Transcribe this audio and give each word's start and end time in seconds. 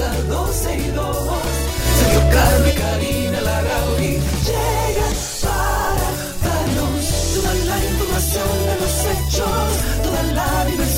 comienza 0.00 0.22
12 0.28 0.76
y 0.76 0.90
2. 0.92 1.16
Sergio 1.98 2.20
y 2.66 2.74
Karina 2.80 3.40
llegan 4.46 5.14
para 5.42 6.08
darnos 6.44 7.04
toda 7.34 7.54
la 7.54 7.76
información 7.84 8.50
de 8.66 8.74
los 8.80 8.94
hechos, 9.10 9.68
toda 10.02 10.22
la 10.34 10.64
diversión 10.64 10.89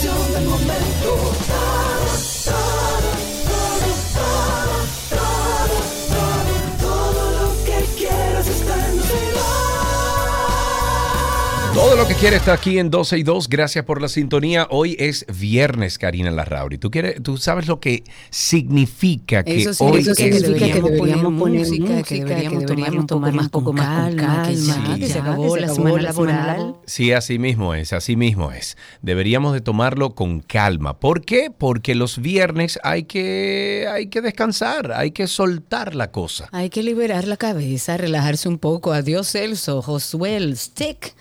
Todo 11.82 11.96
lo 11.96 12.06
que 12.06 12.14
quiere 12.14 12.36
está 12.36 12.52
aquí 12.52 12.78
en 12.78 12.90
12 12.90 13.18
y 13.18 13.22
2. 13.24 13.48
Gracias 13.48 13.84
por 13.84 14.00
la 14.00 14.06
sintonía. 14.06 14.68
Hoy 14.70 14.94
es 15.00 15.26
viernes, 15.36 15.98
Karina 15.98 16.30
Larrauri. 16.30 16.78
¿Tú, 16.78 16.92
quieres, 16.92 17.20
tú 17.20 17.38
sabes 17.38 17.66
lo 17.66 17.80
que 17.80 18.04
significa 18.30 19.42
que 19.42 19.62
Eso 19.62 19.84
hoy 19.84 20.04
significa 20.04 20.14
que 20.14 20.36
es 20.36 20.42
deberíamos 20.42 20.92
viernes? 20.92 21.40
poner 21.40 21.58
música, 21.58 21.84
música, 21.86 22.02
que 22.04 22.24
deberíamos 22.24 23.06
tomar 23.06 23.32
más 23.32 23.48
poco 23.48 23.72
más 23.72 23.88
con 23.88 24.16
calma, 24.16 24.42
que 24.46 24.54
calma, 24.54 24.94
sí, 24.94 25.00
que 25.00 25.08
se 25.08 25.18
acabó 25.18 25.56
la 25.56 25.68
semana 25.68 26.02
laboral. 26.02 26.76
Sí, 26.86 27.10
así 27.10 27.40
mismo 27.40 27.74
es, 27.74 27.92
así 27.92 28.14
mismo 28.14 28.52
es. 28.52 28.76
Deberíamos 29.02 29.52
de 29.52 29.60
tomarlo 29.60 30.14
con 30.14 30.38
calma. 30.38 31.00
¿Por 31.00 31.24
qué? 31.24 31.50
Porque 31.50 31.96
los 31.96 32.18
viernes 32.22 32.78
hay 32.84 33.02
que, 33.04 33.88
hay 33.92 34.06
que 34.06 34.20
descansar, 34.20 34.92
hay 34.92 35.10
que 35.10 35.26
soltar 35.26 35.96
la 35.96 36.12
cosa. 36.12 36.48
Hay 36.52 36.70
que 36.70 36.84
liberar 36.84 37.26
la 37.26 37.36
cabeza, 37.36 37.96
relajarse 37.96 38.48
un 38.48 38.58
poco. 38.58 38.92
Adiós 38.92 39.32
Celso, 39.32 39.82
Josuel, 39.82 40.56
Stick, 40.56 41.16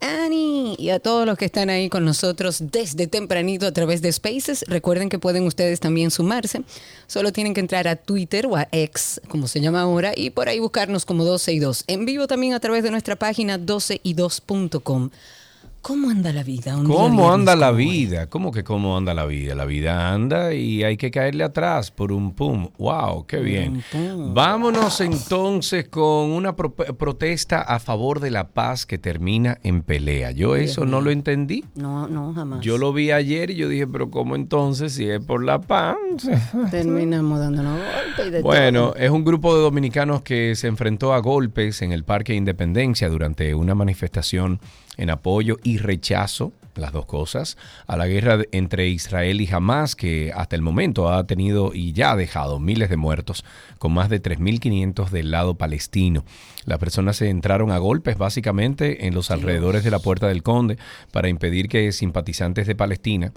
Annie 0.00 0.74
y 0.78 0.90
a 0.90 0.98
todos 0.98 1.26
los 1.26 1.38
que 1.38 1.44
están 1.46 1.70
ahí 1.70 1.88
con 1.88 2.04
nosotros 2.04 2.58
desde 2.70 3.06
tempranito 3.06 3.66
a 3.66 3.72
través 3.72 4.02
de 4.02 4.12
Spaces. 4.12 4.64
Recuerden 4.68 5.08
que 5.08 5.18
pueden 5.18 5.44
ustedes 5.46 5.80
también 5.80 6.10
sumarse. 6.10 6.62
Solo 7.06 7.32
tienen 7.32 7.54
que 7.54 7.60
entrar 7.60 7.88
a 7.88 7.96
Twitter 7.96 8.46
o 8.46 8.56
a 8.56 8.68
X, 8.72 9.20
como 9.28 9.48
se 9.48 9.60
llama 9.60 9.80
ahora, 9.80 10.12
y 10.16 10.30
por 10.30 10.48
ahí 10.48 10.58
buscarnos 10.58 11.04
como 11.04 11.24
12 11.24 11.52
y 11.52 11.58
2. 11.58 11.84
En 11.86 12.04
vivo 12.04 12.26
también 12.26 12.54
a 12.54 12.60
través 12.60 12.82
de 12.82 12.90
nuestra 12.90 13.16
página 13.16 13.58
12y2.com. 13.58 15.10
¿Cómo 15.86 16.10
anda 16.10 16.32
la 16.32 16.42
vida? 16.42 16.76
un 16.76 16.84
¿Cómo 16.84 17.32
anda 17.32 17.54
la 17.54 17.68
como 17.68 17.78
hoy? 17.78 17.84
vida? 17.86 18.26
¿Cómo 18.28 18.50
que 18.50 18.64
cómo 18.64 18.96
anda 18.96 19.14
la 19.14 19.24
vida? 19.24 19.54
La 19.54 19.66
vida 19.66 20.12
anda 20.12 20.52
y 20.52 20.82
hay 20.82 20.96
que 20.96 21.12
caerle 21.12 21.44
atrás 21.44 21.92
por 21.92 22.10
un 22.10 22.32
pum. 22.34 22.70
¡Wow! 22.78 23.24
¡Qué 23.26 23.38
bien! 23.38 23.84
Vámonos 24.34 25.00
entonces 25.00 25.88
con 25.88 26.30
una 26.32 26.56
pro- 26.56 26.74
protesta 26.74 27.60
a 27.62 27.78
favor 27.78 28.18
de 28.18 28.32
la 28.32 28.48
paz 28.48 28.84
que 28.84 28.98
termina 28.98 29.58
en 29.62 29.82
pelea. 29.82 30.32
Yo 30.32 30.56
eso 30.56 30.84
no 30.86 31.00
lo 31.00 31.10
entendí. 31.12 31.64
No, 31.76 32.08
no, 32.08 32.34
jamás. 32.34 32.62
Yo 32.62 32.78
lo 32.78 32.92
vi 32.92 33.12
ayer 33.12 33.50
y 33.50 33.54
yo 33.54 33.68
dije, 33.68 33.86
pero 33.86 34.10
¿cómo 34.10 34.34
entonces 34.34 34.92
si 34.94 35.08
es 35.08 35.20
por 35.24 35.44
la 35.44 35.60
paz? 35.60 35.96
Terminamos 36.72 37.38
dándonos 37.38 37.78
golpes 37.78 38.32
de 38.32 38.42
Bueno, 38.42 38.88
todo. 38.92 38.96
es 38.96 39.10
un 39.10 39.24
grupo 39.24 39.54
de 39.54 39.62
dominicanos 39.62 40.22
que 40.22 40.54
se 40.56 40.66
enfrentó 40.66 41.12
a 41.14 41.18
golpes 41.20 41.80
en 41.82 41.92
el 41.92 42.02
Parque 42.04 42.34
Independencia 42.34 43.08
durante 43.08 43.54
una 43.54 43.74
manifestación 43.76 44.58
en 44.96 45.10
apoyo 45.10 45.56
y 45.62 45.78
rechazo, 45.78 46.52
las 46.74 46.92
dos 46.92 47.06
cosas, 47.06 47.56
a 47.86 47.96
la 47.96 48.06
guerra 48.06 48.38
entre 48.52 48.88
Israel 48.88 49.40
y 49.40 49.48
Hamas, 49.50 49.96
que 49.96 50.32
hasta 50.34 50.56
el 50.56 50.62
momento 50.62 51.10
ha 51.10 51.26
tenido 51.26 51.72
y 51.72 51.92
ya 51.92 52.12
ha 52.12 52.16
dejado 52.16 52.60
miles 52.60 52.90
de 52.90 52.96
muertos, 52.96 53.44
con 53.78 53.92
más 53.92 54.08
de 54.08 54.22
3.500 54.22 55.08
del 55.10 55.30
lado 55.30 55.54
palestino. 55.54 56.24
Las 56.64 56.78
personas 56.78 57.16
se 57.16 57.30
entraron 57.30 57.70
a 57.70 57.78
golpes 57.78 58.18
básicamente 58.18 59.06
en 59.06 59.14
los 59.14 59.30
alrededores 59.30 59.84
de 59.84 59.90
la 59.90 59.98
Puerta 59.98 60.28
del 60.28 60.42
Conde 60.42 60.78
para 61.12 61.28
impedir 61.28 61.68
que 61.68 61.92
simpatizantes 61.92 62.66
de 62.66 62.74
Palestina 62.74 63.32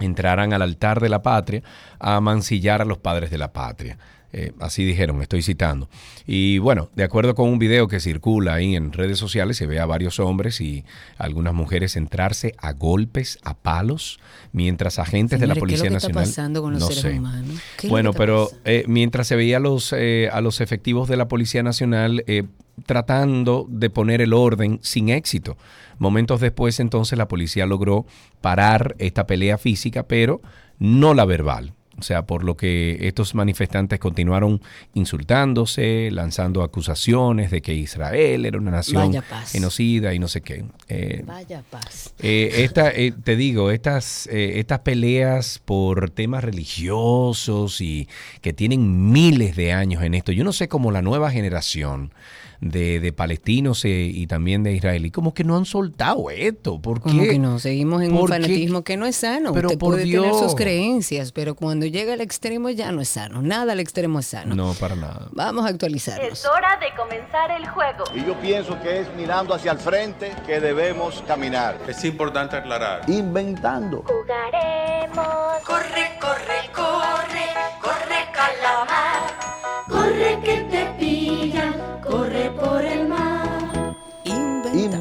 entraran 0.00 0.52
al 0.52 0.62
altar 0.62 1.00
de 1.00 1.08
la 1.08 1.22
patria 1.22 1.62
a 1.98 2.20
mancillar 2.20 2.82
a 2.82 2.86
los 2.86 2.98
padres 2.98 3.30
de 3.30 3.38
la 3.38 3.52
patria. 3.52 3.98
Eh, 4.32 4.52
así 4.60 4.84
dijeron, 4.84 5.22
estoy 5.22 5.42
citando. 5.42 5.88
Y 6.26 6.58
bueno, 6.58 6.88
de 6.94 7.04
acuerdo 7.04 7.34
con 7.34 7.48
un 7.48 7.58
video 7.58 7.88
que 7.88 8.00
circula 8.00 8.54
ahí 8.54 8.76
en 8.76 8.92
redes 8.92 9.18
sociales, 9.18 9.56
se 9.56 9.66
ve 9.66 9.80
a 9.80 9.86
varios 9.86 10.20
hombres 10.20 10.60
y 10.60 10.84
algunas 11.18 11.54
mujeres 11.54 11.96
entrarse 11.96 12.54
a 12.58 12.72
golpes, 12.72 13.38
a 13.42 13.54
palos, 13.54 14.20
mientras 14.52 14.98
agentes 14.98 15.40
de 15.40 15.46
la 15.46 15.54
¿qué 15.54 15.58
es 15.58 15.60
Policía 15.60 15.84
lo 15.84 15.90
que 15.90 15.96
está 15.96 16.08
Nacional. 16.08 16.24
pasando 16.28 16.62
con 16.62 16.72
los 16.72 16.80
no 16.80 16.86
seres 16.86 17.02
sé. 17.02 17.18
humanos? 17.18 17.60
¿Qué 17.76 17.88
Bueno, 17.88 18.12
pero 18.12 18.50
eh, 18.64 18.84
mientras 18.86 19.26
se 19.26 19.36
veía 19.36 19.56
a 19.56 19.60
los, 19.60 19.92
eh, 19.92 20.28
a 20.32 20.40
los 20.40 20.60
efectivos 20.60 21.08
de 21.08 21.16
la 21.16 21.28
Policía 21.28 21.62
Nacional 21.62 22.24
eh, 22.26 22.44
tratando 22.86 23.66
de 23.68 23.90
poner 23.90 24.20
el 24.20 24.32
orden 24.32 24.78
sin 24.82 25.08
éxito. 25.08 25.56
Momentos 25.98 26.40
después, 26.40 26.80
entonces, 26.80 27.18
la 27.18 27.28
policía 27.28 27.66
logró 27.66 28.06
parar 28.40 28.94
esta 28.98 29.26
pelea 29.26 29.58
física, 29.58 30.04
pero 30.04 30.40
no 30.78 31.12
la 31.12 31.26
verbal. 31.26 31.74
O 32.00 32.02
sea, 32.02 32.22
por 32.22 32.44
lo 32.44 32.56
que 32.56 32.96
estos 33.02 33.34
manifestantes 33.34 33.98
continuaron 33.98 34.60
insultándose, 34.94 36.10
lanzando 36.10 36.62
acusaciones 36.62 37.50
de 37.50 37.60
que 37.60 37.74
Israel 37.74 38.46
era 38.46 38.58
una 38.58 38.70
nación 38.70 39.12
genocida 39.52 40.14
y 40.14 40.18
no 40.18 40.26
sé 40.28 40.40
qué. 40.40 40.64
Eh, 40.88 41.22
Vaya 41.26 41.62
paz. 41.68 42.14
eh, 42.20 42.64
esta, 42.64 42.90
eh, 42.90 43.12
te 43.12 43.36
digo, 43.36 43.70
estas, 43.70 44.26
estas 44.28 44.78
peleas 44.80 45.60
por 45.62 46.10
temas 46.10 46.42
religiosos 46.42 47.80
y 47.82 48.08
que 48.40 48.54
tienen 48.54 49.12
miles 49.12 49.56
de 49.56 49.72
años 49.72 50.02
en 50.02 50.14
esto, 50.14 50.32
yo 50.32 50.42
no 50.42 50.52
sé 50.52 50.68
cómo 50.68 50.90
la 50.92 51.02
nueva 51.02 51.30
generación 51.30 52.12
de, 52.60 53.00
de 53.00 53.12
palestinos 53.12 53.84
eh, 53.84 54.10
y 54.12 54.26
también 54.26 54.62
de 54.62 54.72
israelí, 54.72 55.10
como 55.10 55.32
que 55.34 55.44
no 55.44 55.56
han 55.56 55.64
soltado 55.64 56.30
esto. 56.30 56.80
¿Por 56.80 57.00
Como 57.00 57.22
qué? 57.22 57.30
que 57.30 57.38
no, 57.38 57.58
seguimos 57.58 58.02
en 58.02 58.12
un 58.14 58.28
fanatismo 58.28 58.82
que 58.84 58.96
no 58.96 59.06
es 59.06 59.16
sano. 59.16 59.52
Pero 59.52 59.68
Usted 59.68 59.78
por 59.78 59.92
puede 59.94 60.02
tener 60.04 60.20
Dios. 60.22 60.38
sus 60.38 60.54
creencias, 60.54 61.32
pero 61.32 61.54
cuando 61.54 61.86
llega 61.86 62.12
al 62.12 62.20
extremo 62.20 62.68
ya 62.70 62.92
no 62.92 63.00
es 63.00 63.08
sano. 63.08 63.40
Nada 63.42 63.72
al 63.72 63.80
extremo 63.80 64.18
es 64.18 64.26
sano. 64.26 64.54
No, 64.54 64.74
para 64.74 64.94
nada. 64.94 65.28
Vamos 65.32 65.64
a 65.64 65.68
actualizarnos. 65.68 66.26
Es 66.32 66.46
hora 66.46 66.78
de 66.78 66.94
comenzar 66.96 67.50
el 67.50 67.66
juego. 67.68 68.04
Y 68.14 68.24
yo 68.26 68.38
pienso 68.40 68.78
que 68.82 69.00
es 69.00 69.06
mirando 69.16 69.54
hacia 69.54 69.72
el 69.72 69.78
frente 69.78 70.32
que 70.46 70.60
debemos 70.60 71.22
caminar. 71.26 71.78
Es 71.88 72.04
importante 72.04 72.56
aclarar. 72.56 73.08
Inventando. 73.08 74.04
Jugaremos. 74.06 75.26
Corre, 75.64 76.18
corre, 76.20 76.70
corre, 76.74 77.46
corre 77.80 78.20
calamar. 78.32 79.50
Corre 79.88 80.38
que 80.44 80.59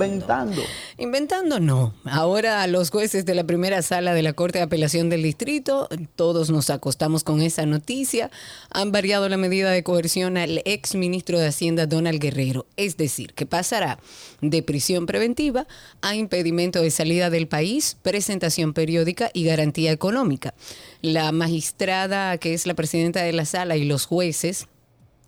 Inventando. 0.06 0.62
Inventando. 0.98 1.60
No. 1.60 1.94
Ahora 2.06 2.66
los 2.68 2.90
jueces 2.90 3.26
de 3.26 3.36
la 3.36 3.44
primera 3.44 3.82
sala 3.82 4.14
de 4.14 4.24
la 4.24 4.32
Corte 4.32 4.60
de 4.60 4.64
Apelación 4.64 5.10
del 5.10 5.24
Distrito, 5.24 5.90
todos 6.16 6.50
nos 6.50 6.70
acostamos 6.70 7.26
con 7.26 7.42
esa 7.42 7.66
noticia, 7.66 8.32
han 8.70 8.94
variado 8.94 9.28
la 9.28 9.36
medida 9.36 9.72
de 9.72 9.84
coerción 9.84 10.38
al 10.38 10.62
ex 10.64 10.96
ministro 10.96 11.38
de 11.38 11.48
Hacienda 11.48 11.86
Donald 11.86 12.22
Guerrero. 12.22 12.66
Es 12.78 12.96
decir, 12.96 13.34
que 13.34 13.46
pasará 13.46 14.00
de 14.42 14.64
prisión 14.64 15.06
preventiva 15.06 15.68
a 16.02 16.16
impedimento 16.16 16.81
de 16.81 16.92
salida 16.92 17.30
del 17.30 17.50
país, 17.50 17.98
presentación 18.01 18.74
periódica 18.74 19.31
y 19.34 19.44
garantía 19.44 19.92
económica. 19.92 20.54
La 21.01 21.31
magistrada, 21.34 22.38
que 22.38 22.54
es 22.54 22.66
la 22.66 22.74
presidenta 22.74 23.22
de 23.22 23.34
la 23.34 23.46
sala, 23.46 23.75
y 23.75 23.84
los 23.84 24.06
jueces 24.06 24.68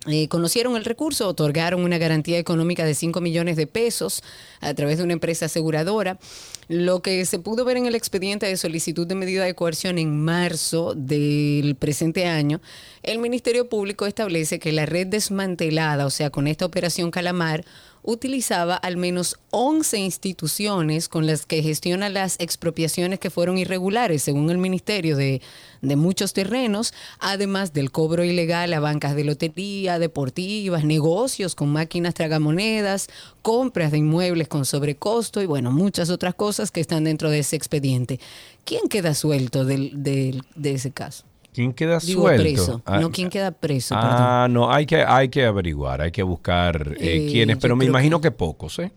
eh, 0.08 0.26
conocieron 0.26 0.76
el 0.76 0.84
recurso, 0.84 1.28
otorgaron 1.28 1.84
una 1.84 1.96
garantía 1.96 2.38
económica 2.38 2.84
de 2.84 2.94
5 2.94 3.20
millones 3.20 3.56
de 3.56 3.68
pesos 3.68 4.24
a 4.60 4.74
través 4.74 4.98
de 4.98 5.04
una 5.04 5.12
empresa 5.12 5.46
aseguradora. 5.46 6.18
Lo 6.66 7.02
que 7.02 7.24
se 7.24 7.38
pudo 7.38 7.64
ver 7.64 7.76
en 7.76 7.86
el 7.86 7.94
expediente 7.94 8.46
de 8.46 8.56
solicitud 8.56 9.06
de 9.06 9.14
medida 9.14 9.44
de 9.44 9.54
coerción 9.54 9.98
en 9.98 10.24
marzo 10.24 10.94
del 10.96 11.76
presente 11.76 12.26
año, 12.26 12.60
el 13.04 13.20
Ministerio 13.20 13.68
Público 13.68 14.06
establece 14.06 14.58
que 14.58 14.72
la 14.72 14.86
red 14.86 15.06
desmantelada, 15.06 16.04
o 16.06 16.10
sea, 16.10 16.30
con 16.30 16.48
esta 16.48 16.66
operación 16.66 17.12
Calamar, 17.12 17.64
utilizaba 18.02 18.74
al 18.74 18.96
menos 18.96 19.36
11 19.50 19.98
instituciones 19.98 21.08
con 21.08 21.26
las 21.26 21.46
que 21.46 21.62
gestiona 21.62 22.08
las 22.08 22.36
expropiaciones 22.40 23.18
que 23.20 23.30
fueron 23.30 23.58
irregulares, 23.58 24.22
según 24.22 24.50
el 24.50 24.58
Ministerio, 24.58 25.16
de, 25.16 25.40
de 25.82 25.96
muchos 25.96 26.32
terrenos, 26.32 26.92
además 27.20 27.72
del 27.72 27.90
cobro 27.92 28.24
ilegal 28.24 28.72
a 28.72 28.80
bancas 28.80 29.14
de 29.14 29.24
lotería, 29.24 29.98
deportivas, 29.98 30.84
negocios 30.84 31.54
con 31.54 31.68
máquinas 31.72 32.14
tragamonedas, 32.14 33.08
compras 33.42 33.92
de 33.92 33.98
inmuebles 33.98 34.48
con 34.48 34.64
sobrecosto 34.64 35.40
y 35.42 35.46
bueno, 35.46 35.70
muchas 35.70 36.10
otras 36.10 36.34
cosas 36.34 36.70
que 36.70 36.80
están 36.80 37.04
dentro 37.04 37.30
de 37.30 37.38
ese 37.40 37.56
expediente. 37.56 38.18
¿Quién 38.64 38.88
queda 38.88 39.14
suelto 39.14 39.64
del- 39.64 40.02
del- 40.02 40.42
de 40.56 40.72
ese 40.72 40.90
caso? 40.90 41.24
¿Quién 41.52 41.72
queda 41.72 41.98
Digo 41.98 42.22
suelto? 42.22 42.42
preso. 42.42 42.82
Ah, 42.86 42.98
no, 42.98 43.10
¿quién 43.10 43.28
queda 43.28 43.50
preso? 43.52 43.94
perdón. 43.94 44.16
Ah, 44.18 44.46
no, 44.50 44.72
hay 44.72 44.86
que, 44.86 45.02
hay 45.02 45.28
que 45.28 45.44
averiguar, 45.44 46.00
hay 46.00 46.10
que 46.10 46.22
buscar 46.22 46.94
eh, 46.98 47.16
Eh, 47.26 47.28
quiénes, 47.30 47.58
pero 47.58 47.76
me 47.76 47.84
imagino 47.84 48.20
que- 48.20 48.28
que, 48.28 48.32
pocos, 48.32 48.78
¿eh? 48.78 48.90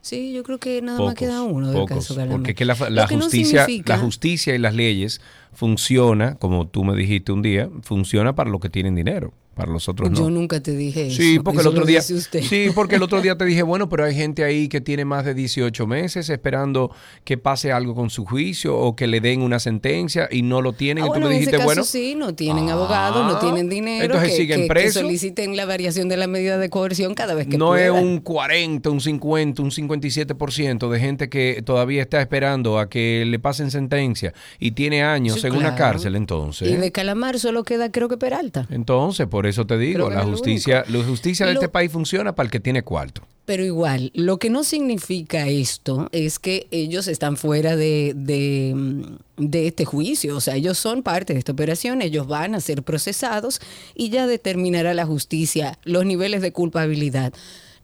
Sí, 0.00 0.32
yo 0.32 0.42
creo 0.42 0.58
que 0.58 0.82
nada 0.82 0.98
Pocos, 0.98 1.12
más 1.12 1.14
queda 1.18 1.42
uno 1.42 1.70
del 1.70 1.78
pocos, 1.80 2.08
caso 2.08 2.14
porque 2.28 2.54
que 2.56 2.64
la, 2.64 2.74
la 2.90 3.06
que 3.06 3.16
no 3.16 3.22
justicia, 3.22 3.66
significa- 3.66 3.94
la 3.96 4.02
justicia 4.02 4.54
y 4.54 4.58
las 4.58 4.74
leyes 4.74 5.20
funciona, 5.52 6.34
como 6.36 6.66
tú 6.66 6.82
me 6.82 6.96
dijiste 6.96 7.30
un 7.30 7.42
día, 7.42 7.68
funciona 7.82 8.34
para 8.34 8.50
los 8.50 8.60
que 8.60 8.68
tienen 8.68 8.94
dinero, 8.96 9.32
para 9.54 9.70
los 9.70 9.88
otros 9.88 10.10
no. 10.10 10.16
Yo 10.18 10.30
nunca 10.30 10.60
te 10.60 10.74
dije 10.74 11.08
eso. 11.08 11.16
Sí, 11.16 11.38
porque 11.38 11.60
el 11.60 11.66
otro 11.66 11.84
día, 11.84 12.00
sí, 12.02 12.70
porque 12.74 12.96
el 12.96 13.02
otro 13.02 13.20
día 13.20 13.36
te 13.36 13.44
dije, 13.44 13.62
bueno, 13.62 13.88
pero 13.88 14.04
hay 14.04 14.14
gente 14.14 14.44
ahí 14.44 14.68
que 14.68 14.80
tiene 14.80 15.04
más 15.04 15.24
de 15.24 15.34
18 15.34 15.86
meses 15.86 16.30
esperando 16.30 16.90
que 17.24 17.36
pase 17.38 17.70
algo 17.72 17.94
con 17.94 18.10
su 18.10 18.24
juicio 18.24 18.76
o 18.76 18.96
que 18.96 19.06
le 19.06 19.20
den 19.20 19.42
una 19.42 19.58
sentencia 19.58 20.28
y 20.30 20.42
no 20.42 20.62
lo 20.62 20.72
tienen. 20.72 21.04
Ah, 21.04 21.06
y 21.06 21.08
tú 21.08 21.12
bueno, 21.12 21.26
me 21.28 21.34
en 21.34 21.40
dijiste, 21.40 21.56
ese 21.56 21.64
caso 21.64 21.66
bueno, 21.66 21.84
sí, 21.84 22.14
no 22.14 22.34
tienen 22.34 22.68
Ah, 22.70 22.72
abogados, 22.72 23.26
no 23.30 23.38
tienen 23.38 23.68
dinero, 23.68 24.04
entonces 24.04 24.30
que, 24.30 24.36
siguen 24.36 24.56
que- 24.56 24.62
que 24.64 24.68
presos. 24.68 25.02
soliciten 25.02 25.56
la 25.56 25.66
variación 25.66 26.08
de 26.08 26.16
la 26.16 26.26
medida 26.26 26.58
de 26.58 26.70
coerción 26.70 27.14
cada 27.14 27.34
vez 27.34 27.46
que 27.46 27.58
no 27.58 27.76
es 27.76 27.90
un 27.90 28.20
40, 28.20 28.88
un 28.90 29.00
50, 29.00 29.62
un 29.62 29.70
57% 29.70 30.88
de 30.90 31.00
gente 31.00 31.28
que 31.28 31.62
todavía 31.64 32.02
está 32.02 32.20
esperando 32.20 32.78
a 32.78 32.88
que 32.88 33.24
le 33.26 33.38
pasen 33.38 33.70
sentencia 33.70 34.32
y 34.58 34.72
tiene 34.72 35.02
años 35.02 35.40
Sí, 35.40 35.46
en 35.46 35.54
una 35.56 35.74
cárcel, 35.74 36.16
entonces. 36.16 36.68
Y 36.70 36.76
de 36.76 36.92
Calamar 36.92 37.38
solo 37.38 37.64
queda, 37.64 37.90
creo 37.90 38.08
que 38.08 38.16
Peralta. 38.16 38.66
Entonces, 38.70 39.26
por 39.26 39.41
eso 39.46 39.66
te 39.66 39.76
digo, 39.78 40.10
la 40.10 40.24
justicia, 40.24 40.84
la 40.88 41.02
justicia 41.04 41.46
de 41.46 41.54
Lo- 41.54 41.60
este 41.60 41.68
país 41.68 41.90
funciona 41.92 42.34
para 42.34 42.46
el 42.46 42.50
que 42.50 42.60
tiene 42.60 42.82
cuarto. 42.82 43.22
Pero 43.44 43.64
igual, 43.64 44.12
lo 44.14 44.38
que 44.38 44.50
no 44.50 44.62
significa 44.62 45.48
esto 45.48 46.08
es 46.12 46.38
que 46.38 46.68
ellos 46.70 47.08
están 47.08 47.36
fuera 47.36 47.74
de, 47.74 48.12
de, 48.14 48.72
mm, 48.74 49.02
de 49.36 49.66
este 49.66 49.84
juicio. 49.84 50.36
O 50.36 50.40
sea, 50.40 50.54
ellos 50.54 50.78
son 50.78 51.02
parte 51.02 51.32
de 51.32 51.40
esta 51.40 51.50
operación, 51.50 52.02
ellos 52.02 52.28
van 52.28 52.54
a 52.54 52.60
ser 52.60 52.84
procesados 52.84 53.60
y 53.96 54.10
ya 54.10 54.28
determinará 54.28 54.94
la 54.94 55.06
justicia 55.06 55.76
los 55.82 56.06
niveles 56.06 56.40
de 56.40 56.52
culpabilidad. 56.52 57.32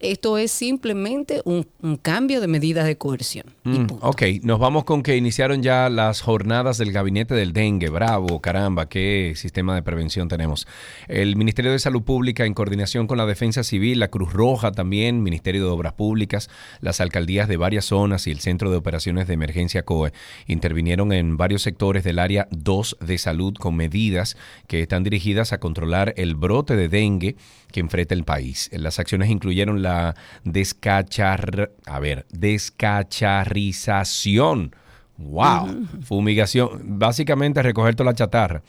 Esto 0.00 0.38
es 0.38 0.52
simplemente 0.52 1.42
un, 1.44 1.66
un 1.82 1.96
cambio 1.96 2.40
de 2.40 2.46
medidas 2.46 2.86
de 2.86 2.96
coerción. 2.96 3.46
Mm, 3.64 3.86
ok, 4.00 4.22
nos 4.42 4.58
vamos 4.58 4.84
con 4.84 5.02
que 5.02 5.16
iniciaron 5.16 5.62
ya 5.62 5.88
las 5.88 6.20
jornadas 6.20 6.78
del 6.78 6.92
gabinete 6.92 7.34
del 7.34 7.52
dengue. 7.52 7.88
Bravo, 7.88 8.40
caramba, 8.40 8.88
qué 8.88 9.32
sistema 9.36 9.74
de 9.74 9.82
prevención 9.82 10.28
tenemos. 10.28 10.66
El 11.08 11.36
Ministerio 11.36 11.72
de 11.72 11.78
Salud 11.78 12.02
Pública, 12.02 12.44
en 12.44 12.54
coordinación 12.54 13.06
con 13.06 13.18
la 13.18 13.26
Defensa 13.26 13.64
Civil, 13.64 13.98
la 13.98 14.08
Cruz 14.08 14.32
Roja 14.32 14.72
también, 14.72 15.22
Ministerio 15.22 15.64
de 15.64 15.70
Obras 15.70 15.94
Públicas, 15.94 16.48
las 16.80 17.00
alcaldías 17.00 17.48
de 17.48 17.56
varias 17.56 17.86
zonas 17.86 18.26
y 18.26 18.30
el 18.30 18.40
Centro 18.40 18.70
de 18.70 18.76
Operaciones 18.76 19.26
de 19.26 19.34
Emergencia 19.34 19.84
COE, 19.84 20.12
intervinieron 20.46 21.12
en 21.12 21.36
varios 21.36 21.62
sectores 21.62 22.04
del 22.04 22.18
área 22.18 22.46
2 22.50 22.98
de 23.00 23.18
salud 23.18 23.54
con 23.54 23.74
medidas 23.74 24.36
que 24.68 24.82
están 24.82 25.02
dirigidas 25.02 25.52
a 25.52 25.58
controlar 25.58 26.14
el 26.16 26.36
brote 26.36 26.76
de 26.76 26.88
dengue 26.88 27.36
que 27.70 27.80
enfrenta 27.80 28.14
el 28.14 28.24
país. 28.24 28.70
Las 28.72 28.98
acciones 28.98 29.28
incluyeron 29.30 29.82
la 29.82 30.16
descachar, 30.44 31.72
a 31.86 32.00
ver, 32.00 32.26
descacharrización. 32.30 34.74
Wow, 35.18 35.86
fumigación, 36.02 36.98
básicamente 36.98 37.62
recoger 37.62 37.94
toda 37.96 38.12
la 38.12 38.16
chatarra. 38.16 38.62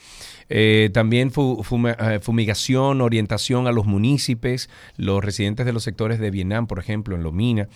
Eh, 0.50 0.90
también 0.94 1.32
eh, 1.32 2.20
fumigación, 2.22 3.02
orientación 3.02 3.68
a 3.68 3.72
los 3.72 3.86
municipios, 3.86 4.70
los 4.98 5.24
residentes 5.24 5.66
de 5.66 5.74
los 5.74 5.84
sectores 5.84 6.20
de 6.20 6.32
Vietnam, 6.32 6.68
por 6.68 6.80
ejemplo, 6.80 7.16
en 7.16 7.24
Lomina, 7.24 7.70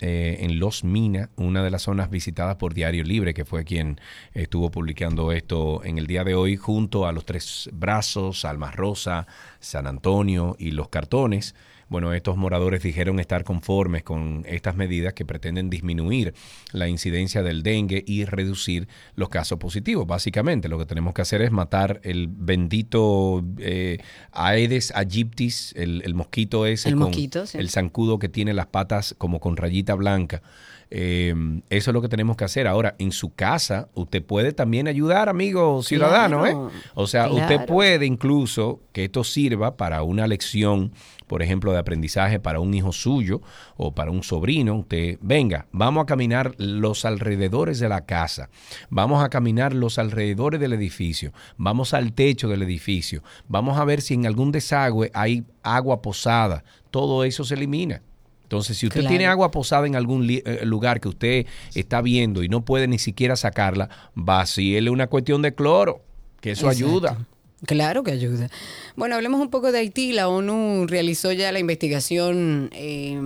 eh, 0.00 0.38
en 0.40 0.58
Los 0.58 0.84
Mina, 0.84 1.30
una 1.36 1.62
de 1.62 1.70
las 1.70 1.82
zonas 1.82 2.10
visitadas 2.10 2.56
por 2.56 2.74
Diario 2.74 3.04
Libre, 3.04 3.34
que 3.34 3.44
fue 3.44 3.64
quien 3.64 4.00
estuvo 4.32 4.70
publicando 4.70 5.30
esto 5.32 5.84
en 5.84 5.98
el 5.98 6.06
día 6.06 6.24
de 6.24 6.34
hoy, 6.34 6.56
junto 6.56 7.06
a 7.06 7.12
los 7.12 7.24
Tres 7.24 7.70
Brazos, 7.72 8.44
Alma 8.44 8.70
Rosa, 8.72 9.26
San 9.60 9.86
Antonio 9.86 10.56
y 10.58 10.72
Los 10.72 10.88
Cartones. 10.88 11.54
Bueno, 11.88 12.12
estos 12.12 12.36
moradores 12.36 12.82
dijeron 12.82 13.20
estar 13.20 13.44
conformes 13.44 14.02
con 14.02 14.44
estas 14.46 14.76
medidas 14.76 15.14
que 15.14 15.24
pretenden 15.24 15.70
disminuir 15.70 16.34
la 16.72 16.88
incidencia 16.88 17.42
del 17.42 17.62
dengue 17.62 18.02
y 18.06 18.24
reducir 18.24 18.88
los 19.14 19.28
casos 19.28 19.58
positivos. 19.58 20.06
Básicamente, 20.06 20.68
lo 20.68 20.78
que 20.78 20.86
tenemos 20.86 21.14
que 21.14 21.22
hacer 21.22 21.42
es 21.42 21.50
matar 21.50 22.00
el 22.02 22.28
bendito 22.28 23.44
eh, 23.58 23.98
Aedes 24.32 24.92
aegyptis, 24.94 25.74
el, 25.76 26.02
el 26.04 26.14
mosquito 26.14 26.66
ese, 26.66 26.88
El 26.88 26.94
con 26.94 27.04
mosquito, 27.04 27.46
sí. 27.46 27.58
el 27.58 27.70
zancudo 27.70 28.18
que 28.18 28.28
tiene 28.28 28.54
las 28.54 28.66
patas 28.66 29.14
como 29.18 29.40
con 29.40 29.56
rayita 29.56 29.94
blanca. 29.94 30.42
Eh, 30.90 31.34
eso 31.70 31.90
es 31.90 31.94
lo 31.94 32.02
que 32.02 32.08
tenemos 32.08 32.36
que 32.36 32.44
hacer. 32.44 32.68
Ahora, 32.68 32.94
en 32.98 33.10
su 33.10 33.34
casa, 33.34 33.88
usted 33.94 34.22
puede 34.22 34.52
también 34.52 34.86
ayudar, 34.86 35.28
amigo 35.28 35.82
ciudadano. 35.82 36.42
Claro, 36.42 36.68
¿eh? 36.68 36.82
O 36.94 37.06
sea, 37.08 37.30
usted 37.30 37.66
puede 37.66 38.06
incluso 38.06 38.80
que 38.92 39.04
esto 39.04 39.24
sirva 39.24 39.76
para 39.76 40.02
una 40.02 40.26
lección, 40.28 40.92
por 41.26 41.42
ejemplo, 41.42 41.72
de 41.72 41.78
aprendizaje 41.78 42.38
para 42.40 42.60
un 42.60 42.74
hijo 42.74 42.92
suyo 42.92 43.40
o 43.76 43.92
para 43.94 44.10
un 44.10 44.22
sobrino. 44.22 44.76
Usted, 44.76 45.18
venga, 45.20 45.66
vamos 45.72 46.02
a 46.02 46.06
caminar 46.06 46.54
los 46.58 47.04
alrededores 47.04 47.78
de 47.78 47.88
la 47.88 48.04
casa, 48.04 48.50
vamos 48.90 49.24
a 49.24 49.28
caminar 49.28 49.74
los 49.74 49.98
alrededores 49.98 50.60
del 50.60 50.72
edificio, 50.72 51.32
vamos 51.56 51.94
al 51.94 52.12
techo 52.12 52.48
del 52.48 52.62
edificio, 52.62 53.22
vamos 53.48 53.78
a 53.78 53.84
ver 53.84 54.00
si 54.00 54.14
en 54.14 54.26
algún 54.26 54.52
desagüe 54.52 55.10
hay 55.14 55.44
agua 55.62 56.02
posada. 56.02 56.64
Todo 56.90 57.24
eso 57.24 57.44
se 57.44 57.54
elimina. 57.54 58.02
Entonces, 58.42 58.76
si 58.76 58.86
usted 58.86 59.00
Claro. 59.00 59.10
tiene 59.10 59.26
agua 59.26 59.50
posada 59.50 59.86
en 59.86 59.96
algún 59.96 60.26
eh, 60.28 60.60
lugar 60.64 61.00
que 61.00 61.08
usted 61.08 61.46
está 61.74 62.02
viendo 62.02 62.42
y 62.42 62.48
no 62.48 62.64
puede 62.64 62.86
ni 62.86 62.98
siquiera 62.98 63.34
sacarla, 63.36 63.88
vacíele 64.14 64.90
una 64.90 65.06
cuestión 65.08 65.42
de 65.42 65.54
cloro, 65.54 66.02
que 66.40 66.50
eso 66.52 66.70
Exacto. 66.70 66.86
ayuda. 66.86 67.26
Claro 67.66 68.02
que 68.02 68.10
ayuda. 68.10 68.50
Bueno, 68.94 69.14
hablemos 69.14 69.40
un 69.40 69.48
poco 69.48 69.72
de 69.72 69.78
Haití. 69.78 70.12
La 70.12 70.28
ONU 70.28 70.86
realizó 70.86 71.32
ya 71.32 71.50
la 71.52 71.58
investigación 71.58 72.68
eh, 72.72 73.18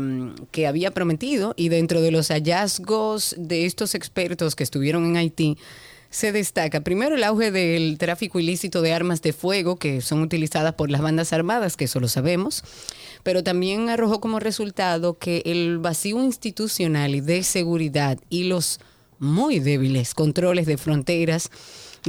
que 0.52 0.66
había 0.66 0.92
prometido 0.92 1.54
y 1.56 1.70
dentro 1.70 2.00
de 2.00 2.10
los 2.10 2.28
hallazgos 2.28 3.34
de 3.36 3.66
estos 3.66 3.94
expertos 3.94 4.54
que 4.54 4.62
estuvieron 4.62 5.06
en 5.06 5.16
Haití, 5.16 5.58
se 6.10 6.32
destaca 6.32 6.80
primero 6.80 7.16
el 7.16 7.24
auge 7.24 7.50
del 7.50 7.98
tráfico 7.98 8.40
ilícito 8.40 8.80
de 8.80 8.94
armas 8.94 9.20
de 9.20 9.32
fuego 9.32 9.76
que 9.76 10.00
son 10.00 10.22
utilizadas 10.22 10.74
por 10.74 10.90
las 10.90 11.02
bandas 11.02 11.32
armadas, 11.32 11.76
que 11.76 11.84
eso 11.84 12.00
lo 12.00 12.08
sabemos, 12.08 12.64
pero 13.22 13.44
también 13.44 13.90
arrojó 13.90 14.20
como 14.20 14.38
resultado 14.38 15.18
que 15.18 15.42
el 15.44 15.78
vacío 15.78 16.22
institucional 16.22 17.14
y 17.14 17.20
de 17.20 17.42
seguridad 17.42 18.18
y 18.30 18.44
los 18.44 18.80
muy 19.18 19.58
débiles 19.58 20.14
controles 20.14 20.66
de 20.66 20.78
fronteras 20.78 21.50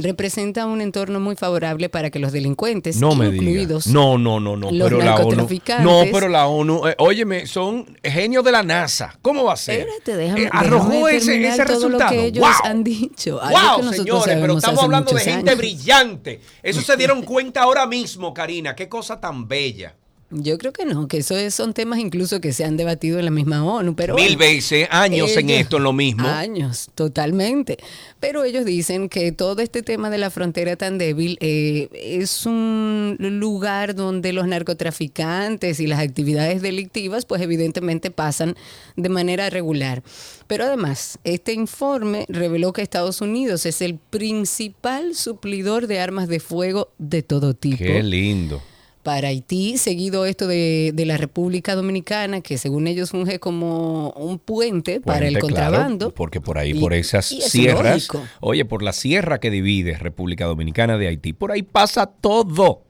representa 0.02 0.66
un 0.66 0.80
entorno 0.80 1.20
muy 1.20 1.36
favorable 1.36 1.88
para 1.88 2.10
que 2.10 2.18
los 2.18 2.32
delincuentes, 2.32 2.96
No 3.00 3.14
me 3.14 3.30
digas. 3.30 3.42
incluidos 3.46 3.86
No, 3.86 4.18
no, 4.18 4.40
no, 4.40 4.56
no. 4.56 4.70
los 4.70 4.88
Pero 4.90 5.02
la 5.02 5.16
ONU. 5.16 5.48
No, 5.82 6.02
pero 6.12 6.28
la 6.28 6.46
ONU. 6.46 6.86
eh, 6.88 6.94
óyeme, 6.98 7.46
son 7.46 7.98
genios 8.02 8.44
de 8.44 8.52
la 8.52 8.62
NASA. 8.62 9.18
¿Cómo 9.22 9.44
va 9.44 9.54
a 9.54 9.56
ser? 9.56 9.80
Espérate, 9.80 10.16
déjame, 10.16 10.42
Eh, 10.44 10.48
arrojó 10.52 10.88
déjame 10.90 11.16
ese, 11.16 11.48
ese 11.48 11.64
todo 11.64 11.74
resultado. 11.74 12.10
lo 12.14 12.20
que 12.20 12.26
ellos 12.26 12.42
¡Wow! 12.44 12.70
han 12.70 12.84
dicho. 12.84 13.40
algo 13.42 13.82
¡Wow, 13.82 13.92
señores! 13.92 14.38
Pero 14.40 14.58
estamos 14.58 14.82
hablando 14.84 15.12
de 15.12 15.20
gente 15.20 15.50
años. 15.50 15.58
brillante. 15.58 16.40
Eso 16.62 16.80
se 16.80 16.96
dieron 16.96 17.22
cuenta 17.24 17.62
ahora 17.62 17.86
mismo, 17.86 18.32
Karina. 18.34 18.74
Qué 18.74 18.88
cosa 18.88 19.20
tan 19.20 19.46
bella. 19.48 19.94
Yo 20.32 20.58
creo 20.58 20.72
que 20.72 20.84
no, 20.84 21.08
que 21.08 21.18
eso 21.18 21.36
es- 21.36 21.54
son 21.56 21.74
temas 21.74 21.98
incluso 21.98 22.40
que 22.40 22.52
se 22.52 22.64
han 22.64 22.76
debatido 22.76 23.18
en 23.18 23.24
la 23.24 23.30
misma 23.32 23.64
ONU, 23.64 23.96
pero 23.96 24.14
Mil 24.14 24.36
veces, 24.36 24.86
años 24.90 25.36
en 25.36 25.50
esto, 25.50 25.78
en 25.78 25.82
lo 25.82 25.92
mismo. 25.92 26.26
Años, 26.26 26.88
totalmente. 26.94 27.78
Pero 28.20 28.44
ellos 28.44 28.64
dicen 28.64 29.08
que 29.08 29.32
todo 29.32 29.60
este 29.60 29.82
tema 29.82 30.08
de 30.08 30.18
la 30.18 30.30
frontera 30.30 30.76
tan 30.76 30.98
débil 30.98 31.36
eh, 31.40 31.88
es 31.92 32.46
un 32.46 33.16
lugar 33.18 33.94
donde 33.96 34.32
los 34.32 34.46
narcotraficantes 34.46 35.80
y 35.80 35.86
las 35.86 35.98
actividades 36.00 36.62
delictivas, 36.62 37.24
pues 37.26 37.42
evidentemente 37.42 38.10
pasan 38.10 38.54
de 38.96 39.08
manera 39.08 39.50
regular. 39.50 40.02
Pero 40.46 40.64
además, 40.64 41.18
este 41.24 41.52
informe 41.54 42.24
reveló 42.28 42.72
que 42.72 42.82
Estados 42.82 43.20
Unidos 43.20 43.66
es 43.66 43.82
el 43.82 43.96
principal 43.96 45.14
suplidor 45.14 45.86
de 45.86 46.00
armas 46.00 46.28
de 46.28 46.40
fuego 46.40 46.90
de 46.98 47.22
todo 47.22 47.54
tipo 47.54 47.78
Qué 47.78 48.02
lindo. 48.02 48.62
Para 49.02 49.28
Haití, 49.28 49.78
seguido 49.78 50.26
esto 50.26 50.46
de, 50.46 50.92
de 50.94 51.06
la 51.06 51.16
República 51.16 51.74
Dominicana, 51.74 52.40
que 52.42 52.58
según 52.58 52.86
ellos 52.86 53.10
funge 53.10 53.38
como 53.38 54.10
un 54.10 54.38
puente, 54.38 55.00
para 55.00 55.26
el 55.26 55.34
claro, 55.34 55.46
contrabando. 55.46 56.14
porque 56.14 56.40
por 56.40 56.58
ahí, 56.58 56.72
Y- 56.72 56.80
por 56.80 56.92
esas 56.92 57.32
es 57.32 57.44
sierras, 57.44 57.94
lógico. 58.10 58.22
oye, 58.40 58.64
por 58.64 58.82
la 58.82 58.92
sierra 58.92 59.40
que 59.40 59.50
divide 59.50 59.96
República 59.96 60.44
Dominicana 60.46 60.98
de 60.98 61.08
Haití, 61.08 61.32
por 61.32 61.50
ahí 61.52 61.62
pasa 61.62 62.06
todo. 62.06 62.82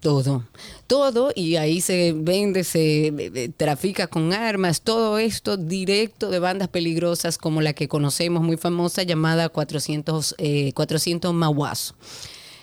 Todo, 0.00 0.44
todo, 0.86 1.32
y 1.34 1.56
ahí 1.56 1.80
se 1.80 2.12
vende, 2.16 2.62
se 2.62 3.08
eh, 3.08 3.14
eh, 3.34 3.50
trafica 3.56 4.06
con 4.06 4.32
armas, 4.32 4.82
todo 4.82 5.18
esto 5.18 5.56
directo 5.56 6.30
de 6.30 6.38
bandas 6.38 6.68
peligrosas 6.68 7.36
como 7.36 7.60
la 7.62 7.72
que 7.72 7.88
conocemos, 7.88 8.44
muy 8.44 8.56
famosa, 8.56 9.02
llamada 9.02 9.48
400, 9.48 10.36
eh, 10.38 10.72
400 10.74 11.34
Maguazo. 11.34 11.96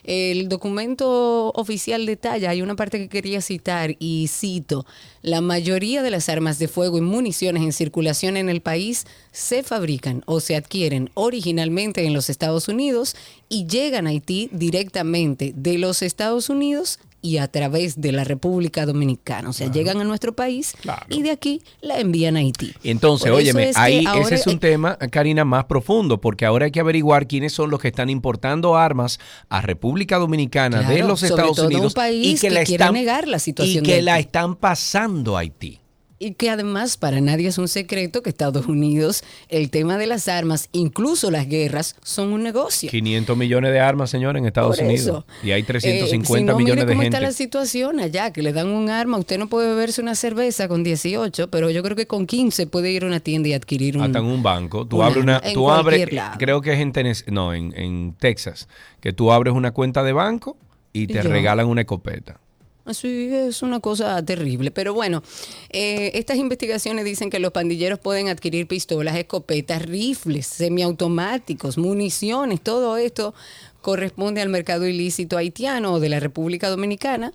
El 0.05 0.49
documento 0.49 1.51
oficial 1.55 2.05
detalla, 2.05 2.51
hay 2.51 2.61
una 2.61 2.75
parte 2.75 2.99
que 2.99 3.09
quería 3.09 3.41
citar 3.41 3.95
y 3.97 4.27
cito, 4.27 4.85
la 5.23 5.41
mayoría 5.41 6.03
de 6.03 6.11
las 6.11 6.29
armas 6.29 6.59
de 6.59 6.67
fuego 6.67 6.99
y 6.99 7.01
municiones 7.01 7.63
en 7.63 7.73
circulación 7.73 8.37
en 8.37 8.47
el 8.47 8.61
país 8.61 9.07
se 9.31 9.63
fabrican 9.63 10.21
o 10.27 10.41
se 10.41 10.55
adquieren 10.55 11.09
originalmente 11.15 12.05
en 12.05 12.13
los 12.13 12.29
Estados 12.29 12.67
Unidos 12.67 13.15
y 13.49 13.65
llegan 13.65 14.05
a 14.05 14.11
Haití 14.11 14.49
directamente 14.51 15.53
de 15.55 15.79
los 15.79 16.03
Estados 16.03 16.51
Unidos 16.51 16.99
y 17.25 17.39
a 17.39 17.47
través 17.47 17.99
de 17.99 18.11
la 18.11 18.23
República 18.23 18.85
Dominicana. 18.85 19.49
O 19.49 19.53
sea, 19.53 19.71
llegan 19.71 19.99
a 19.99 20.03
nuestro 20.03 20.35
país 20.35 20.73
Claro. 20.81 21.05
y 21.09 21.23
de 21.23 21.31
aquí 21.31 21.61
la 21.81 21.99
envían 21.99 22.37
a 22.37 22.39
Haití. 22.41 22.73
Entonces, 22.83 23.29
Por 23.31 23.39
óyeme, 23.39 23.69
es 23.69 23.77
ahí 23.77 24.05
ahora- 24.05 24.21
ese 24.21 24.35
es 24.35 24.47
un 24.47 24.59
tema, 24.59 24.97
Karina, 25.11 25.43
más 25.43 25.65
profundo, 25.65 26.21
porque 26.21 26.45
ahora 26.45 26.65
hay 26.65 26.71
que 26.71 26.79
averiguar 26.79 27.27
quiénes 27.27 27.51
son 27.53 27.71
los 27.71 27.79
que 27.79 27.87
están 27.87 28.09
importando 28.09 28.77
armas 28.77 29.19
a 29.49 29.61
República 29.61 30.17
Dominicana 30.17 30.83
de 30.83 30.99
los 30.99 31.19
sobre 31.21 31.31
Estados 31.33 31.59
un 31.59 31.65
Unidos 31.67 31.93
país 31.95 32.27
y 32.27 32.35
que, 32.35 32.47
que 32.49 32.53
la 32.53 32.63
quiere 32.63 32.83
están 32.83 32.93
negar 32.93 33.27
la 33.27 33.39
situación 33.39 33.83
y 33.83 33.87
que 33.87 33.95
de 33.95 34.01
la 34.03 34.19
están 34.19 34.55
pasando 34.55 35.35
a 35.35 35.39
Haití. 35.41 35.79
Y 36.17 36.35
que 36.35 36.49
además 36.49 36.95
para 36.95 37.19
nadie 37.19 37.49
es 37.49 37.57
un 37.57 37.67
secreto 37.67 38.23
que 38.23 38.29
Estados 38.29 38.67
Unidos, 38.67 39.21
el 39.49 39.69
tema 39.69 39.97
de 39.97 40.07
las 40.07 40.29
armas, 40.29 40.69
incluso 40.71 41.29
las 41.29 41.45
guerras, 41.49 41.97
son 42.03 42.31
un 42.31 42.41
negocio. 42.41 42.89
500 42.89 43.35
millones 43.35 43.73
de 43.73 43.81
armas, 43.81 44.11
señor, 44.11 44.37
en 44.37 44.45
Estados 44.45 44.77
Por 44.77 44.85
Unidos. 44.85 45.01
eso. 45.01 45.25
Y 45.43 45.51
hay 45.51 45.61
Eh, 45.61 45.65
350 45.65 46.37
si 46.37 46.43
no, 46.45 46.57
millones 46.57 46.75
mire 46.75 46.85
de 46.85 46.93
cómo 46.93 47.01
gente. 47.01 47.17
está 47.17 47.19
la 47.27 47.33
situación 47.33 47.99
allá, 47.99 48.31
que 48.31 48.41
le 48.43 48.53
dan 48.53 48.67
un 48.69 48.89
arma. 48.89 49.17
Usted 49.17 49.37
no 49.37 49.47
puede 49.49 49.67
beberse 49.67 50.01
una 50.01 50.15
cerveza 50.15 50.69
con 50.69 50.83
18, 50.85 51.49
pero 51.49 51.69
yo 51.69 51.83
creo 51.83 51.97
que 51.97 52.07
con 52.07 52.27
15 52.27 52.65
puede 52.67 52.91
ir 52.91 53.03
a 53.03 53.07
una 53.07 53.19
tienda 53.19 53.49
y 53.49 53.53
adquirir 53.53 53.97
un... 53.97 54.03
Hasta 54.03 54.19
en 54.19 54.25
un 54.25 54.41
banco. 54.41 54.87
Tú 54.87 55.03
abres 55.03 55.21
una. 55.21 55.41
en 55.43 55.53
Tú 55.53 55.69
abres. 55.69 56.13
lado. 56.13 56.37
Creo 56.39 56.61
que 56.61 56.71
es 56.73 56.79
en 56.79 56.93
Tennessee- 56.93 57.25
no, 57.29 57.53
en, 57.53 57.73
en 57.77 58.15
Texas. 58.17 58.69
Que 59.01 59.11
tú 59.11 59.33
abres 59.33 59.53
una 59.53 59.71
cuenta 59.71 60.01
de 60.01 60.13
banco 60.13 60.55
y 60.93 61.07
te 61.07 61.21
regalan 61.21 61.67
una 61.67 61.81
escopeta. 61.81 62.39
Sí, 62.91 63.29
es 63.33 63.63
una 63.63 63.79
cosa 63.79 64.23
terrible. 64.23 64.69
Pero 64.69 64.93
bueno, 64.93 65.23
eh, 65.71 66.11
estas 66.13 66.37
investigaciones 66.37 67.03
dicen 67.03 67.31
que 67.31 67.39
los 67.39 67.51
pandilleros 67.51 67.97
pueden 67.97 68.29
adquirir 68.29 68.67
pistolas, 68.67 69.15
escopetas, 69.15 69.81
rifles, 69.81 70.45
semiautomáticos, 70.45 71.79
municiones, 71.79 72.61
todo 72.61 72.97
esto 72.97 73.33
corresponde 73.81 74.41
al 74.41 74.49
mercado 74.49 74.87
ilícito 74.87 75.37
haitiano 75.37 75.93
o 75.93 75.99
de 75.99 76.09
la 76.09 76.19
República 76.19 76.69
Dominicana. 76.69 77.33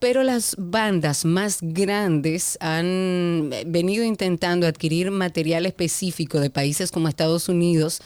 Pero 0.00 0.22
las 0.22 0.54
bandas 0.58 1.26
más 1.26 1.58
grandes 1.60 2.56
han 2.60 3.50
venido 3.66 4.02
intentando 4.02 4.66
adquirir 4.66 5.10
material 5.10 5.66
específico 5.66 6.40
de 6.40 6.48
países 6.48 6.90
como 6.90 7.08
Estados 7.08 7.50
Unidos 7.50 8.00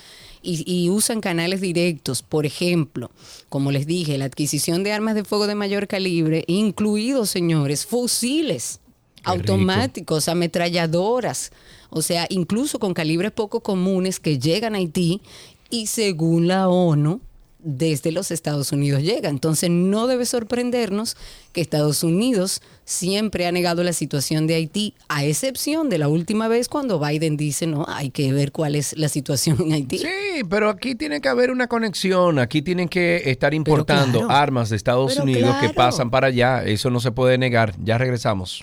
y, 0.44 0.62
y 0.66 0.90
usan 0.90 1.20
canales 1.20 1.60
directos. 1.60 2.22
Por 2.22 2.46
ejemplo, 2.46 3.10
como 3.48 3.72
les 3.72 3.86
dije, 3.86 4.18
la 4.18 4.26
adquisición 4.26 4.84
de 4.84 4.92
armas 4.92 5.14
de 5.14 5.24
fuego 5.24 5.46
de 5.46 5.54
mayor 5.54 5.88
calibre, 5.88 6.44
incluidos, 6.46 7.30
señores, 7.30 7.86
fusiles 7.86 8.80
Qué 9.24 9.30
automáticos, 9.30 10.28
ametralladoras, 10.28 11.50
o 11.88 12.02
sea, 12.02 12.26
incluso 12.28 12.78
con 12.78 12.92
calibres 12.92 13.32
poco 13.32 13.60
comunes 13.60 14.20
que 14.20 14.38
llegan 14.38 14.74
a 14.74 14.78
Haití 14.78 15.22
y 15.70 15.86
según 15.86 16.46
la 16.46 16.68
ONU, 16.68 17.20
desde 17.64 18.12
los 18.12 18.30
Estados 18.30 18.70
Unidos 18.70 19.02
llega. 19.02 19.28
Entonces 19.28 19.70
no 19.70 20.06
debe 20.06 20.26
sorprendernos 20.26 21.16
que 21.52 21.60
Estados 21.60 22.04
Unidos 22.04 22.60
siempre 22.84 23.46
ha 23.46 23.52
negado 23.52 23.82
la 23.82 23.92
situación 23.92 24.46
de 24.46 24.54
Haití, 24.54 24.94
a 25.08 25.24
excepción 25.24 25.88
de 25.88 25.98
la 25.98 26.08
última 26.08 26.46
vez 26.46 26.68
cuando 26.68 27.00
Biden 27.00 27.36
dice, 27.36 27.66
no, 27.66 27.86
hay 27.88 28.10
que 28.10 28.32
ver 28.32 28.52
cuál 28.52 28.76
es 28.76 28.96
la 28.96 29.08
situación 29.08 29.56
en 29.60 29.72
Haití. 29.72 29.98
Sí, 29.98 30.44
pero 30.48 30.68
aquí 30.68 30.94
tiene 30.94 31.20
que 31.20 31.28
haber 31.28 31.50
una 31.50 31.66
conexión. 31.66 32.38
Aquí 32.38 32.62
tienen 32.62 32.88
que 32.88 33.22
estar 33.24 33.54
importando 33.54 34.20
claro. 34.20 34.34
armas 34.34 34.68
de 34.68 34.76
Estados 34.76 35.16
Unidos 35.16 35.56
que 35.60 35.70
pasan 35.70 36.10
para 36.10 36.28
allá. 36.28 36.62
Eso 36.64 36.90
no 36.90 37.00
se 37.00 37.12
puede 37.12 37.38
negar. 37.38 37.74
Ya 37.82 37.96
regresamos. 37.98 38.62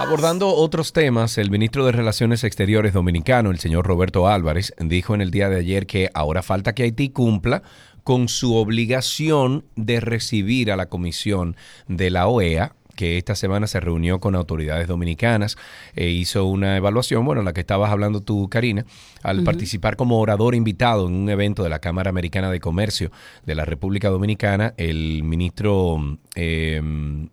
Abordando 0.00 0.48
otros 0.48 0.94
temas, 0.94 1.36
el 1.36 1.50
ministro 1.50 1.84
de 1.84 1.92
Relaciones 1.92 2.42
Exteriores 2.42 2.94
dominicano, 2.94 3.50
el 3.50 3.58
señor 3.58 3.86
Roberto 3.86 4.28
Álvarez, 4.28 4.72
dijo 4.78 5.14
en 5.14 5.20
el 5.20 5.30
día 5.30 5.50
de 5.50 5.58
ayer 5.58 5.86
que 5.86 6.08
ahora 6.14 6.42
falta 6.42 6.74
que 6.74 6.84
Haití 6.84 7.10
cumpla 7.10 7.62
con 8.02 8.28
su 8.28 8.54
obligación 8.54 9.66
de 9.76 10.00
recibir 10.00 10.72
a 10.72 10.76
la 10.76 10.86
comisión 10.86 11.54
de 11.86 12.08
la 12.08 12.28
OEA 12.28 12.76
que 13.00 13.16
esta 13.16 13.34
semana 13.34 13.66
se 13.66 13.80
reunió 13.80 14.20
con 14.20 14.34
autoridades 14.34 14.86
dominicanas 14.86 15.56
e 15.96 16.10
hizo 16.10 16.44
una 16.44 16.76
evaluación, 16.76 17.24
bueno, 17.24 17.40
la 17.42 17.54
que 17.54 17.60
estabas 17.60 17.90
hablando 17.90 18.20
tú, 18.20 18.50
Karina, 18.50 18.84
al 19.22 19.42
participar 19.42 19.96
como 19.96 20.20
orador 20.20 20.54
invitado 20.54 21.08
en 21.08 21.14
un 21.14 21.30
evento 21.30 21.62
de 21.62 21.70
la 21.70 21.78
Cámara 21.78 22.10
Americana 22.10 22.50
de 22.50 22.60
Comercio 22.60 23.10
de 23.46 23.54
la 23.54 23.64
República 23.64 24.10
Dominicana, 24.10 24.74
el 24.76 25.22
ministro, 25.22 26.18
eh, 26.34 26.82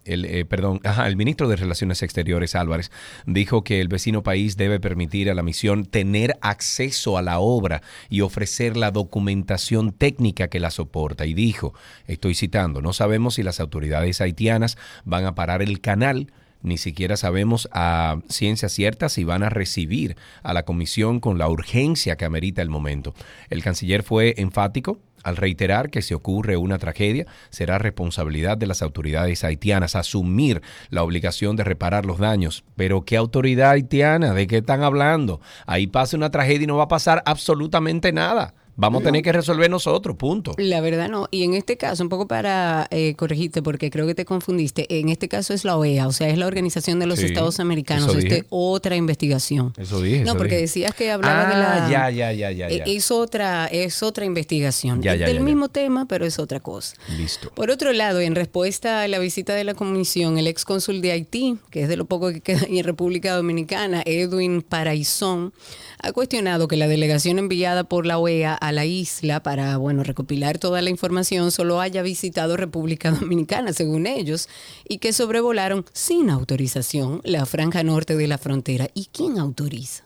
el, 0.05 0.23
eh, 0.23 0.45
perdón, 0.45 0.79
ajá, 0.85 1.05
el 1.05 1.17
ministro 1.17 1.49
de 1.49 1.57
Relaciones 1.57 2.01
Exteriores, 2.01 2.55
Álvarez, 2.55 2.89
dijo 3.25 3.65
que 3.65 3.81
el 3.81 3.89
vecino 3.89 4.23
país 4.23 4.55
debe 4.55 4.79
permitir 4.79 5.29
a 5.29 5.33
la 5.33 5.43
misión 5.43 5.85
tener 5.85 6.37
acceso 6.39 7.17
a 7.17 7.21
la 7.21 7.39
obra 7.39 7.81
y 8.09 8.21
ofrecer 8.21 8.77
la 8.77 8.91
documentación 8.91 9.91
técnica 9.91 10.47
que 10.47 10.61
la 10.61 10.71
soporta. 10.71 11.25
Y 11.25 11.33
dijo, 11.33 11.73
estoy 12.05 12.35
citando, 12.35 12.81
no 12.81 12.93
sabemos 12.93 13.35
si 13.35 13.43
las 13.43 13.59
autoridades 13.59 14.21
haitianas 14.21 14.77
van 15.03 15.25
a 15.25 15.35
parar 15.35 15.56
el 15.61 15.81
canal 15.81 16.31
ni 16.61 16.77
siquiera 16.77 17.17
sabemos 17.17 17.69
a 17.71 18.17
ciencia 18.29 18.69
cierta 18.69 19.09
si 19.09 19.23
van 19.23 19.43
a 19.43 19.49
recibir 19.49 20.17
a 20.43 20.53
la 20.53 20.63
comisión 20.63 21.19
con 21.19 21.37
la 21.37 21.47
urgencia 21.47 22.17
que 22.17 22.25
amerita 22.25 22.61
el 22.61 22.69
momento. 22.69 23.13
El 23.49 23.63
canciller 23.63 24.03
fue 24.03 24.33
enfático 24.37 24.99
al 25.23 25.35
reiterar 25.35 25.89
que 25.89 26.01
si 26.01 26.13
ocurre 26.13 26.57
una 26.57 26.77
tragedia, 26.77 27.25
será 27.49 27.77
responsabilidad 27.79 28.57
de 28.57 28.67
las 28.67 28.81
autoridades 28.81 29.43
haitianas 29.43 29.95
asumir 29.95 30.61
la 30.89 31.03
obligación 31.03 31.55
de 31.55 31.63
reparar 31.63 32.05
los 32.05 32.17
daños. 32.17 32.63
Pero 32.75 33.03
¿qué 33.03 33.17
autoridad 33.17 33.71
haitiana? 33.71 34.33
¿De 34.33 34.47
qué 34.47 34.57
están 34.57 34.83
hablando? 34.83 35.41
Ahí 35.65 35.87
pasa 35.87 36.17
una 36.17 36.31
tragedia 36.31 36.63
y 36.63 36.67
no 36.67 36.77
va 36.77 36.83
a 36.83 36.87
pasar 36.87 37.23
absolutamente 37.25 38.13
nada. 38.13 38.53
Vamos 38.77 39.01
a 39.01 39.05
tener 39.05 39.23
que 39.23 39.31
resolver 39.31 39.69
nosotros, 39.69 40.15
punto. 40.15 40.51
La 40.57 40.81
verdad 40.81 41.09
no. 41.09 41.27
Y 41.31 41.43
en 41.43 41.55
este 41.55 41.77
caso, 41.77 42.03
un 42.03 42.09
poco 42.09 42.27
para 42.27 42.87
eh, 42.91 43.15
corregirte, 43.15 43.61
porque 43.63 43.89
creo 43.89 44.05
que 44.05 44.13
te 44.15 44.23
confundiste, 44.23 44.85
en 44.99 45.09
este 45.09 45.27
caso 45.27 45.53
es 45.53 45.65
la 45.65 45.75
OEA, 45.77 46.07
o 46.07 46.11
sea, 46.11 46.29
es 46.29 46.37
la 46.37 46.45
Organización 46.47 46.99
de 46.99 47.07
los 47.07 47.17
Sí, 47.19 47.25
Estados 47.25 47.59
Americanos. 47.59 48.15
eso 48.15 48.19
Es 48.19 48.45
otra 48.49 48.95
investigación. 48.95 49.73
Eso 49.77 49.99
dije. 50.01 50.19
No, 50.19 50.25
eso 50.31 50.37
porque 50.37 50.53
dije. 50.55 50.61
decías 50.61 50.93
que 50.95 51.09
hablaba 51.11 51.47
de 51.49 51.55
Ah, 51.55 51.87
la... 51.89 51.91
ya, 51.91 52.09
ya, 52.11 52.31
ya, 52.31 52.51
ya, 52.51 52.67
Eh, 52.69 52.77
ya. 52.77 52.83
Es 52.85 53.09
otra, 53.11 53.65
es 53.67 54.03
otra 54.03 54.25
investigación. 54.25 55.01
Ya, 55.01 55.13
Es 55.15 55.19
ya, 55.21 55.25
del 55.27 55.37
ya, 55.37 55.43
mismo 55.43 55.69
tema, 55.69 56.05
pero 56.07 56.25
es 56.25 56.37
otra 56.37 56.59
cosa. 56.59 56.95
Listo. 57.17 57.49
Por 57.55 57.71
otro 57.71 57.91
lado, 57.93 58.21
en 58.21 58.35
respuesta 58.35 59.01
a 59.01 59.07
la 59.07 59.17
visita 59.19 59.55
de 59.55 59.63
la 59.63 59.73
comisión, 59.73 60.37
el 60.37 60.45
ex 60.47 60.65
cónsul 60.65 61.01
de 61.01 61.11
Haití, 61.13 61.57
que 61.71 61.81
es 61.83 61.89
de 61.89 61.97
lo 61.97 62.05
poco 62.05 62.29
que 62.31 62.41
queda 62.41 62.61
en 62.69 62.83
República 62.83 63.35
Dominicana, 63.35 64.03
Edwin 64.05 64.61
Paraizón, 64.61 65.51
ha 65.99 66.11
cuestionado 66.11 66.67
que 66.67 66.77
la 66.77 66.87
delegación 66.87 67.39
enviada 67.39 67.83
por 67.83 68.05
la 68.05 68.17
OEA 68.17 68.53
a 68.53 68.71
la 68.71 68.85
isla 68.85 69.41
para, 69.41 69.77
bueno, 69.77 70.03
recopilar 70.03 70.57
toda 70.57 70.81
la 70.81 70.89
información 70.89 71.51
solo 71.51 71.81
haya 71.81 72.01
visitado 72.01 72.57
República 72.57 73.11
Dominicana, 73.19 73.73
según 73.73 74.07
ellos, 74.07 74.49
y 74.87 74.99
que 74.99 75.13
sobrevolaron 75.13 75.85
sin 75.93 76.29
autorización 76.29 77.21
la 77.23 77.45
franja 77.45 77.83
norte 77.83 78.15
de 78.15 78.27
la 78.27 78.37
frontera. 78.37 78.89
¿Y 78.93 79.09
quién 79.11 79.39
autoriza? 79.39 80.03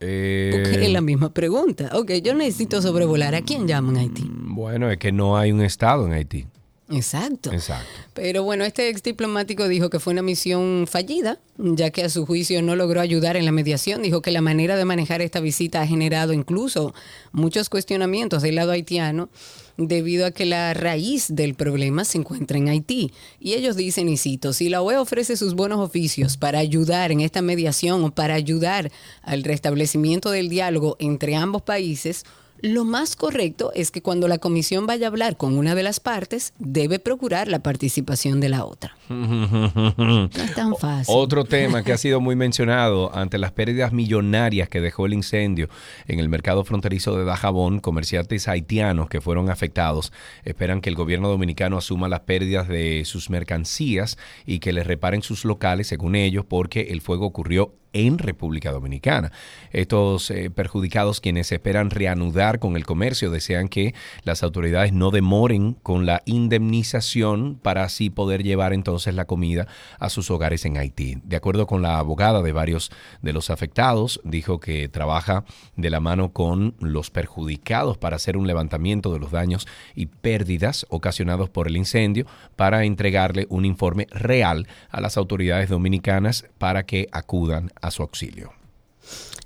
Eh, 0.00 0.50
Porque 0.52 0.84
es 0.84 0.92
la 0.92 1.00
misma 1.00 1.32
pregunta. 1.32 1.90
Ok, 1.94 2.12
yo 2.22 2.34
necesito 2.34 2.82
sobrevolar. 2.82 3.34
¿A 3.34 3.42
quién 3.42 3.66
llaman 3.66 3.96
Haití? 3.96 4.24
Bueno, 4.28 4.90
es 4.90 4.98
que 4.98 5.12
no 5.12 5.36
hay 5.36 5.52
un 5.52 5.62
Estado 5.62 6.06
en 6.06 6.12
Haití. 6.12 6.46
Exacto. 6.90 7.50
Exacto. 7.50 7.86
Pero 8.12 8.42
bueno, 8.42 8.64
este 8.64 8.88
ex 8.88 9.02
diplomático 9.02 9.66
dijo 9.68 9.88
que 9.88 10.00
fue 10.00 10.12
una 10.12 10.22
misión 10.22 10.86
fallida, 10.86 11.38
ya 11.56 11.90
que 11.90 12.04
a 12.04 12.10
su 12.10 12.26
juicio 12.26 12.60
no 12.60 12.76
logró 12.76 13.00
ayudar 13.00 13.36
en 13.36 13.46
la 13.46 13.52
mediación. 13.52 14.02
Dijo 14.02 14.20
que 14.20 14.30
la 14.30 14.42
manera 14.42 14.76
de 14.76 14.84
manejar 14.84 15.22
esta 15.22 15.40
visita 15.40 15.80
ha 15.80 15.86
generado 15.86 16.32
incluso 16.32 16.94
muchos 17.32 17.70
cuestionamientos 17.70 18.42
del 18.42 18.56
lado 18.56 18.72
haitiano, 18.72 19.30
debido 19.76 20.26
a 20.26 20.30
que 20.30 20.44
la 20.44 20.74
raíz 20.74 21.34
del 21.34 21.54
problema 21.54 22.04
se 22.04 22.18
encuentra 22.18 22.58
en 22.58 22.68
Haití. 22.68 23.12
Y 23.40 23.54
ellos 23.54 23.76
dicen, 23.76 24.08
y 24.08 24.18
cito, 24.18 24.52
si 24.52 24.68
la 24.68 24.82
UE 24.82 24.98
ofrece 24.98 25.36
sus 25.36 25.54
buenos 25.54 25.80
oficios 25.80 26.36
para 26.36 26.58
ayudar 26.58 27.12
en 27.12 27.20
esta 27.20 27.42
mediación 27.42 28.04
o 28.04 28.14
para 28.14 28.34
ayudar 28.34 28.92
al 29.22 29.42
restablecimiento 29.42 30.30
del 30.30 30.48
diálogo 30.48 30.96
entre 31.00 31.34
ambos 31.34 31.62
países, 31.62 32.24
lo 32.60 32.84
más 32.84 33.16
correcto 33.16 33.72
es 33.74 33.90
que 33.90 34.02
cuando 34.02 34.28
la 34.28 34.38
comisión 34.38 34.86
vaya 34.86 35.06
a 35.06 35.10
hablar 35.10 35.36
con 35.36 35.58
una 35.58 35.74
de 35.74 35.82
las 35.82 36.00
partes, 36.00 36.54
debe 36.58 36.98
procurar 36.98 37.48
la 37.48 37.58
participación 37.58 38.40
de 38.40 38.48
la 38.48 38.64
otra. 38.64 38.96
No 39.14 40.28
es 40.34 40.54
tan 40.54 40.74
fácil. 40.76 41.14
Otro 41.16 41.44
tema 41.44 41.82
que 41.82 41.92
ha 41.92 41.98
sido 41.98 42.20
muy 42.20 42.36
mencionado 42.44 43.14
ante 43.14 43.38
las 43.38 43.52
pérdidas 43.52 43.92
millonarias 43.92 44.68
que 44.68 44.80
dejó 44.80 45.06
el 45.06 45.14
incendio 45.14 45.68
en 46.06 46.20
el 46.20 46.28
mercado 46.28 46.64
fronterizo 46.64 47.16
de 47.16 47.24
Dajabón, 47.24 47.80
comerciantes 47.80 48.48
haitianos 48.48 49.08
que 49.08 49.20
fueron 49.20 49.50
afectados 49.50 50.12
esperan 50.44 50.80
que 50.80 50.90
el 50.90 50.96
gobierno 50.96 51.28
dominicano 51.28 51.76
asuma 51.76 52.08
las 52.08 52.20
pérdidas 52.20 52.68
de 52.68 53.04
sus 53.04 53.30
mercancías 53.30 54.18
y 54.46 54.58
que 54.58 54.72
les 54.72 54.86
reparen 54.86 55.22
sus 55.22 55.44
locales, 55.44 55.88
según 55.88 56.14
ellos, 56.14 56.44
porque 56.46 56.88
el 56.90 57.00
fuego 57.00 57.26
ocurrió 57.26 57.74
en 57.94 58.18
República 58.18 58.70
Dominicana. 58.70 59.32
Estos 59.70 60.30
eh, 60.30 60.50
perjudicados 60.50 61.20
quienes 61.20 61.50
esperan 61.50 61.88
reanudar 61.88 62.58
con 62.58 62.76
el 62.76 62.84
comercio 62.84 63.30
desean 63.30 63.68
que 63.68 63.94
las 64.24 64.42
autoridades 64.42 64.92
no 64.92 65.10
demoren 65.10 65.72
con 65.82 66.04
la 66.04 66.20
indemnización 66.26 67.58
para 67.62 67.84
así 67.84 68.10
poder 68.10 68.42
llevar 68.42 68.74
entonces 68.74 69.14
la 69.14 69.24
comida 69.24 69.66
a 69.98 70.10
sus 70.10 70.30
hogares 70.30 70.66
en 70.66 70.76
Haití. 70.76 71.18
De 71.24 71.36
acuerdo 71.36 71.66
con 71.66 71.80
la 71.80 71.98
abogada 71.98 72.42
de 72.42 72.52
varios 72.52 72.90
de 73.22 73.32
los 73.32 73.48
afectados, 73.48 74.20
dijo 74.24 74.60
que 74.60 74.88
trabaja 74.88 75.44
de 75.76 75.90
la 75.90 76.00
mano 76.00 76.32
con 76.32 76.74
los 76.80 77.10
perjudicados 77.10 77.96
para 77.96 78.16
hacer 78.16 78.36
un 78.36 78.46
levantamiento 78.46 79.12
de 79.12 79.20
los 79.20 79.30
daños 79.30 79.66
y 79.94 80.06
pérdidas 80.06 80.86
ocasionados 80.90 81.48
por 81.48 81.68
el 81.68 81.76
incendio 81.76 82.26
para 82.56 82.84
entregarle 82.84 83.46
un 83.48 83.64
informe 83.64 84.06
real 84.10 84.66
a 84.90 85.00
las 85.00 85.16
autoridades 85.16 85.68
dominicanas 85.68 86.46
para 86.58 86.84
que 86.84 87.08
acudan 87.12 87.70
a 87.86 87.90
su 87.90 88.02
auxilio. 88.02 88.52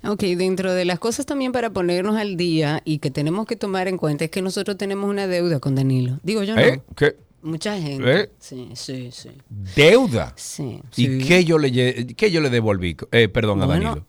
Ok, 0.03 0.21
dentro 0.21 0.73
de 0.73 0.85
las 0.85 0.97
cosas 0.99 1.25
también 1.25 1.51
para 1.51 1.71
ponernos 1.71 2.15
al 2.15 2.37
día 2.37 2.81
y 2.85 2.99
que 2.99 3.11
tenemos 3.11 3.45
que 3.45 3.57
tomar 3.57 3.87
en 3.89 3.97
cuenta 3.97 4.23
es 4.25 4.31
que 4.31 4.41
nosotros 4.41 4.77
tenemos 4.77 5.09
una 5.09 5.27
deuda 5.27 5.59
con 5.59 5.75
Danilo. 5.75 6.19
Digo 6.23 6.43
yo 6.43 6.55
no. 6.55 6.61
¿Eh? 6.61 6.81
¿Qué? 6.95 7.15
Mucha 7.41 7.77
gente. 7.79 8.21
¿Eh? 8.21 8.29
Sí, 8.39 8.69
sí, 8.75 9.09
sí. 9.11 9.29
¿Deuda? 9.75 10.33
Sí, 10.37 10.81
¿Y 10.95 11.05
sí. 11.05 11.17
qué 11.27 11.43
yo 11.43 11.57
le, 11.57 11.71
qué 12.15 12.31
yo 12.31 12.39
le 12.41 12.49
devolví? 12.49 12.95
Eh, 13.11 13.27
perdón, 13.27 13.61
a 13.61 13.67
Danilo. 13.67 14.05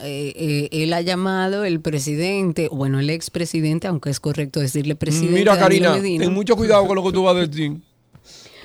eh, 0.00 0.32
eh, 0.36 0.68
él 0.82 0.92
ha 0.94 1.02
llamado 1.02 1.64
el 1.64 1.80
presidente, 1.80 2.68
bueno, 2.72 2.98
el 3.00 3.10
expresidente, 3.10 3.86
aunque 3.86 4.08
es 4.10 4.20
correcto 4.20 4.60
decirle 4.60 4.96
presidente. 4.96 5.34
Mira, 5.34 5.56
Danilo 5.56 5.88
Karina, 5.88 6.02
Medina. 6.02 6.24
ten 6.24 6.32
mucho 6.32 6.56
cuidado 6.56 6.86
con 6.86 6.96
lo 6.96 7.04
que 7.04 7.12
tú 7.12 7.22
vas 7.22 7.36
a 7.36 7.46
decir. 7.46 7.80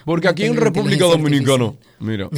Porque 0.06 0.30
aquí 0.30 0.46
en 0.46 0.56
República 0.56 1.06
Dominicana, 1.06 1.74
mira. 2.00 2.30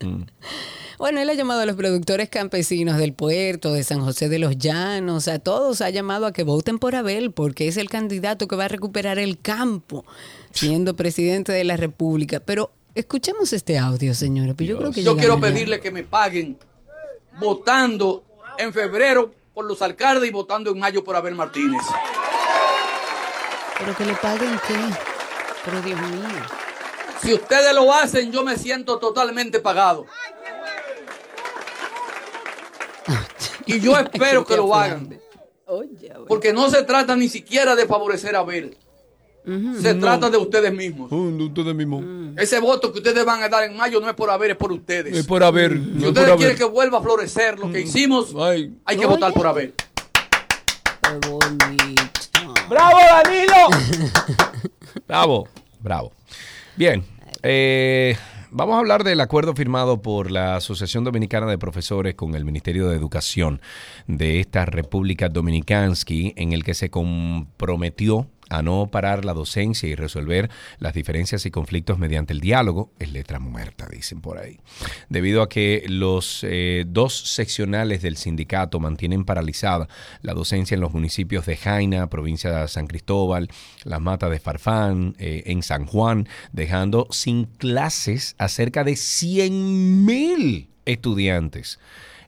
Bueno, 1.00 1.18
él 1.18 1.30
ha 1.30 1.32
llamado 1.32 1.62
a 1.62 1.66
los 1.66 1.76
productores 1.76 2.28
campesinos 2.28 2.98
del 2.98 3.14
puerto, 3.14 3.72
de 3.72 3.82
San 3.84 4.02
José 4.02 4.28
de 4.28 4.38
los 4.38 4.58
Llanos, 4.58 5.28
a 5.28 5.38
todos 5.38 5.80
ha 5.80 5.88
llamado 5.88 6.26
a 6.26 6.32
que 6.34 6.42
voten 6.42 6.78
por 6.78 6.94
Abel, 6.94 7.32
porque 7.32 7.68
es 7.68 7.78
el 7.78 7.88
candidato 7.88 8.46
que 8.46 8.54
va 8.54 8.66
a 8.66 8.68
recuperar 8.68 9.18
el 9.18 9.40
campo, 9.40 10.04
siendo 10.52 10.96
presidente 10.96 11.52
de 11.52 11.64
la 11.64 11.78
República. 11.78 12.40
Pero 12.40 12.70
escuchemos 12.94 13.54
este 13.54 13.78
audio, 13.78 14.12
señora. 14.12 14.52
Yo 14.58 14.76
creo 14.76 14.92
que 14.92 15.02
Yo 15.02 15.16
quiero 15.16 15.40
pedirle 15.40 15.80
que 15.80 15.90
me 15.90 16.02
paguen 16.02 16.58
votando 17.38 18.22
en 18.58 18.70
febrero 18.74 19.32
por 19.54 19.64
los 19.64 19.80
alcaldes 19.80 20.28
y 20.28 20.32
votando 20.32 20.70
en 20.70 20.78
mayo 20.78 21.02
por 21.02 21.16
Abel 21.16 21.34
Martínez. 21.34 21.80
Pero 23.78 23.96
que 23.96 24.04
le 24.04 24.14
paguen 24.16 24.60
qué. 24.68 24.76
Pero 25.64 25.80
Dios 25.80 25.98
mío. 25.98 26.44
Si 27.22 27.32
ustedes 27.32 27.74
lo 27.74 27.90
hacen, 27.90 28.30
yo 28.30 28.44
me 28.44 28.58
siento 28.58 28.98
totalmente 28.98 29.60
pagado. 29.60 30.04
Y 33.66 33.80
yo 33.80 33.96
espero 33.98 34.44
que 34.44 34.56
lo 34.56 34.74
hagan. 34.74 35.18
Porque 36.26 36.52
no 36.52 36.68
se 36.70 36.82
trata 36.82 37.14
ni 37.16 37.28
siquiera 37.28 37.76
de 37.76 37.86
favorecer 37.86 38.34
a 38.36 38.40
Abel. 38.40 38.76
Se 39.80 39.94
trata 39.94 40.28
de 40.30 40.36
ustedes 40.36 40.72
mismos. 40.72 41.10
Ustedes 41.10 41.74
mismos. 41.74 42.04
Ese 42.36 42.60
voto 42.60 42.92
que 42.92 42.98
ustedes 42.98 43.24
van 43.24 43.42
a 43.42 43.48
dar 43.48 43.64
en 43.64 43.76
mayo 43.76 44.00
no 44.00 44.08
es 44.08 44.14
por 44.14 44.30
Abel, 44.30 44.52
es 44.52 44.56
por 44.56 44.70
ustedes. 44.72 45.16
Es 45.16 45.26
por 45.26 45.42
haber. 45.42 45.72
Si 45.72 45.78
no 45.78 46.08
ustedes 46.08 46.26
quieren 46.26 46.42
haber. 46.46 46.56
que 46.56 46.64
vuelva 46.64 46.98
a 46.98 47.02
florecer 47.02 47.58
lo 47.58 47.70
que 47.72 47.80
hicimos, 47.80 48.34
Ay. 48.38 48.74
hay 48.84 48.96
que 48.96 49.06
Oye. 49.06 49.14
votar 49.14 49.32
por 49.32 49.46
Abel. 49.46 49.74
Qué 51.02 51.28
bonito. 51.28 52.02
¡Bravo, 52.68 52.98
Danilo! 52.98 53.54
bravo, 55.08 55.48
bravo. 55.80 56.12
Bien, 56.76 57.04
eh, 57.42 58.16
vamos 58.50 58.74
a 58.76 58.78
hablar 58.78 59.04
del 59.04 59.20
acuerdo 59.20 59.54
firmado 59.54 60.02
por 60.02 60.30
la 60.30 60.56
Asociación 60.56 61.04
Dominicana 61.04 61.46
de 61.46 61.58
Profesores 61.58 62.14
con 62.14 62.34
el 62.34 62.44
Ministerio 62.44 62.88
de 62.88 62.96
Educación 62.96 63.60
de 64.06 64.40
esta 64.40 64.66
República 64.66 65.28
Dominicansky, 65.28 66.34
en 66.36 66.52
el 66.52 66.64
que 66.64 66.74
se 66.74 66.90
comprometió 66.90 68.26
a 68.50 68.62
no 68.62 68.90
parar 68.90 69.24
la 69.24 69.32
docencia 69.32 69.88
y 69.88 69.94
resolver 69.94 70.50
las 70.78 70.92
diferencias 70.92 71.46
y 71.46 71.50
conflictos 71.50 71.98
mediante 71.98 72.32
el 72.32 72.40
diálogo, 72.40 72.92
es 72.98 73.12
letra 73.12 73.38
muerta, 73.38 73.86
dicen 73.90 74.20
por 74.20 74.38
ahí. 74.38 74.58
Debido 75.08 75.42
a 75.42 75.48
que 75.48 75.84
los 75.88 76.44
eh, 76.46 76.84
dos 76.86 77.32
seccionales 77.32 78.02
del 78.02 78.16
sindicato 78.16 78.80
mantienen 78.80 79.24
paralizada 79.24 79.88
la 80.20 80.34
docencia 80.34 80.74
en 80.74 80.80
los 80.80 80.92
municipios 80.92 81.46
de 81.46 81.56
Jaina, 81.56 82.10
provincia 82.10 82.50
de 82.50 82.68
San 82.68 82.86
Cristóbal, 82.86 83.48
Las 83.84 84.00
Matas 84.00 84.30
de 84.30 84.40
Farfán, 84.40 85.14
eh, 85.18 85.44
en 85.46 85.62
San 85.62 85.86
Juan, 85.86 86.28
dejando 86.52 87.06
sin 87.10 87.44
clases 87.44 88.34
a 88.38 88.48
cerca 88.48 88.84
de 88.84 88.96
100 88.96 90.04
mil 90.04 90.68
estudiantes. 90.84 91.78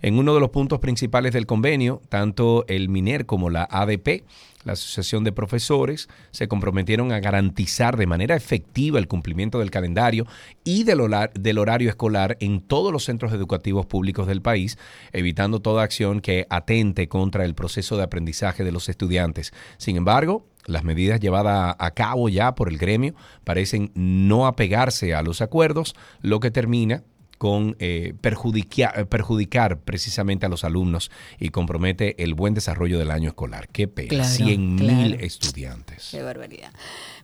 En 0.02 0.18
uno 0.18 0.34
de 0.34 0.40
los 0.40 0.50
puntos 0.50 0.80
principales 0.80 1.32
del 1.32 1.46
convenio, 1.46 2.02
tanto 2.08 2.64
el 2.66 2.88
MINER 2.88 3.24
como 3.24 3.50
la 3.50 3.68
ADP, 3.70 4.24
la 4.64 4.74
Asociación 4.74 5.24
de 5.24 5.32
Profesores, 5.32 6.08
se 6.30 6.48
comprometieron 6.48 7.12
a 7.12 7.20
garantizar 7.20 7.96
de 7.96 8.06
manera 8.06 8.36
efectiva 8.36 8.98
el 8.98 9.08
cumplimiento 9.08 9.58
del 9.58 9.70
calendario 9.70 10.26
y 10.64 10.84
del, 10.84 11.00
horar- 11.00 11.32
del 11.34 11.58
horario 11.58 11.88
escolar 11.88 12.36
en 12.40 12.60
todos 12.60 12.92
los 12.92 13.04
centros 13.04 13.32
educativos 13.32 13.86
públicos 13.86 14.26
del 14.26 14.42
país, 14.42 14.78
evitando 15.12 15.60
toda 15.60 15.82
acción 15.82 16.20
que 16.20 16.46
atente 16.50 17.08
contra 17.08 17.44
el 17.44 17.54
proceso 17.54 17.96
de 17.96 18.04
aprendizaje 18.04 18.64
de 18.64 18.72
los 18.72 18.88
estudiantes. 18.88 19.52
Sin 19.78 19.96
embargo, 19.96 20.46
las 20.66 20.84
medidas 20.84 21.18
llevadas 21.18 21.74
a 21.78 21.90
cabo 21.90 22.28
ya 22.28 22.54
por 22.54 22.68
el 22.68 22.78
gremio 22.78 23.14
parecen 23.42 23.90
no 23.94 24.46
apegarse 24.46 25.12
a 25.12 25.22
los 25.22 25.40
acuerdos, 25.42 25.94
lo 26.20 26.38
que 26.38 26.52
termina 26.52 27.02
con 27.42 27.74
eh, 27.80 28.14
perjudicia- 28.20 28.92
eh, 28.94 29.04
perjudicar 29.04 29.80
precisamente 29.80 30.46
a 30.46 30.48
los 30.48 30.62
alumnos 30.62 31.10
y 31.40 31.48
compromete 31.48 32.22
el 32.22 32.34
buen 32.34 32.54
desarrollo 32.54 33.00
del 33.00 33.10
año 33.10 33.30
escolar. 33.30 33.66
Qué 33.66 33.88
pena, 33.88 34.10
Claro, 34.10 34.28
100 34.28 34.76
mil 34.76 35.14
estudiantes. 35.14 36.06
Qué 36.12 36.22
barbaridad. 36.22 36.70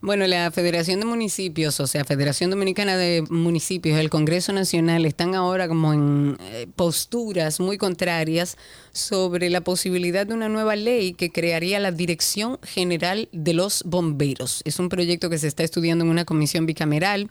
Bueno, 0.00 0.28
la 0.28 0.52
Federación 0.52 1.00
de 1.00 1.06
Municipios, 1.06 1.80
o 1.80 1.88
sea, 1.88 2.04
Federación 2.04 2.50
Dominicana 2.50 2.96
de 2.96 3.24
Municipios, 3.30 3.98
el 3.98 4.10
Congreso 4.10 4.52
Nacional 4.52 5.04
están 5.04 5.34
ahora 5.34 5.66
como 5.66 5.92
en 5.92 6.36
eh, 6.40 6.68
posturas 6.76 7.58
muy 7.58 7.78
contrarias 7.78 8.56
sobre 8.92 9.50
la 9.50 9.60
posibilidad 9.62 10.24
de 10.24 10.34
una 10.34 10.48
nueva 10.48 10.76
ley 10.76 11.14
que 11.14 11.30
crearía 11.30 11.80
la 11.80 11.90
Dirección 11.90 12.60
General 12.62 13.28
de 13.32 13.54
los 13.54 13.82
Bomberos. 13.84 14.62
Es 14.64 14.78
un 14.78 14.88
proyecto 14.88 15.30
que 15.30 15.38
se 15.38 15.48
está 15.48 15.64
estudiando 15.64 16.04
en 16.04 16.10
una 16.10 16.24
comisión 16.24 16.64
bicameral. 16.64 17.28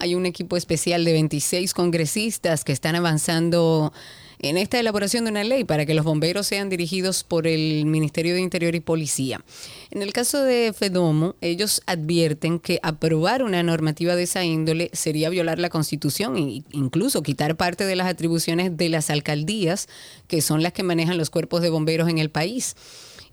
Hay 0.00 0.16
un 0.16 0.26
equipo 0.26 0.56
especial 0.56 1.04
de 1.04 1.12
26 1.12 1.72
congresistas 1.72 2.64
que 2.64 2.72
están 2.72 2.96
avanzando 2.96 3.92
en 4.40 4.56
esta 4.56 4.78
elaboración 4.78 5.24
de 5.24 5.30
una 5.30 5.44
ley 5.44 5.64
para 5.64 5.86
que 5.86 5.94
los 5.94 6.04
bomberos 6.04 6.46
sean 6.46 6.68
dirigidos 6.68 7.24
por 7.24 7.46
el 7.46 7.84
Ministerio 7.86 8.34
de 8.34 8.40
Interior 8.40 8.74
y 8.74 8.80
Policía. 8.80 9.44
En 9.90 10.02
el 10.02 10.12
caso 10.12 10.42
de 10.42 10.72
Fedomo, 10.72 11.36
ellos 11.40 11.82
advierten 11.86 12.58
que 12.58 12.80
aprobar 12.82 13.42
una 13.42 13.62
normativa 13.62 14.16
de 14.16 14.24
esa 14.24 14.44
índole 14.44 14.90
sería 14.92 15.28
violar 15.30 15.58
la 15.58 15.70
Constitución 15.70 16.36
e 16.36 16.62
incluso 16.72 17.22
quitar 17.22 17.56
parte 17.56 17.84
de 17.84 17.96
las 17.96 18.06
atribuciones 18.06 18.76
de 18.76 18.88
las 18.88 19.10
alcaldías, 19.10 19.88
que 20.26 20.42
son 20.42 20.62
las 20.62 20.72
que 20.72 20.82
manejan 20.82 21.18
los 21.18 21.30
cuerpos 21.30 21.62
de 21.62 21.70
bomberos 21.70 22.08
en 22.08 22.18
el 22.18 22.30
país. 22.30 22.76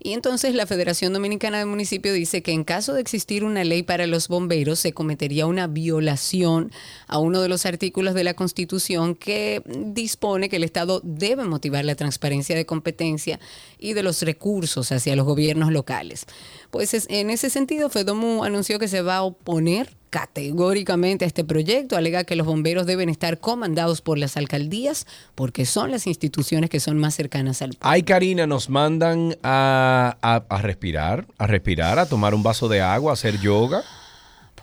Y 0.06 0.12
entonces 0.12 0.54
la 0.54 0.66
Federación 0.66 1.12
Dominicana 1.12 1.58
de 1.58 1.64
Municipios 1.64 2.14
dice 2.14 2.40
que 2.40 2.52
en 2.52 2.62
caso 2.62 2.92
de 2.92 3.00
existir 3.00 3.42
una 3.42 3.64
ley 3.64 3.82
para 3.82 4.06
los 4.06 4.28
bomberos 4.28 4.78
se 4.78 4.92
cometería 4.92 5.46
una 5.46 5.66
violación 5.66 6.70
a 7.08 7.18
uno 7.18 7.42
de 7.42 7.48
los 7.48 7.66
artículos 7.66 8.14
de 8.14 8.22
la 8.22 8.34
Constitución 8.34 9.16
que 9.16 9.64
dispone 9.66 10.48
que 10.48 10.56
el 10.58 10.62
Estado 10.62 11.00
debe 11.02 11.42
motivar 11.42 11.84
la 11.84 11.96
transparencia 11.96 12.54
de 12.54 12.64
competencia 12.66 13.40
y 13.80 13.94
de 13.94 14.04
los 14.04 14.22
recursos 14.22 14.92
hacia 14.92 15.16
los 15.16 15.26
gobiernos 15.26 15.72
locales. 15.72 16.26
Pues 16.70 16.94
es- 16.94 17.08
en 17.10 17.28
ese 17.30 17.50
sentido, 17.50 17.90
FEDOMU 17.90 18.44
anunció 18.44 18.78
que 18.78 18.86
se 18.86 19.02
va 19.02 19.16
a 19.16 19.22
oponer 19.24 19.96
categóricamente 20.16 21.26
a 21.26 21.28
este 21.28 21.44
proyecto, 21.44 21.94
alega 21.96 22.24
que 22.24 22.36
los 22.36 22.46
bomberos 22.46 22.86
deben 22.86 23.10
estar 23.10 23.38
comandados 23.38 24.00
por 24.00 24.16
las 24.16 24.38
alcaldías 24.38 25.06
porque 25.34 25.66
son 25.66 25.90
las 25.90 26.06
instituciones 26.06 26.70
que 26.70 26.80
son 26.80 26.96
más 26.96 27.14
cercanas 27.14 27.60
al 27.60 27.76
Ay, 27.80 28.02
Karina, 28.02 28.46
nos 28.46 28.70
mandan 28.70 29.36
a, 29.42 30.16
a- 30.22 30.44
a 30.48 30.62
respirar, 30.62 31.26
a 31.36 31.46
respirar, 31.46 31.98
a 31.98 32.06
tomar 32.06 32.34
un 32.34 32.42
vaso 32.42 32.66
de 32.68 32.80
agua, 32.80 33.10
a 33.10 33.14
hacer 33.14 33.38
yoga. 33.40 33.82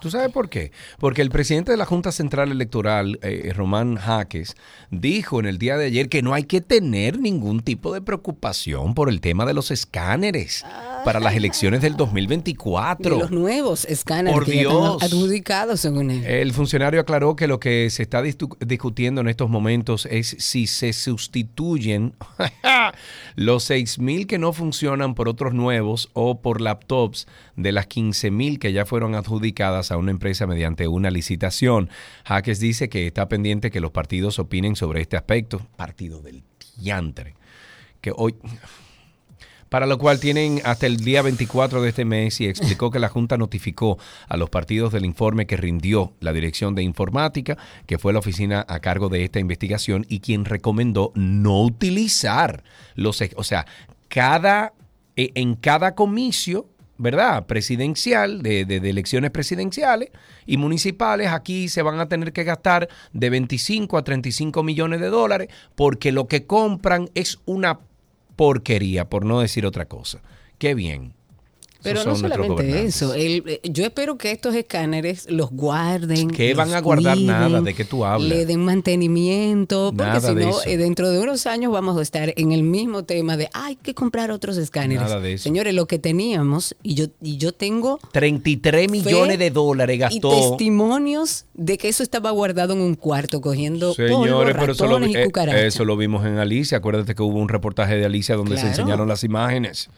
¿Tú 0.04 0.10
sabes 0.10 0.30
por 0.32 0.50
qué? 0.50 0.70
Porque 0.98 1.22
el 1.22 1.30
presidente 1.30 1.70
de 1.70 1.78
la 1.78 1.86
Junta 1.86 2.12
Central 2.12 2.52
Electoral, 2.52 3.18
eh, 3.22 3.50
Román 3.56 3.96
Jaques, 3.96 4.54
dijo 4.90 5.40
en 5.40 5.46
el 5.46 5.56
día 5.56 5.78
de 5.78 5.86
ayer 5.86 6.10
que 6.10 6.20
no 6.20 6.34
hay 6.34 6.44
que 6.44 6.60
tener 6.60 7.18
ningún 7.18 7.60
tipo 7.60 7.94
de 7.94 8.02
preocupación 8.02 8.92
por 8.92 9.08
el 9.08 9.22
tema 9.22 9.46
de 9.46 9.54
los 9.54 9.70
escáneres 9.70 10.62
para 11.06 11.20
las 11.20 11.34
elecciones 11.34 11.80
del 11.80 11.92
de 11.92 11.98
2024. 11.98 13.18
los 13.18 13.30
nuevos 13.30 13.86
escáneres 13.86 14.34
Por 14.34 14.44
que 14.44 14.56
ya 14.56 14.60
Dios. 14.60 15.02
adjudicados 15.02 15.80
según 15.80 16.10
él. 16.10 16.22
El 16.26 16.52
funcionario 16.52 17.00
aclaró 17.00 17.34
que 17.34 17.46
lo 17.46 17.58
que 17.58 17.88
se 17.88 18.02
está 18.02 18.20
discutiendo 18.20 19.22
en 19.22 19.28
estos 19.28 19.48
momentos 19.48 20.06
es 20.10 20.36
si 20.38 20.66
se 20.66 20.92
sustituyen 20.92 22.12
los 23.36 23.70
6.000 23.70 24.26
que 24.26 24.38
no 24.38 24.52
funcionan 24.52 25.14
por 25.14 25.30
otros 25.30 25.54
nuevos 25.54 26.10
o 26.12 26.42
por 26.42 26.60
laptops 26.60 27.26
de 27.56 27.72
las 27.72 27.88
15.000 27.88 28.58
que 28.58 28.74
ya 28.74 28.84
fueron 28.84 29.14
adjudicadas 29.14 29.90
a 29.94 29.98
una 29.98 30.10
empresa 30.10 30.46
mediante 30.46 30.86
una 30.88 31.10
licitación. 31.10 31.88
Jaques 32.24 32.60
dice 32.60 32.88
que 32.88 33.06
está 33.06 33.28
pendiente 33.28 33.70
que 33.70 33.80
los 33.80 33.90
partidos 33.90 34.38
opinen 34.38 34.76
sobre 34.76 35.00
este 35.00 35.16
aspecto. 35.16 35.66
Partido 35.76 36.20
del 36.20 36.42
diantre. 36.76 37.34
Que 38.00 38.12
hoy, 38.14 38.36
para 39.68 39.86
lo 39.86 39.98
cual 39.98 40.20
tienen 40.20 40.60
hasta 40.64 40.86
el 40.86 40.98
día 40.98 41.22
24 41.22 41.82
de 41.82 41.88
este 41.88 42.04
mes 42.04 42.40
y 42.40 42.46
explicó 42.46 42.90
que 42.90 42.98
la 42.98 43.08
Junta 43.08 43.36
notificó 43.36 43.98
a 44.28 44.36
los 44.36 44.50
partidos 44.50 44.92
del 44.92 45.04
informe 45.04 45.46
que 45.46 45.56
rindió 45.56 46.12
la 46.20 46.32
Dirección 46.32 46.74
de 46.74 46.82
Informática, 46.82 47.56
que 47.86 47.98
fue 47.98 48.12
la 48.12 48.18
oficina 48.18 48.64
a 48.68 48.80
cargo 48.80 49.08
de 49.08 49.24
esta 49.24 49.40
investigación 49.40 50.06
y 50.08 50.20
quien 50.20 50.44
recomendó 50.44 51.12
no 51.14 51.62
utilizar 51.62 52.62
los, 52.94 53.20
o 53.36 53.42
sea, 53.42 53.66
cada 54.08 54.74
eh, 55.16 55.30
en 55.34 55.54
cada 55.54 55.94
comicio, 55.94 56.66
¿verdad? 57.04 57.46
Presidencial, 57.46 58.42
de, 58.42 58.64
de- 58.64 58.90
elecciones 58.90 59.30
presidenciales 59.30 60.10
y 60.46 60.56
municipales, 60.56 61.28
aquí 61.28 61.68
se 61.68 61.82
van 61.82 62.00
a 62.00 62.08
tener 62.08 62.32
que 62.32 62.42
gastar 62.42 62.88
de 63.12 63.30
25 63.30 63.96
a 63.96 64.02
35 64.02 64.64
millones 64.64 65.00
de 65.00 65.06
dólares 65.08 65.48
porque 65.76 66.10
lo 66.10 66.26
que 66.26 66.46
compran 66.46 67.08
es 67.14 67.38
una 67.44 67.78
porquería, 68.34 69.08
por 69.08 69.24
no 69.24 69.38
decir 69.40 69.64
otra 69.66 69.84
cosa. 69.84 70.20
Qué 70.58 70.74
bien. 70.74 71.14
Pero 71.84 72.00
Esos 72.00 72.20
no 72.22 72.28
solamente 72.28 72.84
eso. 72.86 73.14
el- 73.14 73.42
eh, 73.46 73.60
yo 73.62 73.84
espero 73.84 74.16
que 74.18 74.32
estos 74.32 74.54
escáneres 74.54 75.26
los 75.30 75.50
guarden. 75.50 76.28
¿Qué 76.30 76.54
van 76.54 76.72
a 76.74 76.80
guardar? 76.80 77.14
cuiden, 77.14 77.26
Nada, 77.28 77.60
¿de 77.60 77.74
qué 77.74 77.84
tú 77.84 78.04
hablas? 78.04 78.28
Le 78.28 78.46
den 78.46 78.64
mantenimiento. 78.64 79.92
Porque 79.96 80.20
si 80.20 80.34
no, 80.34 80.52
eh, 80.66 80.76
dentro 80.76 81.10
de 81.10 81.20
unos 81.20 81.46
años 81.46 81.72
vamos 81.72 81.98
a 81.98 82.02
estar 82.02 82.32
en 82.36 82.52
el 82.52 82.62
mismo 82.62 83.04
tema 83.04 83.36
de 83.36 83.48
hay 83.52 83.76
que 83.76 83.94
comprar 83.94 84.30
otros 84.30 84.56
escáneres. 84.56 85.02
Nada 85.04 85.20
de 85.20 85.34
eso. 85.34 85.44
Señores, 85.44 85.74
lo 85.74 85.86
que 85.86 85.98
teníamos, 85.98 86.74
y 86.82 86.94
yo, 86.94 87.06
y 87.22 87.36
yo 87.36 87.52
tengo 87.52 87.98
33 88.12 88.90
millones 88.90 89.38
de 89.38 89.50
dólares 89.50 89.96
y 89.96 89.98
gastó. 89.98 90.30
testimonios 90.30 91.44
de 91.54 91.78
que 91.78 91.88
eso 91.88 92.02
estaba 92.02 92.30
guardado 92.30 92.72
en 92.72 92.80
un 92.80 92.94
cuarto 92.94 93.40
cogiendo 93.40 93.94
polvo, 93.94 94.24
Señores, 94.24 94.56
pero 94.58 94.72
eso 94.72 94.84
lo, 94.86 94.98
ratones 94.98 95.08
vi- 95.10 95.18
y 95.18 95.50
eh, 95.54 95.66
eso 95.66 95.84
lo 95.84 95.96
vimos 95.96 96.24
en 96.26 96.38
Alicia. 96.38 96.78
Acuérdate 96.78 97.14
que 97.14 97.22
hubo 97.22 97.38
un 97.38 97.48
reportaje 97.48 97.96
de 97.96 98.04
Alicia 98.04 98.36
donde 98.36 98.56
se 98.58 98.66
enseñaron 98.68 99.06
las 99.08 99.24
imágenes 99.24 99.90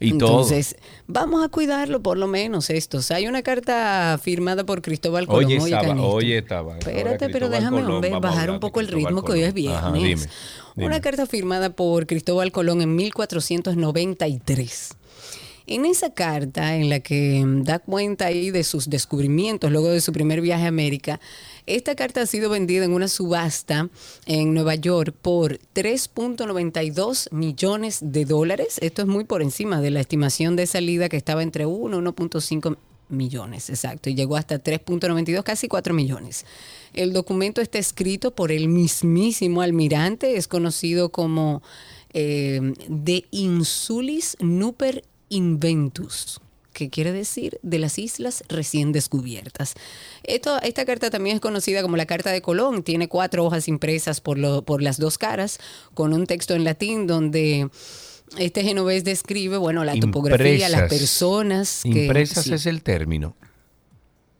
y 0.00 0.10
Entonces, 0.10 0.76
vamos 1.06 1.44
a 1.44 1.48
cuidarlo 1.48 2.02
por 2.02 2.18
lo 2.18 2.28
menos 2.28 2.70
estos. 2.70 3.10
Hay 3.10 3.26
una 3.26 3.42
carta 3.42 4.18
firmada 4.22 4.64
por 4.64 4.80
Cristóbal 4.80 5.26
todo. 5.26 5.36
Colón. 5.36 5.60
Oye, 5.60 5.70
Canito. 5.70 6.08
oye, 6.08 6.38
estaba. 6.38 6.74
Ahora 6.74 6.78
Espérate, 6.78 7.28
pero 7.30 7.48
déjame 7.48 7.82
Colón, 7.82 7.96
hombre, 7.96 8.10
bajar 8.20 8.50
un 8.50 8.60
poco 8.60 8.80
el 8.80 8.88
ritmo 8.88 9.24
que 9.24 9.32
hoy 9.32 9.40
es 9.40 9.52
Colón. 9.52 9.54
viernes. 9.54 9.82
Ajá, 9.82 9.92
dime, 9.92 10.08
dime. 10.08 10.86
Una 10.86 11.00
carta 11.00 11.26
firmada 11.26 11.70
por 11.70 12.06
Cristóbal 12.06 12.52
Colón 12.52 12.80
en 12.80 12.94
1493. 12.94 14.90
En 15.70 15.84
esa 15.84 16.08
carta, 16.14 16.76
en 16.76 16.88
la 16.88 17.00
que 17.00 17.44
mm, 17.44 17.64
da 17.64 17.78
cuenta 17.78 18.24
ahí 18.24 18.50
de 18.50 18.64
sus 18.64 18.88
descubrimientos 18.88 19.70
luego 19.70 19.90
de 19.90 20.00
su 20.00 20.12
primer 20.12 20.40
viaje 20.40 20.64
a 20.64 20.68
América, 20.68 21.20
esta 21.66 21.94
carta 21.94 22.22
ha 22.22 22.26
sido 22.26 22.48
vendida 22.48 22.86
en 22.86 22.94
una 22.94 23.06
subasta 23.06 23.90
en 24.24 24.54
Nueva 24.54 24.76
York 24.76 25.14
por 25.20 25.58
3.92 25.74 27.30
millones 27.32 27.98
de 28.00 28.24
dólares. 28.24 28.78
Esto 28.80 29.02
es 29.02 29.08
muy 29.08 29.24
por 29.24 29.42
encima 29.42 29.82
de 29.82 29.90
la 29.90 30.00
estimación 30.00 30.56
de 30.56 30.66
salida 30.66 31.10
que 31.10 31.18
estaba 31.18 31.42
entre 31.42 31.66
1 31.66 31.98
y 31.98 32.02
1.5 32.02 32.78
millones, 33.10 33.68
exacto, 33.68 34.08
y 34.08 34.14
llegó 34.14 34.36
hasta 34.36 34.62
3.92, 34.62 35.42
casi 35.42 35.68
4 35.68 35.92
millones. 35.92 36.46
El 36.94 37.12
documento 37.12 37.60
está 37.60 37.78
escrito 37.78 38.34
por 38.34 38.52
el 38.52 38.68
mismísimo 38.68 39.60
almirante, 39.60 40.38
es 40.38 40.48
conocido 40.48 41.10
como 41.10 41.62
eh, 42.14 42.72
De 42.88 43.26
Insulis 43.30 44.38
Nuper 44.40 45.04
Inventus 45.28 46.40
que 46.72 46.90
quiere 46.90 47.10
decir 47.10 47.58
de 47.62 47.80
las 47.80 47.98
islas 47.98 48.44
recién 48.48 48.92
descubiertas. 48.92 49.74
Esto, 50.22 50.60
esta 50.62 50.84
carta 50.84 51.10
también 51.10 51.34
es 51.36 51.40
conocida 51.40 51.82
como 51.82 51.96
la 51.96 52.06
Carta 52.06 52.30
de 52.30 52.40
Colón. 52.40 52.84
Tiene 52.84 53.08
cuatro 53.08 53.44
hojas 53.44 53.66
impresas 53.66 54.20
por, 54.20 54.38
lo, 54.38 54.62
por 54.62 54.80
las 54.80 54.98
dos 54.98 55.18
caras, 55.18 55.58
con 55.94 56.12
un 56.12 56.26
texto 56.26 56.54
en 56.54 56.62
latín 56.62 57.08
donde 57.08 57.68
este 58.36 58.62
genovés 58.62 59.02
describe, 59.02 59.56
bueno, 59.56 59.84
la 59.84 59.98
topografía, 59.98 60.68
las 60.68 60.82
Impresas. 60.82 60.98
personas. 61.00 61.80
que- 61.82 62.04
Impresas 62.04 62.44
sí. 62.44 62.54
es 62.54 62.66
el 62.66 62.82
término. 62.82 63.34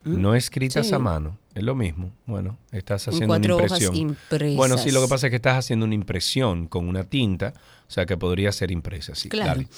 No 0.05 0.37
escritas 0.37 0.87
Sí. 0.87 0.95
a 0.95 0.99
mano. 1.01 1.39
Es 1.57 1.65
lo 1.65 1.75
mismo. 1.75 2.13
Bueno, 2.25 2.57
estás 2.71 3.09
En 3.09 3.15
haciendo 3.15 3.35
una 3.35 3.55
hojas 3.57 3.73
impresión. 3.83 3.97
impresas. 3.97 4.57
Bueno, 4.57 4.79
sí, 4.79 4.93
lo 4.93 5.03
que 5.03 5.09
pasa 5.09 5.27
es 5.27 5.31
que 5.31 5.37
estás 5.37 5.59
haciendo 5.59 5.87
una 5.87 5.95
impresión 5.97 6.69
con 6.69 6.87
una 6.89 7.03
tinta, 7.03 7.53
o 7.89 7.91
sea 7.91 8.07
que 8.07 8.17
podría 8.17 8.53
ser 8.53 8.71
impresa, 8.71 9.17
sí. 9.17 9.29
Claro. 9.29 9.55
Dale. 9.63 9.69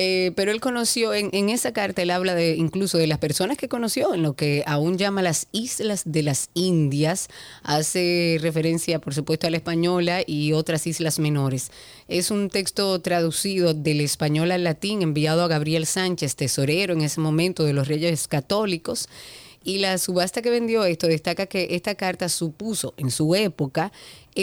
Eh, 0.00 0.30
pero 0.36 0.52
él 0.52 0.60
conoció, 0.60 1.12
en, 1.12 1.28
en 1.32 1.48
esa 1.48 1.72
carta 1.72 2.02
él 2.02 2.12
habla 2.12 2.36
de 2.36 2.54
incluso 2.54 2.98
de 2.98 3.08
las 3.08 3.18
personas 3.18 3.56
que 3.56 3.68
conoció, 3.68 4.14
en 4.14 4.22
lo 4.22 4.36
que 4.36 4.62
aún 4.64 4.96
llama 4.96 5.22
las 5.22 5.48
Islas 5.50 6.02
de 6.04 6.22
las 6.22 6.50
Indias, 6.54 7.26
hace 7.64 8.38
referencia 8.40 9.00
por 9.00 9.12
supuesto 9.12 9.48
a 9.48 9.50
la 9.50 9.56
española 9.56 10.20
y 10.24 10.52
otras 10.52 10.86
islas 10.86 11.18
menores. 11.18 11.72
Es 12.06 12.30
un 12.30 12.48
texto 12.48 13.00
traducido 13.00 13.74
del 13.74 14.00
español 14.00 14.52
al 14.52 14.62
latín 14.62 15.02
enviado 15.02 15.42
a 15.42 15.48
Gabriel 15.48 15.84
Sánchez, 15.84 16.36
tesorero 16.36 16.94
en 16.94 17.00
ese 17.00 17.20
momento 17.20 17.64
de 17.64 17.72
los 17.72 17.88
Reyes 17.88 18.28
Católicos. 18.28 19.08
Y 19.64 19.78
la 19.78 19.98
subasta 19.98 20.42
que 20.42 20.50
vendió 20.50 20.84
esto 20.84 21.08
destaca 21.08 21.46
que 21.46 21.66
esta 21.72 21.96
carta 21.96 22.28
supuso 22.28 22.94
en 22.96 23.10
su 23.10 23.34
época 23.34 23.90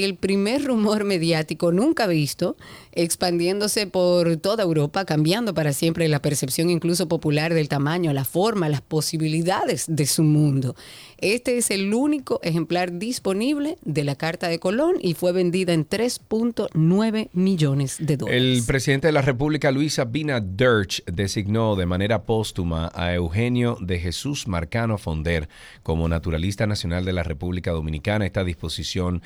el 0.04 0.16
primer 0.16 0.66
rumor 0.66 1.06
mediático 1.06 1.72
nunca 1.72 2.06
visto, 2.06 2.58
expandiéndose 2.92 3.88
por 3.88 4.36
toda 4.38 4.64
Europa, 4.64 5.06
cambiando 5.06 5.54
para 5.54 5.72
siempre 5.72 6.10
la 6.10 6.22
percepción 6.22 6.70
incluso 6.70 7.08
popular 7.08 7.54
del 7.54 7.70
tamaño, 7.70 8.12
la 8.12 8.26
forma, 8.26 8.68
las 8.68 8.82
posibilidades 8.82 9.86
de 9.88 10.06
su 10.06 10.24
mundo. 10.24 10.76
Este 11.18 11.58
es 11.58 11.72
el 11.72 11.94
único 11.94 12.42
ejemplar 12.44 13.00
disponible 13.00 13.78
de 13.86 14.04
la 14.04 14.16
Carta 14.16 14.50
de 14.50 14.60
Colón 14.60 14.96
y 15.00 15.14
fue 15.14 15.32
vendida 15.32 15.72
en 15.72 15.88
3.9 15.88 17.30
millones 17.32 17.98
de 18.00 18.18
dólares. 18.18 18.42
El 18.42 18.66
presidente 18.66 19.08
de 19.08 19.14
la 19.14 19.22
República, 19.22 19.72
Luis 19.72 19.98
Abinader, 19.98 20.88
designó 21.06 21.78
de 21.78 21.86
manera 21.86 22.24
póstuma 22.24 22.92
a 22.94 23.14
Eugenio 23.14 23.78
de 23.80 23.98
Jesús 24.00 24.48
Marcano 24.48 24.98
Fonder 24.98 25.48
como 25.84 26.10
naturalista 26.10 26.68
nacional 26.68 27.06
de 27.06 27.14
la 27.14 27.24
República 27.24 27.72
Dominicana. 27.72 28.26
Esta 28.26 28.44
disposición 28.44 29.22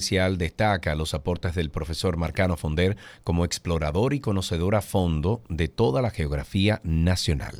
destaca 0.00 0.94
los 0.94 1.14
aportes 1.14 1.54
del 1.54 1.70
profesor 1.70 2.16
Marcano 2.16 2.56
Fonder 2.56 2.96
como 3.24 3.44
explorador 3.44 4.14
y 4.14 4.20
conocedor 4.20 4.74
a 4.74 4.82
fondo 4.82 5.42
de 5.48 5.68
toda 5.68 6.02
la 6.02 6.10
geografía 6.10 6.80
nacional. 6.84 7.56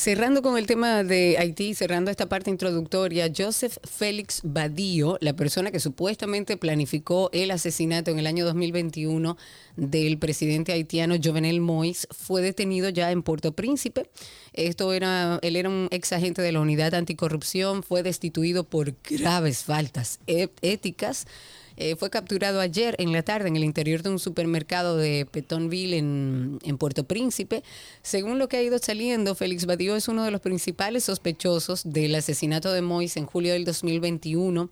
Cerrando 0.00 0.40
con 0.40 0.56
el 0.56 0.66
tema 0.66 1.04
de 1.04 1.36
Haití, 1.38 1.74
cerrando 1.74 2.10
esta 2.10 2.26
parte 2.26 2.48
introductoria, 2.48 3.30
Joseph 3.36 3.76
Félix 3.84 4.40
Badillo, 4.42 5.18
la 5.20 5.34
persona 5.34 5.70
que 5.70 5.78
supuestamente 5.78 6.56
planificó 6.56 7.28
el 7.34 7.50
asesinato 7.50 8.10
en 8.10 8.18
el 8.18 8.26
año 8.26 8.46
2021 8.46 9.36
del 9.76 10.18
presidente 10.18 10.72
haitiano 10.72 11.16
Jovenel 11.22 11.60
Moïse, 11.60 12.06
fue 12.12 12.40
detenido 12.40 12.88
ya 12.88 13.10
en 13.10 13.22
Puerto 13.22 13.52
Príncipe. 13.52 14.08
Esto 14.54 14.94
era, 14.94 15.38
él 15.42 15.56
era 15.56 15.68
un 15.68 15.88
ex 15.90 16.14
agente 16.14 16.40
de 16.40 16.52
la 16.52 16.60
unidad 16.60 16.94
anticorrupción, 16.94 17.82
fue 17.82 18.02
destituido 18.02 18.64
por 18.64 18.94
graves 19.02 19.64
faltas 19.64 20.20
éticas. 20.26 21.26
Eh, 21.82 21.96
fue 21.96 22.10
capturado 22.10 22.60
ayer 22.60 22.94
en 22.98 23.10
la 23.10 23.22
tarde 23.22 23.48
en 23.48 23.56
el 23.56 23.64
interior 23.64 24.02
de 24.02 24.10
un 24.10 24.18
supermercado 24.18 24.98
de 24.98 25.24
Petonville 25.24 25.96
en, 25.96 26.58
en 26.62 26.76
Puerto 26.76 27.04
Príncipe. 27.04 27.62
Según 28.02 28.38
lo 28.38 28.48
que 28.48 28.58
ha 28.58 28.62
ido 28.62 28.78
saliendo, 28.78 29.34
Félix 29.34 29.64
Badillo 29.64 29.96
es 29.96 30.06
uno 30.06 30.22
de 30.22 30.30
los 30.30 30.42
principales 30.42 31.04
sospechosos 31.04 31.90
del 31.90 32.14
asesinato 32.14 32.70
de 32.70 32.82
Mois 32.82 33.16
en 33.16 33.24
julio 33.24 33.54
del 33.54 33.64
2021. 33.64 34.68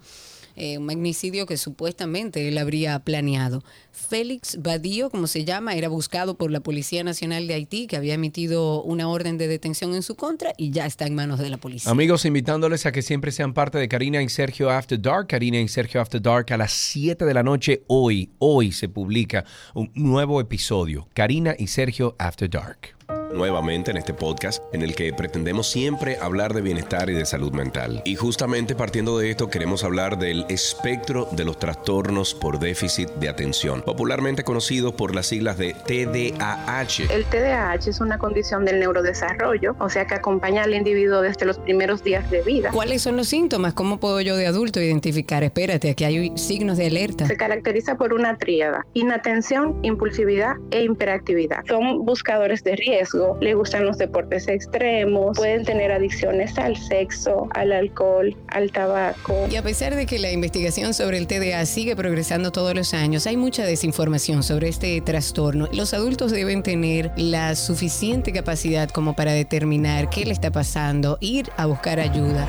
Eh, 0.58 0.78
un 0.78 0.84
magnicidio 0.84 1.46
que 1.46 1.56
supuestamente 1.56 2.48
él 2.48 2.58
habría 2.58 2.98
planeado. 2.98 3.62
Félix 3.92 4.60
Badillo, 4.60 5.10
como 5.10 5.26
se 5.26 5.44
llama, 5.44 5.74
era 5.74 5.88
buscado 5.88 6.36
por 6.36 6.50
la 6.50 6.60
Policía 6.60 7.04
Nacional 7.04 7.46
de 7.46 7.54
Haití, 7.54 7.86
que 7.86 7.96
había 7.96 8.14
emitido 8.14 8.82
una 8.82 9.08
orden 9.08 9.38
de 9.38 9.48
detención 9.48 9.94
en 9.94 10.02
su 10.02 10.14
contra 10.14 10.52
y 10.56 10.70
ya 10.70 10.86
está 10.86 11.06
en 11.06 11.14
manos 11.14 11.38
de 11.38 11.50
la 11.50 11.58
policía. 11.58 11.90
Amigos, 11.90 12.24
invitándoles 12.24 12.86
a 12.86 12.92
que 12.92 13.02
siempre 13.02 13.32
sean 13.32 13.54
parte 13.54 13.78
de 13.78 13.88
Karina 13.88 14.22
y 14.22 14.28
Sergio 14.28 14.70
After 14.70 15.00
Dark. 15.00 15.28
Karina 15.28 15.60
y 15.60 15.68
Sergio 15.68 16.00
After 16.00 16.20
Dark 16.20 16.52
a 16.52 16.56
las 16.56 16.72
7 16.72 17.24
de 17.24 17.34
la 17.34 17.42
noche 17.42 17.82
hoy. 17.86 18.30
Hoy 18.38 18.72
se 18.72 18.88
publica 18.88 19.44
un 19.74 19.90
nuevo 19.94 20.40
episodio. 20.40 21.08
Karina 21.14 21.54
y 21.58 21.68
Sergio 21.68 22.16
After 22.18 22.50
Dark. 22.50 22.97
Nuevamente 23.32 23.90
en 23.90 23.96
este 23.96 24.14
podcast 24.14 24.62
en 24.72 24.82
el 24.82 24.94
que 24.94 25.12
pretendemos 25.12 25.68
siempre 25.68 26.18
hablar 26.20 26.54
de 26.54 26.60
bienestar 26.60 27.08
y 27.10 27.14
de 27.14 27.24
salud 27.24 27.52
mental. 27.52 28.02
Y 28.04 28.16
justamente 28.16 28.74
partiendo 28.74 29.18
de 29.18 29.30
esto 29.30 29.48
queremos 29.48 29.84
hablar 29.84 30.18
del 30.18 30.44
espectro 30.48 31.28
de 31.32 31.44
los 31.44 31.58
trastornos 31.58 32.34
por 32.34 32.58
déficit 32.58 33.08
de 33.14 33.28
atención, 33.28 33.82
popularmente 33.82 34.44
conocidos 34.44 34.94
por 34.94 35.14
las 35.14 35.26
siglas 35.26 35.58
de 35.58 35.74
TDAH. 35.74 37.12
El 37.12 37.24
TDAH 37.26 37.90
es 37.90 38.00
una 38.00 38.18
condición 38.18 38.64
del 38.64 38.80
neurodesarrollo, 38.80 39.76
o 39.78 39.88
sea 39.88 40.06
que 40.06 40.14
acompaña 40.14 40.64
al 40.64 40.74
individuo 40.74 41.20
desde 41.20 41.46
los 41.46 41.58
primeros 41.58 42.02
días 42.02 42.28
de 42.30 42.42
vida. 42.42 42.70
¿Cuáles 42.72 43.02
son 43.02 43.16
los 43.16 43.28
síntomas? 43.28 43.74
¿Cómo 43.74 44.00
puedo 44.00 44.20
yo 44.20 44.36
de 44.36 44.46
adulto 44.46 44.80
identificar? 44.80 45.44
Espérate, 45.44 45.90
aquí 45.90 46.04
hay 46.04 46.36
signos 46.36 46.76
de 46.76 46.86
alerta. 46.86 47.26
Se 47.26 47.36
caracteriza 47.36 47.96
por 47.96 48.12
una 48.12 48.36
tríada, 48.36 48.86
inatención, 48.94 49.78
impulsividad 49.82 50.56
e 50.70 50.82
hiperactividad. 50.82 51.64
Son 51.66 52.04
buscadores 52.04 52.64
de 52.64 52.76
riesgo. 52.76 52.97
Riesgo, 52.98 53.36
le 53.40 53.54
gustan 53.54 53.84
los 53.84 53.98
deportes 53.98 54.48
extremos, 54.48 55.36
pueden 55.36 55.64
tener 55.64 55.92
adicciones 55.92 56.58
al 56.58 56.76
sexo, 56.76 57.48
al 57.54 57.72
alcohol, 57.72 58.36
al 58.48 58.70
tabaco. 58.72 59.46
Y 59.50 59.56
a 59.56 59.62
pesar 59.62 59.94
de 59.94 60.06
que 60.06 60.18
la 60.18 60.30
investigación 60.30 60.94
sobre 60.94 61.18
el 61.18 61.26
TDA 61.26 61.64
sigue 61.66 61.94
progresando 61.96 62.50
todos 62.50 62.74
los 62.74 62.94
años, 62.94 63.26
hay 63.26 63.36
mucha 63.36 63.64
desinformación 63.64 64.42
sobre 64.42 64.68
este 64.68 65.00
trastorno. 65.00 65.68
Los 65.72 65.94
adultos 65.94 66.32
deben 66.32 66.62
tener 66.62 67.12
la 67.16 67.54
suficiente 67.54 68.32
capacidad 68.32 68.88
como 68.88 69.14
para 69.14 69.32
determinar 69.32 70.10
qué 70.10 70.24
le 70.24 70.32
está 70.32 70.50
pasando, 70.50 71.18
ir 71.20 71.50
a 71.56 71.66
buscar 71.66 72.00
ayuda. 72.00 72.48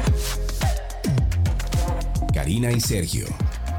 Karina 2.33 2.71
y 2.71 2.79
Sergio. 2.79 3.25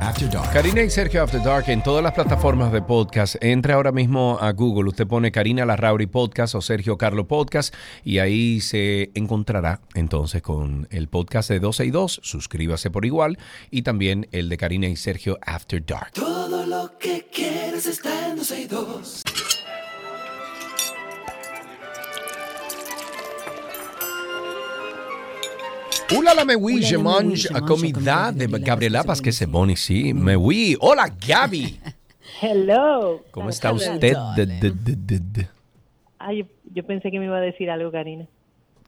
After 0.00 0.30
Dark. 0.30 0.52
Karina 0.52 0.82
y 0.82 0.90
Sergio 0.90 1.22
After 1.22 1.42
Dark 1.42 1.68
en 1.68 1.82
todas 1.82 2.02
las 2.02 2.14
plataformas 2.14 2.72
de 2.72 2.80
podcast. 2.80 3.36
Entre 3.42 3.74
ahora 3.74 3.92
mismo 3.92 4.38
a 4.40 4.52
Google. 4.52 4.88
Usted 4.88 5.06
pone 5.06 5.30
Karina 5.30 5.66
Larrauri 5.66 6.06
Podcast 6.06 6.54
o 6.54 6.62
Sergio 6.62 6.96
Carlo 6.96 7.28
Podcast 7.28 7.74
y 8.02 8.18
ahí 8.18 8.60
se 8.60 9.10
encontrará 9.14 9.80
entonces 9.94 10.40
con 10.40 10.88
el 10.90 11.08
podcast 11.08 11.50
de 11.50 11.60
12 11.60 11.84
y 11.84 11.90
2. 11.90 12.20
Suscríbase 12.22 12.90
por 12.90 13.04
igual 13.04 13.38
y 13.70 13.82
también 13.82 14.26
el 14.32 14.48
de 14.48 14.56
Karina 14.56 14.88
y 14.88 14.96
Sergio 14.96 15.38
After 15.42 15.84
Dark. 15.84 16.12
Todo 16.12 16.64
lo 16.64 16.96
que 16.98 17.26
quieres 17.30 17.86
está 17.86 18.28
en 18.28 18.36
12 18.36 18.60
y 18.62 18.66
2. 18.66 19.22
Hola 26.16 26.34
la 26.34 26.44
me 26.44 26.56
oui, 26.56 26.74
Oula, 26.74 26.86
je 26.86 26.96
la 26.96 27.02
me 27.02 27.08
oui, 27.08 27.14
mange 27.14 27.36
je 27.48 27.48
a 27.56 27.60
comida 27.60 28.32
de 28.32 28.46
Gabriela 28.46 28.58
Gabriela 28.66 29.04
Paz 29.04 29.20
que 29.20 29.32
se 29.32 29.46
boni, 29.46 29.76
sí. 29.76 30.12
Me 30.14 30.36
oui. 30.36 30.76
Hola 30.80 31.12
Gaby. 31.26 31.78
Hello. 32.42 33.22
¿Cómo 33.30 33.48
está 33.50 33.72
usted? 33.72 34.00
De- 34.36 34.46
de- 34.46 34.70
de- 34.70 34.96
de- 34.96 35.18
de- 35.20 35.48
Ay, 36.18 36.44
yo, 36.74 36.84
pensé 36.86 37.10
que 37.10 37.18
me 37.18 37.26
iba 37.26 37.36
a 37.36 37.40
decir 37.40 37.70
algo, 37.70 37.90
Karina. 37.90 38.26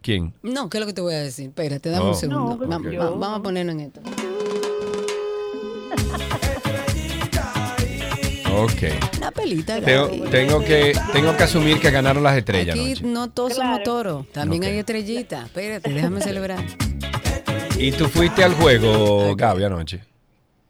¿Quién? 0.03 0.35
No, 0.43 0.69
¿qué 0.69 0.79
es 0.79 0.81
lo 0.81 0.87
que 0.87 0.93
te 0.93 1.01
voy 1.01 1.15
a 1.15 1.21
decir? 1.21 1.47
Espérate, 1.49 1.89
dame 1.91 2.05
Oh. 2.07 2.09
un 2.11 2.15
segundo. 2.15 2.67
No, 2.67 2.81
pues 2.83 2.99
vamos 2.99 3.39
a 3.39 3.43
ponernos 3.43 3.75
en 3.77 3.81
esto. 3.81 4.01
Ok. 8.55 9.17
Una 9.19 9.31
pelita. 9.31 9.81
Tengo, 9.81 10.09
tengo 10.29 10.61
que, 10.61 10.93
tengo 11.13 11.35
que 11.37 11.43
asumir 11.45 11.81
que 11.81 11.91
ganaron 11.91 12.23
las 12.23 12.37
estrellas 12.37 12.75
Aquí 12.77 12.87
anoche. 12.93 13.07
no 13.07 13.31
todos 13.31 13.55
somos 13.55 13.79
Claro. 13.79 13.85
toros. 13.85 14.27
También 14.33 14.65
hay 14.65 14.79
estrellitas. 14.79 15.47
Espérate, 15.47 15.91
déjame 15.91 16.21
celebrar. 16.21 16.63
¿Y 17.83 17.91
tú 17.91 18.07
fuiste 18.09 18.45
al 18.45 18.55
juego, 18.55 19.35
Gaby, 19.35 19.65
anoche? 19.65 20.01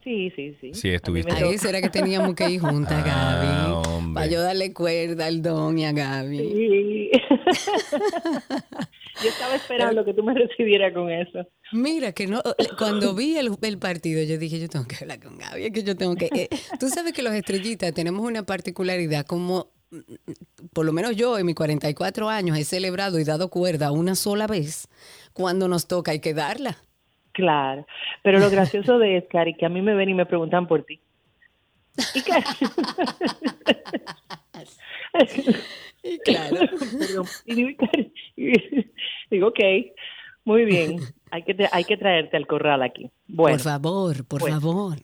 Sí, 0.03 0.31
sí, 0.35 0.57
sí. 0.59 0.73
Sí, 0.73 0.89
estuviste. 0.89 1.31
Ahí 1.31 1.57
será 1.59 1.79
que 1.79 1.89
teníamos 1.89 2.33
que 2.35 2.49
ir 2.49 2.59
juntas, 2.59 3.03
Ah, 3.05 3.39
Gaby. 3.39 3.87
hombre. 3.87 4.13
Para 4.15 4.25
yo 4.27 4.41
darle 4.41 4.73
cuerda 4.73 5.27
al 5.27 5.41
don 5.43 5.77
y 5.77 5.85
a 5.85 5.91
Gaby. 5.93 6.37
Sí. 6.39 7.11
yo 9.23 9.29
estaba 9.29 9.55
esperando 9.55 10.03
que 10.03 10.13
tú 10.13 10.23
me 10.23 10.33
recibieras 10.33 10.91
con 10.93 11.09
eso. 11.11 11.47
Mira, 11.71 12.11
que 12.13 12.25
no, 12.27 12.39
eh, 12.39 12.67
cuando 12.77 13.13
vi 13.13 13.37
el, 13.37 13.51
el 13.61 13.77
partido, 13.77 14.23
yo 14.23 14.37
dije, 14.39 14.59
yo 14.59 14.67
tengo 14.67 14.85
que 14.87 14.95
hablar 15.01 15.19
con 15.21 15.37
Gaby, 15.37 15.65
es 15.65 15.71
que 15.71 15.83
yo 15.83 15.95
tengo 15.95 16.15
que... 16.15 16.29
eh, 16.33 16.49
tú 16.79 16.89
sabes 16.89 17.13
que 17.13 17.21
los 17.21 17.33
estrellitas 17.33 17.93
tenemos 17.93 18.25
una 18.25 18.43
particularidad 18.43 19.25
como, 19.25 19.67
mm, 19.91 19.99
por 20.73 20.85
lo 20.85 20.91
menos 20.93 21.15
yo 21.15 21.37
en 21.37 21.45
mis 21.45 21.55
44 21.55 22.27
años 22.27 22.57
he 22.57 22.63
celebrado 22.65 23.19
y 23.19 23.23
dado 23.23 23.49
cuerda 23.49 23.91
una 23.91 24.15
sola 24.15 24.47
vez. 24.47 24.87
Cuando 25.31 25.67
nos 25.67 25.87
toca 25.87 26.11
hay 26.11 26.19
que 26.19 26.33
darla. 26.33 26.77
Claro. 27.33 27.85
Pero 28.21 28.39
lo 28.39 28.49
gracioso 28.49 28.99
de 28.99 29.17
es, 29.17 29.25
Cari, 29.27 29.55
que 29.55 29.65
a 29.65 29.69
mí 29.69 29.81
me 29.81 29.95
ven 29.95 30.09
y 30.09 30.13
me 30.13 30.25
preguntan 30.25 30.67
por 30.67 30.83
ti. 30.83 31.01
¿Y 32.15 32.21
qué? 32.21 32.33
Y 36.05 36.19
claro. 36.19 36.57
Perdón. 36.99 37.25
Y 37.45 37.55
digo, 37.55 37.87
y 38.35 38.51
digo, 39.29 39.47
ok, 39.47 39.59
muy 40.43 40.65
bien. 40.65 40.99
Hay 41.31 41.43
que, 41.43 41.55
hay 41.71 41.85
que 41.85 41.95
traerte 41.95 42.35
al 42.35 42.45
corral 42.45 42.83
aquí. 42.83 43.09
Bueno. 43.25 43.55
por 43.55 43.63
favor, 43.63 44.27
por 44.27 44.49
favor. 44.49 44.97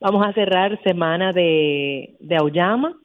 Vamos 0.00 0.24
a 0.24 0.32
cerrar 0.32 0.80
semana 0.84 1.32
de, 1.32 2.14
de 2.20 2.36
auyama. 2.36 2.96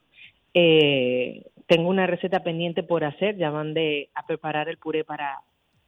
Eh, 0.54 1.48
tengo 1.66 1.90
una 1.90 2.06
receta 2.06 2.44
pendiente 2.44 2.84
por 2.84 3.04
hacer. 3.04 3.36
Ya 3.38 3.50
van 3.50 3.74
de, 3.74 4.12
a 4.14 4.28
preparar 4.28 4.70
el 4.70 4.78
puré 4.78 5.04
para, 5.04 5.40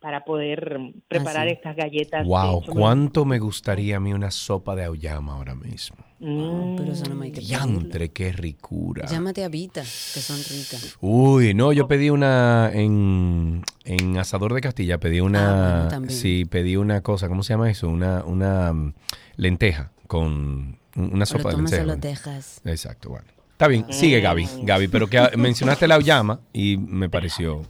para 0.04 0.26
poder 0.26 0.78
preparar 1.08 1.48
sí. 1.48 1.54
estas 1.54 1.78
galletas. 1.78 2.28
Wow, 2.28 2.62
cuánto 2.66 3.24
me 3.24 3.40
gustaría 3.40 3.96
a 3.96 4.00
mí 4.02 4.12
una 4.12 4.32
sopa 4.32 4.76
de 4.76 4.84
auyama 4.84 5.36
ahora 5.36 5.56
mismo. 5.56 5.96
Mm, 6.20 6.76
Pero 6.76 6.92
eso 6.92 7.06
no 7.06 7.16
me 7.16 7.28
hay 7.28 7.32
que. 7.32 7.40
Diantre, 7.40 8.12
qué 8.12 8.34
ricura. 8.34 9.08
Llámate 9.08 9.46
a 9.46 9.48
Vita, 9.48 9.80
que 9.80 10.20
son 10.20 10.36
ricas. 10.40 10.98
Uy, 11.00 11.54
no, 11.54 11.72
yo 11.72 11.88
pedí 11.88 12.10
una 12.10 12.70
en, 12.74 13.64
en 13.86 14.18
Asador 14.18 14.54
de 14.54 14.60
Castilla, 14.60 15.00
pedí 15.00 15.20
Ah, 15.20 15.24
una, 15.24 15.54
bueno, 15.74 15.88
también. 15.88 16.20
sí, 16.20 16.44
pedí 16.44 16.76
una 16.76 17.00
cosa, 17.00 17.30
¿cómo 17.30 17.42
se 17.42 17.54
llama 17.54 17.72
eso? 17.72 17.88
Una, 17.88 18.26
una 18.26 18.74
mm, 18.74 18.94
lenteja 19.38 19.94
con 20.08 20.80
una 20.98 21.26
sopa 21.26 21.44
lo 21.44 21.50
de 21.52 21.56
tomas 21.56 21.72
o 21.72 21.76
lenteja. 21.76 21.82
lo 21.86 21.88
bueno. 21.94 22.02
dejas. 22.02 22.62
Exacto, 22.66 23.10
bueno. 23.10 23.26
Está 23.54 23.70
bien, 23.70 23.86
sigue 23.90 24.20
Gaby, 24.20 24.50
Gaby, 24.64 24.90
pero 24.90 25.08
que 25.08 25.18
ah, 25.18 25.32
mencionaste 25.38 25.88
la 25.88 25.96
auyama 25.96 26.42
y 26.52 26.76
me 26.76 27.08
pareció 27.10 27.62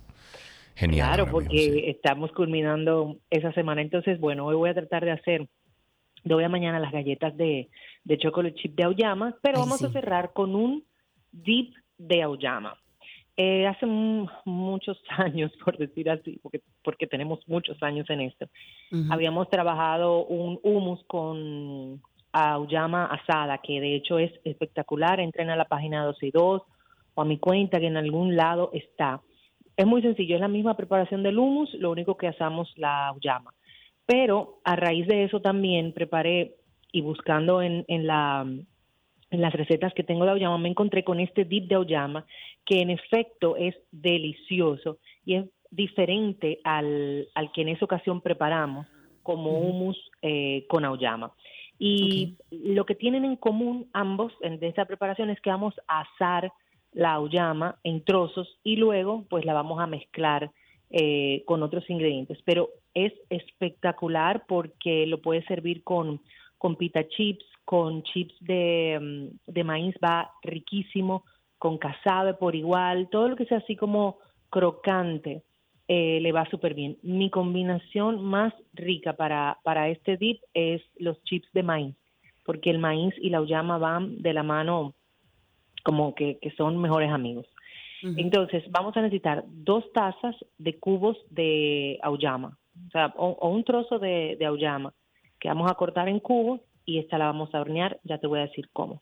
genial. 0.76 1.08
Claro, 1.16 1.32
porque 1.32 1.58
sí. 1.58 1.84
estamos 1.88 2.32
culminando 2.32 3.18
esa 3.30 3.52
semana. 3.54 3.82
Entonces, 3.82 4.20
bueno, 4.20 4.46
hoy 4.46 4.56
voy 4.56 4.70
a 4.70 4.74
tratar 4.74 5.06
de 5.06 5.12
hacer 5.12 5.48
de 6.24 6.34
hoy 6.34 6.44
a 6.44 6.50
mañana 6.50 6.80
las 6.80 6.92
galletas 6.92 7.36
de, 7.36 7.70
de 8.06 8.18
chocolate 8.18 8.56
chip 8.56 8.76
de 8.76 8.84
auyama, 8.86 9.36
pero 9.42 9.58
Ay, 9.58 9.64
vamos 9.64 9.80
sí. 9.80 9.86
a 9.86 9.92
cerrar 9.92 10.32
con 10.34 10.56
un 10.56 10.84
dip 11.32 11.76
de 11.98 12.22
auyama. 12.24 12.78
Eh, 13.36 13.66
hace 13.68 13.86
mu- 13.86 14.28
muchos 14.46 14.98
años, 15.18 15.52
por 15.66 15.78
decir 15.78 16.10
así, 16.10 16.40
porque, 16.42 16.62
porque 16.84 17.08
tenemos 17.08 17.40
muchos 17.48 17.82
años 17.84 18.10
en 18.10 18.22
esto, 18.22 18.48
habíamos 19.10 19.50
trabajado 19.50 20.26
un 20.26 20.60
hummus 20.64 21.04
con 21.08 22.02
auyama 22.32 23.06
asada, 23.06 23.58
que 23.58 23.82
de 23.82 23.96
hecho 23.96 24.18
es 24.20 24.32
espectacular. 24.44 25.20
Entren 25.20 25.50
a 25.50 25.56
la 25.56 25.66
página 25.66 26.04
12 26.06 26.28
y 26.28 26.32
2 26.32 26.62
o 27.16 27.22
a 27.22 27.26
mi 27.26 27.38
cuenta, 27.38 27.80
que 27.80 27.88
en 27.88 27.98
algún 27.98 28.36
lado 28.36 28.70
está. 28.74 29.22
Es 29.76 29.86
muy 29.86 30.02
sencillo, 30.02 30.36
es 30.36 30.42
la 30.42 30.48
misma 30.48 30.78
preparación 30.78 31.24
del 31.24 31.40
hummus, 31.40 31.74
lo 31.76 31.92
único 31.92 32.16
que 32.16 32.28
asamos 32.28 32.72
la 32.78 33.08
auyama. 33.08 33.54
Pero 34.06 34.60
a 34.64 34.76
raíz 34.76 35.08
de 35.08 35.24
eso 35.24 35.42
también 35.42 35.94
preparé 35.94 36.56
y 36.92 37.02
buscando 37.02 37.62
en, 37.62 37.86
en, 37.88 38.06
la, 38.06 38.46
en 38.46 39.42
las 39.42 39.54
recetas 39.54 39.94
que 39.94 40.04
tengo 40.04 40.26
de 40.26 40.32
auyama, 40.32 40.58
me 40.58 40.70
encontré 40.70 41.04
con 41.04 41.20
este 41.20 41.46
dip 41.46 41.68
de 41.68 41.76
auyama, 41.76 42.26
que 42.66 42.82
en 42.82 42.92
efecto 42.92 43.56
es 43.58 43.76
delicioso 43.92 45.00
y 45.26 45.36
es 45.36 45.46
diferente 45.72 46.60
al, 46.64 47.28
al 47.34 47.52
que 47.52 47.62
en 47.62 47.70
esa 47.70 47.86
ocasión 47.86 48.22
preparamos 48.22 48.86
como 49.24 49.58
hummus 49.58 49.98
eh, 50.22 50.66
con 50.70 50.86
auyama. 50.86 51.34
Y 51.80 52.38
lo 52.52 52.86
que 52.86 52.94
tienen 52.94 53.26
en 53.26 53.36
común 53.36 53.90
ambos 53.94 54.32
en 54.42 54.60
de 54.60 54.68
esta 54.68 54.86
preparación 54.86 55.32
es 55.32 55.42
que 55.42 55.50
vamos 55.50 55.74
a 55.88 56.02
asar 56.02 56.54
la 56.94 57.14
auyama 57.14 57.80
en 57.84 58.04
trozos 58.04 58.60
y 58.64 58.76
luego 58.76 59.26
pues 59.30 59.46
la 59.46 59.54
vamos 59.54 59.80
a 59.80 59.88
mezclar 59.88 60.52
eh, 60.90 61.44
con 61.46 61.64
otros 61.64 61.90
ingredientes. 61.90 62.38
Pero 62.46 62.70
es 62.94 63.14
espectacular 63.30 64.46
porque 64.48 65.06
lo 65.08 65.22
puedes 65.22 65.46
servir 65.46 65.84
con, 65.84 66.22
con 66.58 66.76
pita 66.76 67.08
chips, 67.08 67.46
con 67.66 68.04
chips 68.04 68.36
de, 68.42 69.00
mm, 69.02 69.52
de 69.52 69.64
maíz 69.64 69.96
va 70.04 70.32
riquísimo, 70.44 71.24
con 71.58 71.78
casabe 71.78 72.34
por 72.34 72.56
igual, 72.56 73.10
todo 73.10 73.30
lo 73.30 73.36
que 73.36 73.46
sea 73.46 73.60
así 73.60 73.76
como 73.76 74.20
crocante 74.50 75.44
eh, 75.88 76.20
le 76.22 76.32
va 76.32 76.50
súper 76.50 76.74
bien. 76.74 76.98
Mi 77.02 77.30
combinación 77.30 78.24
más 78.24 78.54
rica 78.74 79.14
para, 79.14 79.60
para 79.64 79.90
este 79.90 80.18
dip 80.18 80.42
es 80.54 80.82
los 80.98 81.22
chips 81.24 81.52
de 81.54 81.64
maíz, 81.64 81.96
porque 82.46 82.70
el 82.70 82.80
maíz 82.80 83.14
y 83.18 83.30
la 83.30 83.40
auyama 83.40 83.78
van 83.78 84.22
de 84.22 84.34
la 84.34 84.44
mano 84.44 84.94
como 85.84 86.16
que, 86.16 86.40
que 86.40 86.52
son 86.52 86.82
mejores 86.82 87.12
amigos. 87.12 87.46
Entonces, 88.18 88.66
vamos 88.70 88.98
a 88.98 89.02
necesitar 89.02 89.46
dos 89.48 89.86
tazas 89.94 90.36
de 90.58 90.78
cubos 90.78 91.18
de 91.30 92.00
auyama, 92.02 92.58
o 92.88 92.90
sea, 92.92 93.14
o, 93.16 93.30
o 93.30 93.48
un 93.48 93.64
trozo 93.64 93.98
de, 93.98 94.36
de 94.38 94.46
auyama 94.46 94.94
que 95.40 95.48
vamos 95.48 95.72
a 95.72 95.76
cortar 95.76 96.10
en 96.10 96.20
cubos 96.20 96.60
y 96.86 97.00
esta 97.00 97.18
la 97.18 97.28
vamos 97.28 97.56
a 97.56 97.62
hornear, 97.62 98.00
ya 98.04 98.18
te 98.18 98.28
voy 98.28 98.40
a 98.40 98.48
decir 98.48 98.70
cómo. 98.74 99.02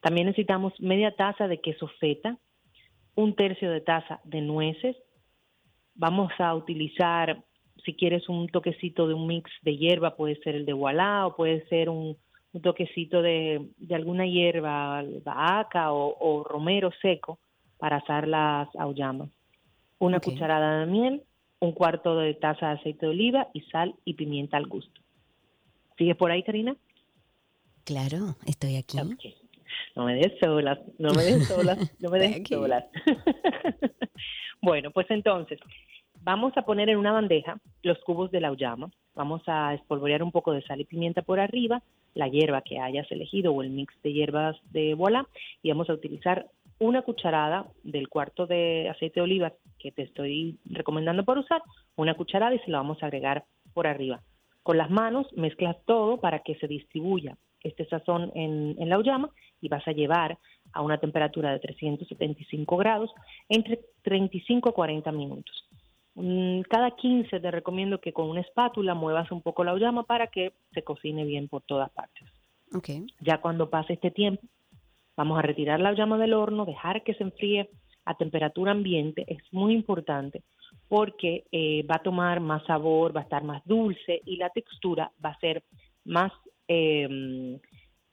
También 0.00 0.26
necesitamos 0.26 0.78
media 0.78 1.16
taza 1.16 1.48
de 1.48 1.60
queso 1.60 1.88
feta, 1.98 2.36
un 3.14 3.34
tercio 3.34 3.70
de 3.70 3.80
taza 3.80 4.20
de 4.24 4.42
nueces. 4.42 4.96
Vamos 5.94 6.30
a 6.38 6.54
utilizar, 6.54 7.42
si 7.84 7.94
quieres, 7.94 8.28
un 8.28 8.48
toquecito 8.48 9.08
de 9.08 9.14
un 9.14 9.26
mix 9.26 9.50
de 9.62 9.78
hierba, 9.78 10.16
puede 10.16 10.36
ser 10.42 10.54
el 10.54 10.66
de 10.66 10.74
Wallah 10.74 11.26
o 11.26 11.36
puede 11.36 11.66
ser 11.68 11.88
un, 11.88 12.18
un 12.54 12.62
toquecito 12.62 13.20
de, 13.20 13.68
de 13.76 13.94
alguna 13.94 14.26
hierba, 14.26 14.98
albahaca 14.98 15.92
o, 15.92 16.16
o 16.18 16.44
romero 16.44 16.90
seco 17.02 17.38
para 17.78 17.96
asar 17.96 18.26
las 18.26 18.68
auyamas. 18.76 19.28
Una 19.98 20.20
cucharada 20.20 20.80
de 20.80 20.86
miel, 20.86 21.22
un 21.60 21.72
cuarto 21.72 22.16
de 22.16 22.34
taza 22.34 22.68
de 22.68 22.72
aceite 22.74 23.06
de 23.06 23.12
oliva 23.12 23.48
y 23.52 23.60
sal 23.62 23.94
y 24.04 24.14
pimienta 24.14 24.56
al 24.56 24.66
gusto. 24.66 25.00
¿Sigues 25.98 26.16
por 26.16 26.30
ahí, 26.30 26.42
Karina? 26.42 26.76
Claro, 27.84 28.36
estoy 28.46 28.76
aquí. 28.76 28.98
No 29.96 30.04
me 30.04 30.14
dejes 30.14 30.38
solas, 30.40 30.78
no 30.98 31.12
me 31.12 31.22
dejes 31.24 31.48
solas, 31.48 31.78
no 32.00 32.10
me 32.10 32.26
Aquí. 32.36 32.54
solas. 32.54 32.84
Bueno, 34.62 34.90
pues 34.92 35.06
entonces, 35.10 35.58
vamos 36.24 36.56
a 36.56 36.62
poner 36.62 36.88
en 36.88 36.96
una 36.96 37.12
bandeja 37.12 37.58
los 37.82 37.98
cubos 37.98 38.30
de 38.30 38.40
la 38.40 38.48
auyama. 38.48 38.90
Vamos 39.14 39.42
a 39.46 39.74
espolvorear 39.74 40.22
un 40.22 40.32
poco 40.32 40.52
de 40.52 40.62
sal 40.62 40.80
y 40.80 40.84
pimienta 40.84 41.22
por 41.22 41.38
arriba, 41.38 41.82
la 42.14 42.28
hierba 42.28 42.62
que 42.62 42.80
hayas 42.80 43.10
elegido 43.12 43.52
o 43.52 43.62
el 43.62 43.70
mix 43.70 43.94
de 44.02 44.12
hierbas 44.12 44.56
de 44.70 44.94
bola 44.94 45.28
y 45.62 45.68
vamos 45.68 45.90
a 45.90 45.94
utilizar 45.94 46.46
una 46.78 47.02
cucharada 47.02 47.66
del 47.82 48.08
cuarto 48.08 48.46
de 48.46 48.88
aceite 48.88 49.20
de 49.20 49.24
oliva 49.24 49.52
que 49.78 49.92
te 49.92 50.02
estoy 50.02 50.58
recomendando 50.64 51.24
para 51.24 51.40
usar, 51.40 51.62
una 51.96 52.14
cucharada 52.14 52.54
y 52.54 52.58
se 52.60 52.70
lo 52.70 52.78
vamos 52.78 53.02
a 53.02 53.06
agregar 53.06 53.44
por 53.74 53.86
arriba. 53.86 54.22
Con 54.62 54.78
las 54.78 54.90
manos 54.90 55.26
mezclas 55.36 55.76
todo 55.84 56.20
para 56.20 56.40
que 56.40 56.54
se 56.56 56.66
distribuya 56.66 57.36
este 57.62 57.86
sazón 57.86 58.32
en, 58.34 58.88
la 58.88 58.96
auyama 58.96 59.30
y 59.60 59.68
vas 59.68 59.86
a 59.86 59.92
llevar 59.92 60.38
a 60.72 60.82
una 60.82 60.98
temperatura 60.98 61.52
de 61.52 61.60
375 61.60 62.76
grados 62.76 63.10
entre 63.48 63.80
35 64.02 64.70
a 64.70 64.72
40 64.72 65.12
minutos. 65.12 65.64
Mm, 66.14 66.62
Cada 66.62 66.92
15 66.92 67.40
te 67.40 67.50
recomiendo 67.50 68.00
que 68.00 68.12
con 68.12 68.28
una 68.28 68.40
espátula 68.40 68.94
muevas 68.94 69.30
un 69.32 69.42
poco 69.42 69.64
la 69.64 69.72
auyama 69.72 70.04
para 70.04 70.28
que 70.28 70.52
se 70.72 70.82
cocine 70.82 71.24
bien 71.24 71.48
por 71.48 71.62
todas 71.62 71.90
partes. 71.90 72.28
Ok. 72.72 72.88
Ya 73.20 73.38
cuando 73.40 73.70
pase 73.70 73.94
este 73.94 74.10
tiempo, 74.10 74.42
vamos 75.16 75.38
a 75.38 75.42
retirar 75.42 75.80
la 75.80 75.92
llama 75.92 76.18
del 76.18 76.34
horno, 76.34 76.64
dejar 76.64 77.02
que 77.02 77.14
se 77.14 77.24
enfríe 77.24 77.68
a 78.04 78.14
temperatura 78.16 78.72
ambiente, 78.72 79.24
es 79.28 79.42
muy 79.50 79.74
importante 79.74 80.42
porque 80.88 81.44
eh, 81.50 81.84
va 81.90 81.96
a 81.96 82.02
tomar 82.02 82.40
más 82.40 82.64
sabor, 82.66 83.16
va 83.16 83.20
a 83.20 83.24
estar 83.24 83.42
más 83.42 83.62
dulce 83.64 84.20
y 84.24 84.36
la 84.36 84.50
textura 84.50 85.10
va 85.24 85.30
a 85.30 85.38
ser 85.38 85.64
más 86.04 86.32
eh, 86.68 87.58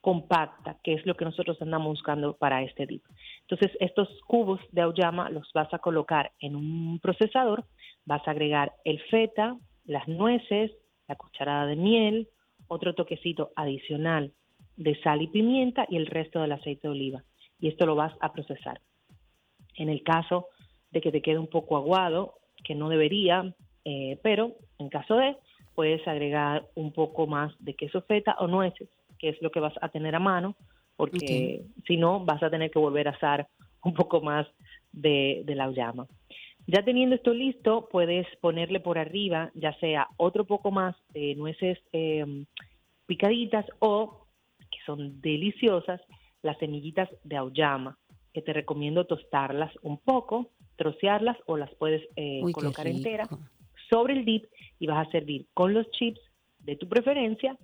compacta, 0.02 0.78
que 0.84 0.94
es 0.94 1.06
lo 1.06 1.16
que 1.16 1.26
nosotros 1.26 1.62
andamos 1.62 1.90
buscando 1.90 2.36
para 2.36 2.64
este 2.64 2.88
dip. 2.88 3.04
Entonces, 3.42 3.72
estos 3.80 4.10
cubos 4.28 4.60
de 4.72 4.82
auyama 4.82 5.30
los 5.30 5.50
vas 5.54 5.72
a 5.74 5.80
colocar 5.80 6.32
en 6.40 6.56
un 6.56 7.00
procesador, 7.00 7.66
vas 8.06 8.28
a 8.28 8.32
agregar 8.32 8.74
el 8.86 9.00
feta, 9.10 9.58
las 9.86 10.08
nueces, 10.08 10.72
la 11.08 11.16
cucharada 11.16 11.66
de 11.66 11.76
miel, 11.76 12.30
otro 12.68 12.96
toquecito 12.96 13.52
adicional 13.56 14.34
de 14.78 15.00
sal 15.02 15.22
y 15.22 15.28
pimienta 15.28 15.86
y 15.90 15.98
el 15.98 16.08
resto 16.08 16.42
del 16.42 16.54
aceite 16.54 16.88
de 16.88 16.92
oliva. 16.94 17.24
Y 17.60 17.68
esto 17.68 17.86
lo 17.86 17.96
vas 17.96 18.14
a 18.22 18.34
procesar. 18.34 18.82
En 19.76 19.90
el 19.90 20.04
caso 20.04 20.48
de 20.92 21.02
que 21.02 21.12
te 21.12 21.22
quede 21.22 21.38
un 21.38 21.48
poco 21.48 21.78
aguado, 21.78 22.36
que 22.64 22.76
no 22.76 22.90
debería, 22.90 23.54
eh, 23.86 24.20
pero 24.24 24.56
en 24.80 24.90
caso 24.90 25.16
de, 25.16 25.36
puedes 25.76 26.06
agregar 26.08 26.68
un 26.76 26.92
poco 26.92 27.28
más 27.28 27.54
de 27.60 27.76
queso 27.76 28.02
feta 28.02 28.36
o 28.40 28.48
nueces, 28.48 28.90
que 29.20 29.30
es 29.30 29.42
lo 29.42 29.52
que 29.52 29.60
vas 29.60 29.74
a 29.82 29.90
tener 29.90 30.16
a 30.16 30.20
mano, 30.20 30.56
porque 30.96 31.64
si 31.88 31.98
no 31.98 32.24
vas 32.24 32.42
a 32.44 32.50
tener 32.50 32.72
que 32.72 32.80
volver 32.80 33.08
a 33.08 33.12
asar 33.12 33.48
un 33.84 33.94
poco 33.94 34.22
más 34.22 34.48
de, 34.92 35.42
de 35.46 35.56
la 35.56 35.70
llama. 35.72 36.08
Ya 36.72 36.84
teniendo 36.84 37.18
esto 37.18 37.34
listo, 37.34 37.90
puedes 37.92 38.26
ponerle 38.40 38.80
por 38.80 38.98
arriba, 38.98 39.52
ya 39.56 39.78
sea 39.80 40.08
otro 40.16 40.46
poco 40.46 40.72
más 40.72 40.96
de 41.10 41.36
nueces 41.36 41.78
eh, 41.92 42.46
picaditas 43.06 43.66
o, 43.80 44.26
que 44.58 44.78
son 44.86 45.20
deliciosas, 45.20 46.00
las 46.42 46.58
semillitas 46.60 47.10
de 47.26 47.36
auyama, 47.36 47.98
que 48.34 48.42
te 48.42 48.54
recomiendo 48.54 49.06
tostarlas 49.06 49.74
un 49.82 49.98
poco, 49.98 50.52
trocearlas 50.78 51.36
o 51.46 51.58
las 51.58 51.76
puedes 51.76 52.08
eh, 52.16 52.40
Uy, 52.42 52.54
colocar 52.54 52.86
rico. 52.86 53.00
enteras 53.00 53.28
sobre 53.90 54.14
el 54.14 54.24
dip 54.24 54.46
y 54.80 54.88
vas 54.88 55.06
a 55.06 55.12
servir 55.12 55.48
con 55.54 55.74
los 55.74 55.92
chips 55.92 56.22
de 56.60 56.78
tu 56.78 56.88
preferencia, 56.88 57.58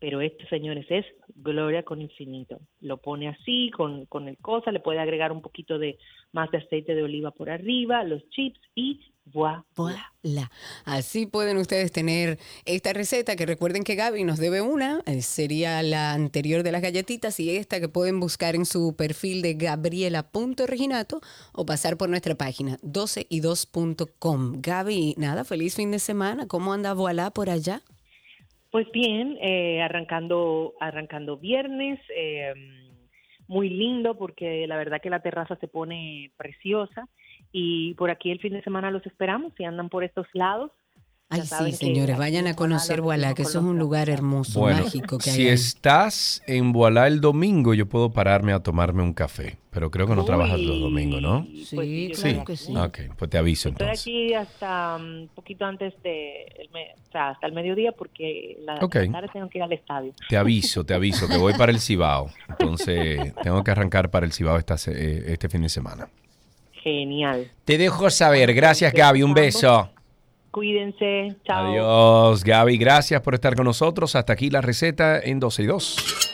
pero 0.00 0.20
esto, 0.20 0.46
señores, 0.48 0.86
es 0.88 1.04
gloria 1.34 1.82
con 1.82 2.00
infinito. 2.00 2.58
Lo 2.80 2.96
pone 2.96 3.28
así, 3.28 3.70
con, 3.70 4.06
con 4.06 4.28
el 4.28 4.38
cosa, 4.38 4.72
le 4.72 4.80
puede 4.80 4.98
agregar 4.98 5.30
un 5.30 5.42
poquito 5.42 5.78
de 5.78 5.98
más 6.32 6.50
de 6.50 6.58
aceite 6.58 6.94
de 6.94 7.02
oliva 7.02 7.30
por 7.30 7.50
arriba, 7.50 8.02
los 8.04 8.26
chips 8.30 8.60
y 8.74 9.00
voilà. 9.32 10.50
Así 10.84 11.26
pueden 11.26 11.56
ustedes 11.56 11.92
tener 11.92 12.38
esta 12.64 12.92
receta, 12.92 13.36
que 13.36 13.46
recuerden 13.46 13.84
que 13.84 13.94
Gaby 13.94 14.24
nos 14.24 14.38
debe 14.38 14.60
una, 14.60 15.02
eh, 15.06 15.22
sería 15.22 15.82
la 15.82 16.12
anterior 16.12 16.62
de 16.62 16.72
las 16.72 16.82
galletitas 16.82 17.38
y 17.38 17.56
esta 17.56 17.80
que 17.80 17.88
pueden 17.88 18.20
buscar 18.20 18.56
en 18.56 18.66
su 18.66 18.96
perfil 18.96 19.42
de 19.42 19.54
gabriela.reginato 19.54 21.20
o 21.52 21.66
pasar 21.66 21.96
por 21.96 22.08
nuestra 22.08 22.34
página 22.34 22.78
12y2.com. 22.78 24.60
Gaby, 24.60 25.14
nada, 25.16 25.44
feliz 25.44 25.76
fin 25.76 25.90
de 25.90 25.98
semana. 25.98 26.46
¿Cómo 26.48 26.72
anda 26.72 26.94
Voilà 26.94 27.30
por 27.30 27.50
allá? 27.50 27.82
Pues 28.70 28.90
bien, 28.92 29.36
eh, 29.40 29.82
arrancando, 29.82 30.74
arrancando 30.78 31.36
viernes, 31.36 31.98
eh, 32.14 32.54
muy 33.48 33.68
lindo 33.68 34.16
porque 34.16 34.66
la 34.68 34.76
verdad 34.76 35.00
que 35.02 35.10
la 35.10 35.22
terraza 35.22 35.56
se 35.56 35.66
pone 35.66 36.30
preciosa 36.36 37.08
y 37.50 37.94
por 37.94 38.10
aquí 38.10 38.30
el 38.30 38.38
fin 38.38 38.52
de 38.52 38.62
semana 38.62 38.92
los 38.92 39.04
esperamos 39.06 39.52
si 39.56 39.64
andan 39.64 39.88
por 39.88 40.04
estos 40.04 40.28
lados. 40.34 40.70
Ay, 41.32 41.42
sí, 41.42 41.72
señores, 41.72 42.18
vayan 42.18 42.48
a 42.48 42.56
conocer 42.56 43.00
recibimos 43.00 43.34
que 43.34 43.42
eso 43.42 43.60
es 43.60 43.64
un 43.64 43.78
lugar 43.78 44.10
hermoso, 44.10 44.58
Bueno, 44.58 44.82
mágico 44.82 45.16
que 45.18 45.30
hay 45.30 45.36
si 45.36 45.42
ahí. 45.42 45.48
estás 45.54 46.42
en 46.48 46.72
Voilà 46.72 47.06
el 47.06 47.20
domingo, 47.20 47.72
yo 47.72 47.86
puedo 47.86 48.10
pararme 48.10 48.52
a 48.52 48.58
tomarme 48.60 49.04
un 49.04 49.12
café. 49.12 49.56
Pero 49.70 49.92
creo 49.92 50.08
que 50.08 50.16
no 50.16 50.24
trabajas 50.24 50.58
los 50.58 50.80
domingos, 50.80 51.22
¿no? 51.22 51.46
Sí, 51.64 52.08
yo 52.08 52.20
claro 52.20 52.44
que 52.44 52.56
sí. 52.56 52.76
Ok, 52.76 52.98
pues 53.16 53.30
te 53.30 53.38
aviso 53.38 53.68
Estoy 53.68 53.86
entonces. 53.86 54.00
aquí 54.04 54.34
hasta 54.34 54.96
un 54.96 55.30
poquito 55.32 55.64
antes 55.64 55.94
de, 56.02 56.42
el 56.58 56.70
me- 56.70 56.92
o 57.08 57.12
sea, 57.12 57.28
hasta 57.30 57.46
el 57.46 57.52
mediodía 57.52 57.92
porque 57.92 58.56
la, 58.64 58.74
Ok. 58.84 58.96
la 58.96 59.12
tarde 59.12 59.28
tengo 59.32 59.48
que 59.48 59.58
ir 59.58 59.62
al 59.62 59.72
estadio. 59.72 60.12
Te 60.28 60.36
aviso, 60.36 60.82
te 60.84 60.94
aviso 60.94 61.28
que 61.28 61.36
voy 61.36 61.54
para 61.54 61.70
el 61.70 61.78
Cibao. 61.78 62.28
Entonces, 62.48 63.32
tengo 63.44 63.62
que 63.62 63.70
arrancar 63.70 64.10
para 64.10 64.26
el 64.26 64.32
Cibao 64.32 64.58
esta 64.58 64.74
eh, 64.88 65.26
este 65.28 65.48
fin 65.48 65.62
de 65.62 65.68
semana. 65.68 66.08
Genial. 66.82 67.48
Te 67.64 67.78
dejo 67.78 68.10
saber. 68.10 68.52
Gracias, 68.52 68.92
Gaby. 68.92 69.22
Un 69.22 69.34
beso. 69.34 69.88
Cuídense. 70.50 71.36
Chao. 71.44 71.66
Adiós, 71.66 72.44
Gaby. 72.44 72.76
Gracias 72.78 73.20
por 73.22 73.34
estar 73.34 73.54
con 73.54 73.64
nosotros. 73.64 74.16
Hasta 74.16 74.32
aquí 74.32 74.50
la 74.50 74.60
receta 74.60 75.20
en 75.20 75.38
12 75.40 75.62
y 75.62 75.66
2. 75.66 76.29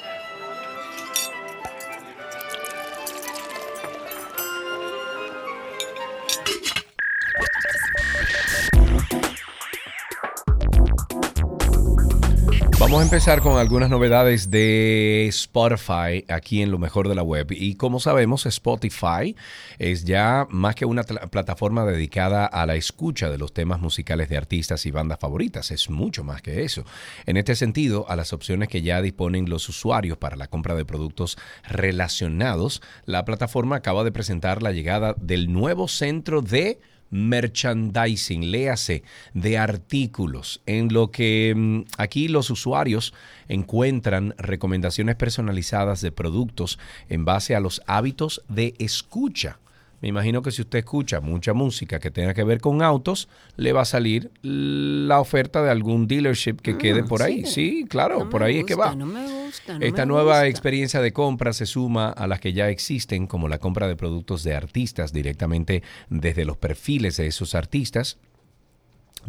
Empezar 13.07 13.41
con 13.41 13.57
algunas 13.57 13.89
novedades 13.89 14.51
de 14.51 15.29
Spotify 15.29 16.25
aquí 16.29 16.61
en 16.61 16.73
lo 16.73 16.79
mejor 16.79 17.09
de 17.09 17.15
la 17.15 17.23
web. 17.23 17.53
Y 17.53 17.77
como 17.77 18.01
sabemos, 18.01 18.47
Spotify 18.47 19.37
es 19.79 20.05
ya 20.05 20.49
más 20.51 20.75
que 20.75 20.87
una 20.87 21.05
plataforma 21.05 21.85
dedicada 21.85 22.47
a 22.47 22.67
la 22.67 22.75
escucha 22.75 23.31
de 23.31 23.39
los 23.39 23.55
temas 23.55 23.81
musicales 23.81 24.29
de 24.29 24.37
artistas 24.37 24.87
y 24.87 24.91
bandas 24.91 25.21
favoritas. 25.21 25.71
Es 25.71 25.89
mucho 25.89 26.25
más 26.25 26.43
que 26.43 26.65
eso. 26.65 26.85
En 27.27 27.37
este 27.37 27.55
sentido, 27.55 28.07
a 28.09 28.17
las 28.17 28.33
opciones 28.33 28.69
que 28.69 28.83
ya 28.83 29.01
disponen 29.01 29.49
los 29.49 29.69
usuarios 29.69 30.19
para 30.19 30.35
la 30.35 30.49
compra 30.49 30.75
de 30.75 30.85
productos 30.85 31.39
relacionados, 31.63 32.83
la 33.05 33.25
plataforma 33.25 33.77
acaba 33.77 34.03
de 34.03 34.11
presentar 34.11 34.65
la 34.65 34.73
llegada 34.73 35.15
del 35.17 35.53
nuevo 35.53 35.87
centro 35.87 36.43
de 36.43 36.81
merchandising, 37.11 38.51
léase, 38.51 39.03
de 39.35 39.59
artículos, 39.59 40.61
en 40.67 40.93
lo 40.93 41.11
que 41.11 41.55
mm, 41.57 41.81
aquí 41.99 42.29
los 42.29 42.51
usuarios 42.51 43.15
encuentran 43.49 44.35
recomendaciones 44.39 45.17
personalizadas 45.17 46.01
de 46.01 46.13
productos 46.13 46.79
en 47.09 47.25
base 47.25 47.55
a 47.55 47.61
los 47.61 47.83
hábitos 47.87 48.43
de 48.49 48.75
escucha. 48.79 49.59
Me 50.07 50.11
imagino 50.11 50.41
que 50.41 50.53
si 50.53 50.63
usted 50.63 50.79
escucha 50.79 51.21
mucha 51.21 51.53
música 51.53 51.99
que 51.99 52.13
tenga 52.13 52.33
que 52.33 52.45
ver 52.45 52.61
con 52.61 52.81
autos, 52.81 53.29
le 53.57 53.73
va 53.73 53.81
a 53.81 53.85
salir 53.85 54.31
la 54.43 55.19
oferta 55.19 55.65
de 55.65 55.71
algún 55.73 56.07
dealership 56.07 56.59
que 56.63 56.79
quede 56.79 57.03
por 57.03 57.23
ahí. 57.25 57.45
Sí, 57.45 57.87
claro, 57.89 58.31
por 58.31 58.45
ahí 58.45 58.59
es 58.61 58.67
que 58.67 58.77
va. 58.77 58.95
No 58.95 59.05
me 59.05 59.27
gusta, 59.27 59.77
no 59.77 59.85
Esta 59.85 60.03
me 60.03 60.13
nueva 60.13 60.35
gusta. 60.35 60.47
experiencia 60.47 61.01
de 61.01 61.13
compra 61.13 61.53
se 61.53 61.67
suma 61.67 62.11
a 62.11 62.29
las 62.29 62.39
que 62.39 62.53
ya 62.53 62.69
existen, 62.69 63.27
como 63.27 63.49
la 63.49 63.59
compra 63.59 63.89
de 63.89 63.97
productos 63.97 64.45
de 64.45 64.55
artistas 64.55 65.13
directamente 65.13 65.83
desde 66.09 66.45
los 66.45 66.57
perfiles 66.57 67.17
de 67.17 67.27
esos 67.27 67.57
artistas. 67.57 68.17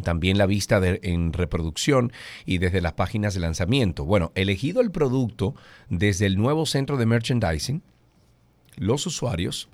También 0.04 0.38
la 0.38 0.46
vista 0.46 0.78
de- 0.78 1.00
en 1.02 1.32
reproducción 1.32 2.12
y 2.46 2.58
desde 2.58 2.80
las 2.80 2.92
páginas 2.92 3.34
de 3.34 3.40
lanzamiento. 3.40 4.04
Bueno, 4.04 4.30
elegido 4.36 4.80
el 4.80 4.92
producto 4.92 5.56
desde 5.90 6.26
el 6.26 6.36
nuevo 6.36 6.66
centro 6.66 6.96
de 6.98 7.06
merchandising, 7.06 7.82
los 8.76 9.04
usuarios 9.08 9.68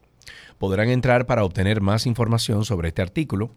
podrán 0.58 0.88
entrar 0.88 1.26
para 1.26 1.44
obtener 1.44 1.80
más 1.80 2.06
información 2.06 2.64
sobre 2.64 2.88
este 2.88 3.02
artículo 3.02 3.50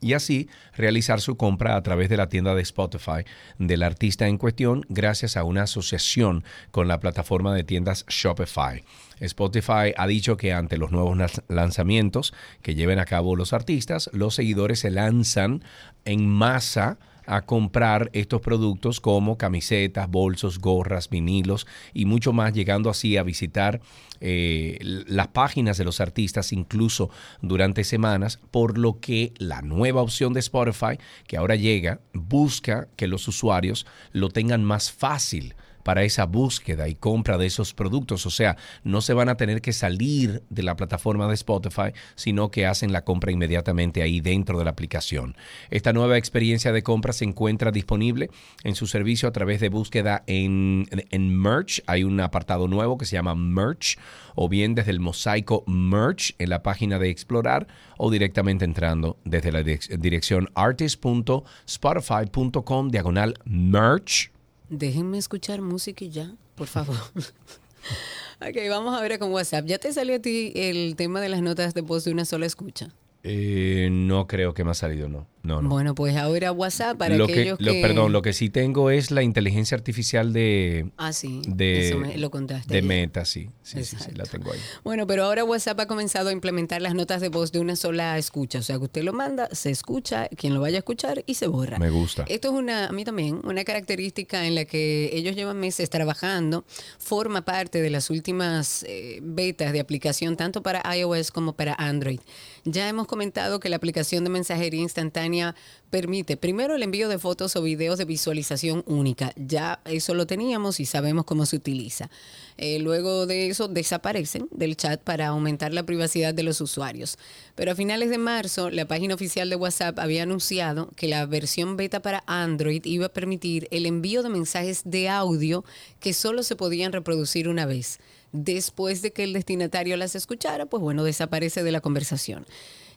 y 0.00 0.12
así 0.12 0.48
realizar 0.74 1.20
su 1.20 1.36
compra 1.36 1.76
a 1.76 1.82
través 1.82 2.08
de 2.08 2.16
la 2.16 2.28
tienda 2.28 2.54
de 2.54 2.62
Spotify 2.62 3.24
del 3.58 3.82
artista 3.82 4.28
en 4.28 4.38
cuestión 4.38 4.84
gracias 4.88 5.36
a 5.36 5.44
una 5.44 5.62
asociación 5.62 6.44
con 6.70 6.88
la 6.88 7.00
plataforma 7.00 7.54
de 7.54 7.64
tiendas 7.64 8.04
Shopify. 8.08 8.84
Spotify 9.20 9.94
ha 9.96 10.06
dicho 10.06 10.36
que 10.36 10.52
ante 10.52 10.76
los 10.76 10.92
nuevos 10.92 11.16
lanzamientos 11.48 12.34
que 12.62 12.74
lleven 12.74 12.98
a 12.98 13.06
cabo 13.06 13.36
los 13.36 13.52
artistas, 13.52 14.10
los 14.12 14.34
seguidores 14.34 14.80
se 14.80 14.90
lanzan 14.90 15.64
en 16.04 16.28
masa 16.28 16.98
a 17.26 17.42
comprar 17.42 18.10
estos 18.12 18.40
productos 18.40 19.00
como 19.00 19.36
camisetas, 19.36 20.08
bolsos, 20.08 20.58
gorras, 20.58 21.10
vinilos 21.10 21.66
y 21.92 22.04
mucho 22.04 22.32
más, 22.32 22.52
llegando 22.52 22.90
así 22.90 23.16
a 23.16 23.22
visitar 23.22 23.80
eh, 24.20 24.78
las 24.80 25.28
páginas 25.28 25.76
de 25.76 25.84
los 25.84 26.00
artistas 26.00 26.52
incluso 26.52 27.10
durante 27.42 27.84
semanas, 27.84 28.38
por 28.50 28.78
lo 28.78 29.00
que 29.00 29.32
la 29.38 29.62
nueva 29.62 30.02
opción 30.02 30.32
de 30.32 30.40
Spotify 30.40 30.98
que 31.26 31.36
ahora 31.36 31.56
llega 31.56 32.00
busca 32.12 32.88
que 32.96 33.08
los 33.08 33.28
usuarios 33.28 33.86
lo 34.12 34.30
tengan 34.30 34.64
más 34.64 34.90
fácil 34.92 35.54
para 35.86 36.02
esa 36.02 36.26
búsqueda 36.26 36.88
y 36.88 36.96
compra 36.96 37.38
de 37.38 37.46
esos 37.46 37.72
productos. 37.72 38.26
O 38.26 38.30
sea, 38.30 38.56
no 38.82 39.00
se 39.00 39.14
van 39.14 39.28
a 39.28 39.36
tener 39.36 39.62
que 39.62 39.72
salir 39.72 40.42
de 40.50 40.64
la 40.64 40.74
plataforma 40.74 41.28
de 41.28 41.34
Spotify, 41.34 41.92
sino 42.16 42.50
que 42.50 42.66
hacen 42.66 42.92
la 42.92 43.04
compra 43.04 43.30
inmediatamente 43.30 44.02
ahí 44.02 44.20
dentro 44.20 44.58
de 44.58 44.64
la 44.64 44.72
aplicación. 44.72 45.36
Esta 45.70 45.92
nueva 45.92 46.18
experiencia 46.18 46.72
de 46.72 46.82
compra 46.82 47.12
se 47.12 47.24
encuentra 47.24 47.70
disponible 47.70 48.30
en 48.64 48.74
su 48.74 48.88
servicio 48.88 49.28
a 49.28 49.32
través 49.32 49.60
de 49.60 49.68
búsqueda 49.68 50.24
en, 50.26 50.88
en 50.90 51.40
Merch. 51.40 51.84
Hay 51.86 52.02
un 52.02 52.18
apartado 52.18 52.66
nuevo 52.66 52.98
que 52.98 53.04
se 53.04 53.14
llama 53.14 53.36
Merch 53.36 53.96
o 54.34 54.48
bien 54.48 54.74
desde 54.74 54.90
el 54.90 54.98
mosaico 54.98 55.62
Merch 55.68 56.34
en 56.40 56.50
la 56.50 56.64
página 56.64 56.98
de 56.98 57.10
Explorar 57.10 57.68
o 57.96 58.10
directamente 58.10 58.64
entrando 58.64 59.18
desde 59.24 59.52
la 59.52 59.62
dirección 59.62 60.48
artist.spotify.com 60.56 62.90
diagonal 62.90 63.34
Merch 63.44 64.32
Déjenme 64.68 65.18
escuchar 65.18 65.60
música 65.60 66.04
y 66.04 66.10
ya, 66.10 66.34
por 66.54 66.66
favor. 66.66 66.96
ok, 68.40 68.56
vamos 68.68 68.96
a 68.96 69.00
ver 69.00 69.18
con 69.18 69.32
WhatsApp. 69.32 69.66
¿Ya 69.66 69.78
te 69.78 69.92
salió 69.92 70.16
a 70.16 70.18
ti 70.18 70.52
el 70.56 70.96
tema 70.96 71.20
de 71.20 71.28
las 71.28 71.42
notas 71.42 71.74
de 71.74 71.82
voz 71.82 72.04
de 72.04 72.12
una 72.12 72.24
sola 72.24 72.46
escucha? 72.46 72.88
Eh, 73.28 73.88
no 73.90 74.28
creo 74.28 74.54
que 74.54 74.62
me 74.62 74.70
ha 74.70 74.74
salido, 74.74 75.08
no. 75.08 75.26
Bueno, 75.46 75.94
pues 75.94 76.16
ahora 76.16 76.52
WhatsApp 76.52 76.98
para 76.98 77.16
lo 77.16 77.24
aquellos 77.24 77.58
que, 77.58 77.80
perdón, 77.82 78.12
lo 78.12 78.22
que 78.22 78.32
sí 78.32 78.50
tengo 78.50 78.90
es 78.90 79.10
la 79.10 79.22
inteligencia 79.22 79.76
artificial 79.76 80.32
de... 80.32 80.90
Ah, 80.96 81.12
sí. 81.12 81.40
De, 81.46 81.88
eso 81.88 82.02
lo 82.16 82.30
contaste. 82.30 82.74
De 82.74 82.82
Meta, 82.82 83.24
sí. 83.24 83.50
Sí, 83.62 83.84
sí, 83.84 83.96
la 84.14 84.24
tengo 84.24 84.52
ahí. 84.52 84.58
Bueno, 84.82 85.06
pero 85.06 85.24
ahora 85.24 85.44
WhatsApp 85.44 85.80
ha 85.80 85.86
comenzado 85.86 86.30
a 86.30 86.32
implementar 86.32 86.82
las 86.82 86.94
notas 86.94 87.20
de 87.20 87.28
voz 87.28 87.52
de 87.52 87.60
una 87.60 87.76
sola 87.76 88.18
escucha. 88.18 88.58
O 88.58 88.62
sea, 88.62 88.78
que 88.78 88.84
usted 88.84 89.02
lo 89.02 89.12
manda, 89.12 89.48
se 89.52 89.70
escucha, 89.70 90.28
quien 90.36 90.54
lo 90.54 90.60
vaya 90.60 90.78
a 90.78 90.80
escuchar 90.80 91.22
y 91.26 91.34
se 91.34 91.46
borra. 91.46 91.78
Me 91.78 91.90
gusta. 91.90 92.24
Esto 92.28 92.48
es 92.48 92.54
una, 92.54 92.86
a 92.86 92.92
mí 92.92 93.04
también, 93.04 93.40
una 93.44 93.64
característica 93.64 94.46
en 94.46 94.54
la 94.54 94.64
que 94.64 95.10
ellos 95.12 95.36
llevan 95.36 95.58
meses 95.58 95.90
trabajando. 95.90 96.64
Forma 96.98 97.44
parte 97.44 97.80
de 97.82 97.90
las 97.90 98.10
últimas 98.10 98.84
eh, 98.88 99.20
betas 99.22 99.72
de 99.72 99.80
aplicación, 99.80 100.36
tanto 100.36 100.62
para 100.62 100.82
iOS 100.96 101.30
como 101.30 101.54
para 101.54 101.74
Android. 101.74 102.20
Ya 102.68 102.88
hemos 102.88 103.06
comentado 103.06 103.60
que 103.60 103.68
la 103.68 103.76
aplicación 103.76 104.24
de 104.24 104.30
mensajería 104.30 104.80
instantánea 104.80 105.54
permite 105.88 106.36
primero 106.36 106.74
el 106.74 106.82
envío 106.82 107.08
de 107.08 107.20
fotos 107.20 107.54
o 107.54 107.62
videos 107.62 107.96
de 107.96 108.04
visualización 108.04 108.82
única. 108.88 109.32
Ya 109.36 109.78
eso 109.84 110.14
lo 110.14 110.26
teníamos 110.26 110.80
y 110.80 110.84
sabemos 110.84 111.26
cómo 111.26 111.46
se 111.46 111.54
utiliza. 111.54 112.10
Eh, 112.56 112.80
luego 112.80 113.26
de 113.26 113.46
eso 113.46 113.68
desaparecen 113.68 114.48
del 114.50 114.76
chat 114.76 115.00
para 115.00 115.28
aumentar 115.28 115.72
la 115.72 115.86
privacidad 115.86 116.34
de 116.34 116.42
los 116.42 116.60
usuarios. 116.60 117.18
Pero 117.54 117.70
a 117.70 117.76
finales 117.76 118.10
de 118.10 118.18
marzo, 118.18 118.68
la 118.68 118.88
página 118.88 119.14
oficial 119.14 119.48
de 119.48 119.54
WhatsApp 119.54 120.00
había 120.00 120.24
anunciado 120.24 120.90
que 120.96 121.06
la 121.06 121.24
versión 121.24 121.76
beta 121.76 122.02
para 122.02 122.24
Android 122.26 122.84
iba 122.84 123.06
a 123.06 123.12
permitir 123.12 123.68
el 123.70 123.86
envío 123.86 124.24
de 124.24 124.28
mensajes 124.28 124.82
de 124.84 125.08
audio 125.08 125.64
que 126.00 126.12
solo 126.12 126.42
se 126.42 126.56
podían 126.56 126.92
reproducir 126.92 127.48
una 127.48 127.64
vez. 127.64 128.00
Después 128.44 129.00
de 129.00 129.12
que 129.12 129.24
el 129.24 129.32
destinatario 129.32 129.96
las 129.96 130.14
escuchara, 130.14 130.66
pues 130.66 130.82
bueno, 130.82 131.04
desaparece 131.04 131.62
de 131.62 131.72
la 131.72 131.80
conversación. 131.80 132.44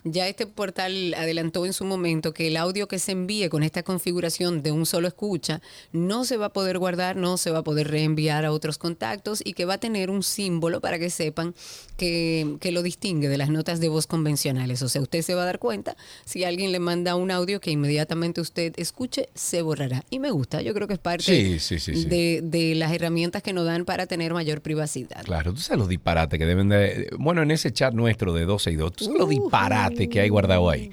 Ya 0.05 0.27
este 0.29 0.47
portal 0.47 1.13
adelantó 1.17 1.65
en 1.65 1.73
su 1.73 1.83
momento 1.83 2.33
que 2.33 2.47
el 2.47 2.55
audio 2.55 2.87
que 2.87 2.99
se 2.99 3.11
envíe 3.11 3.49
con 3.49 3.63
esta 3.63 3.83
configuración 3.83 4.63
de 4.63 4.71
un 4.71 4.85
solo 4.85 5.09
escucha 5.09 5.61
no 5.91 6.23
se 6.23 6.37
va 6.37 6.47
a 6.47 6.53
poder 6.53 6.79
guardar, 6.79 7.17
no 7.17 7.35
se 7.35 7.51
va 7.51 7.59
a 7.59 7.63
poder 7.63 7.89
reenviar 7.89 8.45
a 8.45 8.53
otros 8.53 8.77
contactos 8.77 9.41
y 9.43 9.53
que 9.53 9.65
va 9.65 9.73
a 9.73 9.77
tener 9.77 10.09
un 10.09 10.23
símbolo 10.23 10.79
para 10.79 10.99
que 10.99 11.09
sepan 11.09 11.53
que, 11.97 12.57
lo 12.71 12.81
distingue 12.83 13.27
de 13.27 13.37
las 13.37 13.49
notas 13.49 13.81
de 13.81 13.89
voz 13.89 14.07
convencionales. 14.07 14.81
O 14.83 14.89
sea, 14.89 15.01
usted 15.01 15.21
se 15.21 15.35
va 15.35 15.41
a 15.41 15.45
dar 15.45 15.59
cuenta 15.59 15.97
si 16.23 16.43
alguien 16.45 16.71
le 16.71 16.79
manda 16.79 17.15
un 17.15 17.31
audio 17.31 17.59
que 17.59 17.71
inmediatamente 17.71 18.39
usted 18.39 18.73
escuche, 18.77 19.27
se 19.33 19.63
borrará. 19.63 20.05
Y 20.09 20.19
me 20.19 20.31
gusta, 20.31 20.61
yo 20.61 20.73
creo 20.73 20.87
que 20.87 20.93
es 20.93 20.99
parte 20.99 21.31
de, 21.31 22.39
de, 22.43 22.75
las 22.75 22.93
herramientas 22.93 23.43
que 23.43 23.51
nos 23.51 23.65
dan 23.65 23.83
para 23.83 24.05
tener 24.05 24.33
mayor 24.33 24.61
privacidad. 24.61 25.23
Claro, 25.23 25.51
tú 25.51 25.59
sabes 25.59 25.79
los 25.79 25.89
disparates 25.89 26.39
que 26.39 26.45
deben 26.45 26.69
de... 26.69 27.09
Bueno, 27.17 27.41
en 27.41 27.51
ese 27.51 27.73
chat 27.73 27.93
nuestro 27.93 28.33
de 28.33 28.45
12 28.45 28.71
y 28.71 28.75
2, 28.75 28.93
tú 28.93 29.05
sabes 29.05 29.19
los 29.19 29.29
disparates 29.29 29.88
que 29.95 30.19
hay 30.21 30.29
guardado 30.29 30.69
ahí. 30.69 30.91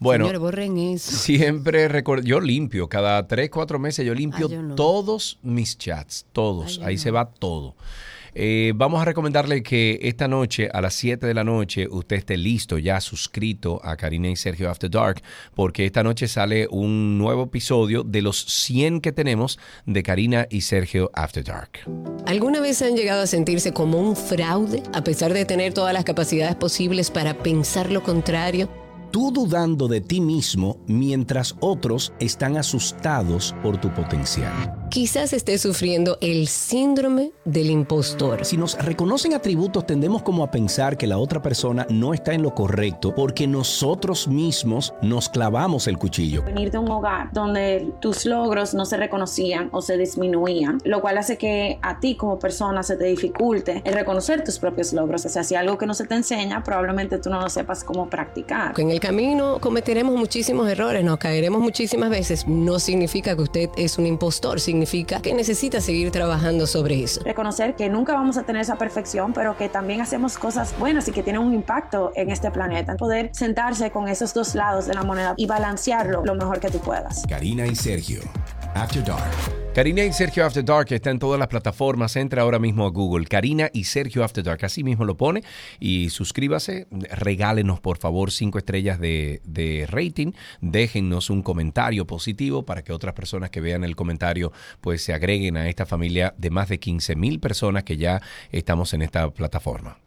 Bueno, 0.00 0.28
siempre 0.98 1.88
recuerdo, 1.88 2.24
yo 2.24 2.40
limpio, 2.40 2.88
cada 2.88 3.26
tres, 3.26 3.50
cuatro 3.50 3.78
meses 3.78 4.06
yo 4.06 4.14
limpio 4.14 4.48
todos 4.76 5.38
mis 5.42 5.76
chats, 5.76 6.26
todos, 6.32 6.80
ahí 6.84 6.98
se 6.98 7.10
va 7.10 7.30
todo. 7.30 7.74
Eh, 8.34 8.72
vamos 8.74 9.00
a 9.00 9.04
recomendarle 9.04 9.62
que 9.62 9.98
esta 10.02 10.28
noche 10.28 10.68
a 10.72 10.80
las 10.80 10.94
7 10.94 11.26
de 11.26 11.34
la 11.34 11.44
noche 11.44 11.86
usted 11.90 12.16
esté 12.16 12.36
listo, 12.36 12.78
ya 12.78 13.00
suscrito 13.00 13.80
a 13.82 13.96
Karina 13.96 14.28
y 14.28 14.36
Sergio 14.36 14.70
After 14.70 14.90
Dark, 14.90 15.22
porque 15.54 15.86
esta 15.86 16.02
noche 16.02 16.28
sale 16.28 16.66
un 16.70 17.18
nuevo 17.18 17.44
episodio 17.44 18.02
de 18.02 18.22
los 18.22 18.44
100 18.44 19.00
que 19.00 19.12
tenemos 19.12 19.58
de 19.86 20.02
Karina 20.02 20.46
y 20.50 20.62
Sergio 20.62 21.10
After 21.14 21.44
Dark. 21.44 21.80
¿Alguna 22.26 22.60
vez 22.60 22.82
han 22.82 22.96
llegado 22.96 23.22
a 23.22 23.26
sentirse 23.26 23.72
como 23.72 23.98
un 23.98 24.16
fraude 24.16 24.82
a 24.92 25.02
pesar 25.02 25.32
de 25.32 25.44
tener 25.44 25.72
todas 25.72 25.92
las 25.92 26.04
capacidades 26.04 26.56
posibles 26.56 27.10
para 27.10 27.34
pensar 27.34 27.90
lo 27.90 28.02
contrario? 28.02 28.87
Tú 29.10 29.30
dudando 29.32 29.88
de 29.88 30.00
ti 30.00 30.20
mismo 30.20 30.78
mientras 30.86 31.56
otros 31.60 32.12
están 32.18 32.56
asustados 32.56 33.54
por 33.62 33.80
tu 33.80 33.92
potencial. 33.94 34.74
Quizás 34.90 35.34
estés 35.34 35.60
sufriendo 35.60 36.16
el 36.22 36.48
síndrome 36.48 37.32
del 37.44 37.70
impostor. 37.70 38.44
Si 38.44 38.56
nos 38.56 38.78
reconocen 38.78 39.34
atributos, 39.34 39.86
tendemos 39.86 40.22
como 40.22 40.42
a 40.42 40.50
pensar 40.50 40.96
que 40.96 41.06
la 41.06 41.18
otra 41.18 41.42
persona 41.42 41.86
no 41.90 42.14
está 42.14 42.32
en 42.32 42.42
lo 42.42 42.54
correcto 42.54 43.14
porque 43.14 43.46
nosotros 43.46 44.28
mismos 44.28 44.94
nos 45.02 45.28
clavamos 45.28 45.86
el 45.88 45.98
cuchillo. 45.98 46.42
Venir 46.42 46.70
de 46.70 46.78
un 46.78 46.90
hogar 46.90 47.30
donde 47.32 47.92
tus 48.00 48.24
logros 48.24 48.72
no 48.72 48.86
se 48.86 48.96
reconocían 48.96 49.68
o 49.72 49.82
se 49.82 49.98
disminuían, 49.98 50.78
lo 50.84 51.02
cual 51.02 51.18
hace 51.18 51.36
que 51.36 51.78
a 51.82 52.00
ti 52.00 52.16
como 52.16 52.38
persona 52.38 52.82
se 52.82 52.96
te 52.96 53.04
dificulte 53.04 53.82
el 53.84 53.92
reconocer 53.92 54.42
tus 54.42 54.58
propios 54.58 54.94
logros. 54.94 55.26
O 55.26 55.28
sea, 55.28 55.44
si 55.44 55.54
algo 55.54 55.76
que 55.76 55.86
no 55.86 55.92
se 55.92 56.06
te 56.06 56.14
enseña, 56.14 56.62
probablemente 56.62 57.18
tú 57.18 57.28
no 57.28 57.40
lo 57.40 57.50
sepas 57.50 57.84
cómo 57.84 58.08
practicar 58.08 58.72
camino 59.00 59.58
cometeremos 59.60 60.16
muchísimos 60.16 60.68
errores, 60.68 61.04
nos 61.04 61.18
caeremos 61.18 61.60
muchísimas 61.60 62.10
veces. 62.10 62.46
No 62.46 62.78
significa 62.78 63.34
que 63.36 63.42
usted 63.42 63.70
es 63.76 63.98
un 63.98 64.06
impostor, 64.06 64.60
significa 64.60 65.20
que 65.20 65.34
necesita 65.34 65.80
seguir 65.80 66.10
trabajando 66.10 66.66
sobre 66.66 67.02
eso. 67.02 67.22
Reconocer 67.24 67.76
que 67.76 67.88
nunca 67.88 68.14
vamos 68.14 68.36
a 68.36 68.44
tener 68.44 68.62
esa 68.62 68.76
perfección, 68.76 69.32
pero 69.32 69.56
que 69.56 69.68
también 69.68 70.00
hacemos 70.00 70.38
cosas 70.38 70.74
buenas 70.78 71.08
y 71.08 71.12
que 71.12 71.22
tienen 71.22 71.42
un 71.42 71.54
impacto 71.54 72.12
en 72.14 72.30
este 72.30 72.50
planeta. 72.50 72.96
Poder 72.96 73.30
sentarse 73.32 73.90
con 73.90 74.08
esos 74.08 74.34
dos 74.34 74.54
lados 74.54 74.86
de 74.86 74.94
la 74.94 75.02
moneda 75.02 75.34
y 75.36 75.46
balancearlo 75.46 76.24
lo 76.24 76.34
mejor 76.34 76.60
que 76.60 76.70
tú 76.70 76.78
puedas. 76.78 77.24
Karina 77.28 77.66
y 77.66 77.74
Sergio, 77.74 78.20
After 78.74 79.04
Dark. 79.04 79.67
Karina 79.78 80.04
y 80.04 80.12
Sergio 80.12 80.44
After 80.44 80.64
Dark 80.64 80.88
está 80.90 81.10
en 81.10 81.20
todas 81.20 81.38
las 81.38 81.46
plataformas. 81.46 82.16
Entra 82.16 82.42
ahora 82.42 82.58
mismo 82.58 82.84
a 82.84 82.90
Google. 82.90 83.26
Karina 83.26 83.70
y 83.72 83.84
Sergio 83.84 84.24
After 84.24 84.42
Dark. 84.42 84.64
Así 84.64 84.82
mismo 84.82 85.04
lo 85.04 85.16
pone. 85.16 85.44
Y 85.78 86.10
suscríbase. 86.10 86.88
Regálenos, 86.90 87.78
por 87.78 87.98
favor, 87.98 88.32
cinco 88.32 88.58
estrellas 88.58 88.98
de, 88.98 89.40
de 89.44 89.86
rating. 89.88 90.32
Déjennos 90.60 91.30
un 91.30 91.42
comentario 91.44 92.08
positivo 92.08 92.64
para 92.64 92.82
que 92.82 92.92
otras 92.92 93.14
personas 93.14 93.50
que 93.50 93.60
vean 93.60 93.84
el 93.84 93.94
comentario 93.94 94.50
pues 94.80 95.04
se 95.04 95.14
agreguen 95.14 95.56
a 95.56 95.68
esta 95.68 95.86
familia 95.86 96.34
de 96.36 96.50
más 96.50 96.68
de 96.68 96.80
15 96.80 97.14
mil 97.14 97.38
personas 97.38 97.84
que 97.84 97.96
ya 97.96 98.20
estamos 98.50 98.94
en 98.94 99.02
esta 99.02 99.30
plataforma. 99.30 99.98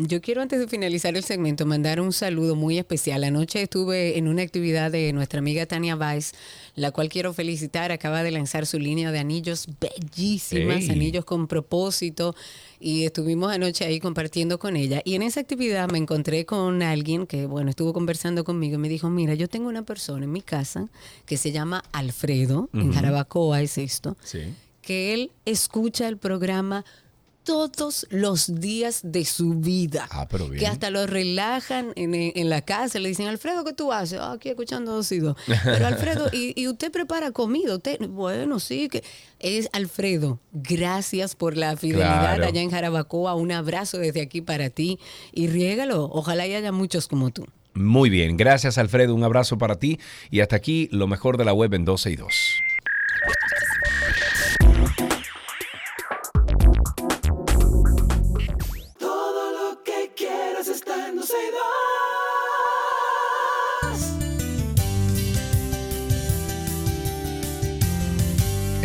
Yo 0.00 0.20
quiero 0.20 0.42
antes 0.42 0.60
de 0.60 0.68
finalizar 0.68 1.16
el 1.16 1.24
segmento 1.24 1.66
mandar 1.66 2.00
un 2.00 2.12
saludo 2.12 2.54
muy 2.54 2.78
especial. 2.78 3.24
Anoche 3.24 3.62
estuve 3.62 4.16
en 4.16 4.28
una 4.28 4.42
actividad 4.42 4.92
de 4.92 5.12
nuestra 5.12 5.40
amiga 5.40 5.66
Tania 5.66 5.96
Weiss, 5.96 6.34
la 6.76 6.92
cual 6.92 7.08
quiero 7.08 7.32
felicitar. 7.32 7.90
Acaba 7.90 8.22
de 8.22 8.30
lanzar 8.30 8.66
su 8.66 8.78
línea 8.78 9.10
de 9.10 9.18
anillos 9.18 9.66
bellísimas, 9.80 10.88
anillos 10.88 11.24
con 11.24 11.48
propósito. 11.48 12.36
Y 12.78 13.06
estuvimos 13.06 13.52
anoche 13.52 13.86
ahí 13.86 13.98
compartiendo 13.98 14.60
con 14.60 14.76
ella. 14.76 15.02
Y 15.04 15.16
en 15.16 15.22
esa 15.22 15.40
actividad 15.40 15.90
me 15.90 15.98
encontré 15.98 16.46
con 16.46 16.80
alguien 16.82 17.26
que, 17.26 17.46
bueno, 17.46 17.68
estuvo 17.68 17.92
conversando 17.92 18.44
conmigo 18.44 18.76
y 18.76 18.78
me 18.78 18.88
dijo, 18.88 19.10
mira, 19.10 19.34
yo 19.34 19.48
tengo 19.48 19.68
una 19.68 19.82
persona 19.82 20.26
en 20.26 20.30
mi 20.30 20.42
casa 20.42 20.88
que 21.26 21.36
se 21.36 21.50
llama 21.50 21.82
Alfredo, 21.90 22.70
en 22.72 22.92
Jarabacoa 22.92 23.62
es 23.62 23.78
esto, 23.78 24.16
que 24.80 25.12
él 25.12 25.32
escucha 25.44 26.06
el 26.06 26.18
programa 26.18 26.84
todos 27.48 28.06
los 28.10 28.60
días 28.60 29.00
de 29.02 29.24
su 29.24 29.54
vida. 29.54 30.06
Ah, 30.10 30.28
pero 30.30 30.48
bien. 30.48 30.60
Que 30.60 30.66
hasta 30.66 30.90
lo 30.90 31.06
relajan 31.06 31.92
en, 31.96 32.50
la 32.50 32.60
casa. 32.60 32.98
Le 32.98 33.08
dicen, 33.08 33.26
Alfredo, 33.26 33.64
¿qué 33.64 33.72
tú 33.72 33.90
haces? 33.90 34.18
Ah, 34.20 34.32
aquí 34.32 34.50
escuchando 34.50 34.92
dos 34.92 35.10
y 35.12 35.20
dos. 35.20 35.34
Pero 35.64 35.86
Alfredo, 35.86 36.28
¿y, 36.32 36.68
usted 36.68 36.92
prepara 36.92 37.30
comida? 37.30 37.76
¿Usted? 37.76 38.06
Bueno, 38.06 38.60
sí, 38.60 38.90
que 38.90 39.02
es 39.38 39.70
Alfredo. 39.72 40.40
Gracias 40.52 41.34
por 41.34 41.56
la 41.56 41.74
fidelidad 41.78 42.42
allá 42.42 42.60
en 42.60 42.70
Jarabacoa. 42.70 43.34
Un 43.34 43.50
abrazo 43.50 43.96
desde 43.96 44.20
aquí 44.20 44.42
para 44.42 44.68
ti. 44.68 44.98
Y 45.32 45.46
riégalo. 45.46 46.04
Ojalá 46.12 46.46
y 46.46 46.54
haya 46.54 46.70
muchos 46.70 47.08
como 47.08 47.30
tú. 47.30 47.46
Muy 47.72 48.10
bien, 48.10 48.36
gracias 48.36 48.76
Alfredo, 48.76 49.14
un 49.14 49.22
abrazo 49.22 49.56
para 49.56 49.78
ti 49.78 50.00
y 50.32 50.40
hasta 50.40 50.56
aquí 50.56 50.88
lo 50.90 51.06
mejor 51.06 51.36
de 51.36 51.44
la 51.44 51.52
web 51.52 51.72
en 51.74 51.84
12 51.84 52.10
y 52.10 52.16
2. 52.16 52.34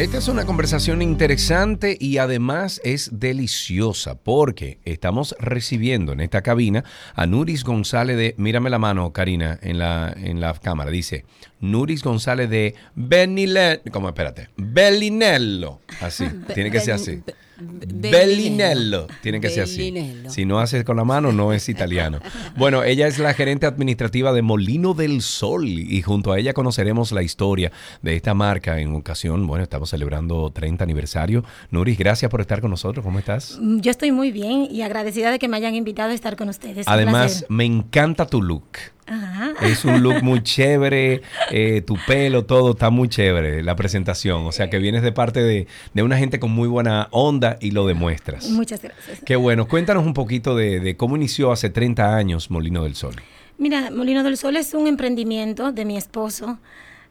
Esta 0.03 0.17
es 0.17 0.27
una 0.27 0.45
conversación 0.45 1.01
interesante 1.01 1.95
y 1.97 2.17
además 2.17 2.81
es 2.83 3.21
deliciosa 3.21 4.15
porque 4.15 4.79
estamos 4.83 5.33
recibiendo 5.39 6.11
en 6.11 6.19
esta 6.19 6.41
cabina 6.41 6.83
a 7.15 7.25
Nuris 7.25 7.63
González 7.63 8.17
de, 8.17 8.35
mírame 8.37 8.69
la 8.69 8.79
mano 8.79 9.13
Karina 9.13 9.57
en 9.61 9.79
la, 9.79 10.13
en 10.13 10.41
la 10.41 10.55
cámara, 10.55 10.91
dice 10.91 11.23
Nuris 11.63 12.03
González 12.03 12.49
de 12.49 12.75
Benile, 12.93 13.81
como 13.91 14.09
espérate, 14.09 14.49
Bellinello, 14.57 15.79
así, 16.01 16.25
tiene 16.53 16.69
que 16.69 16.81
ser 16.81 16.95
así. 16.95 17.23
Bellinello, 17.57 19.07
tiene 19.21 19.39
que 19.39 19.49
ser 19.49 19.63
así. 19.63 19.77
Bellinello. 19.77 20.29
Si 20.29 20.43
no 20.43 20.59
haces 20.59 20.83
con 20.83 20.97
la 20.97 21.05
mano, 21.05 21.31
no 21.31 21.53
es 21.53 21.69
italiano. 21.69 22.19
Bueno, 22.57 22.83
ella 22.83 23.07
es 23.07 23.17
la 23.17 23.33
gerente 23.33 23.65
administrativa 23.65 24.33
de 24.33 24.41
Molino 24.41 24.93
del 24.93 25.21
Sol 25.21 25.67
y 25.67 26.01
junto 26.01 26.31
a 26.33 26.39
ella 26.39 26.53
conoceremos 26.53 27.11
la 27.11 27.23
historia 27.23 27.71
de 28.01 28.15
esta 28.15 28.33
marca 28.33 28.79
en 28.79 28.93
ocasión, 28.93 29.47
bueno, 29.47 29.63
estamos 29.63 29.89
celebrando 29.89 30.51
30 30.51 30.83
aniversario. 30.83 31.43
Nuris, 31.71 31.97
gracias 31.97 32.29
por 32.29 32.41
estar 32.41 32.59
con 32.61 32.71
nosotros. 32.71 33.03
¿Cómo 33.03 33.19
estás? 33.19 33.57
Mm, 33.59 33.79
Yo 33.79 33.91
estoy 33.91 34.11
muy 34.11 34.31
bien 34.31 34.67
y 34.69 34.81
agradecida 34.81 35.31
de 35.31 35.39
que 35.39 35.47
me 35.47 35.57
hayan 35.57 35.75
invitado 35.75 36.11
a 36.11 36.13
estar 36.13 36.35
con 36.35 36.49
ustedes. 36.49 36.87
Además, 36.87 37.45
me 37.49 37.65
encanta 37.65 38.27
tu 38.27 38.41
look. 38.41 38.67
Ajá. 39.07 39.53
Es 39.61 39.85
un 39.85 40.01
look 40.01 40.23
muy 40.23 40.41
chévere, 40.43 41.21
eh, 41.51 41.81
tu 41.81 41.97
pelo, 42.07 42.45
todo 42.45 42.71
está 42.71 42.89
muy 42.89 43.09
chévere, 43.09 43.63
la 43.63 43.75
presentación. 43.75 44.45
O 44.45 44.51
sea 44.51 44.69
que 44.69 44.79
vienes 44.79 45.01
de 45.01 45.11
parte 45.11 45.41
de, 45.41 45.67
de 45.93 46.03
una 46.03 46.17
gente 46.17 46.39
con 46.39 46.51
muy 46.51 46.67
buena 46.67 47.07
onda 47.11 47.57
y 47.59 47.71
lo 47.71 47.85
demuestras. 47.85 48.49
Muchas 48.49 48.81
gracias. 48.81 49.21
Qué 49.25 49.35
bueno, 49.35 49.67
cuéntanos 49.67 50.05
un 50.05 50.13
poquito 50.13 50.55
de, 50.55 50.79
de 50.79 50.95
cómo 50.95 51.15
inició 51.15 51.51
hace 51.51 51.69
30 51.69 52.15
años 52.15 52.49
Molino 52.49 52.83
del 52.83 52.95
Sol. 52.95 53.15
Mira, 53.57 53.91
Molino 53.91 54.23
del 54.23 54.37
Sol 54.37 54.55
es 54.57 54.73
un 54.73 54.87
emprendimiento 54.87 55.71
de 55.71 55.85
mi 55.85 55.97
esposo. 55.97 56.59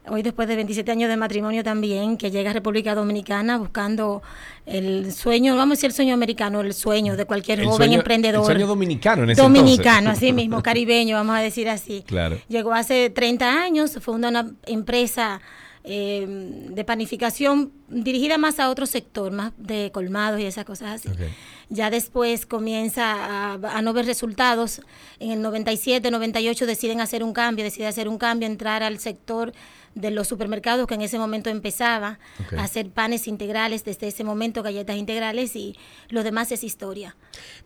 Hoy 0.09 0.21
después 0.21 0.49
de 0.49 0.55
27 0.57 0.91
años 0.91 1.09
de 1.09 1.15
matrimonio 1.15 1.63
también, 1.63 2.17
que 2.17 2.29
llega 2.29 2.49
a 2.49 2.53
República 2.53 2.93
Dominicana 2.93 3.57
buscando 3.57 4.21
el 4.65 5.13
sueño, 5.13 5.55
vamos 5.55 5.73
a 5.73 5.75
decir 5.77 5.91
el 5.91 5.93
sueño 5.95 6.13
americano, 6.13 6.59
el 6.59 6.73
sueño 6.73 7.15
de 7.15 7.25
cualquier 7.25 7.59
El 7.61 7.65
joven 7.67 7.77
sueño- 7.87 7.99
emprendedor. 7.99 8.41
el 8.41 8.45
sueño 8.57 8.67
dominicano 8.67 9.23
en 9.23 9.29
ese 9.29 9.41
Dominicano, 9.41 9.99
entonces. 10.09 10.23
así 10.23 10.33
mismo, 10.33 10.61
caribeño, 10.61 11.15
vamos 11.15 11.37
a 11.37 11.39
decir 11.39 11.69
así. 11.69 12.03
Claro. 12.05 12.37
Llegó 12.49 12.73
hace 12.73 13.09
30 13.11 13.63
años, 13.63 13.97
fundó 14.01 14.27
una 14.27 14.51
empresa 14.65 15.39
eh, 15.85 16.25
de 16.69 16.83
panificación 16.85 17.71
dirigida 17.89 18.37
más 18.37 18.59
a 18.59 18.69
otro 18.69 18.85
sector, 18.85 19.31
más 19.31 19.51
de 19.57 19.89
colmados 19.93 20.39
y 20.39 20.45
esas 20.45 20.65
cosas 20.65 20.91
así. 21.05 21.09
Ya 21.69 21.89
después 21.89 22.45
comienza 22.45 23.53
a, 23.53 23.53
a 23.53 23.81
no 23.81 23.93
ver 23.93 24.05
resultados. 24.05 24.81
En 25.19 25.31
el 25.31 25.41
97, 25.41 26.09
98 26.11 26.65
deciden 26.65 27.01
hacer 27.01 27.23
un 27.23 27.33
cambio, 27.33 27.63
decide 27.63 27.87
hacer 27.87 28.07
un 28.07 28.17
cambio, 28.17 28.47
entrar 28.47 28.83
al 28.83 28.99
sector 28.99 29.53
de 29.95 30.11
los 30.11 30.27
supermercados 30.27 30.87
que 30.87 30.95
en 30.95 31.01
ese 31.01 31.19
momento 31.19 31.49
empezaba 31.49 32.19
a 32.57 32.63
hacer 32.63 32.89
panes 32.89 33.27
integrales 33.27 33.83
desde 33.83 34.07
ese 34.07 34.23
momento, 34.23 34.63
galletas 34.63 34.97
integrales 34.97 35.55
y 35.55 35.77
lo 36.09 36.23
demás 36.23 36.51
es 36.51 36.63
historia. 36.63 37.15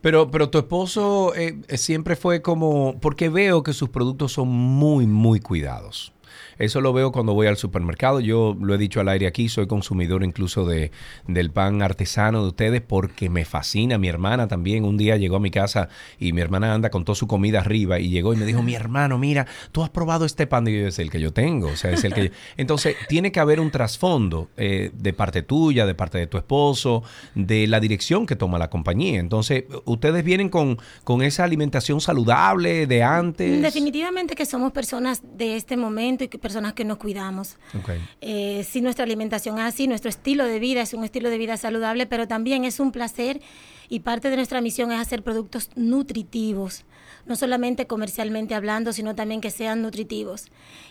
Pero, 0.01 0.29
pero 0.31 0.49
tu 0.49 0.57
esposo 0.57 1.33
eh, 1.35 1.59
eh, 1.67 1.77
siempre 1.77 2.15
fue 2.15 2.41
como, 2.41 2.99
porque 2.99 3.29
veo 3.29 3.63
que 3.63 3.73
sus 3.73 3.89
productos 3.89 4.33
son 4.33 4.49
muy, 4.49 5.07
muy 5.07 5.39
cuidados. 5.39 6.13
Eso 6.59 6.81
lo 6.81 6.93
veo 6.93 7.11
cuando 7.11 7.33
voy 7.33 7.47
al 7.47 7.57
supermercado. 7.57 8.19
Yo 8.19 8.55
lo 8.59 8.75
he 8.75 8.77
dicho 8.77 8.99
al 8.99 9.09
aire 9.09 9.27
aquí, 9.27 9.49
soy 9.49 9.67
consumidor 9.67 10.23
incluso 10.23 10.65
de, 10.65 10.91
del 11.27 11.51
pan 11.51 11.81
artesano 11.81 12.41
de 12.41 12.49
ustedes 12.49 12.81
porque 12.81 13.29
me 13.29 13.45
fascina. 13.45 13.97
Mi 13.97 14.07
hermana 14.07 14.47
también 14.47 14.85
un 14.85 14.97
día 14.97 15.17
llegó 15.17 15.37
a 15.37 15.39
mi 15.39 15.51
casa 15.51 15.89
y 16.19 16.33
mi 16.33 16.41
hermana 16.41 16.73
anda 16.73 16.89
con 16.89 17.05
toda 17.05 17.15
su 17.15 17.27
comida 17.27 17.59
arriba 17.59 17.99
y 17.99 18.09
llegó 18.09 18.33
y 18.33 18.37
me 18.37 18.45
dijo, 18.45 18.63
mi 18.63 18.75
hermano, 18.75 19.17
mira, 19.17 19.47
tú 19.71 19.83
has 19.83 19.89
probado 19.89 20.25
este 20.25 20.47
pan. 20.47 20.67
Y 20.67 20.81
yo, 20.81 20.87
es 20.87 20.99
el 20.99 21.11
que 21.11 21.19
yo 21.19 21.31
tengo. 21.31 21.67
O 21.67 21.75
sea, 21.75 21.91
es 21.91 22.03
el 22.03 22.13
que 22.13 22.25
yo-". 22.25 22.33
Entonces, 22.57 22.95
tiene 23.07 23.31
que 23.31 23.39
haber 23.39 23.59
un 23.59 23.71
trasfondo 23.71 24.49
eh, 24.57 24.91
de 24.93 25.13
parte 25.13 25.43
tuya, 25.43 25.85
de 25.85 25.95
parte 25.95 26.17
de 26.17 26.27
tu 26.27 26.37
esposo, 26.37 27.03
de 27.35 27.67
la 27.67 27.79
dirección 27.79 28.25
que 28.25 28.35
toma 28.35 28.57
la 28.57 28.69
compañía. 28.69 29.19
Entonces, 29.19 29.65
ustedes 29.85 30.23
vienen 30.23 30.49
con, 30.49 30.77
con 31.03 31.21
esa 31.21 31.43
alimentación 31.43 32.01
saludable 32.01 32.87
de 32.87 33.03
antes. 33.03 33.61
Definitivamente 33.61 34.35
que 34.35 34.45
somos 34.45 34.71
personas 34.71 35.21
de 35.23 35.55
este 35.55 35.77
momento 35.77 36.23
y 36.23 36.27
que 36.27 36.37
personas 36.47 36.73
que 36.73 36.85
nos 36.85 36.97
cuidamos. 36.97 37.57
Ok. 37.77 37.89
Eh, 38.21 38.65
si 38.69 38.79
nuestra 38.79 39.03
alimentación 39.03 39.57
es 39.59 39.65
así, 39.65 39.85
nuestro 39.85 40.07
estilo 40.07 40.45
de 40.45 40.59
vida 40.59 40.81
es 40.81 40.93
un 40.93 41.03
estilo 41.03 41.29
de 41.29 41.37
vida 41.37 41.57
saludable, 41.57 42.05
pero 42.05 42.25
también 42.25 42.63
es 42.63 42.79
un 42.79 42.93
placer 42.93 43.41
y 43.89 43.99
parte 43.99 44.29
de 44.29 44.37
nuestra 44.37 44.61
misión 44.61 44.93
es 44.93 45.01
hacer 45.01 45.23
productos 45.23 45.71
nutritivos, 45.75 46.85
no 47.25 47.35
solamente 47.35 47.85
comercialmente 47.85 48.55
hablando, 48.55 48.93
sino 48.93 49.13
también 49.13 49.41
que 49.41 49.51
sean 49.51 49.81
nutritivos. 49.81 50.45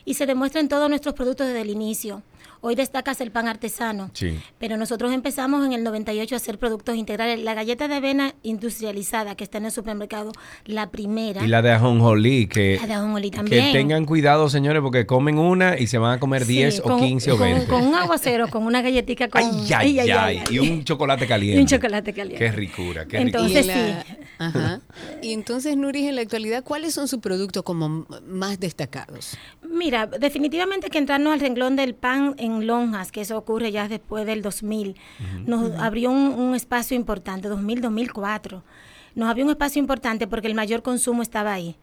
Y 0.04 0.12
se 0.14 0.26
demuestra 0.26 0.61
en 0.61 0.68
todos 0.68 0.90
nuestros 0.90 1.14
productos 1.14 1.46
desde 1.46 1.62
el 1.62 1.70
inicio. 1.70 2.22
Hoy 2.61 2.74
destacas 2.74 3.20
el 3.20 3.30
pan 3.30 3.47
artesano, 3.49 4.11
Sí. 4.12 4.38
pero 4.59 4.76
nosotros 4.76 5.12
empezamos 5.12 5.64
en 5.64 5.72
el 5.72 5.84
98 5.84 6.34
a 6.34 6.38
hacer 6.38 6.59
productos 6.59 6.97
integrales. 6.97 7.42
La 7.44 7.55
galleta 7.55 7.86
de 7.88 7.94
avena 7.97 8.34
industrializada 8.42 9.34
que 9.36 9.44
está 9.44 9.59
en 9.59 9.66
el 9.66 9.70
supermercado, 9.72 10.32
la 10.64 10.90
primera. 10.90 11.44
Y 11.44 11.49
la 11.49 11.62
de 11.62 11.72
ajonjolí, 11.72 12.47
que, 12.49 12.78
La 12.80 12.86
de 12.86 12.94
ajonjolí 12.94 13.30
que 13.30 13.36
también. 13.36 13.72
tengan 13.72 14.05
cuidado, 14.05 14.49
señores, 14.49 14.82
porque 14.82 15.07
comen 15.07 15.38
una 15.38 15.78
y 15.78 15.86
se 15.86 15.99
van 15.99 16.14
a 16.16 16.20
comer 16.20 16.44
Sí, 16.44 16.55
10 16.55 16.80
o 16.80 16.82
con- 16.84 16.99
15 17.01 17.32
o 17.32 17.38
con- 17.38 17.47
20. 17.47 17.66
Con, 17.66 17.86
un 17.86 17.94
aguacero, 17.94 18.49
con 18.49 18.64
una 18.66 18.82
galletita 18.82 19.28
con... 19.28 19.42
Ay, 19.42 19.99
ay, 20.01 20.11
ay, 20.11 20.42
Y 20.51 20.59
un 20.59 20.84
chocolate 20.84 21.26
caliente. 21.26 21.59
Y 21.59 21.62
un 21.62 21.66
chocolate 21.68 22.12
caliente. 22.12 22.44
Qué 22.44 22.53
ricura, 22.53 23.07
qué 23.07 23.18
Entonces, 23.18 23.66
ricura. 23.66 23.84
Y 23.86 23.90
la- 23.90 24.47
Ajá. 24.47 24.80
Y 25.22 25.32
entonces, 25.32 25.76
Nuris, 25.76 26.07
en 26.09 26.16
la 26.16 26.20
actualidad, 26.22 26.62
¿cuáles 26.62 26.92
son 26.94 27.09
sus 27.09 27.20
productos 27.20 27.62
como 27.62 28.07
más 28.26 28.61
destacados? 28.61 29.36
Mira, 29.68 30.07
definitivamente 30.07 30.90
que 30.90 30.99
entrarnos 30.99 31.32
al 31.32 31.40
renglón 31.40 31.74
del 31.76 31.94
pan 31.94 32.34
en 32.39 32.66
lonjas, 32.66 33.12
que 33.12 33.20
eso 33.22 33.37
ocurre 33.39 33.72
ya 33.72 33.89
después 33.89 34.26
del 34.26 34.43
2000, 34.43 34.97
nos 35.47 35.70
Ujú. 35.70 35.80
abrió 35.80 36.11
un, 36.11 36.32
un 36.34 36.55
espacio 36.55 36.97
importante, 36.97 37.49
2000, 37.49 37.80
2004. 37.80 38.62
Nos 39.14 39.28
abrió 39.30 39.45
un 39.47 39.51
espacio 39.51 39.80
importante 39.80 40.26
porque 40.26 40.47
el 40.47 40.55
mayor 40.55 40.82
consumo 40.82 41.22
estaba 41.22 41.53
ahí. 41.55 41.76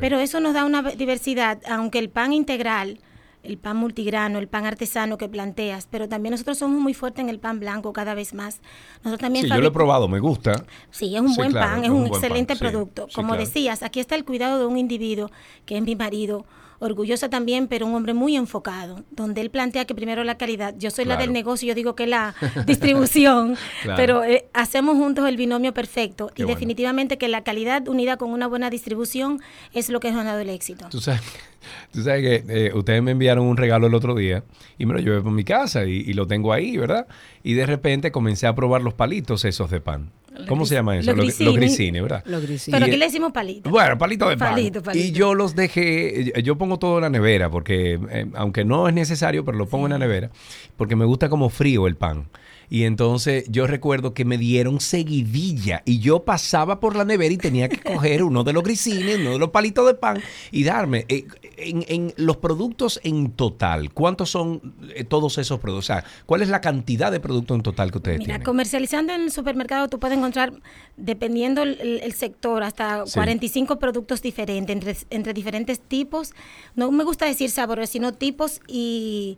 Pero 0.00 0.18
eso 0.18 0.40
nos 0.40 0.54
da 0.54 0.64
una 0.64 0.82
diversidad, 0.82 1.60
aunque 1.68 2.00
el 2.00 2.10
pan 2.10 2.32
integral, 2.32 2.98
el 3.42 3.56
pan 3.58 3.76
multigrano, 3.76 4.38
el 4.38 4.48
pan 4.48 4.66
artesano 4.66 5.16
que 5.16 5.28
planteas, 5.28 5.86
pero 5.90 6.08
también 6.08 6.32
nosotros 6.32 6.58
somos 6.58 6.80
muy 6.80 6.92
fuertes 6.92 7.22
en 7.22 7.30
el 7.30 7.38
pan 7.38 7.58
blanco 7.60 7.92
cada 7.92 8.14
vez 8.14 8.34
más. 8.34 8.60
Nosotros 9.04 9.20
también 9.20 9.44
Sí, 9.44 9.50
yo 9.50 9.60
lo 9.60 9.68
he 9.68 9.70
probado, 9.70 10.08
me 10.08 10.18
gusta. 10.18 10.64
Sí, 10.90 11.14
es 11.14 11.20
un 11.22 11.28
Sí, 11.30 11.36
buen 11.36 11.50
claro, 11.52 11.70
pan, 11.70 11.78
es 11.80 11.84
es 11.86 11.90
un, 11.90 12.06
excelente 12.06 12.54
pan, 12.54 12.58
producto. 12.58 13.06
sí, 13.08 13.14
Como 13.14 13.28
claro. 13.28 13.44
decías, 13.44 13.82
aquí 13.82 14.00
está 14.00 14.14
el 14.16 14.24
cuidado 14.24 14.58
de 14.58 14.66
un 14.66 14.76
individuo 14.76 15.30
que 15.64 15.76
es 15.78 15.82
mi 15.82 15.96
marido, 15.96 16.44
orgullosa 16.80 17.30
también, 17.30 17.68
pero 17.68 17.86
un 17.86 17.94
hombre 17.94 18.12
muy 18.14 18.34
enfocado, 18.36 19.04
donde 19.12 19.40
él 19.40 19.50
plantea 19.50 19.84
que 19.84 19.94
primero 19.94 20.24
la 20.24 20.36
calidad. 20.36 20.74
Yo 20.78 20.90
soy 20.90 21.04
la 21.04 21.16
del 21.16 21.32
negocio, 21.32 21.68
yo 21.68 21.74
digo 21.74 21.94
que 21.94 22.06
la 22.08 22.34
distribución, 22.66 23.56
Claro. 23.82 23.96
pero 23.96 24.24
eh, 24.24 24.46
hacemos 24.52 24.96
juntos 24.96 25.28
el 25.28 25.36
binomio 25.36 25.72
perfecto 25.72 26.26
Qué 26.34 26.42
y 26.42 26.44
bueno. 26.44 26.56
definitivamente 26.56 27.18
que 27.18 27.28
la 27.28 27.44
calidad 27.44 27.86
unida 27.88 28.16
con 28.16 28.30
una 28.30 28.46
buena 28.48 28.70
distribución 28.70 29.40
es 29.72 29.88
lo 29.90 30.00
que 30.00 30.08
ha 30.08 30.24
dado 30.24 30.40
el 30.40 30.48
éxito. 30.50 30.86
Tú 30.90 31.00
sabes, 31.00 31.20
tú 31.92 32.02
sabes 32.02 32.22
que 32.44 32.66
eh, 32.66 32.72
ustedes 32.74 33.02
me 33.02 33.12
enviaron 33.12 33.44
un 33.46 33.56
regalo 33.56 33.86
el 33.86 33.94
otro 33.94 34.14
día 34.14 34.42
y 34.78 34.86
me 34.86 34.94
lo 34.94 35.00
llevé 35.00 35.20
por 35.20 35.32
mi 35.32 35.44
casa 35.44 35.84
y, 35.84 35.96
y 35.98 36.14
lo 36.14 36.26
tengo 36.26 36.52
ahí, 36.52 36.76
¿verdad? 36.76 37.06
Y 37.42 37.54
de 37.54 37.66
repente 37.66 38.10
comencé 38.10 38.46
a 38.46 38.54
probar 38.54 38.82
los 38.82 38.94
palitos 38.94 39.44
esos 39.44 39.70
de 39.70 39.80
pan. 39.80 40.10
¿Cómo 40.46 40.66
se 40.66 40.74
llama 40.74 40.96
eso? 40.98 41.12
Los 41.14 41.56
grisini, 41.56 42.00
¿verdad? 42.00 42.22
Los 42.26 42.42
grisini. 42.42 42.72
Pero 42.72 42.86
aquí 42.86 42.96
le 42.96 43.06
decimos 43.06 43.32
palito. 43.32 43.70
Bueno, 43.70 43.96
palito 43.98 44.28
de 44.28 44.36
pan. 44.36 44.50
Palito, 44.50 44.82
palito. 44.82 45.04
Y 45.06 45.12
yo 45.12 45.34
los 45.34 45.54
dejé, 45.54 46.32
yo 46.42 46.56
pongo 46.56 46.78
todo 46.78 46.96
en 46.98 47.02
la 47.02 47.10
nevera, 47.10 47.50
porque 47.50 47.98
eh, 48.10 48.26
aunque 48.34 48.64
no 48.64 48.88
es 48.88 48.94
necesario, 48.94 49.44
pero 49.44 49.58
lo 49.58 49.66
pongo 49.66 49.86
en 49.86 49.92
la 49.92 49.98
nevera, 49.98 50.30
porque 50.76 50.96
me 50.96 51.04
gusta 51.04 51.28
como 51.28 51.48
frío 51.50 51.86
el 51.86 51.96
pan. 51.96 52.26
Y 52.70 52.84
entonces 52.84 53.44
yo 53.48 53.66
recuerdo 53.66 54.14
que 54.14 54.24
me 54.24 54.38
dieron 54.38 54.80
seguidilla 54.80 55.82
y 55.84 55.98
yo 55.98 56.24
pasaba 56.24 56.78
por 56.78 56.94
la 56.96 57.04
nevera 57.04 57.34
y 57.34 57.36
tenía 57.36 57.68
que 57.68 57.80
coger 57.80 58.22
uno 58.22 58.44
de 58.44 58.52
los 58.52 58.62
grisines, 58.62 59.18
uno 59.18 59.32
de 59.32 59.38
los 59.40 59.50
palitos 59.50 59.84
de 59.86 59.94
pan 59.94 60.22
y 60.52 60.62
darme. 60.64 61.04
eh, 61.08 61.26
en, 61.62 61.84
en 61.88 62.14
los 62.16 62.38
productos 62.38 63.00
en 63.02 63.32
total, 63.32 63.92
¿cuántos 63.92 64.30
son 64.30 64.74
eh, 64.94 65.04
todos 65.04 65.36
esos 65.36 65.58
productos? 65.60 65.84
O 65.84 65.86
sea, 65.94 66.04
¿cuál 66.24 66.40
es 66.42 66.48
la 66.48 66.60
cantidad 66.62 67.12
de 67.12 67.20
productos 67.20 67.54
en 67.56 67.62
total 67.62 67.90
que 67.90 67.98
ustedes 67.98 68.18
Mira, 68.18 68.28
tienen? 68.36 68.44
comercializando 68.44 69.12
en 69.12 69.22
el 69.22 69.30
supermercado 69.30 69.88
tú 69.88 69.98
puedes 69.98 70.16
encontrar, 70.16 70.52
dependiendo 70.96 71.62
el, 71.62 71.78
el- 71.80 72.00
el 72.00 72.12
sector, 72.14 72.62
hasta 72.62 73.04
Sí. 73.06 73.14
45 73.14 73.78
productos 73.78 74.22
diferentes, 74.22 74.72
entre, 74.74 74.96
entre 75.10 75.34
diferentes 75.34 75.80
tipos. 75.80 76.32
No 76.76 76.90
me 76.92 77.04
gusta 77.04 77.26
decir 77.26 77.50
sabores, 77.50 77.90
sino 77.90 78.14
tipos 78.14 78.60
y 78.66 79.36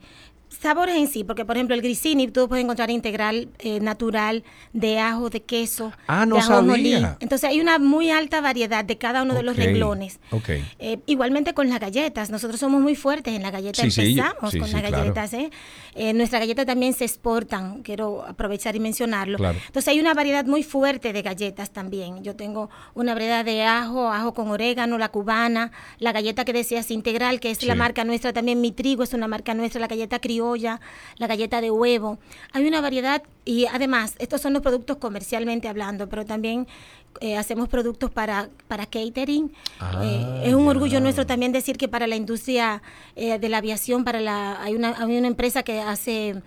sabores 0.61 0.96
en 0.96 1.09
sí, 1.09 1.24
porque 1.24 1.44
por 1.44 1.57
ejemplo 1.57 1.74
el 1.74 1.82
grissini 1.82 2.28
tú 2.28 2.48
puedes 2.48 2.64
encontrar 2.64 2.90
integral, 2.90 3.48
eh, 3.59 3.80
natural, 3.80 4.44
de 4.72 4.98
ajo, 4.98 5.30
de 5.30 5.42
queso, 5.42 5.92
Ah, 6.07 6.26
no 6.26 6.36
de 6.36 6.42
sabía. 6.42 7.16
Entonces 7.20 7.48
hay 7.50 7.61
una 7.61 7.78
muy 7.78 8.11
alta 8.11 8.40
variedad 8.40 8.84
de 8.84 8.98
cada 8.98 9.22
uno 9.22 9.34
de 9.34 9.42
los 9.42 9.57
renglones. 9.57 10.20
ok. 10.30 10.48
Eh, 10.78 10.98
igualmente 11.07 11.55
con 11.55 11.68
las 11.68 11.80
galletas, 11.80 12.30
nosotros 12.30 12.61
somos 12.61 12.80
muy 12.80 12.94
fuertes 12.96 13.34
en 13.34 13.42
la 13.42 13.50
galleta, 13.50 13.82
Sí, 13.88 14.00
empezamos 14.00 14.53
sí, 14.53 14.59
con 14.59 14.68
sí, 14.68 14.74
las 14.74 14.90
galletas. 14.90 15.32
¿eh? 15.34 15.50
Eh, 15.94 16.12
nuestras 16.12 16.40
galletas 16.40 16.66
también 16.66 16.92
se 16.94 17.05
exportan, 17.05 17.82
quiero 17.82 18.24
aprovechar 18.26 18.76
y 18.76 18.80
mencionarlo. 18.80 19.38
Claro. 19.38 19.59
Entonces 19.66 19.88
hay 19.88 20.00
una 20.00 20.14
variedad 20.14 20.44
muy 20.46 20.62
fuerte 20.62 21.12
de 21.12 21.22
galletas 21.22 21.70
también. 21.70 22.22
Yo 22.22 22.36
tengo 22.36 22.70
una 22.94 23.14
variedad 23.14 23.44
de 23.44 23.62
ajo, 23.64 24.11
ajo 24.11 24.34
con 24.34 24.48
orégano, 24.50 24.98
la 24.98 25.09
cubana, 25.11 25.72
la 25.98 26.12
galleta 26.12 26.44
que 26.44 26.53
decías 26.53 26.90
integral, 26.90 27.40
que 27.40 27.50
es 27.50 27.62
la 27.62 27.74
marca 27.74 28.05
nuestra 28.05 28.32
también, 28.32 28.61
mi 28.61 28.72
trigo 28.72 29.03
es 29.03 29.12
una 29.12 29.28
marca 29.28 29.55
nuestra, 29.55 29.80
la 29.80 29.86
galleta 29.86 30.18
criolla, 30.18 30.41
la 31.16 31.26
galleta 31.26 31.61
de 31.61 31.70
huevo. 31.70 32.18
Hay 32.53 32.66
una 32.66 32.80
variedad 32.80 33.22
y 33.45 33.66
además, 33.66 34.14
estos 34.18 34.40
son 34.40 34.53
los 34.53 34.62
productos 34.62 34.97
comercialmente 34.99 35.68
hablando, 35.68 36.09
pero 36.09 36.24
también 36.24 36.66
eh, 37.20 37.36
hacemos 37.36 37.68
productos 37.68 38.11
para, 38.11 38.49
para 38.68 38.86
catering. 38.86 39.53
Ah, 39.80 40.01
Eh, 40.03 40.43
es 40.47 40.55
un 40.55 40.66
orgullo 40.66 41.01
nuestro 41.01 41.26
también 41.26 41.53
decir 41.53 41.76
que 41.76 41.88
para 41.88 42.07
la 42.07 42.16
industria 42.16 42.82
eh, 43.16 43.38
de 43.38 43.49
la 43.49 43.59
aviación, 43.59 44.05
para 44.05 44.20
la, 44.20 44.62
hay, 44.62 44.74
una, 44.74 44.95
hay 44.99 45.16
una 45.16 45.28
empresa 45.28 45.62
que 45.62 45.80
hace, 45.80 46.43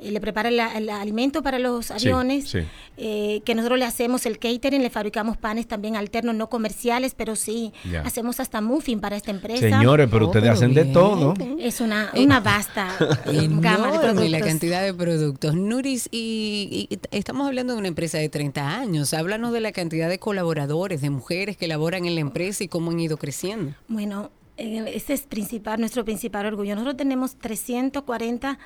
eh, 0.00 0.10
le 0.10 0.20
prepara 0.20 0.50
la- 0.50 0.76
el 0.76 0.88
alimento 0.90 1.42
para 1.42 1.58
los 1.58 1.90
aviones, 1.90 2.48
sí. 2.50 2.58
eh, 2.96 3.40
que 3.44 3.54
nosotros 3.54 3.78
le 3.78 3.84
hacemos 3.84 4.26
el 4.26 4.38
catering, 4.38 4.82
le 4.82 4.90
fabricamos 4.90 5.36
panes 5.36 5.66
también 5.66 5.96
alternos, 5.96 6.34
no 6.34 6.48
comerciales, 6.48 7.14
pero 7.14 7.36
sí, 7.36 7.72
Ya. 7.90 8.02
hacemos 8.02 8.40
hasta 8.40 8.60
muffin 8.60 9.00
para 9.00 9.16
esta 9.16 9.30
empresa. 9.30 9.60
Señores, 9.60 10.08
pero 10.10 10.26
ustedes 10.26 10.48
hacen 10.50 10.74
de 10.74 10.84
todo. 10.86 11.34
Es 11.58 11.80
una, 11.80 12.10
una 12.16 12.40
vasta 12.40 12.88
gama 13.26 13.26
de 13.26 13.44
Enorme 13.44 13.90
la 13.90 14.00
productos. 14.38 14.40
cantidad 14.46 14.82
de 14.82 14.94
productos. 14.94 15.54
Nuris, 15.54 16.08
y, 16.10 16.88
y 16.90 16.98
estamos 17.10 17.46
hablando 17.46 17.72
de 17.74 17.78
una 17.78 17.88
empresa 17.88 18.18
de 18.18 18.28
30 18.28 18.78
años. 18.78 19.12
Háblanos 19.14 19.52
de 19.52 19.60
la 19.60 19.72
cantidad 19.72 20.08
de 20.08 20.18
colaboradores, 20.18 21.00
de 21.00 21.10
mujeres 21.10 21.56
que 21.56 21.68
laboran 21.68 22.04
en 22.06 22.14
la 22.14 22.20
empresa 22.20 22.64
y 22.64 22.68
cómo 22.68 22.90
han 22.90 23.00
ido 23.00 23.16
creciendo. 23.16 23.74
Bueno, 23.88 24.30
eh, 24.56 24.84
ese 24.94 25.14
es 25.14 25.22
principal, 25.22 25.80
nuestro 25.80 26.04
principal 26.04 26.44
orgullo. 26.46 26.74
Nosotros 26.74 26.96
tenemos 26.96 27.36
340 27.36 28.58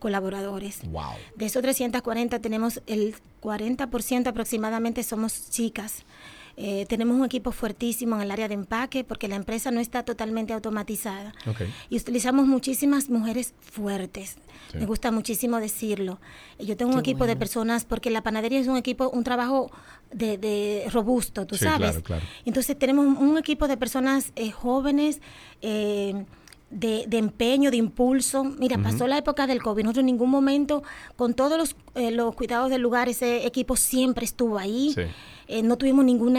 colaboradores. 0.00 0.80
Wow. 0.90 1.12
De 1.36 1.46
esos 1.46 1.62
340 1.62 2.38
tenemos 2.40 2.80
el 2.86 3.14
40% 3.42 4.26
aproximadamente 4.28 5.02
somos 5.02 5.50
chicas. 5.50 6.04
Eh, 6.56 6.86
tenemos 6.88 7.16
un 7.16 7.24
equipo 7.24 7.50
fuertísimo 7.50 8.14
en 8.14 8.22
el 8.22 8.30
área 8.30 8.46
de 8.46 8.54
empaque 8.54 9.02
porque 9.02 9.26
la 9.26 9.34
empresa 9.34 9.72
no 9.72 9.80
está 9.80 10.04
totalmente 10.04 10.52
automatizada. 10.52 11.34
Ok. 11.48 11.62
Y 11.90 11.96
utilizamos 11.96 12.46
muchísimas 12.46 13.10
mujeres 13.10 13.54
fuertes. 13.60 14.36
Sí. 14.70 14.78
Me 14.78 14.86
gusta 14.86 15.10
muchísimo 15.10 15.58
decirlo. 15.58 16.20
Eh, 16.60 16.66
Yo 16.66 16.76
tengo 16.76 16.92
un 16.92 17.02
Qué 17.02 17.10
equipo 17.10 17.24
de 17.24 17.32
bueno. 17.32 17.38
personas 17.40 17.84
porque 17.84 18.10
la 18.10 18.22
panadería 18.22 18.60
es 18.60 18.68
un 18.68 18.76
equipo, 18.76 19.08
un 19.10 19.24
trabajo 19.24 19.72
de, 20.12 20.38
de 20.38 20.86
robusto, 20.92 21.44
tú 21.44 21.56
Sí, 21.56 21.64
sabes. 21.64 21.90
claro, 21.90 22.02
claro. 22.04 22.22
Entonces 22.44 22.78
tenemos 22.78 23.04
un- 23.04 23.16
un 23.16 23.36
equipo 23.36 23.66
de 23.66 23.76
personas 23.76 24.30
eh, 24.36 24.52
jóvenes. 24.52 25.20
eh, 25.60 26.24
de, 26.70 27.04
de 27.06 27.18
empeño, 27.18 27.70
de 27.70 27.76
impulso. 27.76 28.44
Mira, 28.44 28.78
pasó 28.78 29.06
la 29.06 29.18
época 29.18 29.46
del 29.46 29.62
COVID. 29.62 29.84
Nosotros 29.84 30.00
en 30.02 30.06
ningún 30.06 30.30
momento, 30.30 30.82
con 31.16 31.34
todos 31.34 31.56
los, 31.58 31.76
eh, 31.94 32.10
los 32.10 32.34
cuidados 32.34 32.70
del 32.70 32.82
lugar, 32.82 33.08
ese 33.08 33.46
equipo 33.46 33.76
siempre 33.76 34.24
estuvo 34.24 34.58
ahí. 34.58 34.92
Sí. 34.94 35.02
Eh, 35.46 35.62
no 35.62 35.76
tuvimos 35.76 36.04
ningún 36.04 36.38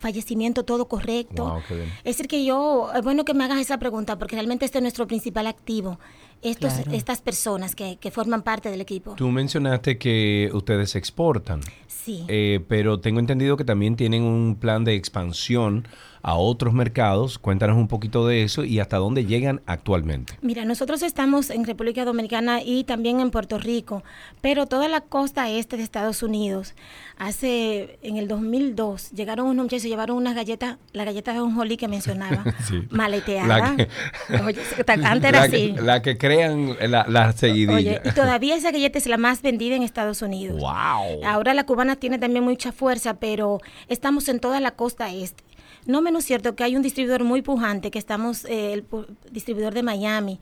fallecimiento, 0.00 0.64
todo 0.64 0.88
correcto. 0.88 1.44
Wow. 1.44 1.62
Es 1.98 2.16
decir, 2.16 2.28
que 2.28 2.44
yo, 2.44 2.90
es 2.94 3.02
bueno 3.02 3.24
que 3.24 3.34
me 3.34 3.44
hagas 3.44 3.60
esa 3.60 3.78
pregunta, 3.78 4.18
porque 4.18 4.36
realmente 4.36 4.64
este 4.64 4.78
es 4.78 4.82
nuestro 4.82 5.06
principal 5.06 5.46
activo. 5.46 5.98
Estos, 6.42 6.72
Claro. 6.74 6.92
Estas 6.92 7.20
personas 7.20 7.74
que, 7.74 7.96
que 7.96 8.10
forman 8.10 8.42
parte 8.42 8.70
del 8.70 8.80
equipo. 8.80 9.14
Tú 9.16 9.28
mencionaste 9.28 9.98
que 9.98 10.50
ustedes 10.52 10.94
exportan. 10.96 11.60
Sí. 11.86 12.24
Eh, 12.28 12.60
pero 12.68 13.00
tengo 13.00 13.20
entendido 13.20 13.56
que 13.56 13.64
también 13.64 13.96
tienen 13.96 14.22
un 14.22 14.56
plan 14.56 14.84
de 14.84 14.94
expansión 14.94 15.86
a 16.22 16.34
otros 16.34 16.74
mercados. 16.74 17.38
Cuéntanos 17.38 17.76
un 17.76 17.86
poquito 17.88 18.26
de 18.26 18.42
eso 18.42 18.64
y 18.64 18.80
hasta 18.80 18.96
dónde 18.96 19.24
llegan 19.24 19.62
actualmente. 19.66 20.34
Mira, 20.42 20.64
nosotros 20.64 21.02
estamos 21.02 21.50
en 21.50 21.64
República 21.64 22.04
Dominicana 22.04 22.60
y 22.62 22.84
también 22.84 23.20
en 23.20 23.30
Puerto 23.30 23.58
Rico, 23.58 24.02
pero 24.40 24.66
toda 24.66 24.88
la 24.88 25.00
costa 25.02 25.48
este 25.50 25.76
de 25.76 25.82
Estados 25.84 26.22
Unidos. 26.22 26.74
Hace, 27.18 27.98
en 28.02 28.16
el 28.16 28.28
2002, 28.28 29.10
llegaron 29.10 29.46
unos 29.48 29.64
muchachos 29.64 29.84
y 29.86 29.88
llevaron 29.88 30.16
unas 30.16 30.34
galletas, 30.34 30.78
la 30.92 31.04
galleta 31.04 31.32
de 31.32 31.40
un 31.42 31.58
que 31.76 31.88
mencionaba, 31.88 32.44
Sí. 32.68 32.82
maleteada. 32.90 33.46
La 33.58 33.76
que- 33.76 33.88
Oye, 34.44 34.60
antes 35.04 35.28
era 35.28 35.40
la, 35.40 35.42
así. 35.46 35.74
que, 35.74 35.82
la 35.82 36.02
que 36.02 36.16
crean 36.28 36.76
la, 36.90 37.06
la 37.08 37.32
seguidilla. 37.32 37.74
Oye, 37.74 38.00
y 38.04 38.10
todavía 38.12 38.54
esa 38.54 38.70
galleta 38.70 38.98
es 38.98 39.06
la 39.06 39.16
más 39.16 39.42
vendida 39.42 39.74
en 39.76 39.82
Estados 39.82 40.22
Unidos. 40.22 40.60
¡Wow! 40.60 41.24
Ahora 41.24 41.54
la 41.54 41.64
cubana 41.64 41.96
tiene 41.96 42.18
también 42.18 42.44
mucha 42.44 42.72
fuerza, 42.72 43.14
pero 43.14 43.60
estamos 43.88 44.28
en 44.28 44.40
toda 44.40 44.60
la 44.60 44.72
costa 44.72 45.10
este. 45.10 45.47
No 45.88 46.02
menos 46.02 46.24
cierto 46.24 46.54
que 46.54 46.62
hay 46.62 46.76
un 46.76 46.82
distribuidor 46.82 47.24
muy 47.24 47.42
pujante, 47.42 47.90
que 47.90 47.98
estamos, 47.98 48.44
eh, 48.44 48.72
el 48.74 48.84
distribuidor 49.32 49.74
de 49.74 49.82
Miami. 49.82 50.38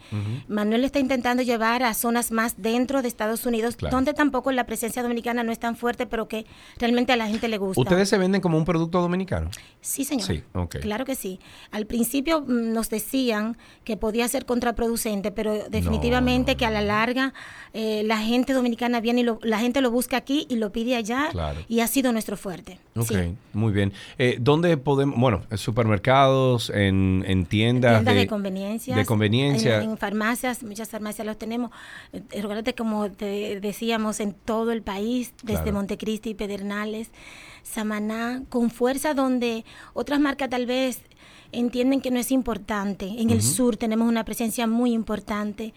Manuel 0.49 0.85
está 0.85 0.99
intentando 0.99 1.43
llevar 1.43 1.83
a 1.85 1.95
zonas 1.95 2.33
más 2.33 2.57
dentro 2.61 3.01
de 3.01 3.09
Estados 3.09 3.47
Unidos, 3.47 3.77
Claro. 3.77 3.97
donde 3.97 4.13
tampoco 4.13 4.53
la 4.53 4.67
presencia 4.67 5.03
dominicana 5.03 5.43
no 5.45 5.53
es 5.53 5.59
tan 5.59 5.77
fuerte, 5.77 6.05
pero 6.07 6.29
que 6.29 6.45
realmente 6.79 7.13
a 7.13 7.17
la 7.17 7.29
gente 7.29 7.49
le 7.49 7.57
gusta. 7.59 7.81
¿Ustedes 7.81 8.09
se 8.09 8.19
venden 8.19 8.41
como 8.43 8.59
un 8.59 8.65
producto 8.65 9.01
dominicano? 9.01 9.49
Sí, 9.81 10.05
señor. 10.05 10.27
Sí, 10.27 10.43
ok. 10.53 10.81
Claro 10.81 11.05
que 11.05 11.15
sí. 11.15 11.39
Al 11.71 11.87
principio 11.87 12.41
mm, 12.43 12.73
nos 12.73 12.91
decían 12.91 13.57
que 13.85 13.97
podía 13.97 14.27
ser 14.29 14.45
contraproducente, 14.47 15.31
pero 15.31 15.55
definitivamente 15.71 16.57
que 16.57 16.67
a 16.67 16.71
la 16.71 16.83
larga 16.83 17.33
eh, 17.73 18.03
la 18.05 18.19
gente 18.19 18.53
dominicana 18.53 19.01
viene 19.01 19.21
y 19.21 19.25
lo- 19.25 19.39
la 19.43 19.59
gente 19.61 19.81
lo 19.81 19.91
busca 19.93 20.17
aquí 20.17 20.47
y 20.51 20.57
lo 20.57 20.73
pide 20.73 20.97
allá 20.97 21.29
Claro. 21.31 21.61
y 21.69 21.81
ha 21.81 21.87
sido 21.87 22.11
nuestro 22.13 22.37
fuerte. 22.37 22.81
Ok, 22.97 23.07
Sí. 23.09 23.35
muy 23.53 23.73
bien. 23.73 23.93
Eh, 24.19 24.39
¿Dónde 24.41 24.77
podemos, 24.77 25.19
bueno, 25.21 25.36
en 25.51 25.59
supermercados, 25.59 26.71
en, 26.71 27.25
en 27.27 27.47
tiendas, 27.47 27.95
tiendas 27.95 28.15
de, 28.15 28.27
conveniencia. 28.27 28.97
De 28.97 29.05
conveniencia. 29.05 29.83
En, 29.83 29.91
en 29.91 29.99
farmacias, 29.99 30.63
muchas 30.63 30.89
farmacias 30.89 31.27
los 31.27 31.39
tenemos. 31.39 31.71
Eh, 32.13 32.23
Recuérdate, 32.31 32.75
como 32.75 33.11
te 33.11 33.61
decíamos, 33.61 34.21
en 34.21 34.33
todo 34.33 34.73
el 34.73 34.83
país, 34.83 35.33
desde 35.43 35.63
Claro. 35.63 35.79
Montecristi, 35.79 36.35
Pedernales, 36.35 37.11
Samaná, 37.63 38.43
con 38.49 38.71
fuerza 38.71 39.15
donde 39.15 39.65
otras 39.95 40.21
marcas 40.21 40.51
tal 40.51 40.67
vez 40.67 41.01
entienden 41.53 42.01
que 42.01 42.11
no 42.11 42.19
es 42.19 42.31
importante. 42.33 43.07
En 43.19 43.31
el 43.31 43.43
sur 43.43 43.77
tenemos 43.77 44.09
una 44.09 44.25
presencia 44.25 44.67
muy 44.67 44.93
importante. 44.93 45.75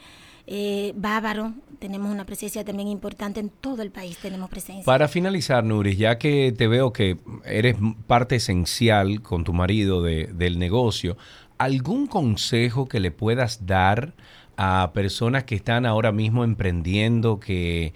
Eh, 0.51 0.93
Bávaro, 0.95 1.53
tenemos 1.77 2.11
una 2.11 2.25
presencia 2.25 2.65
también 2.65 2.87
importante. 2.87 3.39
En 3.39 3.49
todo 3.49 3.83
el 3.83 3.91
país 3.91 4.17
tenemos 4.17 4.49
presencia. 4.49 4.83
Para 4.83 5.07
finalizar, 5.07 5.63
Nuris, 5.63 5.95
ya 5.99 6.17
que 6.17 6.51
te 6.57 6.67
veo 6.67 6.91
que 6.91 7.17
eres 7.45 7.75
parte 8.07 8.37
esencial 8.37 9.21
con 9.21 9.43
tu 9.43 9.53
marido 9.53 10.01
de- 10.01 10.25
del 10.33 10.57
negocio, 10.57 11.17
¿algún 11.59 12.07
consejo 12.07 12.87
que 12.87 12.99
le 12.99 13.11
puedas 13.11 13.67
dar 13.67 14.15
a 14.57 14.89
personas 14.91 15.43
que 15.43 15.53
están 15.53 15.85
ahora 15.85 16.11
mismo 16.11 16.43
emprendiendo, 16.43 17.39
que 17.39 17.93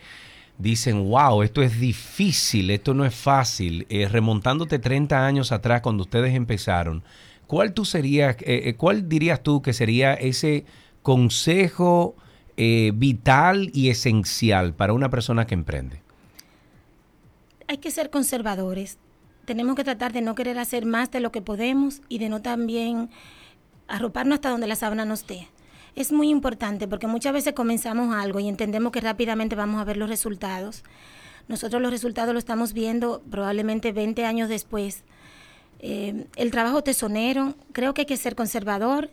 dicen, 0.60 1.10
wow, 1.10 1.41
esto 1.41 1.64
es 1.64 1.80
difícil, 1.80 2.70
esto 2.70 2.93
no 2.93 3.04
es 3.04 3.16
fácil, 3.16 3.88
Eh, 3.89 4.08
remontándote 4.08 4.78
30 4.78 5.26
años 5.26 5.51
atrás 5.51 5.82
cuando 5.82 6.04
ustedes 6.04 6.36
empezaron, 6.36 7.04
¿cuál, 7.47 7.74
tú 7.74 7.84
serías, 7.84 8.36
eh, 8.41 8.62
eh, 8.70 8.76
¿cuál 8.76 9.10
dirías 9.10 9.41
tú 9.41 9.64
que 9.64 9.74
sería 9.74 10.14
ese 10.14 10.66
consejo 11.01 12.16
eh, 12.58 12.91
vital 12.93 13.72
y 13.74 13.89
esencial 13.89 14.74
para 14.74 14.93
una 14.93 15.10
persona 15.10 15.45
que 15.45 15.54
emprende? 15.54 16.04
hay 17.68 17.78
que 17.78 17.91
ser 17.91 18.10
conservadores. 18.10 18.97
Tenemos 19.45 19.76
que 19.76 19.84
tratar 19.84 20.14
de 20.14 20.22
no 20.22 20.36
querer 20.36 20.58
hacer 20.60 20.86
más 20.86 21.12
de 21.12 21.20
lo 21.20 21.32
que 21.32 21.41
podemos 21.41 22.01
y 22.08 22.20
de 22.20 22.30
no 22.30 22.41
también 22.41 23.10
arroparnos 23.88 24.36
hasta 24.36 24.49
donde 24.49 24.68
la 24.68 24.76
sábana 24.76 25.06
nos 25.06 25.28
dé. 25.28 25.47
Es 25.95 26.12
muy 26.12 26.30
importante 26.30 26.88
porque 26.88 27.08
muchas 27.08 27.34
veces 27.34 27.54
comenzamos 27.54 28.16
algo 28.16 28.39
y 28.39 28.47
entendemos 28.47 28.91
que 28.91 29.01
rápidamente 29.01 29.56
vamos 29.56 29.82
a 29.82 29.84
ver 29.84 29.97
los 29.97 30.10
resultados. 30.10 30.84
Nosotros 31.47 31.82
los 31.82 31.91
resultados 31.91 32.34
los 32.34 32.41
estamos 32.41 32.74
viendo 32.74 33.22
probablemente 33.30 33.91
20 33.91 34.26
años 34.26 34.49
después. 34.49 35.04
Eh, 35.80 36.28
el 36.36 36.51
trabajo 36.51 36.84
tesonero, 36.84 37.56
creo 37.74 37.93
que 37.93 38.01
hay 38.01 38.06
que 38.06 38.18
ser 38.18 38.36
conservador, 38.36 39.10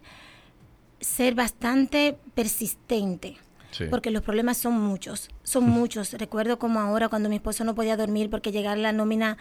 ser 1.01 1.35
bastante 1.35 2.19
persistente. 2.35 3.37
Sí. 3.71 3.85
Porque 3.89 4.11
los 4.11 4.23
problemas 4.23 4.57
son 4.57 4.81
muchos, 4.81 5.29
son 5.45 5.65
muchos. 5.65 6.13
Recuerdo 6.15 6.59
como 6.59 6.81
ahora 6.81 7.09
cuando 7.09 7.29
mi 7.29 7.37
esposo 7.37 7.63
no 7.65 7.75
podía 7.75 7.97
dormir 7.97 8.29
porque 8.29 8.51
llegar 8.51 8.77
la 8.79 8.93
nómina, 8.93 9.39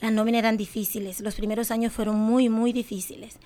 las 0.00 0.12
nóminas 0.12 0.40
eran 0.40 0.56
difíciles. 0.56 1.20
Los 1.20 1.36
primeros 1.36 1.70
años 1.70 1.92
fueron 1.92 2.16
muy, 2.16 2.48
muy 2.48 2.72
difíciles. 2.72 3.38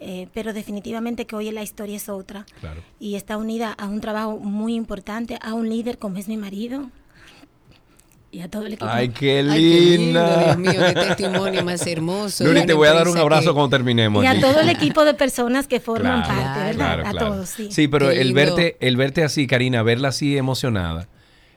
Eh, 0.00 0.28
pero 0.32 0.52
definitivamente 0.52 1.26
que 1.26 1.36
hoy 1.36 1.50
la 1.50 1.62
historia 1.62 1.96
es 1.96 2.08
otra. 2.08 2.46
Claro. 2.60 2.82
Y 2.98 3.16
está 3.16 3.36
unida 3.36 3.72
a 3.72 3.88
un 3.88 4.00
trabajo 4.00 4.38
muy 4.38 4.74
importante, 4.74 5.38
a 5.42 5.54
un 5.54 5.68
líder 5.68 5.98
como 5.98 6.16
es 6.16 6.28
mi 6.28 6.36
marido, 6.36 6.90
y 8.30 8.40
a 8.40 8.48
todo 8.50 8.66
el 8.66 8.74
equipo. 8.74 8.86
Ay, 8.90 9.08
qué 9.08 9.38
Ay, 9.38 9.44
qué 9.46 9.80
lindo, 9.90 10.02
linda. 10.20 10.44
Dios 10.44 10.58
mío, 10.58 10.80
qué 10.86 10.92
testimonio 10.94 11.64
más 11.64 11.86
hermoso. 11.86 12.44
Luli, 12.44 12.66
te 12.66 12.72
voy 12.74 12.88
a 12.88 12.92
dar 12.94 13.08
un 13.08 13.16
abrazo 13.18 13.50
que- 13.50 13.54
cuando 13.54 13.70
terminemos. 13.70 14.22
Y 14.22 14.26
a 14.26 14.38
todo 14.40 14.60
el 14.60 14.68
equipo 14.68 15.04
de 15.04 15.14
personas 15.14 15.66
que 15.66 15.80
forman 15.80 16.22
Claro, 16.22 16.42
parte, 16.42 16.60
¿verdad? 16.60 16.74
claro, 16.76 17.06
a 17.06 17.10
claro. 17.10 17.26
todos, 17.32 17.48
sí. 17.48 17.68
Sí, 17.70 17.88
pero 17.88 18.08
Qué 18.10 18.20
el 18.20 18.28
lindo. 18.28 18.40
verte, 18.40 18.76
el 18.80 18.96
verte 18.96 19.24
así, 19.24 19.46
Karina, 19.46 19.82
verla 19.82 20.08
así 20.08 20.36
emocionada, 20.36 21.08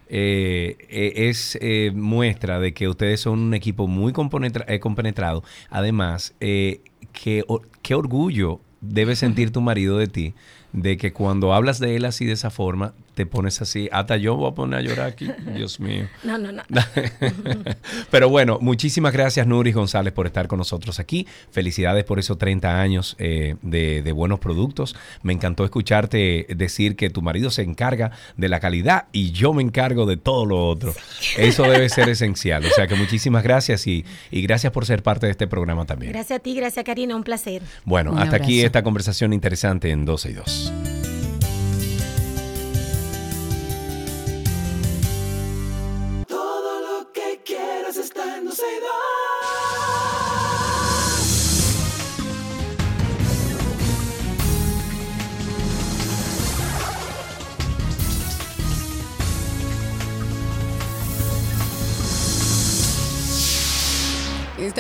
eh, 0.10 0.78
eh, 0.90 1.30
es 1.30 1.58
eh, 1.62 1.92
muestra 1.94 2.60
de 2.60 2.74
que 2.74 2.88
ustedes 2.90 3.22
son 3.22 3.40
un 3.40 3.54
equipo 3.54 3.88
muy 3.88 4.14
compenetra- 4.14 4.66
compenetrado. 4.80 5.44
Además, 5.70 6.34
eh, 6.42 6.82
qué, 7.14 7.44
qué 7.82 7.96
orgullo 7.96 8.60
debe 8.82 9.16
sentir 9.16 9.52
tu 9.52 9.62
marido 9.62 9.98
de 9.98 10.08
ti, 10.08 10.34
de 10.74 10.98
que 10.98 11.14
cuando 11.14 11.54
hablas 11.54 11.80
de 11.80 11.96
él 11.96 12.06
así 12.06 12.26
de 12.26 12.34
esa 12.34 12.50
forma, 12.50 12.94
te 13.14 13.26
pones 13.26 13.62
así. 13.62 13.90
Hasta 13.92 14.18
yo 14.18 14.36
voy 14.36 14.52
a 14.52 14.56
poner 14.56 14.80
a 14.80 14.82
llorar 14.82 15.08
aquí, 15.08 15.30
Dios 15.56 15.80
mío. 15.80 16.08
No, 16.24 16.38
no, 16.38 16.52
no. 16.52 16.64
Pero 18.12 18.30
bueno, 18.30 18.58
muchísimas 18.62 19.14
gracias 19.14 19.48
Nuris 19.48 19.76
González 19.76 20.14
por 20.14 20.26
estar 20.28 20.48
con 20.48 20.60
nosotros 20.60 21.00
aquí. 21.00 21.28
Felicidades 21.52 22.04
por 22.04 22.20
esos 22.20 22.38
30 22.38 22.80
años 22.80 23.16
eh, 23.20 23.56
de, 23.62 24.02
de 24.02 24.12
buenos 24.12 24.40
productos. 24.40 24.96
Me 25.24 25.34
encantó 25.34 25.66
escucharte 25.66 26.48
decir 26.50 26.96
que 26.96 27.10
tu 27.10 27.22
marido 27.22 27.50
se 27.50 27.64
encarga 27.64 28.12
de 28.38 28.50
la 28.50 28.60
calidad 28.60 29.08
y 29.12 29.32
yo 29.32 29.54
me 29.54 29.62
encargo 29.62 30.06
de 30.06 30.18
todo 30.18 30.46
lo 30.46 30.68
otro. 30.68 30.94
Eso 31.38 31.64
debe 31.64 31.90
ser 31.90 32.10
esencial. 32.10 32.66
O 32.66 32.70
sea 32.70 32.88
que 32.88 32.96
muchísimas 32.96 33.44
gracias 33.44 33.88
y, 33.88 34.06
y 34.32 34.42
gracias 34.42 34.72
por 34.72 34.86
ser 34.86 35.04
parte 35.04 35.26
de 35.26 35.32
este 35.32 35.48
programa 35.48 35.86
también. 35.86 36.12
Gracias 36.14 36.40
a 36.40 36.42
ti, 36.42 36.56
gracias 36.56 36.86
Karina, 36.86 37.16
un 37.16 37.24
placer. 37.24 37.62
Bueno, 37.86 38.12
Un 38.12 38.20
hasta 38.20 38.38
aquí 38.38 38.62
esta 38.62 38.84
conversación 38.84 39.34
interesante 39.34 39.92
en 39.92 40.06
12 40.06 40.32
y 40.32 40.34
2. 40.34 41.21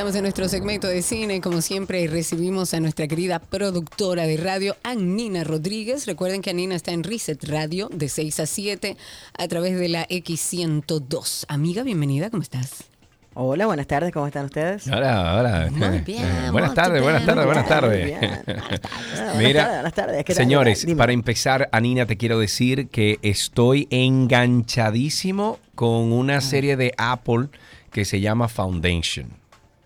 Estamos 0.01 0.15
en 0.15 0.23
nuestro 0.23 0.49
segmento 0.49 0.87
de 0.87 1.03
cine, 1.03 1.41
como 1.41 1.61
siempre 1.61 2.07
recibimos 2.07 2.73
a 2.73 2.79
nuestra 2.79 3.07
querida 3.07 3.37
productora 3.37 4.25
de 4.25 4.35
radio, 4.35 4.75
Anina 4.81 5.43
Rodríguez. 5.43 6.07
Recuerden 6.07 6.41
que 6.41 6.49
Anina 6.49 6.73
está 6.73 6.91
en 6.91 7.03
Reset 7.03 7.43
Radio 7.43 7.87
de 7.93 8.09
6 8.09 8.39
a 8.39 8.45
7 8.47 8.97
a 9.37 9.47
través 9.47 9.77
de 9.77 9.89
la 9.89 10.07
X102. 10.07 11.45
Amiga, 11.49 11.83
bienvenida, 11.83 12.31
¿cómo 12.31 12.41
estás? 12.41 12.85
Hola, 13.35 13.67
buenas 13.67 13.85
tardes, 13.85 14.11
¿cómo 14.11 14.25
están 14.25 14.45
ustedes? 14.45 14.87
Hola, 14.87 15.35
hola. 15.39 15.69
Muy 15.69 15.99
bien, 16.03 16.23
Eh, 16.25 16.47
buenas 16.51 16.73
tardes, 16.73 17.03
buenas 17.03 17.23
tardes, 17.23 17.45
buenas 17.45 17.63
muy 17.65 17.69
tardes. 17.69 18.05
bien. 18.07 18.19
Buenas 18.47 18.81
tardes, 18.81 19.35
Mira, 19.37 19.67
buenas 19.67 19.93
tardes, 19.93 20.35
señores, 20.35 20.87
para 20.97 21.11
empezar, 21.13 21.69
Anina, 21.71 22.07
te 22.07 22.17
quiero 22.17 22.39
decir 22.39 22.87
que 22.87 23.19
estoy 23.21 23.87
enganchadísimo 23.91 25.59
con 25.75 26.11
una 26.11 26.41
serie 26.41 26.75
de 26.75 26.91
Apple 26.97 27.49
que 27.91 28.03
se 28.03 28.19
llama 28.19 28.47
Foundation. 28.47 29.39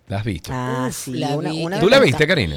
¿La 0.08 0.18
has 0.18 0.24
visto? 0.24 0.50
Ah, 0.52 0.88
sí, 0.92 1.14
la 1.14 1.36
una, 1.36 1.50
vi. 1.50 1.64
una 1.64 1.80
¿Tú 1.80 1.88
la 1.88 1.98
viste, 2.00 2.26
Karina? 2.26 2.56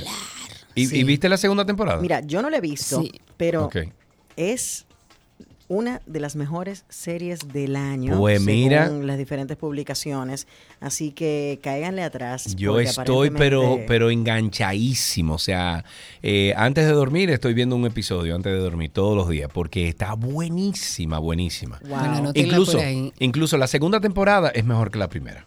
¿Y, 0.75 0.85
Sí. 0.85 0.99
y 0.99 1.03
viste 1.03 1.27
la 1.29 1.37
segunda 1.37 1.65
temporada? 1.65 1.99
Mira, 2.01 2.21
yo 2.21 2.41
no 2.41 2.49
la 2.49 2.57
he 2.57 2.61
visto, 2.61 3.01
Sí. 3.01 3.11
pero 3.37 3.69
es 4.35 4.85
una 5.67 6.01
de 6.07 6.19
las 6.19 6.35
mejores 6.35 6.83
series 6.89 7.47
del 7.53 7.75
año. 7.75 8.17
Pues 8.17 8.41
mira. 8.41 8.87
según 8.87 9.05
las 9.05 9.17
diferentes 9.19 9.55
publicaciones. 9.55 10.47
Así 10.79 11.11
que 11.11 11.59
cáiganle 11.61 12.01
atrás. 12.03 12.55
Yo 12.55 12.79
estoy, 12.79 13.29
pero, 13.29 13.79
pero 13.87 14.09
enganchadísimo. 14.09 15.35
O 15.35 15.39
sea, 15.39 15.85
eh, 16.23 16.53
antes 16.57 16.85
de 16.87 16.91
dormir 16.93 17.29
estoy 17.29 17.53
viendo 17.53 17.75
un 17.75 17.85
episodio, 17.85 18.35
antes 18.35 18.51
de 18.51 18.57
dormir, 18.59 18.89
todos 18.91 19.15
los 19.15 19.29
días, 19.29 19.49
porque 19.53 19.87
está 19.87 20.13
buenísima, 20.15 21.19
buenísima. 21.19 21.79
Wow. 21.81 21.89
Bueno, 21.89 22.15
anótenla 22.15 22.47
Incluso, 22.47 22.79
incluso 23.19 23.57
la 23.57 23.67
segunda 23.67 23.99
temporada 24.01 24.49
es 24.49 24.65
mejor 24.65 24.89
que 24.89 24.97
la 24.97 25.07
primera. 25.07 25.45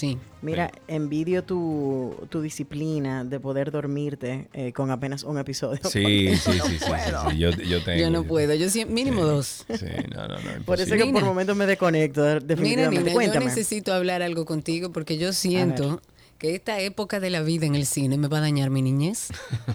Sí. 0.00 0.16
Mira, 0.40 0.72
envidio 0.88 1.44
tu, 1.44 2.16
tu 2.30 2.40
disciplina 2.40 3.22
de 3.22 3.38
poder 3.38 3.70
dormirte 3.70 4.48
eh, 4.54 4.72
con 4.72 4.90
apenas 4.90 5.24
un 5.24 5.36
episodio. 5.36 5.78
Sí, 5.84 6.34
sí, 6.36 6.52
sí, 6.52 6.52
sí, 6.52 6.78
sí, 6.78 6.78
sí, 6.78 7.38
Yo, 7.38 7.50
yo 7.50 7.84
tengo. 7.84 8.00
Yo 8.00 8.10
no 8.10 8.24
puedo, 8.24 8.54
yo 8.54 8.70
sí, 8.70 8.86
mínimo 8.86 9.26
dos. 9.26 9.66
Sí, 9.68 9.84
no, 10.14 10.26
no, 10.26 10.36
no. 10.36 10.64
Por 10.64 10.80
eso 10.80 10.94
que 10.94 11.04
por 11.04 11.22
momentos 11.22 11.54
me 11.54 11.66
desconecto, 11.66 12.22
de- 12.22 12.56
Mira. 12.56 12.88
Nina, 12.88 13.12
yo 13.26 13.40
necesito 13.40 13.92
hablar 13.92 14.22
algo 14.22 14.46
contigo 14.46 14.90
porque 14.90 15.18
yo 15.18 15.34
siento 15.34 16.00
que 16.38 16.54
esta 16.54 16.80
época 16.80 17.20
de 17.20 17.28
la 17.28 17.42
vida 17.42 17.66
en 17.66 17.74
el 17.74 17.84
cine 17.84 18.16
me 18.16 18.28
va 18.28 18.38
a 18.38 18.40
dañar 18.40 18.70
mi 18.70 18.80
niñez. 18.80 19.28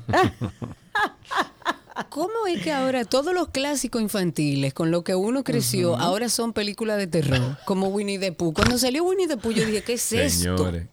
¿Cómo 2.03 2.47
es 2.47 2.61
que 2.61 2.71
ahora 2.73 3.05
todos 3.05 3.33
los 3.33 3.47
clásicos 3.49 4.01
infantiles 4.01 4.73
con 4.73 4.91
lo 4.91 5.03
que 5.03 5.15
uno 5.15 5.43
creció 5.43 5.95
ahora 5.95 6.27
son 6.29 6.51
películas 6.53 6.97
de 6.97 7.07
terror? 7.07 7.57
Como 7.65 7.87
Winnie 7.87 8.19
the 8.19 8.31
Pooh. 8.33 8.53
Cuando 8.53 8.77
salió 8.77 9.03
Winnie 9.03 9.27
the 9.27 9.37
Pooh 9.37 9.51
yo 9.51 9.65
dije, 9.65 9.81
¿qué 9.81 9.93
es 9.93 10.11
esto? 10.13 10.57
Señores. 10.57 10.87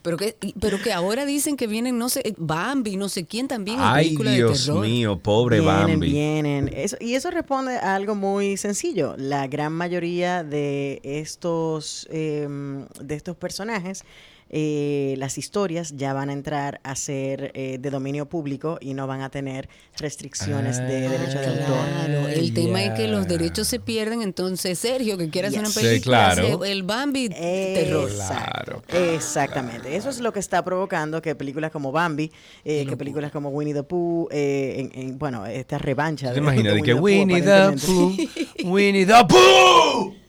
Pero 0.00 0.16
que, 0.16 0.36
pero 0.60 0.80
que 0.80 0.92
ahora 0.92 1.26
dicen 1.26 1.56
que 1.56 1.66
vienen, 1.66 1.98
no 1.98 2.08
sé, 2.08 2.34
Bambi, 2.38 2.96
no 2.96 3.08
sé 3.08 3.26
quién 3.26 3.48
también 3.48 3.78
Ay, 3.80 4.06
películas 4.06 4.32
de 4.32 4.36
Dios 4.38 4.64
terror. 4.66 4.80
mío, 4.86 5.18
pobre 5.18 5.60
vienen, 5.60 5.76
Bambi. 5.90 6.10
Vienen, 6.10 6.70
Eso- 6.72 6.96
y 7.00 7.14
eso 7.14 7.30
responde 7.30 7.76
a 7.76 7.94
algo 7.96 8.14
muy 8.14 8.56
sencillo. 8.56 9.16
La 9.18 9.48
gran 9.48 9.72
mayoría 9.72 10.44
de 10.44 11.00
estos, 11.02 12.06
em, 12.10 12.86
de 13.00 13.16
estos 13.16 13.36
personajes, 13.36 14.04
eh, 14.50 15.14
las 15.18 15.38
historias 15.38 15.94
ya 15.96 16.12
van 16.12 16.30
a 16.30 16.32
entrar 16.32 16.80
a 16.82 16.94
ser 16.96 17.52
eh, 17.54 17.78
de 17.80 17.90
dominio 17.90 18.26
público 18.26 18.78
y 18.80 18.94
no 18.94 19.06
van 19.06 19.20
a 19.22 19.30
tener 19.30 19.68
restricciones 19.98 20.78
de 20.78 21.06
Ah, 21.06 21.10
derecho 21.10 21.38
de 21.40 21.46
autor. 21.46 21.66
Claro, 21.66 22.28
el 22.28 22.54
tema 22.54 22.84
es 22.84 22.90
que 22.92 23.08
los 23.08 23.28
derechos 23.28 23.68
se 23.68 23.78
pierden, 23.80 24.22
entonces 24.22 24.78
Sergio, 24.78 25.18
que 25.18 25.28
quiere 25.30 25.48
hacer 25.48 25.60
una. 25.60 25.68
Sí, 25.68 25.80
película, 25.80 26.32
claro. 26.34 26.64
el 26.64 26.82
Bambi 26.82 27.28
terror. 27.28 28.10
Claro. 28.10 28.82
Exactamente. 29.14 29.96
Eso 29.96 30.08
es 30.10 30.20
lo 30.20 30.32
que 30.32 30.40
está 30.40 30.64
provocando 30.64 31.20
que 31.22 31.34
películas 31.34 31.70
como 31.70 31.92
Bambi, 31.92 32.30
eh, 32.64 32.86
que 32.88 32.96
películas 32.96 33.30
como 33.32 33.50
Winnie 33.50 33.74
the 33.74 33.82
Pooh, 33.82 34.28
eh, 34.30 34.88
en, 34.92 35.00
en- 35.00 35.18
bueno, 35.18 35.44
esta 35.46 35.78
revancha. 35.78 36.28
¿Te 36.28 36.34
de- 36.34 36.40
imaginas? 36.40 36.72
de 36.74 36.78
De 36.80 36.82
que 36.84 36.94
Winnie 36.94 37.42
the. 37.42 37.74
Pooh, 37.86 38.16
Winnie 38.64 39.06
the 39.06 39.24
Pooh. 39.28 40.14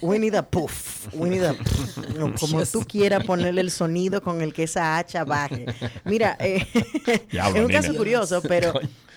Winnie 0.00 0.30
the 0.30 0.42
Poof. 0.42 1.12
Winnie 1.14 1.40
the 1.40 1.54
Poof. 1.54 1.96
No, 2.16 2.34
como 2.34 2.64
tú 2.66 2.84
quieras 2.86 3.24
ponerle 3.24 3.60
el 3.60 3.70
sonido 3.70 4.22
con 4.22 4.40
el 4.42 4.52
que 4.52 4.64
esa 4.64 4.98
hacha 4.98 5.24
baje. 5.24 5.66
Mira, 6.04 6.36
eh, 6.40 6.66
es 7.30 7.54
un 7.54 7.68
caso 7.68 7.94
curioso, 7.94 8.42
pero 8.48 8.72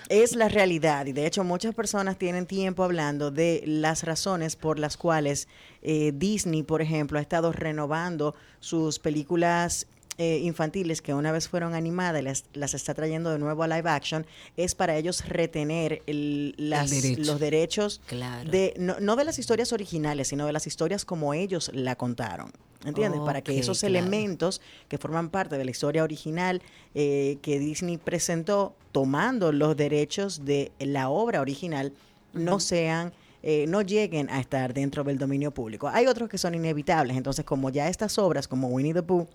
es 0.10 0.36
la 0.36 0.50
realidad. 0.50 1.06
Y 1.06 1.14
de 1.14 1.26
hecho, 1.26 1.44
muchas 1.44 1.76
personas 1.76 2.18
tienen 2.18 2.46
tiempo 2.46 2.84
hablando 2.84 3.32
de 3.32 3.64
las 3.66 4.04
razones 4.04 4.56
por 4.56 4.80
las 4.80 4.98
cuales 4.98 5.48
eh, 5.82 6.12
Disney, 6.14 6.64
por 6.64 6.82
ejemplo, 6.82 7.20
ha 7.20 7.22
estado 7.22 7.52
renovando 7.52 8.36
sus 8.60 9.00
películas 9.00 9.88
eh, 10.20 10.40
infantiles 10.44 11.02
que 11.02 11.14
una 11.14 11.32
vez 11.32 11.48
fueron 11.48 11.74
animadas 11.74 12.22
y 12.22 12.26
las, 12.26 12.44
las 12.54 12.74
está 12.74 12.94
trayendo 12.94 13.32
de 13.32 13.40
nuevo 13.40 13.64
a 13.64 13.68
live 13.70 13.90
action, 13.90 14.26
es 14.58 14.76
para 14.76 14.98
ellos 14.98 15.26
retener 15.26 16.04
el- 16.08 16.54
las- 16.58 16.90
derecho. 16.92 17.22
los 17.24 17.40
derechos 17.40 18.02
Claro. 18.06 18.52
de 18.52 18.74
no, 18.78 19.00
no 19.00 19.16
de 19.16 19.24
las 19.24 19.40
historias 19.40 19.72
originales, 19.72 20.28
sino 20.28 20.46
de 20.46 20.52
las 20.52 20.68
historias 20.68 21.06
como 21.06 21.34
ellos 21.34 21.72
la 21.74 21.96
contaron. 21.96 22.52
¿Entiendes? 22.86 23.20
Para 23.22 23.42
que 23.42 23.58
esos 23.60 23.80
claro. 23.80 23.96
elementos 23.98 24.62
que 24.90 24.98
forman 24.98 25.30
parte 25.30 25.58
de 25.58 25.66
la 25.66 25.72
historia 25.72 26.04
original 26.04 26.62
eh, 26.96 27.38
que 27.42 27.58
Disney 27.60 27.98
presentó, 27.98 28.74
tomando 28.92 29.52
los 29.54 29.76
derechos 29.78 30.44
de 30.46 30.72
la 30.80 31.10
obra 31.10 31.40
original, 31.42 31.94
no 32.34 32.60
sean, 32.62 33.12
eh, 33.44 33.66
no 33.70 33.82
lleguen 33.82 34.30
a 34.30 34.40
estar 34.42 34.74
dentro 34.74 35.04
del 35.06 35.18
dominio 35.18 35.52
público. 35.52 35.88
Hay 35.90 36.08
otros 36.08 36.28
que 36.30 36.38
son 36.38 36.56
inevitables. 36.56 37.16
Entonces, 37.18 37.44
como 37.46 37.70
ya 37.70 37.88
estas 37.90 38.18
obras, 38.18 38.48
como 38.48 38.68
Winnie 38.70 38.94
the 38.94 39.04
Pooh, 39.04 39.28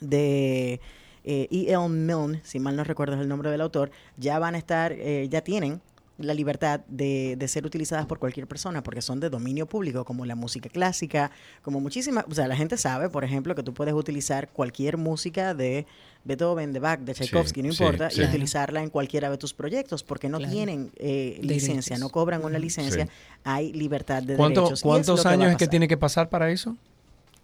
de 0.00 0.80
eh, 1.24 1.48
E.L. 1.50 1.88
Milne, 1.88 2.40
si 2.44 2.58
mal 2.60 2.76
no 2.76 2.84
recuerdo 2.84 3.14
es 3.16 3.20
el 3.20 3.28
nombre 3.28 3.50
del 3.50 3.60
autor, 3.60 3.90
ya 4.16 4.38
van 4.38 4.54
a 4.54 4.58
estar, 4.58 4.92
eh, 4.92 5.26
ya 5.30 5.40
tienen 5.42 5.80
la 6.18 6.32
libertad 6.32 6.80
de, 6.88 7.36
de 7.36 7.46
ser 7.46 7.66
utilizadas 7.66 8.06
por 8.06 8.18
cualquier 8.18 8.46
persona 8.46 8.82
porque 8.82 9.02
son 9.02 9.20
de 9.20 9.28
dominio 9.28 9.66
público, 9.66 10.06
como 10.06 10.24
la 10.24 10.34
música 10.34 10.70
clásica, 10.70 11.30
como 11.60 11.78
muchísimas, 11.78 12.24
o 12.30 12.34
sea, 12.34 12.48
la 12.48 12.56
gente 12.56 12.78
sabe, 12.78 13.10
por 13.10 13.22
ejemplo, 13.22 13.54
que 13.54 13.62
tú 13.62 13.74
puedes 13.74 13.92
utilizar 13.92 14.48
cualquier 14.48 14.96
música 14.96 15.52
de 15.52 15.84
Beethoven, 16.24 16.72
de 16.72 16.80
Bach, 16.80 17.00
de 17.00 17.12
Tchaikovsky, 17.12 17.60
no 17.62 17.68
importa, 17.68 18.08
sí. 18.08 18.22
y 18.22 18.24
utilizarla 18.24 18.82
en 18.82 18.88
cualquiera 18.88 19.28
de 19.30 19.36
tus 19.36 19.52
proyectos 19.52 20.02
porque 20.04 20.30
no 20.30 20.38
Claro. 20.38 20.52
tienen 20.54 20.90
eh, 20.96 21.38
licencia, 21.42 21.98
no 21.98 22.08
cobran 22.08 22.42
una 22.46 22.58
licencia, 22.58 23.04
Sí. 23.04 23.10
hay 23.44 23.72
libertad 23.74 24.22
de 24.22 24.36
¿Cuánto- 24.36 24.60
derechos. 24.62 24.78
es 24.78 24.82
¿Cuántos 24.84 25.26
años 25.26 25.50
es 25.50 25.56
que 25.58 25.66
tiene 25.68 25.86
que 25.86 25.98
pasar 25.98 26.30
para 26.30 26.50
eso? 26.50 26.76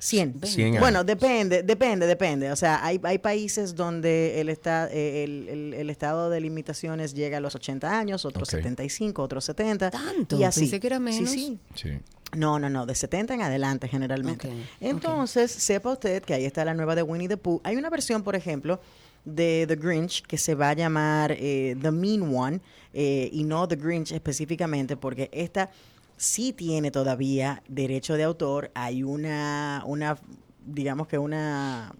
100. 0.04 0.40
100 0.42 0.66
años. 0.68 0.80
Bueno, 0.80 1.04
depende, 1.04 1.62
depende, 1.62 2.06
depende. 2.06 2.50
O 2.50 2.56
sea, 2.56 2.84
hay, 2.84 3.00
hay 3.04 3.18
países 3.18 3.74
donde 3.76 4.40
el, 4.40 4.48
esta- 4.48 4.88
eh, 4.90 5.22
el, 5.22 5.48
el- 5.48 5.74
el 5.74 5.90
estado 5.90 6.28
de 6.28 6.40
limitaciones 6.40 7.14
llega 7.14 7.38
a 7.38 7.40
los 7.40 7.54
80 7.54 7.98
años, 7.98 8.24
otros 8.24 8.48
Ok. 8.48 8.56
75, 8.56 9.22
otros 9.22 9.44
70. 9.44 9.90
¿Tanto? 9.92 10.36
Y 10.38 10.44
así. 10.44 10.60
Pensé 10.62 10.80
que 10.80 10.86
era 10.88 10.96
Sí, 10.96 11.02
menos. 11.02 11.30
sí. 11.30 11.58
Sí. 11.76 11.90
No, 12.36 12.58
no, 12.58 12.68
no, 12.70 12.86
de 12.86 12.94
70 12.94 13.34
en 13.34 13.42
adelante 13.42 13.86
generalmente. 13.88 14.50
Entonces, 14.80 15.50
sepa 15.52 15.92
usted 15.92 16.22
que 16.22 16.34
ahí 16.34 16.44
está 16.46 16.64
la 16.64 16.74
nueva 16.74 16.94
de 16.94 17.02
Winnie 17.02 17.28
the 17.28 17.36
Pooh. 17.36 17.60
Hay 17.62 17.76
una 17.76 17.90
versión, 17.90 18.22
por 18.22 18.34
ejemplo, 18.34 18.80
de 19.24 19.66
The 19.68 19.76
Grinch 19.76 20.22
que 20.22 20.36
se 20.38 20.54
va 20.54 20.70
a 20.70 20.74
llamar 20.74 21.32
eh, 21.38 21.76
The 21.80 21.90
Mean 21.92 22.34
One 22.34 22.60
eh, 22.92 23.28
y 23.32 23.44
no 23.44 23.68
The 23.68 23.76
Grinch 23.76 24.12
específicamente 24.12 24.96
porque 24.96 25.30
esta 25.32 25.70
sí 26.16 26.52
tiene 26.52 26.90
todavía 26.90 27.62
derecho 27.68 28.14
de 28.14 28.22
autor. 28.24 28.70
Hay 28.74 29.02
una, 29.02 29.82
una 29.86 30.18
digamos 30.66 31.06
que 31.08 31.18
una... 31.18 31.92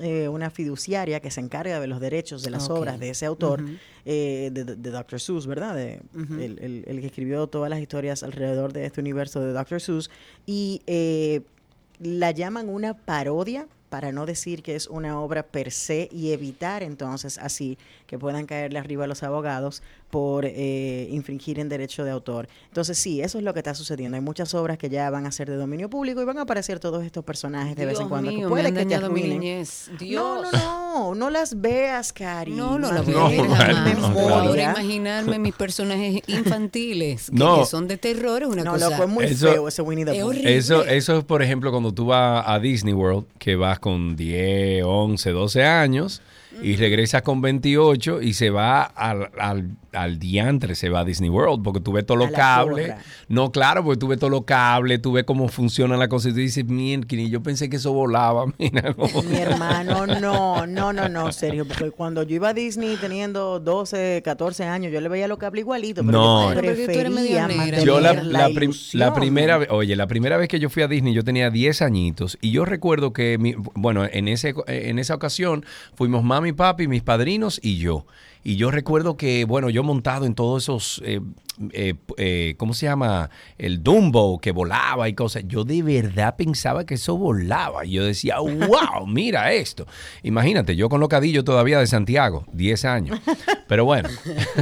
eh, 0.00 0.28
una 0.28 0.48
fiduciaria 0.50 1.18
que 1.20 1.30
se 1.30 1.40
encarga 1.40 1.80
de 1.80 1.86
los 1.88 1.98
derechos 2.00 2.42
de 2.42 2.50
las 2.50 2.70
obras 2.70 3.00
de 3.00 3.10
ese 3.10 3.26
autor, 3.26 3.64
eh, 4.04 4.50
de, 4.52 4.64
de 4.64 4.90
Dr. 4.90 5.20
Seuss, 5.20 5.46
¿verdad? 5.46 5.74
De- 5.74 6.00
Ujú. 6.14 6.34
el, 6.34 6.58
el- 6.60 6.84
el 6.86 7.00
que 7.00 7.06
escribió 7.06 7.46
todas 7.48 7.68
las 7.68 7.80
historias 7.80 8.22
alrededor 8.22 8.72
de 8.72 8.86
este 8.86 9.00
universo 9.00 9.40
de 9.40 9.52
Dr. 9.52 9.80
Seuss. 9.80 10.08
Y 10.46 10.82
eh, 10.86 11.40
la 11.98 12.30
llaman 12.30 12.68
una 12.68 12.94
parodia, 12.94 13.66
para 13.88 14.12
no 14.12 14.26
decir 14.26 14.62
que 14.62 14.76
es 14.76 14.86
una 14.86 15.18
obra 15.18 15.42
per 15.44 15.70
se, 15.72 16.10
y 16.12 16.32
evitar 16.32 16.82
entonces 16.82 17.38
así 17.38 17.78
que 18.06 18.18
puedan 18.18 18.44
caerle 18.44 18.78
arriba 18.78 19.04
a 19.04 19.06
los 19.06 19.22
abogados 19.22 19.82
por 20.10 20.44
eh, 20.46 21.06
infringir 21.10 21.58
en 21.58 21.68
derecho 21.68 22.02
de 22.04 22.10
autor. 22.10 22.48
Entonces 22.68 22.96
sí, 22.98 23.20
eso 23.20 23.36
es 23.38 23.44
lo 23.44 23.52
que 23.52 23.60
está 23.60 23.74
sucediendo. 23.74 24.16
Hay 24.16 24.22
muchas 24.22 24.54
obras 24.54 24.78
que 24.78 24.88
ya 24.88 25.10
van 25.10 25.26
a 25.26 25.32
ser 25.32 25.50
de 25.50 25.56
dominio 25.56 25.90
público 25.90 26.22
y 26.22 26.24
van 26.24 26.38
a 26.38 26.42
aparecer 26.42 26.80
todos 26.80 27.04
estos 27.04 27.24
personajes 27.24 27.76
de 27.76 27.84
vez 27.86 28.00
en 28.00 28.08
cuando. 28.08 28.30
que 28.30 28.36
mío, 28.36 28.48
puede 28.48 28.62
me 28.62 28.68
han 28.68 28.74
que 28.74 28.80
te 28.80 28.84
dañado 28.86 29.10
mi 29.12 29.20
arruinen. 29.20 29.40
niñez. 29.40 29.90
No, 30.00 30.42
no, 30.42 30.50
no, 30.52 31.14
no 31.14 31.30
las 31.30 31.60
veas, 31.60 32.12
Cari. 32.12 32.52
No, 32.52 32.78
no 32.78 32.90
la 32.92 33.02
Más 33.02 33.06
voy 33.06 33.14
a 33.14 33.28
bien, 33.28 33.42
ver 33.42 33.50
No, 33.50 33.54
jamás. 33.56 33.98
no, 34.00 34.12
claro. 34.14 34.28
favor, 34.44 34.58
imaginarme 34.58 35.38
mis 35.38 35.54
personajes 35.54 36.22
infantiles 36.26 37.30
que, 37.30 37.36
No. 37.36 37.60
que 37.60 37.66
son 37.66 37.86
de 37.88 37.96
terror 37.98 38.42
es 38.42 38.48
una 38.48 38.64
No, 38.64 38.72
cosa. 38.72 38.90
loco, 38.90 39.02
es 39.04 39.08
muy 39.10 39.24
Eso- 39.24 39.52
feo 39.52 39.68
ese 39.68 39.82
Winnie 39.82 40.04
the 40.04 40.16
Es 40.16 40.22
Pooh. 40.24 40.32
Eso, 40.32 40.84
eso 40.84 41.18
es, 41.18 41.24
por 41.24 41.42
ejemplo, 41.42 41.70
cuando 41.70 41.92
tú 41.92 42.06
vas 42.06 42.44
a 42.46 42.58
Disney 42.58 42.94
World, 42.94 43.26
que 43.38 43.56
vas 43.56 43.78
con 43.78 44.16
10, 44.16 44.82
11, 44.84 45.30
12 45.30 45.64
años 45.64 46.22
y 46.62 46.76
regresas 46.76 47.22
con 47.22 47.40
28 47.40 48.22
y 48.22 48.32
se 48.34 48.50
va 48.50 48.82
al, 48.82 49.30
al, 49.38 49.70
al 49.92 50.18
diantre, 50.18 50.74
se 50.74 50.88
va 50.88 51.00
a 51.00 51.04
Disney 51.04 51.30
World, 51.30 51.62
porque 51.62 51.80
tú 51.80 51.92
ves 51.92 52.04
todos 52.06 52.18
los 52.18 52.30
cables. 52.30 52.94
No, 53.28 53.52
claro, 53.52 53.84
porque 53.84 53.98
tú 53.98 54.08
ves 54.08 54.18
todos 54.18 54.30
los 54.30 54.44
cables, 54.44 55.00
tú 55.02 55.12
ves 55.12 55.24
cómo 55.24 55.48
funciona 55.48 55.96
la 55.96 56.08
cosa 56.08 56.28
y 56.30 56.32
tú 56.32 56.38
dices, 56.38 56.64
mierda, 56.64 57.06
yo 57.08 57.42
pensé 57.42 57.68
que 57.68 57.76
eso 57.76 57.92
volaba. 57.92 58.46
Mira 58.58 58.92
cómo- 58.94 59.22
Mi 59.22 59.36
hermano, 59.36 60.06
no, 60.06 60.66
no, 60.66 60.92
no, 60.92 61.08
no, 61.08 61.32
Sergio, 61.32 61.66
porque 61.66 61.90
cuando 61.90 62.22
yo 62.22 62.36
iba 62.36 62.48
a 62.50 62.54
Disney 62.54 62.96
teniendo 63.00 63.60
12, 63.60 64.22
14 64.24 64.64
años, 64.64 64.92
yo 64.92 65.00
le 65.00 65.08
veía 65.08 65.28
los 65.28 65.38
cables 65.38 65.62
igualitos, 65.62 66.04
pero 66.04 66.18
No. 66.18 66.48
yo 66.54 66.60
Pero 66.60 66.74
prefería 66.74 67.46
mantener 67.48 67.84
Yo 67.84 68.00
la, 68.00 68.14
la, 68.14 68.22
la 68.22 68.44
prim- 68.46 68.70
ilusión. 68.70 69.00
la 69.00 69.14
primera 69.14 69.58
vez, 69.58 69.68
oye, 69.70 69.94
la 69.96 70.06
primera 70.06 70.36
vez 70.36 70.48
que 70.48 70.58
yo 70.58 70.70
fui 70.70 70.82
a 70.82 70.88
Disney 70.88 71.12
yo 71.14 71.22
tenía 71.24 71.50
10 71.50 71.82
añitos 71.82 72.36
y 72.40 72.50
yo 72.50 72.64
recuerdo 72.64 73.12
que, 73.12 73.38
mi- 73.38 73.54
bueno, 73.74 74.04
en, 74.10 74.28
ese, 74.28 74.54
en 74.66 74.98
esa 74.98 75.14
ocasión 75.14 75.64
fuimos 75.94 76.24
mami, 76.38 76.52
papi, 76.52 76.86
mis 76.86 77.02
padrinos 77.02 77.58
y 77.62 77.78
yo. 77.78 78.06
Y 78.44 78.56
yo 78.56 78.70
recuerdo 78.70 79.16
que, 79.16 79.44
bueno, 79.44 79.70
yo 79.70 79.82
montado 79.82 80.24
en 80.24 80.34
todos 80.34 80.62
esos, 80.62 81.02
eh, 81.04 81.20
eh, 81.72 81.94
eh, 82.16 82.54
¿cómo 82.56 82.74
se 82.74 82.86
llama? 82.86 83.30
El 83.58 83.82
Dumbo 83.82 84.40
que 84.40 84.52
volaba 84.52 85.08
y 85.08 85.14
cosas. 85.14 85.44
Yo 85.46 85.64
de 85.64 85.82
verdad 85.82 86.36
pensaba 86.36 86.84
que 86.86 86.94
eso 86.94 87.16
volaba. 87.16 87.84
Y 87.84 87.92
yo 87.92 88.04
decía, 88.04 88.38
wow, 88.40 89.06
mira 89.06 89.52
esto. 89.52 89.86
Imagínate, 90.22 90.76
yo 90.76 90.88
con 90.88 91.00
locadillo 91.00 91.44
todavía 91.44 91.78
de 91.78 91.86
Santiago, 91.86 92.44
10 92.52 92.84
años. 92.84 93.20
Pero 93.66 93.84
bueno, 93.84 94.08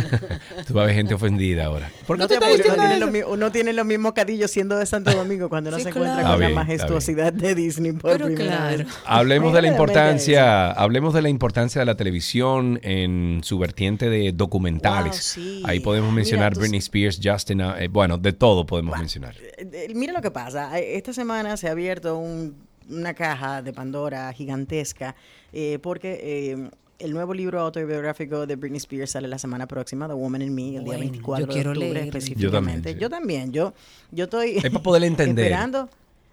tú 0.67 0.75
vas 0.75 0.85
a 0.85 0.87
ver 0.87 0.95
gente 0.95 1.15
ofendida 1.15 1.67
ahora. 1.67 1.91
¿Por 2.07 2.17
qué 2.17 2.23
No 2.23 2.29
te 2.29 2.37
apures, 2.37 2.57
diciendo 2.59 2.83
uno 2.85 2.99
tiene, 3.11 3.25
uno 3.25 3.53
tiene 3.53 3.73
los 3.73 3.87
mismos 3.87 4.13
cadillos 4.13 4.51
siendo 4.51 4.77
de 4.79 4.87
Santo 4.87 5.13
Domingo 5.15 5.49
cuando 5.49 5.71
no 5.71 5.77
Sí, 5.77 5.85
se 5.85 5.89
encuentra 5.91 6.23
con 6.25 6.41
la 6.41 6.49
majestuosidad 6.51 7.33
de 7.33 7.55
Disney 7.55 7.93
por 7.93 8.13
Pero 8.13 8.27
primera 8.27 8.57
claro. 8.57 8.79
vez. 8.79 8.87
Hablemos 9.05 9.53
de 9.53 9.63
la 9.63 9.69
Mira, 9.69 9.73
importancia, 9.75 10.71
hablemos 10.73 11.15
de 11.15 11.23
la 11.23 11.29
importancia 11.29 11.81
de 11.81 11.87
la 11.87 11.95
televisión 11.97 12.81
en 12.83 13.41
su 13.43 13.59
vertiente 13.59 14.09
de 14.11 14.33
documentales. 14.33 15.35
Wow, 15.37 15.45
sí. 15.45 15.63
Ahí 15.65 15.81
podemos 15.81 16.11
Mira, 16.11 16.17
mencionar 16.17 16.55
tú- 16.55 16.61
Britney 16.61 16.79
Spears, 16.87 17.21
Justin, 17.23 17.61
eh, 17.61 17.89
bueno, 17.89 18.19
de 18.19 18.33
todo 18.33 18.65
podemos 18.67 18.99
mencionar. 18.99 19.35
Eh, 19.59 19.69
eh, 19.89 19.93
Mira 19.95 20.13
lo 20.13 20.21
que 20.23 20.31
pasa. 20.31 20.79
Esta 20.79 21.13
semana 21.13 21.57
se 21.57 21.69
ha 21.69 21.73
abierto 21.73 22.17
un- 22.19 22.55
una 22.89 23.15
caja 23.15 23.63
de 23.63 23.73
Pandora 23.73 24.33
gigantesca 24.33 25.17
eh, 25.53 25.79
porque 25.83 26.21
eh, 26.23 26.71
el 26.99 27.13
nuevo 27.13 27.35
libro 27.35 27.61
autobiográfico 27.61 28.47
de 28.47 28.57
Britney 28.57 28.79
Spears 28.79 29.11
sale 29.11 29.27
la 29.29 29.39
semana 29.39 29.67
próxima, 29.67 30.07
The 30.07 30.15
Woman 30.15 30.43
in 30.43 30.55
Me, 30.55 30.63
el 30.69 30.71
día 30.73 30.81
Bueno, 30.83 31.01
24 31.01 31.47
yo 31.47 31.53
quiero 31.53 31.73
de 31.73 31.79
octubre 31.79 32.01
específicamente. 32.05 32.93
sí. 32.95 32.99
Yo 33.01 33.11
también. 33.11 33.53
Yo, 33.53 33.75
yo 34.13 34.25
estoy 34.25 34.57
Es 34.59 34.71
para 34.71 34.83
poder 34.83 35.03
entender. 35.05 35.45
esperando 35.47 35.89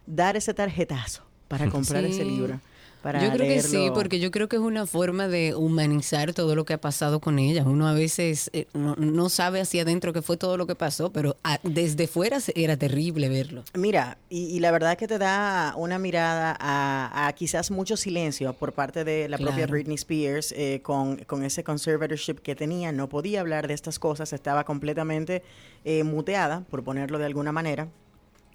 dar 0.05 0.35
ese 0.37 0.53
tarjetazo 0.53 1.23
para 1.47 1.69
comprar 1.69 2.03
ese 2.05 2.23
libro. 2.23 2.59
Para 3.03 3.21
yo 3.21 3.33
creo 3.33 3.47
que 3.47 3.61
sí, 3.61 3.89
porque 3.93 4.21
yo 4.21 4.31
creo 4.31 4.47
que 4.47 4.55
es 4.55 4.61
una 4.61 4.85
forma 4.85 5.27
de 5.27 5.55
humanizar 5.55 6.33
todo 6.33 6.55
lo 6.55 6.63
que 6.63 6.73
ha 6.73 6.79
pasado 6.79 7.19
con 7.19 7.37
ella. 7.37 7.63
Uno 7.65 7.87
a 7.89 7.93
veces 7.93 8.49
eh, 8.53 8.67
no, 8.73 8.95
no 8.95 9.27
sabe 9.27 9.59
hacia 9.59 9.81
adentro 9.81 10.13
qué 10.13 10.21
fue 10.21 10.37
todo 10.37 10.55
lo 10.55 10.67
que 10.67 10.75
pasó, 10.75 11.11
pero 11.11 11.35
ah, 11.43 11.59
desde 11.63 12.07
fuera 12.07 12.37
era 12.55 12.77
terrible 12.77 13.27
verlo. 13.27 13.65
Mira, 13.73 14.17
y, 14.29 14.45
y 14.45 14.61
la 14.61 14.71
verdad 14.71 14.97
que 14.97 15.07
te 15.07 15.17
da 15.17 15.73
una 15.75 15.99
mirada 15.99 16.55
a, 16.57 17.27
a 17.27 17.33
quizás 17.33 17.71
mucho 17.71 17.97
silencio 17.97 18.53
por 18.53 18.71
parte 18.71 19.03
de 19.03 19.27
la 19.27 19.37
propia. 19.37 19.67
Britney 19.67 19.95
Spears 19.95 20.53
eh, 20.55 20.79
con, 20.81 21.17
con 21.25 21.43
ese 21.43 21.63
conservatorship 21.63 22.35
que 22.35 22.55
tenía. 22.55 22.93
No 22.93 23.09
podía 23.09 23.41
hablar 23.41 23.67
de 23.67 23.73
estas 23.73 23.99
cosas, 23.99 24.31
estaba 24.31 24.63
completamente 24.63 25.43
eh, 25.83 26.03
muteada, 26.05 26.61
por 26.69 26.85
ponerlo 26.85 27.17
de 27.17 27.25
alguna 27.25 27.51
manera. 27.51 27.89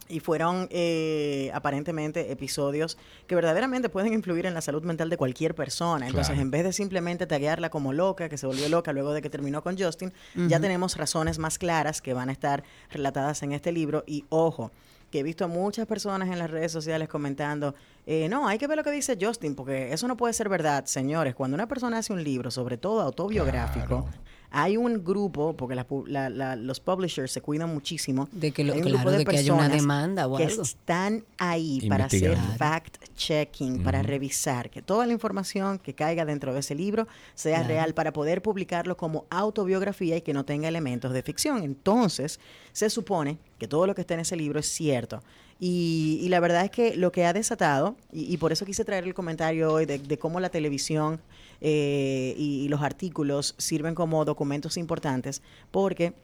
Y 0.09 0.20
fueron 0.20 0.68
eh, 0.70 1.50
aparentemente 1.52 2.32
episodios 2.32 2.96
que 3.26 3.34
verdaderamente 3.34 3.88
pueden 3.88 4.12
influir 4.14 4.46
en 4.46 4.54
la 4.54 4.61
salud 4.61 4.82
mental 4.82 5.11
de 5.11 5.16
cualquier 5.16 5.54
persona. 5.54 6.06
Entonces, 6.06 6.28
Claro. 6.28 6.42
en 6.42 6.50
vez 6.50 6.64
de 6.64 6.72
simplemente 6.72 7.26
taguearla 7.26 7.68
como 7.70 7.92
loca, 7.92 8.28
que 8.28 8.38
se 8.38 8.46
volvió 8.46 8.68
loca 8.68 8.92
luego 8.92 9.12
de 9.12 9.20
que 9.22 9.28
terminó 9.30 9.62
con 9.62 9.78
Justin, 9.78 10.12
ya 10.34 10.59
tenemos 10.61 10.96
razones 10.96 11.38
más 11.38 11.59
claras 11.59 12.00
que 12.00 12.14
van 12.14 12.28
a 12.28 12.32
estar 12.32 12.64
relatadas 12.90 13.42
en 13.42 13.52
este 13.52 13.70
libro. 13.72 14.04
Y 14.06 14.24
ojo, 14.30 14.70
que 15.11 15.20
he 15.20 15.22
visto 15.22 15.44
a 15.44 15.48
muchas 15.48 15.86
personas 15.86 16.28
en 16.28 16.38
las 16.38 16.50
redes 16.50 16.70
sociales 16.72 17.09
comentando, 17.09 17.74
eh, 18.06 18.28
no, 18.28 18.46
hay 18.48 18.59
que 18.59 18.66
ver 18.66 18.76
lo 18.76 18.84
que 18.84 18.90
dice 18.90 19.16
Justin, 19.20 19.54
porque 19.54 19.92
eso 19.92 20.06
no 20.09 20.16
puede 20.16 20.32
ser 20.34 20.48
verdad. 20.48 20.84
Señores, 20.86 21.34
cuando 21.34 21.54
una 21.54 21.66
persona 21.66 21.98
hace 21.98 22.12
un 22.12 22.22
libro, 22.22 22.50
sobre 22.50 22.76
todo 22.76 23.00
autobiográfico, 23.02 24.06
hay 24.51 24.76
un 24.76 25.05
grupo, 25.05 25.55
porque 25.55 25.76
pu- 25.76 26.07
la- 26.07 26.30
la- 26.30 26.57
los 26.57 26.80
publishers 26.80 27.30
se 27.32 27.40
cuidan 27.42 27.72
muchísimo, 27.72 28.28
De 28.32 28.51
que 28.51 28.64
lo- 28.64 28.72
hay 28.72 28.78
un 28.80 28.84
claro, 28.86 28.99
grupo 29.11 29.18
de 29.18 29.24
que 29.24 29.36
haya 29.38 29.53
una 29.53 29.62
personas 29.64 29.82
demanda 29.82 30.26
o 30.26 30.36
que 30.36 30.44
algo. 30.46 30.62
están 30.62 31.24
ahí 31.36 31.86
para 31.88 32.07
hacer 32.07 32.36
fact-checking, 32.59 33.82
para 33.82 34.03
revisar 34.03 34.70
que 34.70 34.82
toda 34.82 35.07
la 35.07 35.12
información 35.12 35.78
que 35.78 35.94
caiga 35.94 36.24
dentro 36.24 36.55
de 36.55 36.61
ese 36.61 36.74
libro 36.74 37.07
sea 37.34 37.59
Claro. 37.59 37.68
real, 37.68 37.94
para 37.94 38.12
poder 38.12 38.42
publicarlo 38.42 38.96
como 38.96 39.26
autobiografía 39.30 40.16
y 40.16 40.22
que 40.22 40.32
no 40.32 40.44
tenga 40.44 40.68
elementos 40.68 41.12
de 41.12 41.22
ficción. 41.22 41.62
Entonces, 41.62 42.40
se 42.72 42.90
supone 42.90 43.38
que 43.59 43.68
todo 43.68 43.86
lo 43.86 43.94
que 43.94 44.01
está 44.03 44.14
en 44.14 44.20
ese 44.20 44.36
libro 44.36 44.61
es 44.61 44.66
cierto. 44.68 45.22
Y, 45.61 46.20
y 46.22 46.28
la 46.28 46.38
verdad 46.38 46.64
es 46.64 46.70
que 46.70 46.94
lo 46.96 47.11
que 47.11 47.26
ha 47.26 47.32
desatado, 47.32 47.96
y, 48.12 48.32
y 48.32 48.36
por 48.36 48.53
eso 48.53 48.64
quise 48.64 48.84
traer 48.84 49.05
el 49.05 49.14
comentario 49.14 49.72
hoy 49.72 49.86
de, 49.86 49.99
de 49.99 50.18
cómo 50.18 50.38
la 50.38 50.51
televisión 50.51 51.20
eh, 51.61 52.34
y, 52.36 52.68
los 52.68 52.82
artículos 52.82 53.54
sirven 53.59 53.94
como 53.94 54.24
documentos 54.24 54.76
importantes, 54.76 55.42
porque 55.70 56.14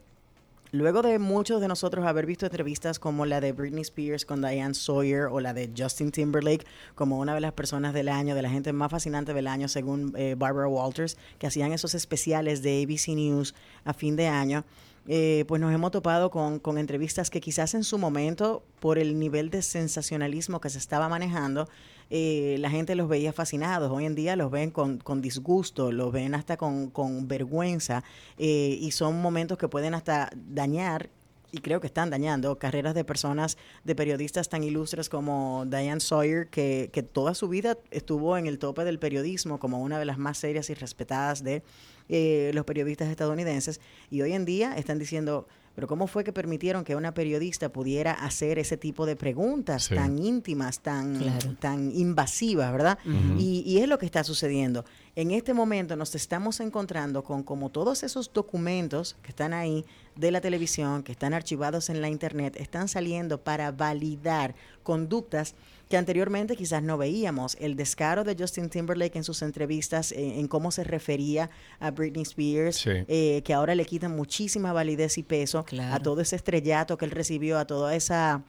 Luego 0.71 1.01
de 1.03 1.19
muchos 1.19 1.61
de 1.61 1.69
nosotros 1.69 2.05
haber 2.05 2.25
visto 2.25 2.45
entrevistas 2.45 2.99
como 2.99 3.25
la 3.25 3.39
de 3.39 3.53
Britney 3.53 3.83
Spears 3.83 4.25
con 4.25 4.41
Diane 4.41 4.73
Sawyer 4.73 5.27
o 5.31 5.39
la 5.39 5.53
de 5.53 5.71
Justin 5.77 6.11
Timberlake 6.11 6.65
como 6.95 7.17
una 7.19 7.33
de 7.33 7.39
las 7.39 7.53
personas 7.53 7.93
del 7.93 8.09
año, 8.09 8.35
de 8.35 8.41
la 8.41 8.49
gente 8.49 8.73
más 8.73 8.91
fascinante 8.91 9.33
del 9.33 9.47
año, 9.47 9.69
según 9.69 10.13
eh, 10.17 10.35
Barbara 10.37 10.67
Walters, 10.67 11.17
que 11.39 11.47
hacían 11.47 11.71
esos 11.71 11.95
especiales 11.95 12.61
de 12.61 12.83
ABC 12.83 13.15
News 13.15 13.55
a 13.85 13.93
fin 13.93 14.17
de 14.17 14.27
año, 14.27 14.65
eh, 15.07 15.45
pues 15.47 15.61
nos 15.61 15.73
hemos 15.73 15.91
topado 15.91 16.29
con, 16.29 16.59
con 16.59 16.77
entrevistas 16.77 17.29
que 17.29 17.39
quizás 17.39 17.73
en 17.73 17.83
su 17.83 17.97
momento, 17.97 18.63
por 18.81 18.97
el 18.97 19.17
nivel 19.17 19.51
de 19.51 19.61
sensacionalismo 19.61 20.59
que 20.59 20.69
se 20.69 20.79
estaba 20.79 21.07
manejando, 21.07 21.69
eh, 22.09 22.57
la 22.59 22.69
gente 22.69 22.95
los 22.95 23.07
veía 23.07 23.33
fascinados. 23.33 23.91
Hoy 23.91 24.05
en 24.05 24.15
día 24.15 24.35
los 24.35 24.51
ven 24.51 24.71
con, 24.71 24.97
con 24.97 25.21
disgusto, 25.21 25.91
los 25.91 26.11
ven 26.11 26.35
hasta 26.35 26.57
con, 26.57 26.89
con 26.89 27.27
vergüenza 27.27 28.03
eh, 28.37 28.77
y 28.79 28.91
son 28.91 29.21
momentos 29.21 29.57
que 29.57 29.67
pueden 29.67 29.93
hasta 29.93 30.29
dañar 30.35 31.09
y 31.51 31.59
creo 31.59 31.79
que 31.79 31.87
están 31.87 32.09
dañando 32.09 32.59
carreras 32.59 32.93
de 32.95 33.05
personas, 33.05 33.57
de 33.85 33.95
periodistas 33.95 34.49
tan 34.49 34.63
ilustres 34.63 35.07
como 35.07 35.65
Diane 35.65 36.01
Sawyer, 36.01 36.47
que, 36.49 36.89
que 36.91 37.01
toda 37.01 37.33
su 37.33 37.47
vida 37.47 37.77
estuvo 37.91 38.37
en 38.37 38.45
el 38.45 38.59
tope 38.59 38.83
del 38.83 38.99
periodismo 38.99 39.57
como 39.57 39.81
una 39.81 39.97
de 39.97 40.03
las 40.03 40.17
más 40.17 40.37
serias 40.37 40.69
y 40.69 40.73
respetadas 40.73 41.45
de 41.45 41.63
eh, 42.09 42.51
los 42.53 42.65
periodistas 42.65 43.07
estadounidenses 43.07 43.79
y 44.11 44.21
hoy 44.21 44.33
en 44.33 44.43
día 44.43 44.75
están 44.75 44.99
diciendo, 44.99 45.47
pero 45.75 45.87
¿cómo 45.87 46.07
fue 46.07 46.23
que 46.23 46.31
permitieron 46.33 46.83
que 46.83 46.95
una 46.95 47.13
periodista 47.13 47.69
pudiera 47.69 48.13
hacer 48.13 48.57
ese 48.59 48.77
tipo 48.77 49.05
de 49.05 49.15
preguntas 49.15 49.83
Sí. 49.85 49.95
tan 49.95 50.17
íntimas, 50.17 50.79
tan, 50.79 51.17
Claro. 51.19 51.55
tan 51.59 51.91
invasivas, 51.93 52.71
¿verdad? 52.71 52.97
Y 53.37 53.77
es 53.79 53.87
lo 53.87 53.97
que 53.97 54.05
está 54.05 54.23
sucediendo. 54.23 54.85
En 55.17 55.31
este 55.31 55.53
momento 55.53 55.95
nos 55.95 56.13
estamos 56.13 56.59
encontrando 56.59 57.23
con 57.23 57.41
como 57.41 57.69
todos 57.69 58.03
esos 58.03 58.33
documentos 58.33 59.15
que 59.21 59.29
están 59.29 59.53
ahí 59.53 59.85
de 60.17 60.29
la 60.29 60.41
televisión, 60.41 61.03
que 61.03 61.13
están 61.13 61.33
archivados 61.33 61.89
en 61.89 62.01
la 62.01 62.09
internet, 62.09 62.57
están 62.59 62.89
saliendo 62.89 63.41
para 63.41 63.71
validar 63.71 64.55
conductas 64.83 65.55
que 65.87 65.95
anteriormente 65.95 66.57
quizás 66.57 66.83
no 66.83 66.97
veíamos. 66.97 67.55
El 67.61 67.77
descaro 67.77 68.25
de 68.25 68.35
Justin 68.37 68.69
Timberlake 68.69 69.17
en 69.17 69.23
sus 69.23 69.41
entrevistas, 69.41 70.11
eh, 70.11 70.37
en 70.37 70.49
cómo 70.49 70.69
se 70.71 70.83
refería 70.83 71.49
a 71.79 71.91
Britney 71.91 72.23
Spears, 72.23 72.75
Sí. 72.75 72.89
eh, 73.07 73.41
que 73.45 73.53
ahora 73.53 73.73
le 73.73 73.85
quitan 73.85 74.13
muchísima 74.13 74.73
validez 74.73 75.17
y 75.17 75.23
peso 75.23 75.63
a 75.91 75.99
todo 75.99 76.19
ese 76.19 76.35
estrellato 76.35 76.97
que 76.97 77.05
él 77.05 77.11
recibió, 77.11 77.57
a 77.57 77.65
toda 77.65 77.95
esa 77.95 78.43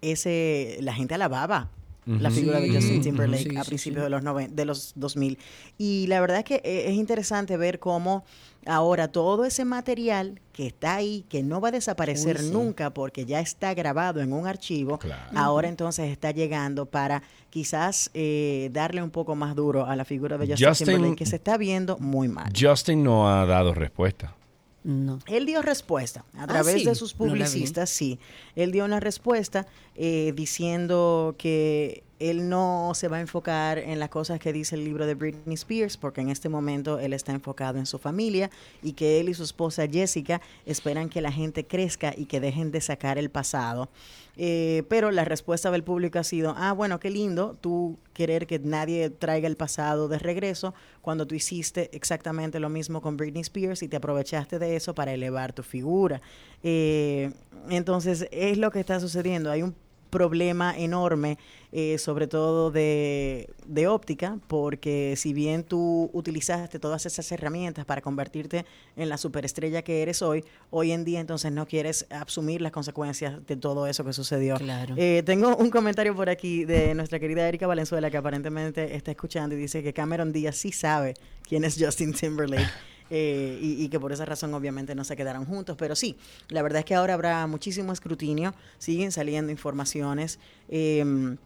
ese 0.00 0.78
la 0.80 0.94
gente 0.94 1.12
alababa 1.14 1.68
la 2.06 2.30
figura 2.30 2.60
de. 2.60 2.72
Justin. 2.74 3.02
Timberlake 3.02 3.50
Sí, 3.50 3.56
a 3.56 3.62
principios 3.64 4.00
sí. 4.02 4.04
de 4.04 4.10
los 4.10 4.22
noven- 4.22 4.50
de 4.50 4.64
los 4.64 4.92
2000 4.96 5.38
y 5.78 6.06
la 6.08 6.20
verdad 6.20 6.38
es 6.38 6.44
que 6.44 6.54
eh, 6.64 6.84
es 6.88 6.94
interesante 6.94 7.56
ver 7.56 7.78
cómo 7.78 8.24
ahora 8.66 9.08
todo 9.08 9.44
ese 9.44 9.64
material 9.64 10.40
que 10.52 10.66
está 10.66 10.96
ahí 10.96 11.24
que 11.28 11.42
no 11.42 11.60
va 11.60 11.68
a 11.68 11.72
desaparecer 11.72 12.36
Uy, 12.38 12.44
sí. 12.46 12.50
nunca 12.50 12.90
porque 12.90 13.24
ya 13.24 13.40
está 13.40 13.72
grabado 13.74 14.20
en 14.20 14.32
un 14.32 14.46
archivo 14.46 14.98
ahora 15.34 15.68
entonces 15.68 16.10
está 16.10 16.30
llegando 16.32 16.84
para 16.86 17.22
quizás 17.50 18.10
eh, 18.14 18.68
darle 18.72 19.02
un 19.02 19.10
poco 19.10 19.34
más 19.34 19.54
duro 19.56 19.86
a 19.86 19.96
la 19.96 20.04
figura 20.04 20.36
de 20.36 20.46
Justin, 20.48 20.68
Justin- 20.68 20.86
Timberlake 20.86 21.16
que 21.16 21.26
se 21.26 21.36
está 21.36 21.56
viendo 21.56 21.96
muy 21.98 22.28
mal 22.28 22.52
Justin 22.58 23.02
no 23.04 23.30
ha 23.30 23.46
dado 23.46 23.72
respuesta. 23.74 24.34
No. 24.82 25.18
él 25.26 25.44
dio 25.46 25.60
respuesta 25.62 26.24
a 26.34 26.44
Ah, 26.44 26.46
través 26.46 26.76
sí. 26.80 26.84
de 26.84 26.94
sus 26.94 27.12
No 27.14 27.26
publicistas, 27.26 27.90
sí. 27.90 28.18
Él 28.56 28.72
dio 28.72 28.84
una 28.84 28.98
respuesta 29.00 29.66
eh, 29.94 30.32
diciendo 30.34 31.34
que 31.38 32.02
él 32.20 32.48
no 32.48 32.92
se 32.94 33.08
va 33.08 33.16
a 33.16 33.20
enfocar 33.20 33.78
en 33.78 33.98
las 33.98 34.10
cosas 34.10 34.38
que 34.38 34.52
dice 34.52 34.76
el 34.76 34.84
libro 34.84 35.06
de 35.06 35.14
Britney 35.14 35.54
Spears, 35.54 35.96
porque 35.96 36.20
en 36.20 36.28
este 36.28 36.48
momento 36.48 36.98
él 37.00 37.14
está 37.14 37.32
enfocado 37.32 37.78
en 37.78 37.86
su 37.86 37.98
familia 37.98 38.50
y 38.82 38.92
que 38.92 39.18
él 39.18 39.30
y 39.30 39.34
su 39.34 39.42
esposa 39.42 39.88
Jessica 39.90 40.40
esperan 40.66 41.08
que 41.08 41.22
la 41.22 41.32
gente 41.32 41.66
crezca 41.66 42.12
y 42.16 42.26
que 42.26 42.38
dejen 42.38 42.70
de 42.70 42.82
sacar 42.82 43.16
el 43.16 43.30
pasado. 43.30 43.88
Eh, 44.36 44.84
pero 44.88 45.10
la 45.10 45.24
respuesta 45.24 45.70
del 45.70 45.82
público 45.82 46.18
ha 46.18 46.24
sido, 46.24 46.54
ah, 46.56 46.72
bueno, 46.72 47.00
qué 47.00 47.10
lindo 47.10 47.56
tú 47.60 47.98
querer 48.12 48.46
que 48.46 48.58
nadie 48.58 49.10
traiga 49.10 49.48
el 49.48 49.56
pasado 49.56 50.08
de 50.08 50.18
regreso 50.18 50.74
cuando 51.00 51.26
tú 51.26 51.34
hiciste 51.34 51.90
exactamente 51.94 52.60
lo 52.60 52.68
mismo 52.68 53.00
con 53.00 53.16
Britney 53.16 53.42
Spears 53.42 53.82
y 53.82 53.88
te 53.88 53.96
aprovechaste 53.96 54.58
de 54.58 54.76
eso 54.76 54.94
para 54.94 55.12
elevar 55.12 55.52
tu 55.52 55.62
figura. 55.62 56.20
Eh, 56.62 57.32
entonces, 57.70 58.28
es 58.30 58.58
lo 58.58 58.70
que 58.70 58.80
está 58.80 59.00
sucediendo. 59.00 59.50
Hay 59.50 59.62
un 59.62 59.74
problema 60.10 60.76
enorme, 60.76 61.38
eh, 61.72 61.98
sobre 61.98 62.26
todo 62.26 62.70
de, 62.70 63.48
de 63.66 63.86
óptica, 63.86 64.38
porque 64.48 65.14
si 65.16 65.32
bien 65.32 65.64
tú 65.64 66.10
utilizaste 66.12 66.78
todas 66.78 67.06
esas 67.06 67.30
herramientas 67.32 67.84
para 67.84 68.02
convertirte 68.02 68.66
en 68.96 69.08
la 69.08 69.16
superestrella 69.16 69.82
que 69.82 70.02
eres 70.02 70.20
hoy, 70.20 70.44
hoy 70.70 70.92
en 70.92 71.04
día 71.04 71.20
entonces 71.20 71.52
no 71.52 71.66
quieres 71.66 72.06
asumir 72.10 72.60
las 72.60 72.72
consecuencias 72.72 73.46
de 73.46 73.56
todo 73.56 73.86
eso 73.86 74.04
que 74.04 74.12
sucedió. 74.12 74.56
Claro. 74.56 74.94
Eh, 74.96 75.22
tengo 75.24 75.56
un 75.56 75.70
comentario 75.70 76.14
por 76.14 76.28
aquí 76.28 76.64
de 76.64 76.94
nuestra 76.94 77.18
querida 77.18 77.48
Erika 77.48 77.66
Valenzuela 77.66 78.10
que 78.10 78.16
aparentemente 78.16 78.96
está 78.96 79.12
escuchando 79.12 79.54
y 79.54 79.58
dice 79.58 79.82
que 79.82 79.92
Cameron 79.92 80.32
Díaz 80.32 80.56
sí 80.56 80.72
sabe 80.72 81.14
quién 81.48 81.64
es 81.64 81.76
Justin 81.78 82.12
Timberlake. 82.12 82.68
Eh, 83.10 83.58
y, 83.60 83.84
y 83.84 83.88
que 83.88 83.98
por 84.00 84.12
esa 84.12 84.24
razón 84.24 84.54
obviamente 84.54 84.94
no 84.94 85.04
se 85.04 85.16
quedaron 85.16 85.44
juntos, 85.44 85.76
pero 85.78 85.94
sí, 85.96 86.16
la 86.48 86.62
verdad 86.62 86.78
es 86.80 86.84
que 86.84 86.94
ahora 86.94 87.14
habrá 87.14 87.46
muchísimo 87.46 87.92
escrutinio, 87.92 88.54
siguen 88.78 89.12
saliendo 89.12 89.50
informaciones. 89.52 90.38
em, 90.68 91.36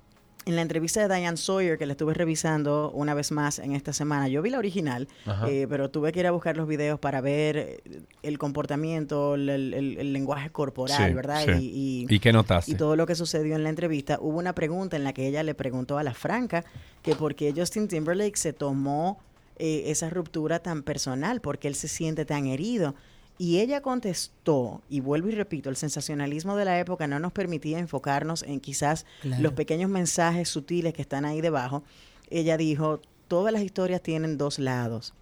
en 0.47 0.57
la 0.57 0.61
entrevista 0.61 1.01
de 1.01 1.15
Diane 1.17 1.39
Sawyer, 1.39 1.79
que 1.79 1.87
la 1.87 1.93
estuve 1.93 2.13
revisando 2.13 2.91
una 2.91 3.15
vez 3.15 3.33
más 3.33 3.59
en 3.59 3.73
esta 3.75 3.95
semana, 3.95 4.29
yo 4.29 4.43
vi 4.43 4.51
la 4.51 4.59
original, 4.59 5.09
eh, 5.49 5.67
pero 5.71 5.89
tuve 5.89 6.13
que 6.13 6.21
ir 6.21 6.27
a 6.27 6.33
buscar 6.33 6.55
los 6.59 6.69
videos 6.69 7.01
para 7.01 7.23
ver 7.23 7.57
eh, 7.57 7.83
el 8.23 8.37
comportamiento, 8.37 9.37
el, 9.37 9.49
el- 9.49 9.73
el- 9.73 9.97
el 9.99 10.13
lenguaje 10.13 10.51
corporal, 10.51 11.09
Sí, 11.09 11.15
¿verdad? 11.15 11.45
sí. 11.47 12.05
Y, 12.09 12.15
¿Y 12.15 12.19
qué 12.21 12.31
notaste? 12.31 12.73
Y 12.73 12.75
todo 12.75 12.95
lo 12.95 13.07
que 13.07 13.15
sucedió 13.15 13.57
en 13.57 13.63
la 13.63 13.71
entrevista. 13.71 14.19
Hubo 14.21 14.37
una 14.39 14.55
pregunta 14.55 14.97
en 14.97 15.05
la 15.05 15.15
que 15.15 15.27
ella 15.27 15.43
le 15.43 15.55
preguntó 15.55 15.97
a 15.97 16.03
la 16.03 16.13
Franca 16.13 16.63
que 17.03 17.15
por 17.15 17.35
qué 17.35 17.55
Justin 17.57 17.89
Timberlake 17.89 18.37
se 18.37 18.53
tomó 18.53 19.19
eh, 19.57 19.85
esa 19.87 20.11
ruptura 20.11 20.59
tan 20.61 20.83
personal, 20.83 21.41
porque 21.41 21.69
él 21.69 21.75
se 21.75 21.89
siente 21.89 22.25
tan 22.25 22.47
herido. 22.47 22.95
Y 23.37 23.59
ella 23.59 23.81
contestó, 23.83 24.81
y 24.89 25.01
vuelvo 25.01 25.29
y 25.29 25.33
repito, 25.33 25.69
el 25.69 25.77
sensacionalismo 25.77 26.57
de 26.57 26.65
la 26.65 26.79
época 26.79 27.07
no 27.09 27.19
nos 27.19 27.33
permitía 27.33 27.79
enfocarnos 27.81 28.43
en 28.45 28.61
quizás 28.61 29.07
Claro. 29.23 29.43
los 29.43 29.53
pequeños 29.55 29.91
mensajes 29.91 30.49
sutiles 30.49 30.95
que 30.95 31.03
están 31.03 31.25
ahí 31.25 31.41
debajo. 31.41 31.83
Ella 32.31 32.57
dijo, 32.57 33.01
todas 33.27 33.53
las 33.53 33.63
historias 33.63 34.01
tienen 34.03 34.39
dos 34.39 34.59
lados. 34.61 35.15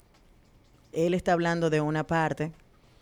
Él 0.92 1.14
está 1.14 1.32
hablando 1.32 1.70
de 1.70 1.80
una 1.80 2.06
parte, 2.06 2.52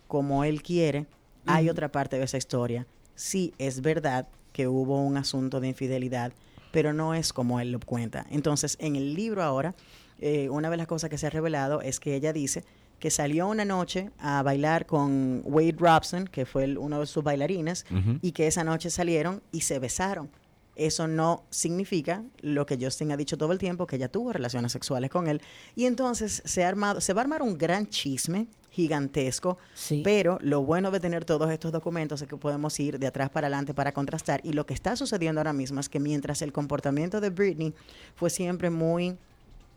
como 0.07 0.43
él 0.45 0.61
quiere, 0.63 1.05
hay 1.45 1.69
otra 1.69 1.91
parte 1.91 2.17
de 2.17 2.23
esa 2.23 2.37
historia. 2.37 2.85
Sí, 3.15 3.53
es 3.57 3.81
verdad 3.81 4.27
que 4.53 4.67
hubo 4.67 5.01
un 5.01 5.17
asunto 5.17 5.59
de 5.59 5.67
infidelidad, 5.69 6.31
pero 6.71 6.93
no 6.93 7.13
es 7.13 7.33
como 7.33 7.59
él 7.59 7.71
lo 7.71 7.79
cuenta. 7.81 8.25
Entonces, 8.29 8.77
en 8.79 8.95
el 8.95 9.13
libro 9.13 9.43
ahora, 9.43 9.75
eh, 10.21 10.49
una 10.49 10.69
de 10.69 10.77
las 10.77 10.87
cosas 10.87 11.09
que 11.09 11.17
se 11.17 11.27
ha 11.27 11.29
revelado 11.31 11.81
es 11.81 11.99
que 11.99 12.15
ella 12.15 12.31
dice 12.33 12.63
que 12.99 13.09
salió 13.09 13.47
una 13.47 13.65
noche 13.65 14.11
a 14.19 14.43
bailar 14.43 14.85
con 14.85 15.41
Wade 15.43 15.75
Robson, 15.77 16.27
que 16.27 16.45
fue 16.45 16.63
el- 16.65 16.77
uno 16.77 16.99
de 16.99 17.07
sus 17.07 17.23
bailarines, 17.23 17.85
y 18.21 18.31
que 18.31 18.45
esa 18.47 18.63
noche 18.63 18.89
salieron 18.91 19.41
y 19.51 19.61
se 19.61 19.79
besaron. 19.79 20.29
Eso 20.75 21.07
no 21.07 21.43
significa 21.49 22.23
lo 22.41 22.65
que 22.65 22.77
Justin 22.79 23.11
ha 23.11 23.17
dicho 23.17 23.37
todo 23.37 23.51
el 23.51 23.57
tiempo, 23.59 23.85
que 23.87 23.95
ella 23.97 24.07
tuvo 24.09 24.31
relaciones 24.31 24.71
sexuales 24.71 25.09
con 25.09 25.27
él. 25.27 25.41
Y 25.75 25.85
entonces 25.85 26.41
se, 26.45 26.63
ha 26.63 26.69
armado, 26.69 27.01
se 27.01 27.13
va 27.13 27.21
a 27.21 27.23
armar 27.23 27.41
un 27.41 27.57
gran 27.57 27.87
chisme 27.87 28.47
gigantesco, 28.69 29.57
pero 30.03 30.37
lo 30.41 30.63
bueno 30.63 30.91
de 30.91 30.99
tener 30.99 31.25
todos 31.25 31.51
estos 31.51 31.71
documentos 31.71 32.21
es 32.21 32.27
que 32.27 32.37
podemos 32.37 32.79
ir 32.79 32.99
de 32.99 33.07
atrás 33.07 33.29
para 33.29 33.47
adelante 33.47 33.73
para 33.73 33.91
contrastar. 33.93 34.41
Y 34.43 34.53
lo 34.53 34.65
que 34.65 34.73
está 34.73 34.95
sucediendo 34.95 35.41
ahora 35.41 35.53
mismo 35.53 35.79
es 35.79 35.89
que 35.89 35.99
mientras 35.99 36.41
el 36.41 36.51
comportamiento 36.53 37.19
de 37.21 37.29
Britney 37.31 37.73
fue 38.15 38.29
siempre 38.29 38.69
muy 38.69 39.17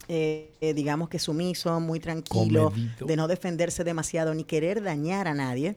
eh, 0.09 0.51
eh, 0.61 0.75
digamos 0.75 1.09
que 1.09 1.19
sumiso, 1.19 1.81
muy 1.81 2.01
tranquilo, 2.01 2.73
de 3.01 3.17
no 3.17 3.29
defenderse 3.29 3.85
demasiado 3.85 4.35
ni 4.35 4.45
querer 4.45 4.83
dañar 4.83 5.29
a 5.29 5.35
nadie, 5.35 5.77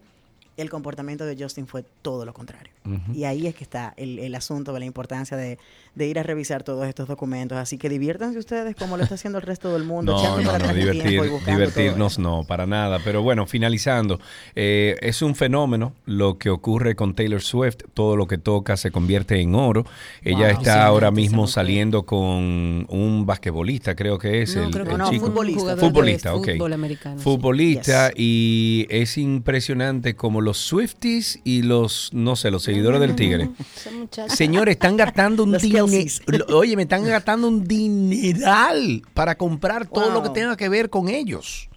el 0.58 0.70
comportamiento 0.70 1.26
de 1.26 1.38
Justin 1.42 1.68
fue 1.68 1.84
todo 2.02 2.26
lo 2.26 2.34
contrario. 2.34 2.72
Y 3.14 3.26
ahí 3.26 3.48
es 3.48 3.54
que 3.56 3.66
está 3.66 3.94
el, 3.98 4.18
el 4.18 4.34
asunto 4.34 4.72
de 4.72 4.80
la 4.80 4.86
importancia 4.86 5.36
de, 5.36 5.58
de 5.94 6.08
ir 6.08 6.18
a 6.20 6.24
revisar 6.24 6.64
todos 6.64 6.88
estos 6.88 7.08
documentos. 7.10 7.58
Así 7.58 7.78
que 7.78 7.90
diviértanse 7.90 8.40
ustedes 8.40 8.78
como 8.78 8.96
lo 8.96 9.04
está 9.04 9.16
haciendo 9.16 9.40
el 9.40 9.44
resto 9.46 9.74
del 9.74 9.84
mundo. 9.84 10.14
No, 10.18 10.40
echando 10.40 10.54
no, 10.54 10.60
no, 10.60 10.74
divertir- 10.74 11.46
divertirnos 11.46 12.18
no, 12.18 12.44
para 12.46 12.66
nada. 12.66 13.00
Pero 13.04 13.22
bueno, 13.24 13.46
finalizando, 13.46 14.20
eh, 14.56 14.96
es 15.02 15.22
un 15.22 15.36
fenómeno 15.36 15.94
lo 16.06 16.38
que 16.38 16.50
ocurre 16.50 16.96
con 16.96 17.14
Taylor 17.14 17.42
Swift. 17.42 17.78
Todo 17.94 18.16
lo 18.16 18.26
que 18.28 18.38
toca 18.38 18.78
se 18.78 18.90
convierte 18.92 19.40
en 19.42 19.54
oro. 19.54 19.86
Ella 20.24 20.54
Wow. 20.54 20.58
está 20.62 20.86
ahora 20.86 21.12
mismo 21.12 21.46
saliendo 21.48 22.04
con 22.06 22.86
un 22.90 23.26
basquetbolista, 23.26 23.96
creo 23.96 24.18
que 24.18 24.44
es 24.44 24.56
No, 24.56 24.64
el, 24.64 24.72
creo 24.72 24.86
que 24.86 24.92
el 24.94 24.98
no, 24.98 25.10
chico. 25.10 25.26
futbolista. 25.28 25.76
Futbolista, 25.78 26.36
ok. 26.36 26.50
fútbol 26.54 26.74
americano, 26.74 27.18
sí. 27.18 27.24
Futbolista 27.24 28.08
Yes. 28.12 28.16
y 28.18 28.88
es 28.90 29.18
impresionante 29.18 30.16
como 30.16 30.42
los 30.48 30.60
Swifties 30.60 31.42
y 31.44 31.62
los, 31.62 32.14
no 32.14 32.38
sé, 32.38 32.52
los 32.52 32.64
seguidores 32.64 33.02
del 33.02 33.18
Tigre. 33.18 33.50
Señores, 34.30 34.76
están 34.76 34.96
gastando 34.96 35.44
un 35.44 35.58
dinero. 35.58 35.88
Oye, 36.54 36.78
me 36.78 36.84
están 36.84 37.04
gastando 37.04 37.50
un 37.50 37.66
dineral 37.66 39.02
para 39.14 39.36
comprar 39.36 39.88
todo 39.88 40.10
lo 40.10 40.24
que 40.24 40.30
tenga 40.30 40.56
que 40.56 40.70
ver 40.70 40.90
con 40.90 41.10
ellos. 41.10 41.68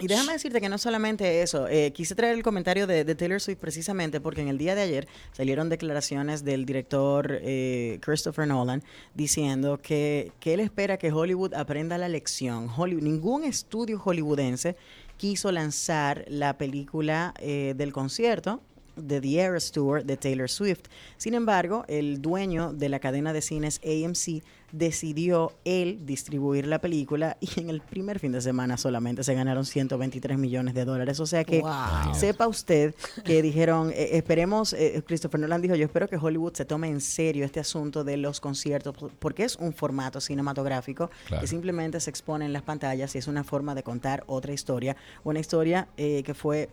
Y 0.00 0.08
déjame 0.08 0.32
decirte 0.32 0.60
que 0.60 0.68
no 0.68 0.78
solamente 0.78 1.42
eso, 1.42 1.68
eh, 1.68 1.92
quise 1.92 2.16
traer 2.16 2.34
el 2.34 2.42
comentario 2.42 2.88
de, 2.88 3.04
de 3.04 3.14
Taylor 3.14 3.40
Swift 3.40 3.58
precisamente 3.58 4.18
porque 4.18 4.40
en 4.40 4.48
el 4.48 4.58
día 4.58 4.74
de 4.74 4.80
ayer 4.80 5.06
salieron 5.32 5.68
declaraciones 5.68 6.42
del 6.42 6.64
director 6.64 7.38
eh, 7.42 7.98
Christopher 8.00 8.48
Nolan 8.48 8.82
diciendo 9.14 9.78
que, 9.80 10.32
que 10.40 10.54
él 10.54 10.60
espera 10.60 10.96
que 10.96 11.12
Hollywood 11.12 11.54
aprenda 11.54 11.96
la 11.96 12.08
lección. 12.08 12.68
Hollywood, 12.74 13.02
ningún 13.02 13.44
estudio 13.44 14.00
hollywoodense 14.00 14.74
quiso 15.20 15.52
lanzar 15.52 16.24
la 16.28 16.56
película 16.56 17.34
eh, 17.40 17.74
del 17.76 17.92
concierto 17.92 18.62
de 18.96 19.20
The 19.20 19.40
Eras 19.40 19.70
Tour 19.72 20.04
de 20.04 20.16
Taylor 20.16 20.48
Swift. 20.50 20.82
Sin 21.16 21.34
embargo, 21.34 21.84
el 21.88 22.20
dueño 22.22 22.72
de 22.72 22.88
la 22.88 22.98
cadena 23.00 23.32
de 23.32 23.40
cines 23.42 23.80
AMC 23.84 24.42
decidió 24.72 25.52
él 25.64 26.00
distribuir 26.06 26.66
la 26.66 26.80
película 26.80 27.36
y 27.40 27.60
en 27.60 27.70
el 27.70 27.80
primer 27.80 28.18
fin 28.20 28.32
de 28.32 28.40
semana 28.40 28.76
solamente 28.76 29.24
se 29.24 29.34
ganaron 29.34 29.64
123 29.64 30.38
millones 30.38 30.74
de 30.74 30.84
dólares. 30.84 31.18
O 31.20 31.26
sea 31.26 31.44
que 31.44 31.60
Wow. 31.60 32.14
sepa 32.14 32.46
usted 32.48 32.94
que 33.24 33.42
dijeron, 33.42 33.90
eh, 33.90 34.10
esperemos, 34.12 34.72
eh, 34.72 35.02
Christopher 35.06 35.40
Nolan 35.40 35.60
dijo, 35.62 35.74
yo 35.74 35.84
espero 35.86 36.08
que 36.08 36.16
Hollywood 36.16 36.54
se 36.54 36.64
tome 36.64 36.88
en 36.88 37.00
serio 37.00 37.44
este 37.44 37.60
asunto 37.60 38.04
de 38.04 38.16
los 38.16 38.40
conciertos, 38.40 38.96
por- 38.96 39.10
porque 39.12 39.44
es 39.44 39.56
un 39.56 39.72
formato 39.72 40.20
cinematográfico 40.20 41.10
Claro. 41.26 41.40
que 41.42 41.46
simplemente 41.46 42.00
se 42.00 42.10
expone 42.10 42.44
en 42.44 42.52
las 42.52 42.62
pantallas 42.62 43.14
y 43.14 43.18
es 43.18 43.26
una 43.28 43.44
forma 43.44 43.74
de 43.74 43.82
contar 43.82 44.24
otra 44.26 44.52
historia, 44.52 44.96
una 45.24 45.40
historia 45.40 45.88
eh, 45.96 46.22
que 46.24 46.34
fue 46.34 46.68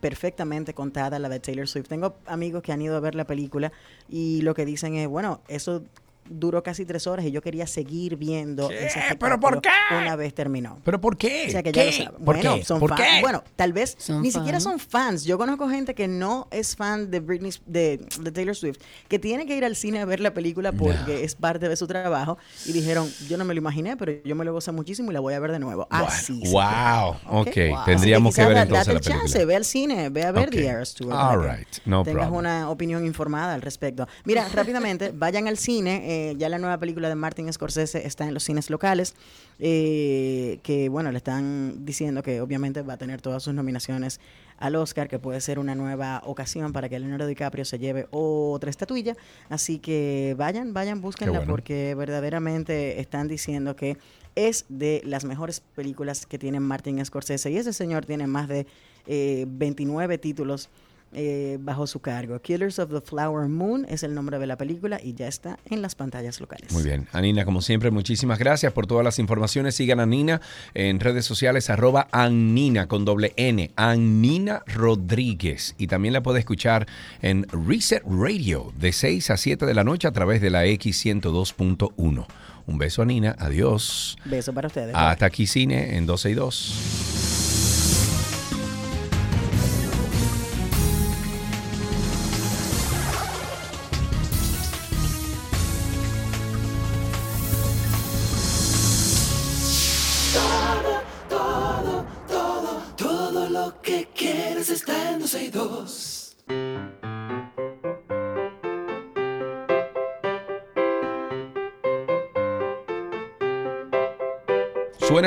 perfectamente 0.00 0.74
contada 0.74 1.18
la 1.18 1.28
de 1.28 1.40
Taylor 1.40 1.68
Swift. 1.68 1.88
Tengo 1.88 2.16
amigos 2.26 2.62
que 2.62 2.72
han 2.72 2.82
ido 2.82 2.96
a 2.96 3.00
ver 3.00 3.14
la 3.14 3.26
película 3.26 3.72
y 4.08 4.42
lo 4.42 4.54
que 4.54 4.64
dicen 4.64 4.94
es, 4.94 5.08
bueno, 5.08 5.40
eso 5.48 5.82
duró 6.28 6.62
casi 6.62 6.84
tres 6.84 7.06
horas 7.06 7.24
y 7.26 7.30
yo 7.30 7.40
quería 7.42 7.66
seguir 7.66 8.16
viendo 8.16 8.70
ese 8.70 9.00
¿Pero 9.18 9.38
por 9.40 9.60
qué? 9.60 9.68
una 9.98 10.16
vez 10.16 10.34
terminó. 10.34 10.78
¿Pero 10.84 11.00
por 11.00 11.16
qué? 11.16 11.46
O 11.48 11.50
sea 11.50 11.62
que 11.62 11.72
ya 11.72 11.82
¿Qué? 11.82 11.86
lo 11.86 11.92
saben. 12.04 12.12
¿Por 12.24 12.34
Bueno, 12.36 12.54
qué? 12.56 12.64
son 12.64 12.80
¿Por 12.80 12.90
fans. 12.90 13.00
qué? 13.02 13.20
Bueno, 13.20 13.44
tal 13.56 13.72
vez 13.72 13.94
Son 13.98 14.22
ni 14.22 14.30
siquiera 14.30 14.60
son 14.60 14.78
fans. 14.78 15.24
Yo 15.24 15.38
conozco 15.38 15.68
gente 15.68 15.94
que 15.94 16.08
no 16.08 16.48
es 16.50 16.76
fan 16.76 17.10
de 17.10 17.20
Britney 17.20 17.52
de, 17.66 17.98
de 18.20 18.32
Taylor 18.32 18.54
Swift, 18.56 18.78
que 19.08 19.18
tiene 19.18 19.46
que 19.46 19.56
ir 19.56 19.64
al 19.64 19.76
cine 19.76 20.00
a 20.00 20.04
ver 20.04 20.20
la 20.20 20.34
película 20.34 20.72
porque 20.72 21.24
es 21.24 21.34
parte 21.34 21.68
de 21.68 21.76
su 21.76 21.86
trabajo 21.86 22.38
y 22.64 22.72
dijeron, 22.72 23.10
yo 23.28 23.36
no 23.38 23.44
me 23.44 23.54
lo 23.54 23.58
imaginé, 23.58 23.96
pero 23.96 24.12
yo 24.24 24.34
me 24.34 24.44
lo 24.44 24.52
gocé 24.52 24.72
muchísimo 24.72 25.10
y 25.10 25.14
la 25.14 25.20
voy 25.20 25.34
a 25.34 25.40
ver 25.40 25.52
de 25.52 25.58
nuevo. 25.58 25.86
Así. 25.90 26.40
se 26.44 26.52
Wow, 26.52 27.16
ok. 27.26 27.56
Wow. 27.70 27.84
Tendríamos 27.84 28.34
Así 28.34 28.42
que 28.42 28.48
ver 28.48 28.56
entonces 28.62 28.86
date 28.86 28.92
la 28.92 28.98
el 28.98 29.00
chance, 29.00 29.20
película. 29.34 29.44
ve 29.46 29.56
al 29.56 29.64
cine, 29.64 30.08
ve 30.10 30.22
a 30.24 30.32
ver. 30.32 30.50
The 30.50 30.66
Eras 30.66 30.94
Tour. 30.94 31.12
All 31.12 31.40
right, 31.42 31.68
no 31.84 32.02
tengas 32.04 32.24
problem. 32.28 32.38
una 32.38 32.70
opinión 32.70 33.04
informada 33.06 33.54
al 33.54 33.62
respecto. 33.62 34.06
Mira, 34.24 34.48
rápidamente, 34.52 35.10
vayan 35.14 35.48
al 35.48 35.58
cine. 35.58 36.02
eh, 36.04 36.15
ya 36.38 36.48
la 36.48 36.58
nueva 36.58 36.78
película 36.78 37.08
de 37.08 37.14
Martin 37.14 37.52
Scorsese 37.52 38.06
está 38.06 38.26
en 38.26 38.34
los 38.34 38.44
cines 38.44 38.70
locales. 38.70 39.14
eh, 39.58 40.58
que 40.62 40.88
bueno, 40.88 41.10
le 41.10 41.18
están 41.18 41.84
diciendo 41.84 42.22
que 42.22 42.40
obviamente 42.40 42.82
va 42.82 42.94
a 42.94 42.98
tener 42.98 43.20
todas 43.22 43.42
sus 43.42 43.54
nominaciones 43.54 44.20
al 44.58 44.76
Oscar, 44.76 45.08
que 45.08 45.18
puede 45.18 45.40
ser 45.40 45.58
una 45.58 45.74
nueva 45.74 46.22
ocasión 46.24 46.72
para 46.72 46.88
que 46.88 46.98
Leonardo 46.98 47.26
DiCaprio 47.26 47.64
se 47.64 47.78
lleve 47.78 48.06
otra 48.10 48.70
estatuilla. 48.70 49.16
Así 49.48 49.78
que 49.78 50.34
vayan, 50.38 50.72
vayan, 50.72 51.00
búsquenla 51.00 51.38
bueno. 51.38 51.52
porque 51.52 51.94
verdaderamente 51.94 53.00
están 53.00 53.28
diciendo 53.28 53.76
que 53.76 53.98
es 54.34 54.66
de 54.68 55.02
las 55.04 55.24
mejores 55.24 55.60
películas 55.74 56.26
que 56.26 56.38
tiene 56.38 56.60
Martin 56.60 57.04
Scorsese. 57.04 57.50
Y 57.50 57.56
ese 57.56 57.72
señor 57.72 58.06
tiene 58.06 58.26
más 58.26 58.48
de 58.48 58.66
eh, 59.06 59.46
29 59.48 60.18
títulos 60.18 60.68
eh, 61.12 61.56
bajo 61.60 61.86
su 61.86 62.00
cargo. 62.00 62.38
Killers 62.40 62.78
of 62.78 62.90
the 62.90 63.00
Flower 63.00 63.48
Moon 63.48 63.86
es 63.88 64.02
el 64.02 64.14
nombre 64.14 64.38
de 64.38 64.46
la 64.46 64.56
película 64.56 65.00
y 65.02 65.14
ya 65.14 65.28
está 65.28 65.58
en 65.70 65.80
las 65.80 65.94
pantallas 65.94 66.40
locales. 66.40 66.72
Muy 66.72 66.82
bien. 66.82 67.06
Anina, 67.12 67.44
como 67.44 67.62
siempre, 67.62 67.90
muchísimas 67.90 68.38
gracias 68.38 68.72
por 68.72 68.86
todas 68.86 69.04
las 69.04 69.18
informaciones. 69.18 69.74
Sigan 69.76 70.00
a 70.00 70.06
Nina 70.06 70.40
en 70.74 71.00
redes 71.00 71.24
sociales, 71.24 71.70
arroba 71.70 72.08
Annina 72.12 72.86
con 72.88 73.04
doble 73.04 73.32
N, 73.36 73.70
Annina 73.76 74.62
Rodríguez. 74.66 75.74
Y 75.78 75.86
también 75.86 76.12
la 76.12 76.22
puede 76.22 76.40
escuchar 76.40 76.86
en 77.22 77.46
Reset 77.48 78.02
Radio 78.04 78.72
de 78.76 78.92
6 78.92 79.30
a 79.30 79.36
7 79.36 79.64
de 79.64 79.74
la 79.74 79.84
noche 79.84 80.08
a 80.08 80.12
través 80.12 80.40
de 80.40 80.50
la 80.50 80.66
X102.1. 80.66 82.26
Un 82.66 82.78
beso 82.78 83.02
a 83.02 83.04
Nina, 83.04 83.36
adiós. 83.38 84.18
Beso 84.24 84.52
para 84.52 84.66
ustedes. 84.66 84.94
Hasta 84.94 85.26
aquí 85.26 85.46
cine 85.46 85.96
en 85.96 86.06
12 86.06 86.30
y 86.30 86.34
2. 86.34 87.25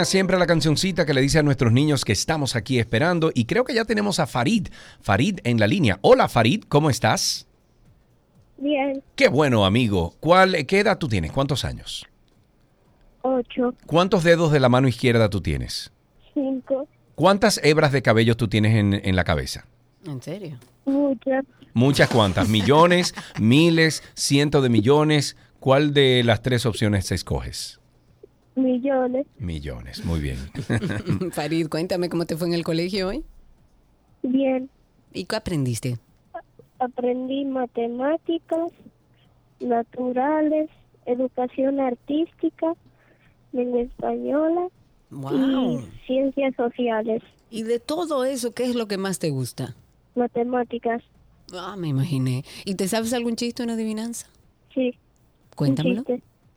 Siempre 0.10 0.38
la 0.38 0.48
cancioncita 0.48 1.06
que 1.06 1.14
le 1.14 1.22
dice 1.22 1.40
a 1.40 1.44
nuestros 1.44 1.72
niños 1.72 2.04
que 2.04 2.12
estamos 2.12 2.56
aquí 2.56 2.80
esperando 2.80 3.32
y 3.34 3.46
creo 3.46 3.64
que 3.64 3.74
ya 3.74 3.86
tenemos 3.86 4.20
a 4.20 4.28
Farid. 4.28 4.68
Farid 5.02 5.40
en 5.44 5.60
la 5.60 5.68
línea. 5.68 6.00
Hola 6.02 6.28
Farid, 6.28 6.64
¿cómo 6.68 6.90
estás? 6.90 7.48
Bien, 8.58 9.02
Qué 9.16 9.30
bueno, 9.30 9.66
amigo. 9.66 10.16
¿Cuál, 10.20 10.66
¿Qué 10.66 10.80
edad 10.80 10.98
tú 10.98 11.08
tienes? 11.08 11.32
¿Cuántos 11.32 11.64
años? 11.64 12.06
ocho, 13.22 13.74
¿Cuántos 13.86 14.24
dedos 14.24 14.52
de 14.52 14.60
la 14.60 14.70
mano 14.70 14.88
izquierda 14.88 15.30
tú 15.30 15.42
tienes? 15.42 15.92
cinco, 16.34 16.88
¿Cuántas 17.16 17.60
hebras 17.64 17.92
de 17.92 18.02
cabello 18.02 18.36
tú 18.36 18.48
tienes 18.48 18.76
en, 18.76 18.94
en 18.94 19.16
la 19.16 19.24
cabeza? 19.24 19.66
¿En 20.06 20.22
serio? 20.22 20.58
muchas, 20.86 21.46
Muchas 21.74 22.10
cuantas. 22.10 22.50
Millones, 22.50 23.14
miles, 23.40 24.04
cientos 24.16 24.64
de 24.64 24.70
millones. 24.70 25.38
¿Cuál 25.60 25.94
de 25.94 26.24
las 26.24 26.42
tres 26.42 26.66
opciones 26.66 27.12
escoges? 27.12 27.80
Millones. 28.64 29.26
Millones, 29.38 30.04
muy 30.06 30.20
bien. 30.20 30.38
Farid, 31.32 31.68
cuéntame 31.70 32.10
cómo 32.10 32.26
te 32.26 32.36
fue 32.38 32.48
en 32.48 32.54
el 32.54 32.64
colegio 32.64 33.08
hoy. 33.10 33.24
Bien, 34.24 34.70
¿Y 35.14 35.26
qué 35.26 35.36
aprendiste? 35.38 35.98
aprendí 36.80 37.44
matemáticas, 37.46 38.72
naturales, 39.60 40.70
educación 41.06 41.80
artística, 41.80 42.74
lengua 43.52 43.82
española 43.82 44.68
Wow. 45.12 45.80
y 45.82 46.06
ciencias 46.06 46.56
sociales, 46.56 47.24
Y 47.50 47.64
de 47.64 47.80
todo 47.80 48.26
eso, 48.26 48.54
¿qué 48.54 48.66
es 48.66 48.76
lo 48.76 48.88
que 48.88 48.98
más 48.98 49.18
te 49.20 49.32
gusta? 49.32 49.76
matemáticas. 50.16 51.02
Ah, 51.54 51.76
me 51.78 51.88
imaginé. 51.88 52.44
¿Y 52.66 52.76
te 52.76 52.88
sabes 52.88 53.12
algún 53.14 53.36
chiste, 53.36 53.64
una 53.64 53.74
adivinanza? 53.74 54.28
Sí. 54.74 54.92
Cuéntamelo. 55.56 56.04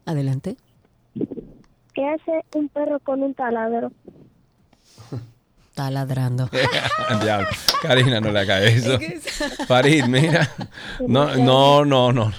Adelante. 0.04 0.56
¿Qué 1.94 2.06
hace 2.08 2.44
un 2.54 2.68
perro 2.68 3.00
con 3.00 3.22
un 3.22 3.34
taladro? 3.34 3.92
Está 5.72 5.90
ladrando. 5.90 6.50
Diablo, 7.22 7.48
Karina, 7.82 8.20
no 8.20 8.30
le 8.30 8.40
haga 8.40 8.62
eso. 8.62 8.98
Farid, 9.66 10.04
mira. 10.04 10.50
No, 11.00 11.34
no, 11.34 11.82
no, 11.86 12.12
no. 12.12 12.28
no. 12.28 12.32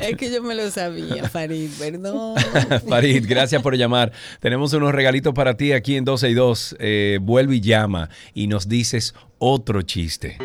Es 0.00 0.16
que 0.16 0.32
yo 0.32 0.42
me 0.42 0.54
lo 0.54 0.70
sabía, 0.70 1.28
Farid, 1.28 1.68
perdón. 1.78 2.36
Farid, 2.88 3.26
gracias 3.28 3.60
por 3.60 3.76
llamar. 3.76 4.12
Tenemos 4.40 4.72
unos 4.72 4.92
regalitos 4.92 5.34
para 5.34 5.54
ti 5.54 5.72
aquí 5.72 5.96
en 5.96 6.06
12 6.06 6.30
y 6.30 6.34
2. 6.34 6.76
Eh, 6.78 7.18
vuelve 7.20 7.56
y 7.56 7.60
llama 7.60 8.08
y 8.32 8.46
nos 8.46 8.70
dices 8.70 9.14
otro 9.36 9.82
chiste. 9.82 10.38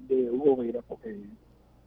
de 0.00 0.30
Hugo 0.30 0.56
Vera, 0.56 0.80
porque 0.86 1.18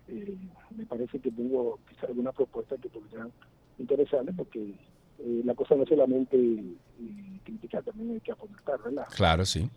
eh, 0.08 0.38
me 0.76 0.86
parece 0.86 1.20
que 1.20 1.32
tengo 1.32 1.80
quizá 1.88 2.08
alguna 2.08 2.32
propuesta 2.32 2.76
que 2.78 2.90
podrían 2.90 3.32
interesante 3.80 4.34
porque 4.34 4.60
eh, 4.60 5.42
la 5.44 5.54
cosa 5.56 5.76
no 5.76 5.84
es 5.84 5.90
solamente 5.90 6.38
eh, 6.38 7.40
criticar, 7.44 7.84
también 7.84 8.12
hay 8.12 8.20
que 8.20 8.32
aportar, 8.32 8.80
¿verdad? 8.84 9.06
Claro, 9.16 9.46
sí. 9.46 9.70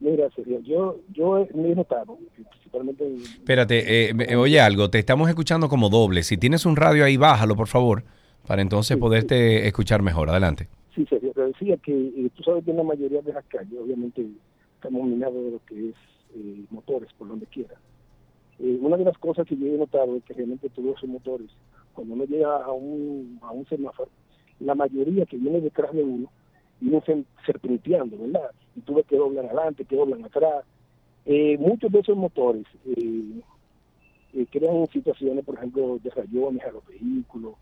Mira, 0.00 0.30
Sergio, 0.34 0.60
yo, 0.60 1.00
yo 1.12 1.46
me 1.54 1.72
he 1.72 1.74
notado, 1.74 2.18
principalmente... 2.34 3.06
En, 3.06 3.16
Espérate, 3.20 4.10
eh, 4.10 4.36
oye 4.36 4.58
algo, 4.58 4.88
te 4.88 4.98
estamos 4.98 5.28
escuchando 5.28 5.68
como 5.68 5.90
doble. 5.90 6.22
Si 6.22 6.38
tienes 6.38 6.64
un 6.64 6.76
radio 6.76 7.04
ahí, 7.04 7.18
bájalo, 7.18 7.54
por 7.54 7.66
favor, 7.66 8.02
para 8.46 8.62
entonces 8.62 8.94
sí, 8.94 9.00
poderte 9.00 9.60
sí. 9.60 9.66
escuchar 9.66 10.00
mejor. 10.00 10.30
Adelante. 10.30 10.68
Sí, 10.94 11.06
Sergio, 11.06 11.32
te 11.32 11.42
decía 11.42 11.76
que 11.76 11.92
eh, 11.92 12.30
tú 12.34 12.42
sabes 12.42 12.64
que 12.64 12.70
en 12.70 12.78
la 12.78 12.82
mayoría 12.82 13.22
de 13.22 13.32
las 13.32 13.44
calles, 13.46 13.78
obviamente, 13.78 14.26
estamos 14.74 15.06
minados 15.06 15.44
de 15.44 15.50
lo 15.52 15.60
que 15.66 15.90
es 15.90 15.94
eh, 16.34 16.64
motores, 16.70 17.12
por 17.18 17.28
donde 17.28 17.46
quiera. 17.46 17.74
Eh, 18.58 18.78
una 18.80 18.96
de 18.96 19.04
las 19.04 19.16
cosas 19.18 19.46
que 19.46 19.56
yo 19.56 19.66
he 19.66 19.78
notado 19.78 20.16
es 20.16 20.24
que 20.24 20.34
realmente 20.34 20.68
todos 20.70 20.96
esos 20.96 21.08
motores 21.08 21.48
cuando 21.94 22.14
uno 22.14 22.24
llega 22.24 22.64
a 22.64 22.72
un, 22.72 23.38
a 23.42 23.50
un 23.50 23.66
semáforo, 23.66 24.10
la 24.60 24.74
mayoría 24.74 25.26
que 25.26 25.36
viene 25.36 25.60
detrás 25.60 25.92
de 25.92 26.02
uno 26.02 26.30
vienen 26.80 27.26
serpenteando, 27.44 28.16
¿verdad? 28.18 28.50
Y 28.76 28.80
tú 28.80 28.94
ves 28.94 29.06
que 29.06 29.16
doblan 29.16 29.46
adelante, 29.46 29.84
que 29.84 29.96
doblan 29.96 30.24
atrás. 30.24 30.64
Eh, 31.26 31.56
muchos 31.58 31.92
de 31.92 32.00
esos 32.00 32.16
motores 32.16 32.64
eh, 32.86 33.40
eh, 34.32 34.46
crean 34.50 34.86
situaciones, 34.88 35.44
por 35.44 35.56
ejemplo, 35.56 35.98
de 36.02 36.10
rayones 36.10 36.62
a 36.64 36.72
los 36.72 36.86
vehículos, 36.86 37.54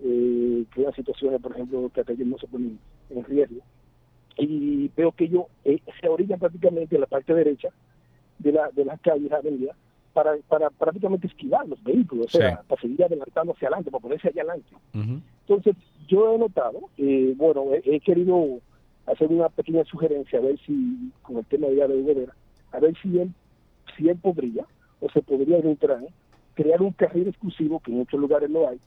eh, 0.00 0.64
crean 0.70 0.94
situaciones, 0.94 1.40
por 1.40 1.52
ejemplo, 1.52 1.90
que 1.92 2.00
hasta 2.00 2.12
ellos 2.12 2.28
no 2.28 2.38
se 2.38 2.46
ponen 2.46 2.78
en 3.10 3.24
riesgo. 3.24 3.60
Y 4.38 4.88
veo 4.96 5.12
que 5.12 5.24
ellos 5.24 5.44
se 6.00 6.08
orillan 6.08 6.38
prácticamente 6.38 6.96
a 6.96 7.00
la 7.00 7.06
parte 7.06 7.34
derecha 7.34 7.68
de, 8.38 8.52
la, 8.52 8.70
de 8.70 8.84
las 8.84 9.00
calles, 9.00 9.30
avenidas, 9.30 9.76
para, 10.12 10.36
para 10.48 10.70
prácticamente 10.70 11.26
esquivar 11.26 11.66
los 11.66 11.82
vehículos, 11.82 12.26
o 12.34 12.38
sea, 12.38 12.62
para 12.62 12.80
seguir 12.80 13.02
adelantando 13.04 13.52
hacia 13.52 13.68
adelante, 13.68 13.90
para 13.90 14.02
ponerse 14.02 14.28
allá 14.28 14.42
adelante. 14.42 14.74
Uh 14.94 14.98
-huh. 14.98 15.20
Entonces, 15.46 15.76
yo 16.08 16.34
he 16.34 16.38
notado, 16.38 16.80
eh, 16.98 17.34
bueno, 17.36 17.64
he, 17.74 17.82
he, 17.84 18.00
querido 18.00 18.60
hacer 19.06 19.28
una 19.28 19.48
pequeña 19.48 19.84
sugerencia, 19.84 20.38
a 20.38 20.42
ver 20.42 20.58
si, 20.66 21.10
con 21.22 21.38
el 21.38 21.44
tema 21.46 21.68
de 21.68 21.86
de 21.88 22.02
Vera, 22.02 22.34
a 22.72 22.78
ver 22.78 22.94
si 23.02 23.18
él, 23.18 23.32
si 23.96 24.08
él 24.08 24.18
podría, 24.18 24.66
o 25.00 25.10
se 25.10 25.22
podría 25.22 25.58
entrar, 25.58 26.00
crear 26.54 26.82
un 26.82 26.92
carril 26.92 27.28
exclusivo, 27.28 27.80
que 27.80 27.90
en 27.90 27.98
muchos 27.98 28.20
lugares 28.20 28.50
lo 28.50 28.68
hay, 28.68 28.78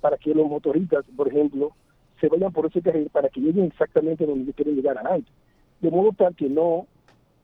para 0.00 0.16
que 0.16 0.34
los 0.34 0.48
motoristas, 0.48 1.04
por 1.16 1.28
ejemplo, 1.28 1.72
se 2.20 2.28
vayan 2.28 2.52
por 2.52 2.66
ese 2.66 2.80
carril 2.82 3.08
para 3.10 3.28
que 3.28 3.40
lleguen 3.40 3.66
exactamente 3.66 4.26
donde 4.26 4.52
quieren 4.52 4.76
llegar 4.76 4.98
adelante. 4.98 5.30
De 5.80 5.90
modo 5.90 6.12
tal 6.12 6.34
que 6.34 6.48
no 6.48 6.86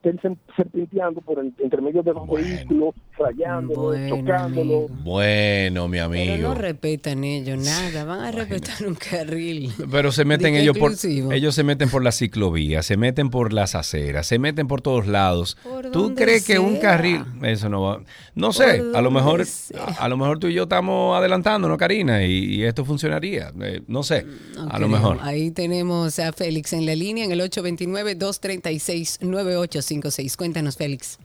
estén 0.03 0.39
serpenteando 0.57 1.21
por 1.21 1.41
el, 1.41 1.53
entre 1.59 1.83
medio 1.83 2.03
de 2.03 2.13
los 2.13 2.27
bueno, 2.27 2.47
vehículos, 2.47 2.95
rayándolo, 3.19 3.83
bueno, 3.83 4.17
chocándolo. 4.17 4.89
Bueno, 5.03 5.89
mi 5.89 5.99
amigo. 5.99 6.35
Pero 6.37 6.49
no 6.49 6.55
respetan 6.55 7.25
ellos 7.25 7.59
nada, 7.59 8.05
van 8.05 8.21
a 8.21 8.31
respetar 8.31 8.87
un 8.87 8.95
carril. 8.95 9.73
Pero 9.91 10.13
se 10.13 10.25
meten 10.25 10.55
ellos 10.55 10.79
por 10.79 10.93
ellos 11.33 11.55
se 11.55 11.65
meten 11.65 11.91
por 11.91 12.05
la 12.05 12.13
ciclovía, 12.13 12.83
se 12.83 12.97
meten 12.97 13.31
por 13.31 13.53
las 13.53 13.75
aceras, 13.75 14.27
se 14.27 14.39
meten 14.39 14.69
por 14.69 14.81
todos 14.81 15.07
lados. 15.07 15.57
¿Por 15.63 15.91
¿Tú 15.91 16.15
crees 16.15 16.45
sea? 16.45 16.57
que 16.57 16.61
un 16.61 16.77
carril 16.77 17.25
eso 17.43 17.69
no 17.69 17.83
va? 17.83 18.01
No 18.35 18.53
sé, 18.53 18.83
a 18.95 19.01
lo 19.01 19.11
mejor 19.11 19.43
a, 19.43 20.05
a, 20.05 20.09
lo 20.09 20.17
mejor 20.17 20.39
tú 20.39 20.47
y 20.47 20.55
yo 20.55 20.65
estamos 20.65 21.17
adelantando, 21.17 21.69
¿no, 21.69 21.77
Karina? 21.77 22.25
Y, 22.25 22.57
y 22.57 22.65
esto 22.65 22.85
funcionaría, 22.85 23.53
eh, 23.61 23.83
no 23.89 24.03
sé, 24.03 24.25
no 24.55 24.69
a 24.71 24.79
lo 24.79 24.89
mejor. 24.89 25.19
Ahí 25.23 25.51
tenemos 25.51 26.19
a 26.21 26.33
Félix 26.33 26.73
en 26.73 26.87
la 26.87 26.95
línea 26.95 27.25
en 27.25 27.33
el 27.33 27.41
829 27.41 28.15
236 28.15 29.19
98 29.23 29.83
56. 29.89 30.37
Cuéntanos, 30.37 30.77
Félix. 30.77 31.19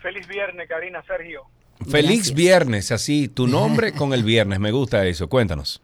Feliz 0.00 0.26
viernes, 0.26 0.68
Karina, 0.68 1.02
Sergio. 1.04 1.42
Feliz 1.88 2.16
Gracias. 2.18 2.34
viernes, 2.34 2.92
así, 2.92 3.28
tu 3.28 3.46
nombre 3.48 3.92
con 3.92 4.12
el 4.12 4.24
viernes, 4.24 4.58
me 4.58 4.70
gusta 4.70 5.06
eso, 5.06 5.28
cuéntanos. 5.28 5.82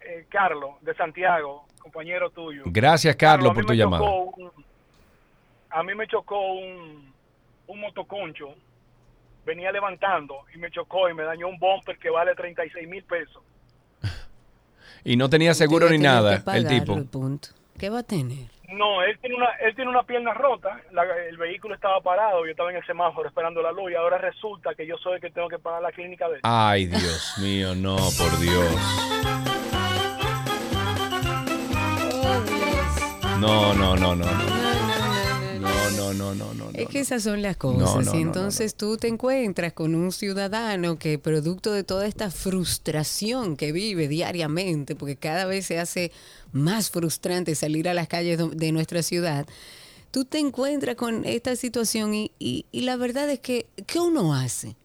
Eh, 0.00 0.26
Carlos, 0.28 0.70
de 0.82 0.94
Santiago, 0.94 1.64
compañero 1.80 2.30
tuyo. 2.30 2.62
Gracias, 2.66 3.14
Carlos, 3.16 3.48
Carlos 3.50 3.54
por 3.54 3.66
tu 3.66 3.74
llamada. 3.74 4.02
Un, 4.04 4.50
a 5.70 5.82
mí 5.82 5.94
me 5.94 6.06
chocó 6.06 6.52
un, 6.52 7.12
un 7.66 7.80
motoconcho, 7.80 8.54
venía 9.44 9.70
levantando 9.70 10.34
y 10.54 10.58
me 10.58 10.70
chocó 10.70 11.08
y 11.08 11.14
me 11.14 11.22
dañó 11.22 11.48
un 11.48 11.58
bumper 11.58 11.98
que 11.98 12.10
vale 12.10 12.34
36 12.34 12.88
mil 12.88 13.04
pesos. 13.04 13.42
y 15.04 15.16
no 15.16 15.28
tenía 15.30 15.54
seguro 15.54 15.88
ni 15.88 15.98
nada, 15.98 16.42
el 16.54 16.66
tipo. 16.66 16.96
El 16.96 17.06
punto. 17.06 17.48
¿Qué 17.78 17.90
va 17.90 18.00
a 18.00 18.02
tener? 18.02 18.57
No, 18.68 19.02
él 19.02 19.18
tiene 19.20 19.36
una, 19.36 19.48
él 19.60 19.74
tiene 19.74 19.90
una 19.90 20.02
pierna 20.02 20.34
rota, 20.34 20.78
la, 20.92 21.02
el 21.26 21.38
vehículo 21.38 21.74
estaba 21.74 22.00
parado, 22.02 22.44
yo 22.44 22.50
estaba 22.50 22.70
en 22.70 22.76
el 22.76 22.84
semáforo 22.84 23.26
esperando 23.26 23.62
la 23.62 23.72
luz 23.72 23.92
y 23.92 23.94
ahora 23.94 24.18
resulta 24.18 24.74
que 24.74 24.86
yo 24.86 24.96
soy 24.98 25.14
el 25.14 25.20
que 25.22 25.30
tengo 25.30 25.48
que 25.48 25.58
pagar 25.58 25.80
la 25.80 25.90
clínica 25.90 26.28
de 26.28 26.34
él. 26.34 26.40
Ay, 26.42 26.86
Dios 26.86 27.34
mío, 27.42 27.74
no, 27.74 27.96
por 27.96 28.38
Dios. 28.38 28.74
No, 33.38 33.72
no, 33.72 33.96
no, 33.96 34.14
no, 34.14 34.26
no. 34.26 34.77
No, 35.60 36.12
no, 36.12 36.34
no, 36.34 36.54
no, 36.54 36.70
Es 36.74 36.88
que 36.88 37.00
esas 37.00 37.22
son 37.22 37.42
las 37.42 37.56
cosas. 37.56 38.14
y 38.14 38.18
entonces 38.18 38.74
tú 38.74 38.96
te 38.96 39.08
encuentras 39.08 39.72
con 39.72 39.94
un 39.94 40.12
ciudadano 40.12 40.98
que 40.98 41.18
producto 41.18 41.72
de 41.72 41.84
toda 41.84 42.06
esta 42.06 42.30
frustración 42.30 43.56
que 43.56 43.72
vive 43.72 44.08
diariamente, 44.08 44.94
porque 44.94 45.16
cada 45.16 45.44
vez 45.44 45.66
se 45.66 45.78
hace 45.78 46.12
más 46.52 46.90
frustrante 46.90 47.54
salir 47.54 47.88
a 47.88 47.94
las 47.94 48.08
calles 48.08 48.38
de 48.52 48.72
nuestra 48.72 49.02
ciudad, 49.02 49.46
tú 50.10 50.24
te 50.24 50.38
encuentras 50.38 50.96
con 50.96 51.24
esta 51.24 51.56
situación 51.56 52.14
y, 52.14 52.32
y, 52.38 52.66
y 52.72 52.82
la 52.82 52.96
verdad 52.96 53.28
es 53.30 53.40
que, 53.40 53.66
¿qué 53.86 54.00
uno 54.00 54.34
hace? 54.34 54.76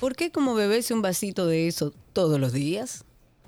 ¿Por 0.00 0.16
qué 0.16 0.30
como 0.30 0.54
beberse 0.54 0.94
un 0.94 1.02
vasito 1.02 1.46
de 1.46 1.68
eso 1.68 1.92
todos 2.12 2.40
los 2.40 2.52
días? 2.52 3.04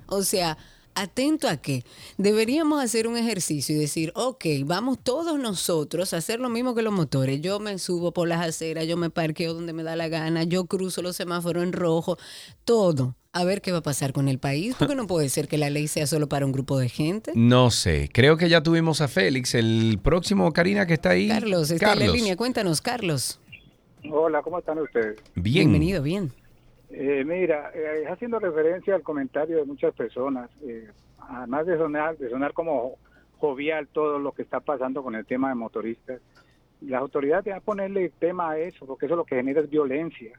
O 0.07 0.23
sea, 0.23 0.57
atento 1.01 1.47
a 1.47 1.57
que 1.57 1.83
deberíamos 2.17 2.83
hacer 2.83 3.07
un 3.07 3.17
ejercicio 3.17 3.75
y 3.75 3.79
decir, 3.79 4.11
ok, 4.15 4.45
vamos 4.65 4.99
todos 5.01 5.39
nosotros 5.39 6.13
a 6.13 6.17
hacer 6.17 6.39
lo 6.39 6.49
mismo 6.49 6.75
que 6.75 6.81
los 6.81 6.93
motores. 6.93 7.41
Yo 7.41 7.59
me 7.59 7.77
subo 7.79 8.11
por 8.13 8.27
las 8.27 8.45
aceras, 8.45 8.87
yo 8.87 8.97
me 8.97 9.09
parqueo 9.09 9.53
donde 9.53 9.73
me 9.73 9.83
da 9.83 9.95
la 9.95 10.07
gana, 10.07 10.43
yo 10.43 10.65
cruzo 10.65 11.01
los 11.01 11.15
semáforos 11.15 11.63
en 11.63 11.73
rojo, 11.73 12.17
todo 12.65 13.15
a 13.31 13.43
ver 13.43 13.61
qué 13.61 13.71
va 13.71 13.79
a 13.79 13.83
pasar 13.83 14.11
con 14.11 14.27
el 14.27 14.39
país, 14.39 14.75
porque 14.77 14.95
no 14.95 15.05
puede 15.07 15.29
ser 15.29 15.47
que 15.47 15.57
la 15.57 15.69
ley 15.69 15.87
sea 15.87 16.07
solo 16.07 16.27
para 16.27 16.45
un 16.45 16.51
grupo 16.51 16.79
de 16.79 16.89
gente. 16.89 17.31
No 17.35 17.69
sé, 17.69 18.09
creo 18.11 18.37
que 18.37 18.49
ya 18.49 18.63
tuvimos 18.63 19.01
a 19.01 19.07
Félix. 19.07 19.53
El 19.53 19.99
próximo, 20.01 20.51
Karina, 20.51 20.85
que 20.87 20.95
está 20.95 21.11
ahí. 21.11 21.27
Carlos, 21.27 21.69
está 21.69 21.93
en 21.93 21.99
la 21.99 22.07
línea. 22.07 22.35
Cuéntanos, 22.35 22.81
Carlos. 22.81 23.39
Hola, 24.11 24.41
¿cómo 24.41 24.59
están 24.59 24.79
ustedes? 24.79 25.17
Bien. 25.35 25.69
Bienvenido, 25.69 26.01
bien. 26.01 26.31
Eh, 27.01 27.23
mira, 27.23 27.71
eh, 27.73 28.05
haciendo 28.09 28.39
referencia 28.39 28.93
al 28.93 29.03
comentario 29.03 29.55
de 29.55 29.63
muchas 29.63 29.93
personas, 29.93 30.49
eh, 30.63 30.89
además 31.17 31.65
de 31.65 31.77
sonar, 31.77 32.17
de 32.17 32.29
sonar 32.29 32.51
como 32.51 32.97
jovial 33.37 33.87
todo 33.87 34.19
lo 34.19 34.33
que 34.33 34.41
está 34.41 34.59
pasando 34.59 35.01
con 35.01 35.15
el 35.15 35.25
tema 35.25 35.47
de 35.47 35.55
motoristas, 35.55 36.19
las 36.81 36.99
autoridades 36.99 37.45
deben 37.45 37.61
ponerle 37.61 38.11
tema 38.19 38.51
a 38.51 38.59
eso, 38.59 38.85
porque 38.85 39.05
eso 39.05 39.15
lo 39.15 39.23
que 39.23 39.37
genera 39.37 39.61
es 39.61 39.69
violencia. 39.69 40.33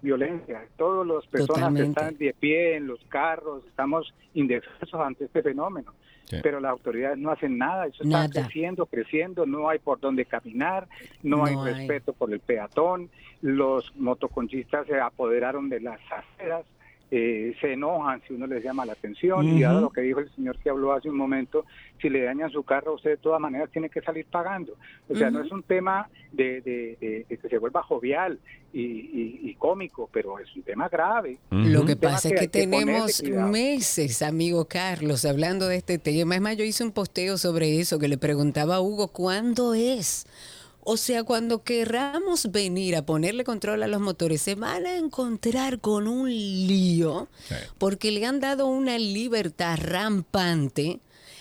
Violencia. 0.00 0.64
Todas 0.78 1.06
las 1.06 1.26
personas 1.26 1.58
Totalmente. 1.58 1.82
que 1.82 1.88
están 1.88 2.16
de 2.16 2.32
pie 2.32 2.76
en 2.76 2.86
los 2.86 3.04
carros, 3.10 3.66
estamos 3.66 4.14
indefensos 4.32 4.98
ante 4.98 5.26
este 5.26 5.42
fenómeno. 5.42 5.92
Sí. 6.28 6.38
Pero 6.42 6.60
las 6.60 6.72
autoridades 6.72 7.18
no 7.18 7.30
hacen 7.30 7.56
nada, 7.56 7.86
eso 7.86 8.04
Nada. 8.04 8.24
está 8.26 8.42
creciendo, 8.42 8.86
creciendo, 8.86 9.46
no 9.46 9.68
hay 9.68 9.78
por 9.78 10.00
dónde 10.00 10.24
caminar, 10.24 10.88
no, 11.22 11.44
hay 11.44 11.54
No 11.54 11.62
hay. 11.64 11.72
respeto 11.74 12.12
por 12.12 12.32
el 12.32 12.40
peatón, 12.40 13.08
los 13.42 13.94
motoconchistas 13.96 14.86
se 14.86 14.98
apoderaron 15.00 15.68
de 15.68 15.80
las 15.80 16.00
aceras, 16.10 16.64
eh, 17.10 17.54
se 17.60 17.72
enojan 17.74 18.20
si 18.26 18.34
uno 18.34 18.46
les 18.48 18.64
llama 18.64 18.84
la 18.84 18.92
atención 18.94 19.46
y 19.56 19.60
dado 19.62 19.80
lo 19.82 19.90
que 19.90 20.00
dijo 20.00 20.18
el 20.20 20.30
señor 20.34 20.58
que 20.58 20.70
habló 20.70 20.92
hace 20.92 21.08
un 21.08 21.16
momento, 21.16 21.64
si 22.02 22.08
le 22.08 22.22
dañan 22.24 22.50
su 22.50 22.62
carro, 22.64 22.94
usted 22.94 23.10
de 23.10 23.16
todas 23.18 23.40
maneras 23.40 23.70
tiene 23.70 23.88
que 23.88 24.00
salir 24.00 24.26
pagando. 24.26 24.74
O 25.08 25.14
sea, 25.16 25.30
no 25.30 25.40
es 25.40 25.50
un 25.52 25.62
tema 25.62 26.08
de, 26.32 26.60
de- 26.62 26.96
de- 27.00 27.26
de 27.28 27.36
que 27.38 27.48
se 27.48 27.58
vuelva 27.58 27.82
jovial 27.84 28.38
y, 28.72 28.80
y- 28.82 29.40
y 29.44 29.54
cómico, 29.54 30.10
pero 30.12 30.38
es 30.40 30.54
un 30.56 30.62
tema 30.62 30.88
grave. 30.88 31.38
Lo 31.50 31.84
que 31.86 31.94
pasa 31.96 32.28
es 32.28 32.34
que 32.40 32.48
tenemos 32.82 33.22
meses, 33.52 34.22
amigo 34.22 34.64
Carlos, 34.66 35.24
hablando 35.24 35.68
de 35.68 35.76
este 35.76 35.98
tema. 35.98 36.34
Es 36.34 36.40
más, 36.40 36.56
yo 36.56 36.64
hice 36.64 36.82
un 36.84 36.90
posteo 36.92 37.38
sobre 37.38 37.78
eso 37.80 37.98
que 37.98 38.08
le 38.08 38.18
preguntaba 38.18 38.76
a 38.76 38.80
Hugo, 38.80 39.08
¿cuándo 39.08 39.74
es? 39.74 40.26
O 40.88 40.96
sea, 40.96 41.24
cuando 41.24 41.64
querramos 41.64 42.52
venir 42.52 42.94
a 42.94 43.04
ponerle 43.04 43.42
control 43.42 43.82
a 43.82 43.88
los 43.88 44.00
motores, 44.00 44.40
se 44.40 44.54
van 44.54 44.86
a 44.86 44.96
encontrar 44.96 45.80
con 45.80 46.06
un 46.06 46.28
lío 46.30 47.26
porque 47.78 48.12
le 48.12 48.24
han 48.24 48.38
dado 48.38 48.66
una 48.68 48.96
libertad 48.96 49.76
rampante 49.80 51.00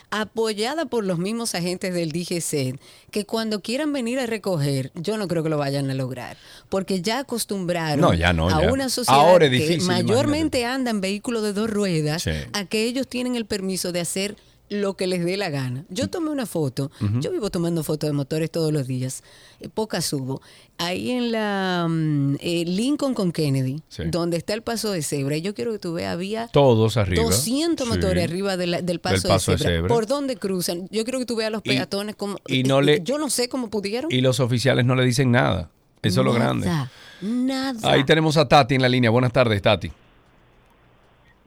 apoyada 0.10 0.86
por 0.86 1.04
los 1.04 1.20
mismos 1.20 1.54
agentes 1.56 1.94
del 1.94 2.12
DGC, 2.12 2.80
que 3.12 3.26
cuando 3.26 3.62
quieran 3.62 3.92
venir 3.94 4.18
a 4.20 4.26
recoger, 4.26 4.92
yo 4.96 5.18
no 5.18 5.28
creo 5.28 5.44
que 5.44 5.50
lo 5.50 5.58
vayan 5.58 5.90
a 5.90 5.94
lograr, 5.94 6.38
porque 6.70 7.02
ya 7.02 7.20
acostumbraron 7.20 8.00
No, 8.02 8.14
ya 8.14 8.32
no, 8.34 8.48
a 8.50 8.62
ya. 8.64 8.72
una 8.72 8.90
sociedad 8.90 9.20
Ahora 9.20 9.50
que 9.50 9.78
mayormente 9.82 10.66
anda 10.66 10.92
en 10.92 11.02
vehículos 11.02 11.44
de 11.44 11.54
dos 11.54 11.70
ruedas, 11.70 12.24
Sí. 12.24 12.32
a 12.54 12.66
que 12.66 12.84
ellos 12.86 13.08
tienen 13.08 13.36
el 13.36 13.46
permiso 13.46 13.92
de 13.92 14.00
hacer 14.00 14.38
lo 14.70 14.96
que 14.96 15.06
les 15.08 15.24
dé 15.24 15.38
la 15.38 15.50
gana. 15.50 15.86
Yo 15.90 16.10
tomé 16.10 16.30
una 16.32 16.46
foto, 16.46 16.90
yo 17.22 17.32
vivo 17.32 17.50
tomando 17.52 17.84
fotos 17.84 18.10
de 18.10 18.14
motores 18.14 18.50
todos 18.50 18.74
los 18.74 18.88
días, 18.88 19.24
eh, 19.60 19.70
pocas 19.70 20.06
subo, 20.06 20.42
ahí 20.80 21.12
en 21.12 21.32
la 21.32 21.86
mm, 21.90 22.36
eh, 22.40 22.64
Lincoln 22.66 23.14
con 23.14 23.32
Kennedy, 23.32 23.82
Sí. 23.90 24.04
donde 24.08 24.38
está 24.38 24.54
el 24.54 24.64
paso 24.64 24.92
de 24.92 25.02
cebra, 25.04 25.38
y 25.38 25.42
yo 25.42 25.54
quiero 25.54 25.72
que 25.72 25.80
tú 25.80 25.94
veas, 25.94 26.14
había 26.14 26.48
Todos 26.48 26.98
arriba. 26.98 27.24
200 27.24 27.88
Sí. 27.88 27.94
motores 27.94 28.24
arriba 28.24 28.58
de 28.58 28.68
la- 28.68 28.82
del, 28.82 29.00
paso 29.00 29.28
paso 29.28 29.52
de 29.52 29.58
de, 29.58 29.64
cebra. 29.64 29.76
cebra. 29.78 29.88
¿Por 29.88 30.08
dónde 30.08 30.36
cruzan? 30.38 30.88
Yo 30.90 31.06
creo 31.06 31.20
que 31.20 31.26
tú 31.28 31.36
veas 31.36 31.48
a 31.50 31.52
los 31.52 31.62
Y- 31.64 31.70
peatones 31.70 32.16
como... 32.16 32.38
y 32.48 32.64
no 32.64 32.82
le- 32.82 33.02
Yo 33.04 33.18
no 33.20 33.30
sé 33.30 33.48
cómo 33.50 33.70
pudieron. 33.70 34.12
Y 34.12 34.22
los 34.22 34.40
oficiales 34.40 34.84
no 34.86 34.96
le 34.96 35.06
dicen 35.06 35.32
nada. 35.32 35.70
Eso 36.02 36.22
es 36.22 36.26
lo 36.26 36.34
grande. 36.34 36.70
Nada. 37.22 37.92
Ahí 37.92 38.04
tenemos 38.04 38.38
a 38.38 38.48
Tati 38.48 38.76
en 38.76 38.82
la 38.82 38.90
línea. 38.90 39.10
Buenas 39.10 39.32
tardes, 39.32 39.60
Tati. 39.62 39.92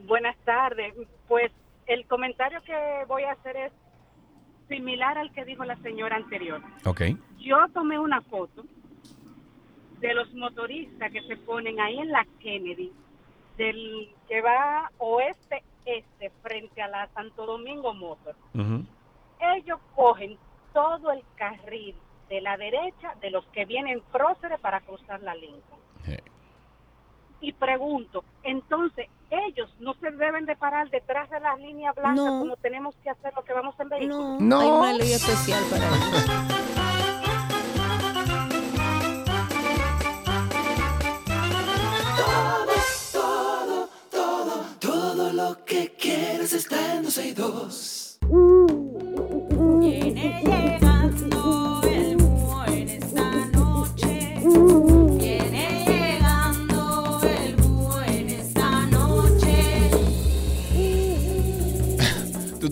Buenas 0.07 0.37
tardes. 0.45 0.95
Pues 1.29 1.51
el 1.89 2.07
comentario 2.07 2.61
que 2.63 3.05
voy 3.09 3.25
a 3.25 3.33
hacer 3.33 3.57
es 3.57 3.73
similar 4.69 5.17
al 5.19 5.33
que 5.33 5.45
dijo 5.45 5.65
la 5.65 5.77
señora 5.79 6.17
anterior. 6.17 6.63
Ok. 6.85 7.03
Yo 7.39 7.57
tomé 7.73 7.99
una 7.99 8.21
foto 8.23 8.65
de 9.99 10.15
los 10.15 10.33
motoristas 10.35 11.11
que 11.11 11.23
se 11.23 11.37
ponen 11.39 11.81
ahí 11.81 11.99
en 11.99 12.13
la 12.13 12.27
Kennedy, 12.41 12.93
del 13.57 14.15
que 14.29 14.41
va 14.43 14.91
oeste-este 14.99 16.31
frente 16.43 16.83
a 16.83 16.89
la 16.89 17.09
Santo 17.09 17.47
Domingo 17.47 17.95
Motor. 17.95 18.37
Ellos 19.57 19.81
cogen 19.97 20.37
todo 20.75 21.11
el 21.11 21.23
carril 21.37 21.95
de 22.29 22.41
la 22.43 22.59
derecha 22.59 23.15
de 23.23 23.31
los 23.31 23.47
que 23.47 23.65
vienen 23.65 24.03
próceres 24.13 24.61
para 24.61 24.81
cruzar 24.81 25.23
la 25.23 25.35
Lincoln. 25.35 25.81
Y 27.41 27.53
pregunto, 27.53 28.25
entonces, 28.43 29.09
ellos 29.31 29.69
no 29.81 29.95
se 29.95 30.11
deben 30.11 30.47
de 30.47 30.57
parar 30.57 30.89
detrás 30.91 31.29
de 31.31 31.41
las 31.41 31.59
líneas 31.59 31.95
blancas 31.95 32.17
No. 32.25 32.41
como 32.41 32.57
tenemos 32.57 32.95
que 33.03 33.11
hacer 33.11 33.33
lo 33.35 33.45
que 33.45 33.53
vamos 33.53 33.75
en 33.79 33.89
vehículos. 33.89 34.41
No, 34.41 34.61
hay 34.61 34.69
una 34.69 34.93
ley 34.95 35.13
especial 35.13 35.63
para 35.71 35.87
ellos. 35.87 36.25
Todo, 42.17 42.75
todo, 43.13 43.89
todo, 44.11 44.65
todo 44.81 45.33
lo 45.33 45.65
que 45.65 45.93
quieres 45.99 46.53
está 46.53 46.95
en 46.97 47.03
262. 47.05 48.19
Viene 49.81 50.41
llegando 50.43 50.68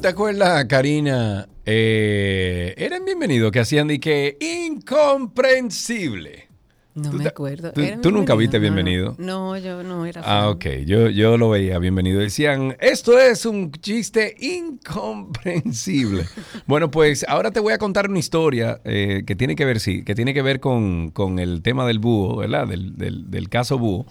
te 0.07 0.11
acuerdas, 0.11 0.65
Karina? 0.67 1.49
Eh, 1.65 2.73
eran 2.77 3.05
bienvenidos 3.05 3.51
que 3.51 3.59
hacían 3.59 3.89
de 3.89 3.99
que 3.99 4.39
incomprensible. 4.41 6.47
No 6.95 7.11
¿Tú 7.11 7.17
me 7.17 7.27
acuerdo. 7.27 7.73
tú- 7.73 7.81
¿Era 7.81 8.01
tú 8.01 8.13
nunca 8.13 8.37
viste 8.37 8.59
no. 8.59 8.63
Bienvenido? 8.63 9.17
No, 9.19 9.59
yo 9.59 9.83
no 9.83 10.07
era 10.07 10.21
Ah, 10.21 10.43
fan. 10.43 10.45
ok. 10.51 10.65
Yo, 10.87 11.09
yo 11.11 11.37
lo 11.37 11.51
veía 11.51 11.81
bienvenido. 11.81 12.21
Decían, 12.21 12.77
esto 12.79 13.19
es 13.19 13.45
un 13.47 13.73
chiste 13.73 14.37
incomprensible. 14.39 16.25
bueno, 16.69 16.89
pues 16.89 17.25
ahora 17.29 17.51
te 17.51 17.59
voy 17.59 17.73
a 17.73 17.79
contar 17.79 18.09
una 18.09 18.21
historia 18.21 18.81
eh, 18.85 19.25
que 19.27 19.35
tiene 19.35 19.57
que 19.57 19.65
ver, 19.65 19.81
sí, 19.81 20.05
que 20.05 20.15
tiene 20.15 20.35
que 20.35 20.43
ver 20.43 20.61
con, 20.61 21.11
con 21.11 21.41
el 21.41 21.63
tema 21.63 21.85
del 21.85 21.99
búho, 21.99 22.37
¿verdad? 22.37 22.69
Del, 22.69 22.97
del- 22.97 23.29
del 23.29 23.49
caso 23.49 23.77
búho. 23.77 24.07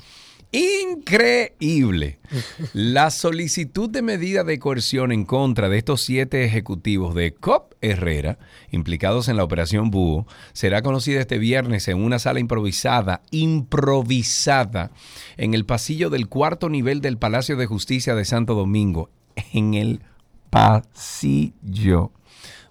Increíble. 0.55 2.19
La 2.73 3.11
solicitud 3.11 3.89
de 3.89 4.01
medida 4.01 4.43
de 4.43 4.57
coerción 4.57 5.11
en 5.11 5.25
contra 5.25 5.67
de 5.67 5.77
estos 5.77 6.01
siete 6.01 6.45
ejecutivos 6.45 7.13
de 7.13 7.33
COP 7.33 7.73
Herrera, 7.81 8.37
implicados 8.71 9.27
en 9.27 9.35
la 9.35 9.43
operación 9.43 9.91
Búho, 9.91 10.25
será 10.53 10.81
conocida 10.81 11.19
este 11.19 11.39
viernes 11.39 11.87
en 11.89 12.01
una 12.01 12.19
sala 12.19 12.39
improvisada, 12.39 13.21
improvisada, 13.31 14.91
en 15.35 15.53
el 15.53 15.65
pasillo 15.65 16.09
del 16.09 16.27
cuarto 16.27 16.69
nivel 16.69 17.01
del 17.01 17.17
Palacio 17.17 17.57
de 17.57 17.65
Justicia 17.65 18.15
de 18.15 18.23
Santo 18.23 18.55
Domingo. 18.55 19.09
En 19.51 19.73
el 19.73 20.01
pasillo 20.49 22.11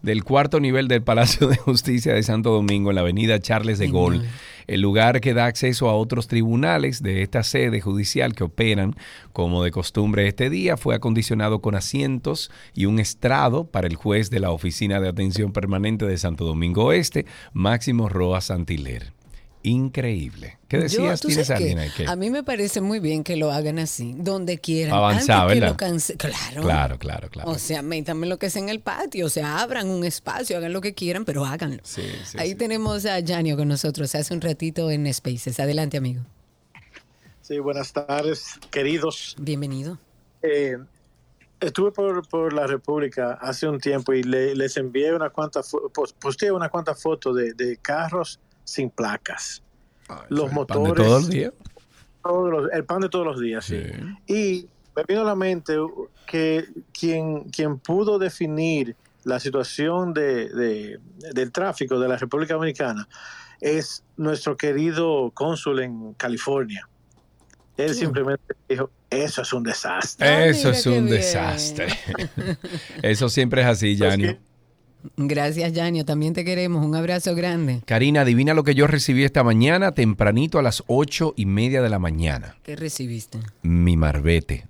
del 0.01 0.25
cuarto 0.25 0.61
nivel 0.61 0.89
del 0.89 1.03
Palacio 1.03 1.49
de 1.49 1.57
Justicia 1.57 2.15
de 2.15 2.23
Santo 2.23 2.51
Domingo, 2.51 2.91
en 2.91 2.95
la 2.97 3.03
avenida 3.03 3.41
Charles 3.41 3.79
de 3.79 3.89
Gaulle, 3.89 4.27
el 4.67 4.81
lugar 4.81 5.21
que 5.21 5.35
da 5.35 5.47
acceso 5.47 5.89
a 5.89 5.95
otros 5.95 6.29
tribunales 6.29 7.03
de 7.03 7.23
esta 7.23 7.43
sede 7.43 7.81
judicial 7.81 8.35
que 8.35 8.45
operan 8.45 8.95
como 9.33 9.63
de 9.63 9.71
costumbre 9.71 10.27
este 10.29 10.51
día, 10.51 10.77
fue 10.77 10.95
acondicionado 10.95 11.61
con 11.61 11.75
asientos 11.75 12.51
y 12.75 12.87
un 12.87 12.99
estrado 12.99 13.65
para 13.67 13.87
el 13.87 13.97
juez 13.97 14.31
de 14.31 14.41
la 14.41 14.51
Oficina 14.51 15.01
de 15.01 15.09
Atención 15.09 15.53
Permanente 15.53 16.07
de 16.07 16.19
Santo 16.19 16.45
Domingo 16.45 16.93
Este, 16.93 17.27
Máximo 17.53 18.09
Roa 18.09 18.41
Santiler. 18.41 19.13
Increíble. 19.67 20.59
¿Qué 20.69 20.77
Yo, 20.77 20.83
decías? 20.83 21.21
¿tú 21.23 21.29
¿Tienes 21.29 21.51
alguien 21.51 21.79
que- 21.97 22.07
A 22.07 22.17
mí 22.17 22.29
me 22.29 22.43
parece 22.43 22.83
muy 22.83 23.01
bien 23.01 23.25
que 23.25 23.35
lo 23.37 23.51
hagan 23.51 23.79
así, 23.79 24.15
donde 24.19 24.59
quieran. 24.59 24.95
Avanzar, 24.95 25.41
Antes 25.51 25.55
que 25.55 25.61
¿verdad? 25.61 25.71
lo 25.71 26.19
Claro. 26.19 26.63
Claro, 26.63 26.99
claro, 26.99 27.31
claro. 27.31 27.51
O 27.51 27.59
sea, 27.59 27.81
métanme 27.81 28.27
lo 28.27 28.39
que 28.39 28.51
sea 28.51 28.61
en 28.63 28.69
el 28.69 28.81
patio, 28.81 29.25
o 29.25 29.31
sea, 29.31 29.61
abran 29.63 29.89
un 29.89 30.05
espacio, 30.05 30.59
hagan 30.59 30.75
lo 30.75 30.83
que 30.83 30.93
quieran, 30.93 31.25
pero 31.25 31.47
háganlo. 31.47 31.81
Sí, 31.83 32.03
sí, 32.27 32.37
Ahí 32.39 32.55
tenemos 32.55 33.07
a 33.07 33.23
Janio 33.27 33.57
con 33.57 33.67
nosotros 33.69 34.15
hace 34.15 34.35
un 34.35 34.43
ratito 34.43 34.91
en 34.91 35.13
Spaces. 35.15 35.59
Adelante, 35.59 35.97
amigo. 35.97 36.23
Sí, 37.41 37.59
buenas 37.59 37.91
tardes, 37.93 38.59
queridos. 38.71 39.35
Bienvenido. 39.41 39.99
Eh, 40.43 40.77
estuve 41.61 41.91
por, 41.91 42.29
por 42.29 42.53
la 42.53 42.67
República 42.67 43.39
hace 43.41 43.67
un 43.67 43.81
tiempo 43.81 44.13
y 44.13 44.23
le- 44.23 44.55
les 44.55 44.77
envié 44.77 45.15
una 45.15 45.31
cuanta 45.31 45.61
posteé 46.21 46.53
una 46.53 46.69
cuanta 46.69 46.95
fotos 46.95 47.35
de, 47.37 47.55
de 47.55 47.79
carros 47.79 48.39
sin 48.65 48.91
placas. 48.91 49.63
los 50.29 50.45
¿El 50.45 50.47
pan 50.49 50.55
motores. 50.55 50.89
de 50.89 50.95
todos 51.05 51.11
los 51.23 51.31
días? 51.31 51.53
todos 52.23 52.51
los- 52.51 52.73
el 52.73 52.85
pan 52.85 53.01
de 53.03 53.09
todos 53.09 53.27
los 53.27 53.41
días, 53.41 53.65
sí. 53.65 53.83
Y 54.27 54.67
me 54.97 55.03
vino 55.07 55.21
a 55.23 55.25
la 55.25 55.35
mente 55.35 55.77
que 56.27 56.65
quien, 56.99 57.45
quien 57.51 57.79
pudo 57.79 58.19
definir 58.19 58.97
la 59.25 59.41
situación 59.41 60.13
de, 60.15 60.49
de- 60.51 60.99
del 61.33 61.51
tráfico 61.53 61.99
de 61.99 62.09
la 62.09 62.17
República 62.17 62.55
Dominicana 62.55 63.09
es 63.61 64.05
nuestro 64.17 64.57
querido 64.57 65.31
cónsul 65.35 65.81
en 65.81 66.13
California. 66.15 66.89
Él 67.77 67.95
simplemente 67.95 68.55
dijo, 68.69 68.91
eso 69.11 69.43
es 69.43 69.53
un 69.53 69.63
desastre. 69.65 70.49
Eso 70.51 70.71
es 70.71 70.87
un 70.87 71.07
desastre. 71.07 71.89
Eso 73.03 73.29
siempre 73.29 73.63
es 73.63 73.67
así, 73.67 73.97
Yanio. 73.97 74.37
Gracias, 75.17 75.73
Yanio. 75.73 76.05
También 76.05 76.35
te 76.35 76.45
queremos. 76.45 76.85
Un 76.85 76.95
abrazo 76.95 77.35
grande. 77.35 77.81
Karina, 77.87 78.21
adivina 78.23 78.55
lo 78.55 78.65
que 78.65 78.75
yo 78.75 78.87
recibí 78.87 79.25
esta 79.25 79.43
mañana, 79.45 79.93
tempranito 79.93 80.59
a 80.59 80.63
las 80.63 80.83
ocho 80.87 81.33
y 81.37 81.47
media 81.47 81.83
de 81.83 81.91
la 81.91 81.99
mañana. 81.99 82.57
¿Qué 82.63 82.77
recibiste? 82.77 83.41
Mi 83.63 83.97
marbete. 83.97 84.67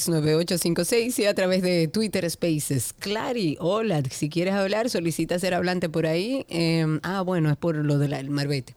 829-236-9856 0.00 1.18
y 1.20 1.26
a 1.26 1.34
través 1.34 1.62
de 1.62 1.88
Twitter 1.88 2.28
Spaces. 2.30 2.92
Clary, 2.98 3.56
hola, 3.60 4.02
si 4.10 4.28
quieres 4.28 4.54
hablar, 4.54 4.90
solicita 4.90 5.38
ser 5.38 5.54
hablante 5.54 5.88
por 5.88 6.06
ahí. 6.06 6.44
Eh, 6.48 6.98
ah, 7.02 7.22
bueno, 7.22 7.50
es 7.50 7.56
por 7.56 7.76
lo 7.76 7.98
del 7.98 8.30
marbete. 8.30 8.74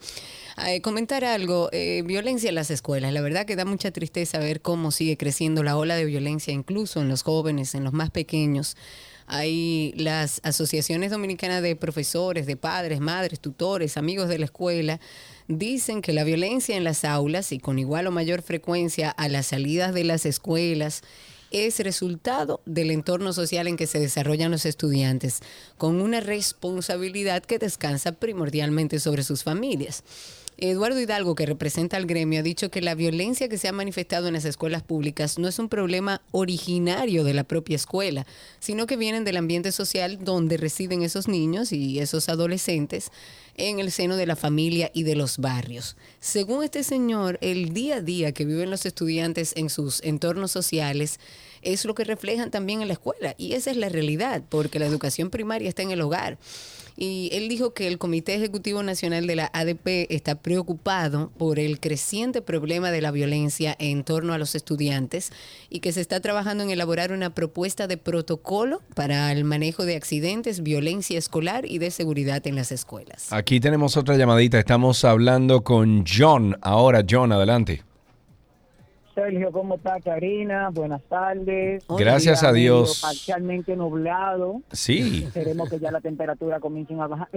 Eh, 0.67 0.81
comentar 0.81 1.23
algo, 1.23 1.69
eh, 1.71 2.03
violencia 2.05 2.49
en 2.49 2.55
las 2.55 2.69
escuelas. 2.69 3.13
La 3.13 3.21
verdad 3.21 3.45
que 3.45 3.55
da 3.55 3.65
mucha 3.65 3.91
tristeza 3.91 4.39
ver 4.39 4.61
cómo 4.61 4.91
sigue 4.91 5.17
creciendo 5.17 5.63
la 5.63 5.77
ola 5.77 5.95
de 5.95 6.05
violencia, 6.05 6.53
incluso 6.53 7.01
en 7.01 7.07
los 7.09 7.23
jóvenes, 7.23 7.75
en 7.75 7.83
los 7.83 7.93
más 7.93 8.09
pequeños. 8.11 8.75
Hay 9.31 9.93
las 9.95 10.41
asociaciones 10.43 11.11
dominicanas 11.11 11.61
de 11.61 11.75
profesores, 11.75 12.47
de 12.47 12.57
padres, 12.57 12.99
madres, 12.99 13.39
tutores, 13.39 13.95
amigos 13.95 14.27
de 14.27 14.39
la 14.39 14.45
escuela, 14.45 14.99
dicen 15.47 16.01
que 16.01 16.13
la 16.13 16.23
violencia 16.23 16.75
en 16.75 16.83
las 16.83 17.05
aulas 17.05 17.51
y 17.51 17.59
con 17.59 17.77
igual 17.77 18.07
o 18.07 18.11
mayor 18.11 18.41
frecuencia 18.41 19.11
a 19.11 19.29
las 19.29 19.45
salidas 19.45 19.93
de 19.93 20.03
las 20.03 20.25
escuelas 20.25 21.03
es 21.51 21.79
resultado 21.79 22.61
del 22.65 22.89
entorno 22.89 23.31
social 23.31 23.67
en 23.67 23.77
que 23.77 23.87
se 23.87 23.99
desarrollan 23.99 24.51
los 24.51 24.65
estudiantes, 24.65 25.41
con 25.77 26.01
una 26.01 26.21
responsabilidad 26.21 27.43
que 27.43 27.59
descansa 27.59 28.13
primordialmente 28.13 28.99
sobre 28.99 29.23
sus 29.23 29.43
familias. 29.43 30.03
Eduardo 30.61 30.99
Hidalgo, 30.99 31.35
que 31.35 31.45
representa 31.45 31.97
al 31.97 32.05
gremio, 32.05 32.39
ha 32.39 32.43
dicho 32.43 32.69
que 32.69 32.81
la 32.81 32.95
violencia 32.95 33.47
que 33.47 33.57
se 33.57 33.67
ha 33.67 33.71
manifestado 33.71 34.27
en 34.27 34.33
las 34.33 34.45
escuelas 34.45 34.83
públicas 34.83 35.37
no 35.37 35.47
es 35.47 35.59
un 35.59 35.69
problema 35.69 36.21
originario 36.31 37.23
de 37.23 37.33
la 37.33 37.43
propia 37.43 37.75
escuela, 37.75 38.25
sino 38.59 38.85
que 38.85 38.97
vienen 38.97 39.23
del 39.23 39.37
ambiente 39.37 39.71
social 39.71 40.23
donde 40.23 40.57
residen 40.57 41.01
esos 41.01 41.27
niños 41.27 41.71
y 41.71 41.99
esos 41.99 42.29
adolescentes 42.29 43.11
en 43.55 43.79
el 43.79 43.91
seno 43.91 44.15
de 44.15 44.25
la 44.25 44.35
familia 44.35 44.91
y 44.93 45.03
de 45.03 45.15
los 45.15 45.37
barrios. 45.37 45.95
Según 46.19 46.63
este 46.63 46.83
señor, 46.83 47.37
el 47.41 47.73
día 47.73 47.97
a 47.97 48.01
día 48.01 48.31
que 48.31 48.45
viven 48.45 48.69
los 48.69 48.85
estudiantes 48.85 49.53
en 49.55 49.69
sus 49.69 50.03
entornos 50.03 50.51
sociales 50.51 51.19
es 51.61 51.85
lo 51.85 51.93
que 51.95 52.03
reflejan 52.05 52.51
también 52.51 52.81
en 52.81 52.87
la 52.87 52.93
escuela 52.93 53.35
y 53.37 53.53
esa 53.53 53.71
es 53.71 53.77
la 53.77 53.89
realidad, 53.89 54.43
porque 54.49 54.79
la 54.79 54.85
educación 54.85 55.29
primaria 55.29 55.69
está 55.69 55.81
en 55.81 55.91
el 55.91 56.01
hogar. 56.01 56.37
Y 57.01 57.29
él 57.31 57.47
dijo 57.47 57.73
que 57.73 57.87
el 57.87 57.97
Comité 57.97 58.35
Ejecutivo 58.35 58.83
Nacional 58.83 59.25
de 59.25 59.37
la 59.37 59.49
ADP 59.53 60.07
está 60.09 60.35
preocupado 60.35 61.31
por 61.37 61.57
el 61.57 61.79
creciente 61.79 62.41
problema 62.41 62.91
de 62.91 62.99
la 62.99 63.11
violencia 63.11 63.73
en 63.79 64.03
torno 64.03 64.33
a 64.33 64.37
los 64.37 64.53
estudiantes 64.53 65.31
y 65.69 65.79
que 65.79 65.93
se 65.93 66.01
está 66.01 66.19
trabajando 66.19 66.65
en 66.65 66.71
elaborar 66.71 67.13
una 67.13 67.33
propuesta 67.33 67.87
de 67.87 67.95
protocolo 67.95 68.81
para 68.95 69.31
el 69.31 69.45
manejo 69.45 69.85
de 69.85 69.95
accidentes, 69.95 70.61
violencia 70.61 71.17
escolar 71.17 71.65
y 71.65 71.77
de 71.77 71.89
seguridad 71.89 72.45
en 72.45 72.55
las 72.55 72.73
escuelas. 72.73 73.31
Aquí 73.31 73.61
tenemos 73.61 73.95
otra 73.95 74.17
llamadita. 74.17 74.59
Estamos 74.59 75.05
hablando 75.05 75.63
con 75.63 76.03
John. 76.05 76.57
Ahora, 76.61 77.05
John, 77.09 77.31
adelante. 77.31 77.88
Sergio, 79.19 79.51
¿cómo 79.51 79.75
está 79.75 79.99
Karina? 79.99 80.69
Buenas 80.69 81.03
tardes. 81.03 81.83
Gracias 81.89 82.41
a 82.41 82.53
Dios. 82.53 83.01
Parcialmente 83.01 83.75
nublado. 83.75 84.61
Sí. 84.71 85.25
Esperemos 85.25 85.69
que 85.69 85.77
ya 85.77 85.91
la 85.91 85.99
temperatura 85.99 86.61
comience 86.61 86.93
a 86.93 87.07
bajar. 87.07 87.27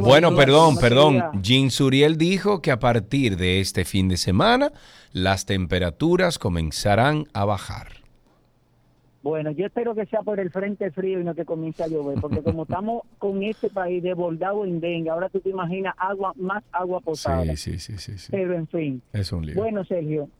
Bueno, 0.00 0.34
perdón, 0.34 0.76
¿cómo 0.76 0.80
perdón. 0.80 1.22
Jean 1.42 1.70
Suriel 1.70 2.16
dijo 2.16 2.62
que 2.62 2.70
a 2.70 2.78
partir 2.78 3.36
de 3.36 3.60
este 3.60 3.84
fin 3.84 4.08
de 4.08 4.16
semana 4.16 4.72
las 5.12 5.44
temperaturas 5.44 6.38
comenzarán 6.38 7.26
a 7.34 7.44
bajar. 7.44 7.88
Bueno, 9.22 9.50
yo 9.50 9.66
espero 9.66 9.94
que 9.94 10.06
sea 10.06 10.22
por 10.22 10.40
el 10.40 10.50
frente 10.50 10.90
frío 10.90 11.20
y 11.20 11.24
no 11.24 11.34
que 11.34 11.44
comience 11.44 11.82
a 11.82 11.88
llover, 11.88 12.18
porque 12.20 12.42
como 12.42 12.62
estamos 12.68 13.02
con 13.18 13.42
este 13.42 13.68
país 13.68 14.02
desbordado 14.02 14.64
en 14.64 14.80
dengue, 14.80 15.10
ahora 15.10 15.28
tú 15.28 15.40
te 15.40 15.50
imaginas 15.50 15.94
agua, 15.98 16.32
más 16.36 16.64
agua 16.72 17.00
potable. 17.00 17.56
Sí, 17.58 17.78
sí, 17.78 17.98
sí, 17.98 18.16
sí. 18.16 18.28
Pero 18.30 18.54
en 18.54 18.66
fin. 18.68 19.02
Es 19.12 19.30
un 19.32 19.44
lío. 19.44 19.56
Bueno, 19.56 19.84
Sergio, 19.84 20.30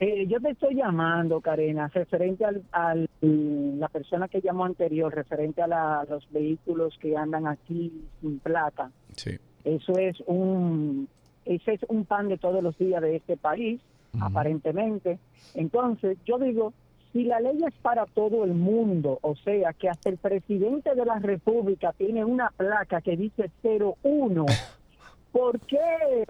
eh, 0.00 0.26
yo 0.26 0.40
te 0.40 0.50
estoy 0.50 0.74
llamando, 0.74 1.40
Karina, 1.40 1.88
referente 1.88 2.44
al, 2.44 2.62
al- 2.72 3.08
la 3.20 3.88
persona 3.88 4.28
que 4.28 4.40
llamó 4.40 4.64
anterior, 4.64 5.14
referente 5.14 5.62
a, 5.62 5.66
la- 5.66 6.00
a 6.00 6.04
los 6.04 6.30
vehículos 6.30 6.96
que 7.00 7.16
andan 7.16 7.46
aquí 7.46 7.92
sin 8.20 8.38
placa. 8.40 8.90
Sí. 9.16 9.36
Eso 9.64 9.92
es 9.98 10.20
un, 10.26 11.08
ese 11.44 11.74
es 11.74 11.80
un 11.88 12.04
pan 12.04 12.28
de 12.28 12.36
todos 12.38 12.62
los 12.62 12.76
días 12.76 13.00
de 13.02 13.16
este 13.16 13.36
país, 13.36 13.80
aparentemente. 14.20 15.18
Entonces, 15.54 16.18
yo 16.26 16.38
digo, 16.38 16.72
si 17.12 17.24
la 17.24 17.40
ley 17.40 17.58
es 17.66 17.74
para 17.80 18.06
todo 18.06 18.44
el 18.44 18.54
mundo, 18.54 19.18
o 19.22 19.34
sea, 19.36 19.72
que 19.72 19.88
hasta 19.88 20.08
el 20.10 20.18
presidente 20.18 20.94
de 20.94 21.04
la 21.06 21.18
República 21.20 21.92
tiene 21.96 22.24
una 22.24 22.50
placa 22.56 23.00
que 23.00 23.16
dice 23.16 23.50
01, 23.62 24.44
¿por 25.32 25.60
qué 25.60 26.24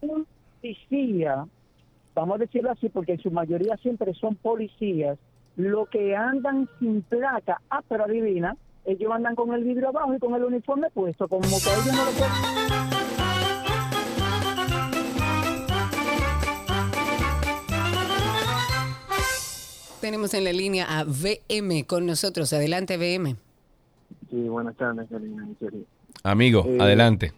un 0.00 0.26
policía, 0.60 1.46
vamos 2.18 2.36
a 2.36 2.38
decirlo 2.38 2.70
así, 2.70 2.88
porque 2.88 3.12
en 3.12 3.20
su 3.20 3.30
mayoría 3.30 3.76
siempre 3.76 4.12
son 4.14 4.34
policías, 4.36 5.18
lo 5.56 5.86
que 5.86 6.16
andan 6.16 6.68
sin 6.78 7.02
placa, 7.02 7.60
ah, 7.70 7.82
pero 7.88 8.04
adivina, 8.04 8.56
ellos 8.84 9.12
andan 9.12 9.34
con 9.34 9.52
el 9.54 9.64
vidrio 9.64 9.88
abajo 9.88 10.14
y 10.14 10.18
con 10.18 10.34
el 10.34 10.44
uniforme 10.44 10.90
puesto, 10.90 11.28
como 11.28 11.42
que 11.42 11.54
ellos 11.56 11.86
no 11.86 12.04
lo 12.04 12.10
pueden... 12.12 12.58
Tenemos 20.00 20.32
en 20.34 20.44
la 20.44 20.52
línea 20.52 20.86
a 20.88 21.04
VM 21.04 21.84
con 21.84 22.06
nosotros. 22.06 22.52
Adelante, 22.52 22.96
VM. 22.96 23.36
Sí, 24.30 24.48
buenas 24.48 24.76
tardes, 24.76 25.06
Karina. 25.10 25.46
Amigo, 26.22 26.64
Eh, 26.66 26.78
adelante. 26.80 27.32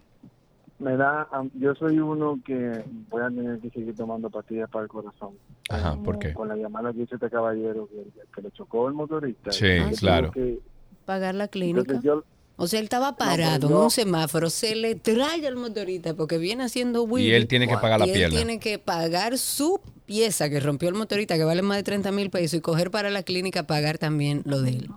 Me 0.80 0.96
da, 0.96 1.28
yo 1.54 1.74
soy 1.74 1.98
uno 1.98 2.40
que 2.44 2.82
voy 3.10 3.22
a 3.22 3.28
tener 3.28 3.60
que 3.60 3.68
seguir 3.70 3.94
tomando 3.94 4.30
pastillas 4.30 4.68
para 4.70 4.84
el 4.84 4.88
corazón. 4.88 5.34
Ajá, 5.68 5.94
¿por 6.02 6.18
qué? 6.18 6.32
Con 6.32 6.48
la 6.48 6.56
llamada 6.56 6.92
que 6.92 7.02
hizo 7.02 7.14
este 7.16 7.28
caballero 7.30 7.86
que, 7.88 8.02
que 8.34 8.42
le 8.42 8.50
chocó 8.52 8.88
el 8.88 8.94
motorista. 8.94 9.52
Sí, 9.52 9.66
claro. 9.98 10.30
que- 10.32 10.58
Pagar 11.04 11.34
la 11.34 11.48
clínica. 11.48 12.00
yo- 12.02 12.24
O 12.56 12.66
sea, 12.66 12.78
él 12.78 12.84
estaba 12.84 13.16
parado 13.16 13.68
yo- 13.68 13.76
en 13.76 13.82
un 13.84 13.90
semáforo, 13.90 14.48
se 14.50 14.74
le 14.74 14.94
trae 14.94 15.46
al 15.46 15.56
motorista 15.56 16.14
porque 16.14 16.38
viene 16.38 16.64
haciendo 16.64 17.02
Willy. 17.04 17.32
él 17.32 17.46
tiene 17.46 17.66
que 17.68 17.74
pagar 17.76 18.00
la 18.00 18.06
y 18.06 18.10
él 18.10 18.16
pierna. 18.16 18.36
tiene 18.36 18.58
que 18.58 18.78
pagar 18.78 19.36
su 19.38 19.80
pieza 20.06 20.48
que 20.50 20.60
rompió 20.60 20.88
el 20.88 20.94
motorista, 20.94 21.36
que 21.36 21.44
vale 21.44 21.62
más 21.62 21.76
de 21.76 21.82
30 21.82 22.10
mil 22.10 22.30
pesos, 22.30 22.54
y 22.58 22.60
coger 22.60 22.90
para 22.90 23.10
la 23.10 23.22
clínica 23.22 23.66
pagar 23.66 23.98
también 23.98 24.42
lo 24.46 24.60
de 24.62 24.70
él. 24.70 24.90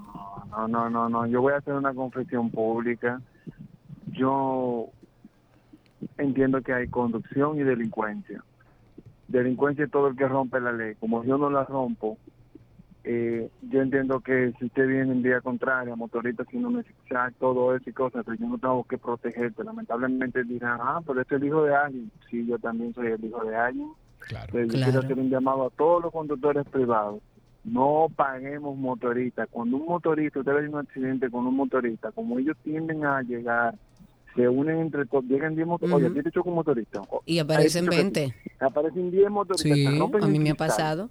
No, 0.50 0.68
no, 0.68 0.90
no, 0.90 1.10
no. 1.10 1.26
Yo 1.26 1.42
voy 1.42 1.54
a 1.54 1.58
hacer 1.58 1.74
una 1.74 1.94
confesión 1.94 2.50
pública. 2.52 3.22
Yo 4.12 4.88
entiendo 6.18 6.62
que 6.62 6.74
hay 6.74 6.88
conducción 6.88 7.60
y 7.60 7.64
delincuencia. 7.64 8.44
Delincuencia 9.28 9.86
es 9.86 9.92
todo 9.92 10.08
el 10.08 10.16
que 10.16 10.28
rompe 10.28 10.60
la 10.60 10.72
ley. 10.72 10.96
Como 11.00 11.24
yo 11.24 11.38
no 11.38 11.50
la 11.50 11.64
rompo, 11.64 12.18
eh, 13.06 13.50
yo 13.70 13.82
entiendo 13.82 14.22
que 14.22 14.54
si 14.60 14.66
usted 14.66 14.88
viene 14.88 15.12
en 15.12 15.22
vía 15.22 15.42
contraria, 15.42 15.96
motorista, 15.96 16.46
si 16.50 16.58
no 16.58 16.70
me 16.70 16.84
todo 17.38 17.76
eso 17.76 17.90
y 17.90 17.94
cosas, 17.94 18.24
pero 18.26 18.38
yo 18.38 18.48
no 18.48 18.58
tengo 18.58 18.84
que 18.86 18.98
protegerte. 18.98 19.64
Lamentablemente 19.64 20.44
dirán, 20.44 20.80
ah, 20.82 21.02
pero 21.06 21.22
este 21.22 21.36
es 21.36 21.42
el 21.42 21.48
hijo 21.48 21.64
de 21.64 21.76
alguien. 21.76 22.12
Sí, 22.30 22.46
yo 22.46 22.58
también 22.58 22.94
soy 22.94 23.08
el 23.08 23.24
hijo 23.24 23.44
de 23.44 23.56
alguien. 23.56 23.90
Claro. 24.20 24.48
Pero 24.52 24.66
yo 24.66 24.72
Claro. 24.74 24.86
quiero 24.92 25.00
hacer 25.06 25.20
un 25.20 25.30
llamado 25.30 25.68
a 25.68 25.70
todos 25.72 26.04
los 26.04 26.12
conductores 26.12 26.66
privados. 26.70 27.22
No 27.64 28.08
paguemos 28.16 28.78
motoristas. 28.78 29.48
Cuando 29.52 29.78
un 29.78 29.86
motorista, 29.86 30.40
usted 30.40 30.54
ve 30.54 30.70
un 30.70 30.80
accidente 30.80 31.30
con 31.30 31.46
un 31.46 31.56
motorista, 31.56 32.12
como 32.12 32.40
ellos 32.40 32.58
tienden 32.64 33.06
a 33.06 33.22
llegar, 33.22 33.76
se 34.36 34.48
unen 34.50 34.80
entre 34.80 35.06
todos, 35.06 35.26
llegan 35.26 35.56
10 35.56 35.68
motoristas. 35.68 35.96
Oye, 35.98 36.06
Ujú. 36.08 36.14
aquí 36.20 36.24
te 36.24 36.32
choca 36.32 36.50
un 36.50 36.56
motorista. 36.56 37.02
Y 37.26 37.40
aparecen 37.40 37.84
ahí 37.86 37.90
te 37.90 37.96
choca- 37.96 38.04
20. 38.04 38.36
Aparecen 38.60 39.12
10 39.12 39.30
motoristas. 39.30 39.72
Sí, 39.72 39.86
a 39.86 40.28
mí 40.28 40.40
me 40.40 40.52
ha 40.52 40.56
pasado. 40.56 41.10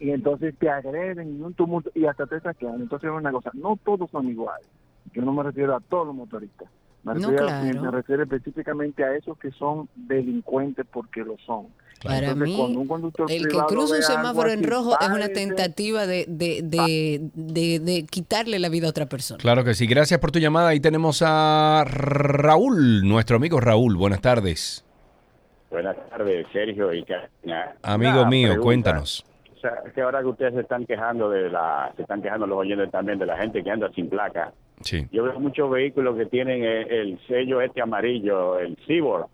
Y 0.00 0.10
entonces 0.10 0.54
te 0.58 0.70
agreden 0.70 1.36
y 1.38 1.40
un 1.42 1.54
tumulto 1.54 1.90
y 1.94 2.04
hasta 2.06 2.26
te 2.26 2.40
saquean. 2.40 2.80
Entonces 2.80 3.10
es 3.10 3.16
una 3.16 3.32
cosa, 3.32 3.50
no 3.54 3.76
todos 3.84 4.08
son 4.10 4.28
iguales. 4.28 4.66
Yo 5.12 5.22
no 5.22 5.32
me 5.32 5.42
refiero 5.42 5.74
a 5.74 5.80
todos 5.80 6.06
los 6.06 6.14
motoristas. 6.14 6.68
Me 7.02 7.14
No, 7.14 7.30
refiero, 7.30 7.46
claro. 7.46 7.82
me 7.82 7.90
refiero 7.90 8.22
específicamente 8.24 9.02
a 9.04 9.16
esos 9.16 9.36
que 9.38 9.50
son 9.52 9.88
delincuentes 9.96 10.86
porque 10.92 11.24
lo 11.24 11.36
son. 11.38 11.66
Para 12.02 12.18
Entonces, 12.18 12.48
mí, 12.48 12.56
cuando 12.56 12.80
un 12.80 12.86
conductor 12.86 13.30
el 13.32 13.48
que 13.48 13.58
cruza 13.66 13.96
un 13.96 14.02
semáforo 14.02 14.50
en 14.50 14.62
rojo 14.62 14.96
es 15.00 15.08
una 15.08 15.28
tentativa 15.28 16.06
de, 16.06 16.26
de, 16.28 16.60
de, 16.62 17.20
de- 17.34 17.80
de 17.80 18.06
quitarle 18.06 18.58
la 18.60 18.68
vida 18.68 18.86
a 18.86 18.90
otra 18.90 19.06
persona. 19.06 19.38
Claro 19.38 19.64
que 19.64 19.74
sí. 19.74 19.86
Gracias 19.86 20.20
por 20.20 20.30
tu 20.30 20.38
llamada. 20.38 20.68
Ahí 20.68 20.78
tenemos 20.80 21.22
a 21.26 21.84
Raúl, 21.86 23.02
nuestro 23.08 23.36
amigo 23.36 23.58
Raúl. 23.60 23.96
Buenas 23.96 24.20
tardes. 24.20 24.84
Buenas 25.70 25.96
tardes, 26.08 26.46
Sergio 26.52 26.92
y 26.94 27.04
Karina. 27.04 27.74
Amigo 27.82 28.20
Una 28.20 28.30
mío, 28.30 28.48
pregunta. 28.48 28.64
cuéntanos. 28.64 29.24
O 29.56 29.60
sea, 29.60 29.72
que 29.92 30.00
ahora 30.00 30.20
que 30.20 30.26
ustedes 30.26 30.54
se 30.54 30.60
están 30.60 30.86
quejando 30.86 31.28
de 31.30 31.50
la, 31.50 31.92
se 31.96 32.02
están 32.02 32.22
quejando 32.22 32.46
los 32.46 32.58
oyentes 32.58 32.90
también 32.92 33.18
de 33.18 33.26
la 33.26 33.36
gente 33.36 33.62
que 33.64 33.70
anda 33.70 33.90
sin 33.92 34.08
placa. 34.08 34.52
Sí. 34.82 35.04
Yo 35.10 35.24
veo 35.24 35.40
muchos 35.40 35.68
vehículos 35.68 36.16
que 36.16 36.26
tienen 36.26 36.62
el, 36.62 36.88
el 36.90 37.20
sello 37.26 37.60
este 37.60 37.82
amarillo, 37.82 38.58
el 38.60 38.78
Cibor. 38.86 39.26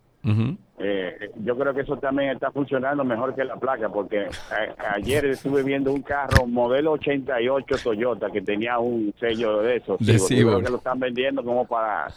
Eh, 0.79 1.31
yo 1.45 1.57
creo 1.57 1.73
que 1.75 1.83
eso 1.83 1.97
también 1.99 2.31
está 2.31 2.51
funcionando 2.51 3.05
mejor 3.05 3.35
que 3.35 3.45
la 3.45 3.57
placa, 3.57 3.89
porque 3.89 4.27
a- 4.51 4.95
ayer 4.95 5.25
estuve 5.27 5.63
viendo 5.63 5.93
un 5.93 6.03
carro 6.03 6.47
modelo 6.47 6.93
88 6.93 7.77
Toyota 7.83 8.29
que 8.31 8.41
tenía 8.43 8.79
un 8.79 9.15
sello 9.21 9.61
de 9.63 9.77
esos. 9.77 9.99
De. 9.99 10.15
Yo 10.41 10.47
creo 10.49 10.61
que 10.65 10.71
lo 10.73 10.79
están 10.79 10.99
vendiendo 10.99 11.45
como 11.45 11.67
para, 11.67 12.09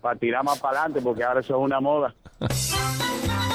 para 0.00 0.18
tirar 0.18 0.42
más 0.44 0.58
para 0.58 0.80
adelante, 0.80 1.00
porque 1.02 1.22
ahora 1.22 1.40
eso 1.40 1.54
es 1.56 1.62
una 1.62 1.80
moda. 1.80 2.14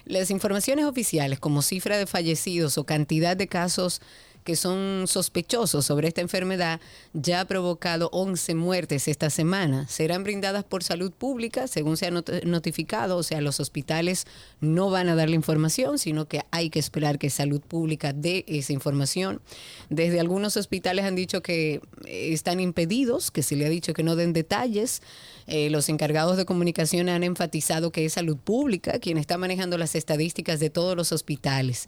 Las 0.05 0.31
informaciones 0.31 0.85
oficiales 0.85 1.39
como 1.39 1.61
cifra 1.61 1.97
de 1.97 2.07
fallecidos 2.07 2.77
o 2.77 2.85
cantidad 2.85 3.35
de 3.35 3.47
casos 3.47 4.01
que 4.43 4.55
son 4.55 5.05
sospechosos 5.07 5.85
sobre 5.85 6.07
esta 6.07 6.21
enfermedad 6.21 6.79
ya 7.13 7.41
ha 7.41 7.45
provocado 7.45 8.09
11 8.11 8.55
muertes 8.55 9.07
esta 9.07 9.29
semana. 9.29 9.87
Serán 9.87 10.23
brindadas 10.23 10.63
por 10.63 10.83
salud 10.83 11.11
pública, 11.11 11.67
según 11.67 11.97
se 11.97 12.07
ha 12.07 12.11
not- 12.11 12.43
notificado, 12.45 13.17
o 13.17 13.23
sea, 13.23 13.41
los 13.41 13.59
hospitales 13.59 14.25
no 14.61 14.89
van 14.89 15.09
a 15.09 15.15
dar 15.15 15.29
la 15.29 15.35
información, 15.35 15.99
sino 15.99 16.27
que 16.27 16.41
hay 16.51 16.69
que 16.69 16.79
esperar 16.79 17.19
que 17.19 17.29
salud 17.29 17.61
pública 17.61 18.13
dé 18.13 18.45
esa 18.47 18.73
información. 18.73 19.41
Desde 19.89 20.19
algunos 20.19 20.57
hospitales 20.57 21.05
han 21.05 21.15
dicho 21.15 21.41
que 21.41 21.81
eh, 22.05 22.33
están 22.33 22.59
impedidos, 22.59 23.31
que 23.31 23.43
se 23.43 23.55
le 23.55 23.65
ha 23.65 23.69
dicho 23.69 23.93
que 23.93 24.03
no 24.03 24.15
den 24.15 24.33
detalles. 24.33 25.01
Eh, 25.47 25.69
los 25.71 25.89
encargados 25.89 26.37
de 26.37 26.45
comunicación 26.45 27.09
han 27.09 27.23
enfatizado 27.23 27.91
que 27.91 28.05
es 28.05 28.13
salud 28.13 28.37
pública 28.37 28.99
quien 28.99 29.17
está 29.17 29.37
manejando 29.37 29.77
las 29.77 29.95
estadísticas 29.95 30.59
de 30.59 30.69
todos 30.69 30.95
los 30.95 31.11
hospitales. 31.11 31.87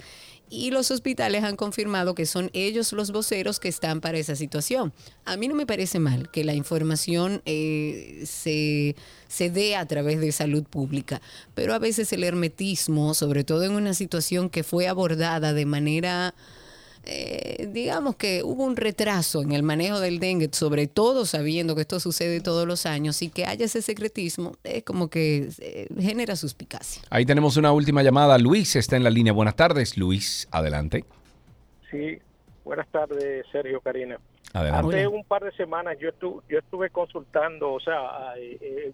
Y 0.53 0.69
los 0.71 0.91
hospitales 0.91 1.45
han 1.45 1.55
confirmado 1.55 2.13
que 2.13 2.25
son 2.25 2.49
ellos 2.51 2.91
los 2.91 3.11
voceros 3.11 3.61
que 3.61 3.69
están 3.69 4.01
para 4.01 4.17
esa 4.17 4.35
situación. 4.35 4.91
A 5.23 5.37
mí 5.37 5.47
no 5.47 5.55
me 5.55 5.65
parece 5.65 5.97
mal 5.97 6.29
que 6.29 6.43
la 6.43 6.53
información 6.53 7.41
eh, 7.45 8.21
se, 8.25 8.97
se 9.29 9.49
dé 9.49 9.77
a 9.77 9.85
través 9.87 10.19
de 10.19 10.33
salud 10.33 10.65
pública, 10.65 11.21
pero 11.55 11.73
a 11.73 11.79
veces 11.79 12.11
el 12.11 12.25
hermetismo, 12.25 13.13
sobre 13.13 13.45
todo 13.45 13.63
en 13.63 13.71
una 13.71 13.93
situación 13.93 14.49
que 14.49 14.63
fue 14.63 14.89
abordada 14.89 15.53
de 15.53 15.65
manera 15.65 16.35
eh, 17.05 17.67
digamos 17.71 18.15
que 18.15 18.43
hubo 18.43 18.63
un 18.63 18.75
retraso 18.75 19.41
en 19.41 19.51
el 19.51 19.63
manejo 19.63 19.99
del 19.99 20.19
dengue, 20.19 20.49
sobre 20.51 20.87
todo 20.87 21.25
sabiendo 21.25 21.75
que 21.75 21.81
esto 21.81 21.99
sucede 21.99 22.41
todos 22.41 22.67
los 22.67 22.85
años 22.85 23.21
y 23.21 23.29
que 23.29 23.45
haya 23.45 23.65
ese 23.65 23.81
secretismo, 23.81 24.53
es 24.63 24.83
como 24.83 25.09
que 25.09 25.49
eh, 25.59 25.87
genera 25.99 26.35
suspicacia. 26.35 27.01
Ahí 27.09 27.25
tenemos 27.25 27.57
una 27.57 27.71
última 27.71 28.03
llamada. 28.03 28.37
Luis 28.37 28.75
está 28.75 28.95
en 28.97 29.03
la 29.03 29.09
línea. 29.09 29.33
Buenas 29.33 29.55
tardes, 29.55 29.97
Luis. 29.97 30.47
Adelante. 30.51 31.05
Sí, 31.89 32.19
buenas 32.63 32.87
tardes, 32.89 33.45
Sergio 33.51 33.81
Karina. 33.81 34.17
Adelante. 34.53 34.97
Hace 34.97 35.07
un 35.07 35.23
par 35.23 35.43
de 35.43 35.51
semanas 35.53 35.97
yo, 35.99 36.09
estu- 36.09 36.41
yo 36.49 36.59
estuve 36.59 36.89
consultando, 36.89 37.71
o 37.73 37.79
sea, 37.79 38.33
eh, 38.37 38.57
eh, 38.61 38.91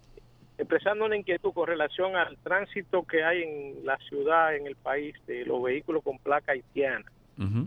expresando 0.56 1.04
una 1.04 1.16
inquietud 1.16 1.52
con 1.52 1.66
relación 1.66 2.16
al 2.16 2.36
tránsito 2.38 3.02
que 3.04 3.22
hay 3.24 3.42
en 3.42 3.84
la 3.86 3.96
ciudad, 4.08 4.54
en 4.56 4.66
el 4.66 4.76
país, 4.76 5.14
de 5.26 5.44
los 5.44 5.62
vehículos 5.62 6.02
con 6.02 6.18
placa 6.18 6.52
haitiana. 6.52 7.04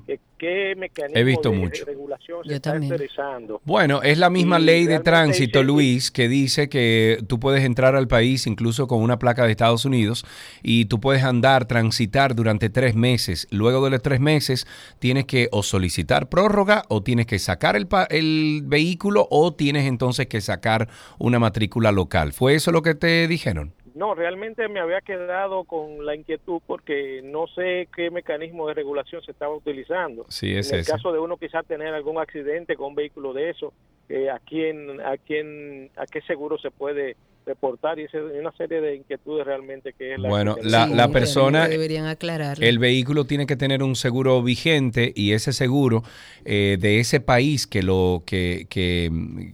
¿Qué, 0.06 0.19
qué 0.38 0.76
mecanismo 0.77 1.18
He 1.19 1.23
visto 1.23 1.49
de, 1.52 1.57
mucho. 1.57 1.85
regulación 1.85 2.43
se 2.43 2.49
Yo 2.49 2.56
está 2.56 2.72
también. 2.73 2.93
utilizando? 2.93 3.61
Bueno, 3.64 4.02
es 4.03 4.18
la 4.18 4.30
misma 4.30 4.60
Y 4.60 4.64
ley 4.64 4.85
de 4.85 4.99
tránsito, 4.99 5.60
dice- 5.60 5.64
Luis, 5.72 6.11
que 6.11 6.27
dice 6.27 6.68
que 6.68 7.19
tú 7.27 7.39
puedes 7.39 7.64
entrar 7.64 7.95
al 7.95 8.07
país 8.10 8.48
incluso 8.48 8.88
con 8.88 9.02
una 9.02 9.18
placa 9.18 9.45
de 9.45 9.52
Estados 9.52 9.85
Unidos 9.85 10.26
y 10.61 10.85
tú 10.85 10.99
puedes 10.99 11.23
andar, 11.23 11.65
transitar 11.68 12.35
durante 12.35 12.69
tres 12.69 12.95
meses. 12.95 13.48
Luego 13.49 13.84
de 13.85 13.91
los 13.91 14.02
tres 14.02 14.19
meses 14.19 14.68
tienes 14.99 15.23
que 15.26 15.48
o 15.52 15.64
solicitar 15.64 16.27
prórroga 16.27 16.84
o 16.89 17.02
tienes 17.02 17.26
que 17.26 17.39
sacar 17.39 17.76
el, 17.77 17.88
pa- 17.88 18.07
el 18.10 18.64
vehículo 18.65 19.27
o 19.31 19.53
tienes 19.53 19.85
entonces 19.85 20.27
que 20.27 20.41
sacar 20.41 20.89
una 21.18 21.39
matrícula 21.39 21.91
local. 21.93 22.34
¿Fue 22.34 22.56
eso 22.56 22.72
lo 22.73 22.81
que 22.81 22.95
te 22.95 23.27
dijeron? 23.27 23.73
No, 24.02 24.15
realmente 24.15 24.68
me 24.68 24.80
había 24.80 24.99
quedado 25.02 25.64
con 25.64 26.03
la 26.03 26.15
inquietud 26.15 26.60
porque 26.65 27.22
no 27.23 27.45
sé 27.45 27.88
qué 27.95 28.10
mecanismo 28.10 28.68
de 28.68 28.73
regulación 28.73 29.22
se 29.22 29.30
estaba 29.30 29.53
utilizando. 29.53 30.26
Sí, 30.28 30.56
es 30.56 30.69
en 30.72 30.78
el 30.78 30.82
ese. 30.82 30.91
caso 30.91 31.14
de 31.14 31.19
uno 31.19 31.38
quizás 31.38 31.64
tener 31.68 31.94
algún 31.94 32.18
accidente 32.18 32.76
con 32.76 32.88
un 32.88 32.95
vehículo 32.95 33.32
de 33.32 33.52
eso, 33.52 33.73
eh, 34.11 34.29
a 34.29 34.39
quién, 34.39 34.99
a 35.01 35.17
quién, 35.17 35.89
a 35.97 36.05
qué 36.05 36.21
seguro 36.21 36.57
se 36.57 36.69
puede 36.71 37.15
reportar 37.43 37.97
y 37.97 38.03
ese- 38.03 38.17
y 38.35 38.39
una 38.39 38.51
serie 38.51 38.81
de 38.81 38.95
inquietudes 38.97 39.47
realmente 39.47 39.93
que 39.93 40.13
es 40.13 40.19
la 40.19 40.29
Bueno, 40.29 40.55
que 40.57 40.63
la, 40.63 40.85
la 40.85 41.07
persona, 41.07 41.67
Deberían 41.67 42.05
aclarar. 42.05 42.63
el 42.63 42.77
vehículo 42.77 43.25
tiene 43.25 43.47
que 43.47 43.55
tener 43.55 43.81
un 43.81 43.95
seguro 43.95 44.43
vigente 44.43 45.11
y 45.15 45.31
ese 45.31 45.51
seguro 45.51 46.03
eh, 46.45 46.77
de 46.79 46.99
ese 46.99 47.19
país 47.19 47.65
que 47.65 47.81
lo 47.81 48.21
que, 48.27 48.67
que, 48.69 49.09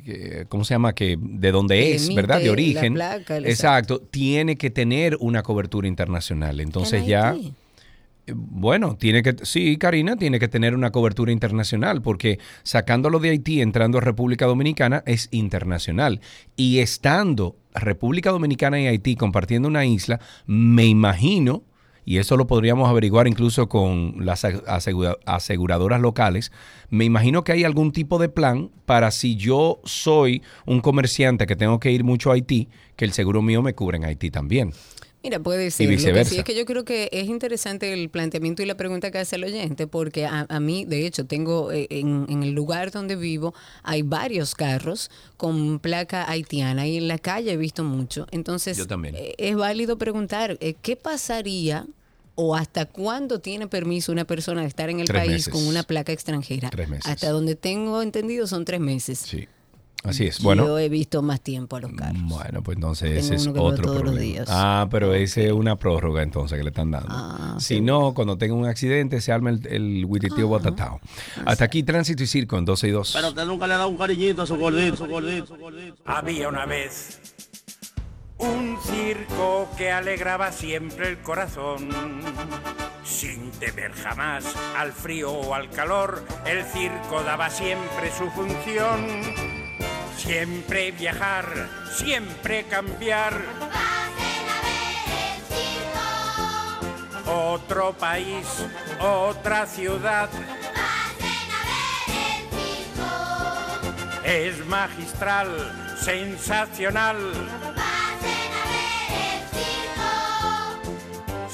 que- 0.06 0.46
¿cómo 0.50 0.66
se 0.66 0.74
llama? 0.74 0.94
Que 0.94 1.18
de 1.18 1.52
donde 1.52 1.76
Que 1.80 1.96
es, 1.96 2.14
¿verdad? 2.14 2.40
De 2.40 2.48
la 2.48 2.52
origen. 2.52 2.94
placa, 2.96 3.38
exacto, 3.38 4.00
tiene 4.02 4.58
que 4.58 4.70
tener 4.70 5.16
una 5.22 5.42
cobertura 5.42 5.88
internacional. 5.88 6.60
Entonces 6.60 7.06
ya 7.06 7.36
bueno, 8.34 8.96
tiene 8.98 9.24
que, 9.24 9.36
sí, 9.44 9.78
Karina, 9.78 10.16
tiene 10.16 10.40
que 10.40 10.48
tener 10.48 10.76
una 10.76 10.92
cobertura 10.92 11.32
internacional, 11.32 12.02
porque 12.02 12.40
sacándolo 12.64 13.20
de 13.20 13.30
Haití, 13.30 13.62
entrando 13.62 13.98
a 13.98 14.02
República 14.02 14.46
Dominicana, 14.46 15.04
es 15.06 15.30
internacional. 15.32 16.22
Y 16.56 16.80
estando 16.80 17.56
República 17.74 18.32
Dominicana 18.32 18.80
y 18.80 18.88
Haití 18.88 19.16
compartiendo 19.16 19.68
una 19.68 19.86
isla, 19.86 20.20
me 20.46 20.86
imagino, 20.86 21.64
y 22.06 22.20
eso 22.20 22.38
lo 22.38 22.48
podríamos 22.48 22.90
averiguar 22.90 23.28
incluso 23.28 23.68
con 23.68 24.26
las 24.26 24.46
asegura- 24.46 25.18
aseguradoras 25.26 26.00
locales, 26.00 26.52
me 26.90 27.06
imagino 27.06 27.44
que 27.44 27.52
hay 27.52 27.64
algún 27.66 27.92
tipo 27.92 28.18
de 28.18 28.30
plan 28.30 28.72
para 28.86 29.12
si 29.12 29.36
yo 29.36 29.82
soy 29.84 30.42
un 30.66 30.80
comerciante 30.80 31.46
que 31.46 31.58
tengo 31.58 31.80
que 31.80 31.92
ir 31.92 32.04
mucho 32.04 32.32
a 32.32 32.36
Haití, 32.36 32.70
que 32.96 33.06
el 33.06 33.12
seguro 33.12 33.42
mío 33.42 33.62
me 33.62 33.76
cubra 33.76 33.98
en 33.98 34.06
Haití 34.06 34.32
también. 34.32 34.72
Mira, 35.28 35.40
puede 35.42 35.72
ser. 35.72 35.86
Lo 35.88 35.90
que 35.92 35.96
viceversa. 35.98 36.30
sí 36.32 36.38
es 36.38 36.44
que 36.46 36.56
yo 36.56 36.66
creo 36.66 36.86
que 36.86 37.10
es 37.12 37.28
interesante 37.28 37.92
el 37.92 38.10
planteamiento 38.10 38.64
y 38.64 38.66
la 38.66 38.76
pregunta 38.78 39.12
que 39.12 39.18
hace 39.18 39.36
el 39.36 39.44
oyente, 39.44 39.86
porque 39.88 40.26
a, 40.26 40.46
a 40.48 40.60
mí, 40.62 40.86
de 40.86 41.06
hecho, 41.06 41.26
tengo 41.26 41.72
eh, 41.74 41.88
en, 41.90 42.26
en 42.30 42.44
el 42.44 42.52
lugar 42.52 42.92
donde 42.92 43.16
vivo, 43.18 43.54
hay 43.84 44.04
varios 44.04 44.56
carros 44.56 45.12
con 45.36 45.80
placa 45.80 46.30
haitiana 46.32 46.88
y 46.88 46.96
en 46.98 47.08
la 47.10 47.18
calle 47.18 47.52
he 47.52 47.58
visto 47.58 47.84
mucho. 47.84 48.26
Entonces, 48.32 48.78
Yo 48.78 48.88
también. 48.88 49.16
eh, 49.18 49.36
es 49.38 49.56
válido 49.58 49.98
preguntar, 49.98 50.58
eh, 50.62 50.76
¿qué 50.82 50.96
pasaría 50.96 51.86
o 52.36 52.56
hasta 52.56 52.86
cuándo 52.86 53.40
tiene 53.40 53.68
permiso 53.68 54.12
una 54.12 54.24
persona 54.26 54.62
de 54.62 54.68
estar 54.68 54.90
en 54.90 55.00
el 55.02 55.08
Tres 55.08 55.20
país 55.22 55.32
meses. 55.32 55.54
con 55.54 55.68
una 55.68 55.84
placa 55.84 56.14
extranjera? 56.14 56.70
Tres 56.70 56.88
meses. 56.88 57.06
Hasta 57.06 57.32
donde 57.32 57.56
tengo 57.56 58.02
entendido 58.02 58.48
son 58.48 58.64
tres 58.64 58.80
meses. 58.80 59.20
Sí. 59.20 59.48
Así 60.08 60.28
es. 60.28 60.42
Bueno. 60.42 60.66
Yo 60.66 60.80
he 60.80 60.90
visto 60.90 61.22
más 61.22 61.42
tiempo 61.42 61.76
a 61.76 61.82
los 61.82 61.92
carros. 61.94 62.22
Bueno, 62.24 62.64
pues 62.64 62.78
entonces 62.78 63.10
Tengo 63.10 63.26
ese 63.26 63.36
es 63.36 63.48
otro 63.48 63.62
todos 63.64 63.80
los 63.96 63.98
problema. 64.04 64.20
días. 64.22 64.48
Ah, 64.50 64.88
pero 64.90 65.14
ese 65.14 65.48
es 65.48 65.52
una 65.52 65.76
prórroga 65.76 66.24
entonces 66.24 66.58
que 66.58 66.64
le 66.64 66.70
están 66.70 66.92
dando. 66.92 67.10
Ah, 67.12 67.56
si 67.60 67.82
no, 67.82 68.14
cuando 68.14 68.38
tenga 68.38 68.54
un 68.54 68.66
accidente 68.66 69.20
se 69.22 69.32
arma 69.32 69.50
el, 69.50 69.66
el 69.68 70.06
huititio 70.06 70.48
botatao. 70.48 71.00
Hasta 71.46 71.66
aquí 71.66 71.84
Tránsito 71.84 72.24
y 72.24 72.28
Circo 72.28 72.58
en 72.58 72.66
12 72.66 72.88
y 72.88 72.92
2. 72.92 73.12
Pero 73.14 73.28
usted 73.30 73.46
nunca 73.46 73.68
le 73.68 73.74
ha 73.74 73.78
dado 73.78 73.90
un 73.90 73.98
cariñito 73.98 74.42
a 74.42 74.48
su 74.48 74.56
gordito, 74.58 74.96
su 74.98 75.06
gordito, 75.08 75.48
su 75.48 75.58
gordito. 75.58 75.96
Había 76.06 76.48
una 76.50 76.66
vez 76.66 77.20
un 78.40 78.78
circo 78.84 79.68
que 79.78 79.92
alegraba 79.92 80.52
siempre 80.52 81.10
el 81.10 81.18
corazón. 81.22 81.90
Sin 83.04 83.52
temer 83.52 83.94
jamás 83.94 84.46
al 84.78 84.92
frío 84.92 85.32
o 85.32 85.54
al 85.56 85.70
calor, 85.70 86.24
el 86.46 86.64
circo 86.66 87.24
daba 87.24 87.50
siempre 87.50 88.12
su 88.16 88.30
función. 88.32 89.57
Siempre 90.18 90.92
viajar, 90.92 91.70
siempre 91.96 92.66
cambiar. 92.66 93.34
Otro 97.26 97.94
país, 97.94 98.46
otra 99.00 99.66
ciudad. 99.66 100.30
Es 104.24 104.66
magistral, 104.66 105.96
sensacional. 106.02 107.18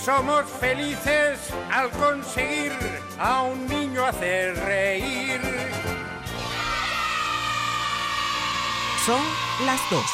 somos 0.04 0.44
felices 0.60 1.40
al 1.72 1.90
conseguir 1.92 2.74
a 3.18 3.44
un 3.44 3.66
niño 3.68 4.06
hacer 4.06 4.54
reír. 4.58 5.40
Son 9.06 9.22
las 9.66 9.82
dos. 9.92 10.06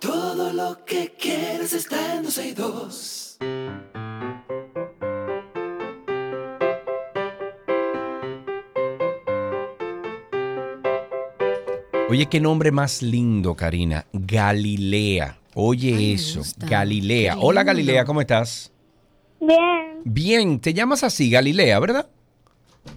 Todo 0.00 0.52
lo 0.52 0.84
que 0.84 1.12
quieres 1.18 1.72
está 1.72 2.14
en 2.14 2.22
12 2.22 2.46
y 2.46 2.52
2. 2.52 3.38
Oye, 12.08 12.26
qué 12.26 12.40
nombre 12.40 12.70
más 12.70 13.02
lindo, 13.02 13.56
Karina. 13.56 14.06
Galilea. 14.12 15.38
Oye 15.54 16.12
eso, 16.12 16.42
Galilea. 16.58 17.38
Hola. 17.40 17.64
Galilea, 17.64 18.04
¿cómo 18.04 18.20
estás? 18.20 18.72
Bien, 19.40 20.02
Bien, 20.04 20.60
te 20.60 20.72
llamas 20.72 21.02
así, 21.02 21.28
Galilea, 21.30 21.80
¿verdad? 21.80 22.08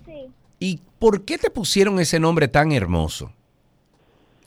sí. 0.05 0.27
¿Y 0.59 0.81
por 0.99 1.25
qué 1.25 1.39
te 1.39 1.49
pusieron 1.49 1.99
ese 1.99 2.19
nombre 2.19 2.47
tan 2.47 2.71
hermoso? 2.71 3.33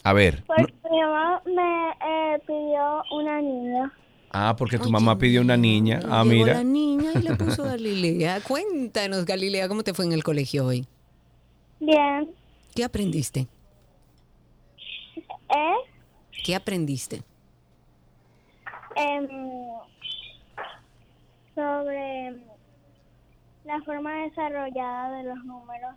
A 0.04 0.12
ver. 0.12 0.40
no- 0.40 0.44
Porque 0.56 0.72
mi 0.90 1.00
mamá 1.00 1.42
me 1.46 1.90
eh, 2.34 2.38
pidió 2.46 3.02
una 3.12 3.40
niña. 3.40 3.92
ah, 4.30 4.54
porque 4.58 4.78
tu 4.78 4.90
mamá 4.90 5.16
pidió 5.18 5.40
una 5.40 5.56
niña. 5.56 6.00
Ah, 6.10 6.24
mira. 6.24 6.54
la 6.54 6.64
niña 6.64 7.10
y 7.14 7.22
le 7.22 7.34
puso 7.36 7.64
Galilea. 7.64 8.40
Cuéntanos, 8.40 9.24
Galilea, 9.24 9.68
¿cómo 9.68 9.82
te 9.84 9.94
fue 9.94 10.04
en 10.04 10.12
el 10.12 10.24
colegio 10.24 10.66
hoy? 10.66 10.86
Bien. 11.80 12.30
¿Qué 12.74 12.84
aprendiste? 12.84 13.46
¿Eh? 15.16 15.74
¿Qué 16.44 16.54
aprendiste? 16.54 17.22
Em, 18.96 19.28
sobre 21.54 22.36
la 23.64 23.80
forma 23.84 24.12
desarrollada 24.24 25.18
de 25.18 25.24
los 25.24 25.44
números. 25.44 25.94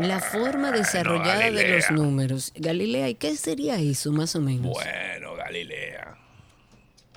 La 0.00 0.20
forma 0.20 0.72
desarrollada 0.72 1.50
de 1.50 1.68
los 1.76 1.90
números. 1.90 2.52
Galilea, 2.56 3.08
¿y 3.10 3.14
qué 3.14 3.36
sería 3.36 3.78
eso, 3.78 4.10
más 4.12 4.34
o 4.34 4.40
menos? 4.40 4.72
Bueno, 4.72 5.34
Galilea. 5.36 6.16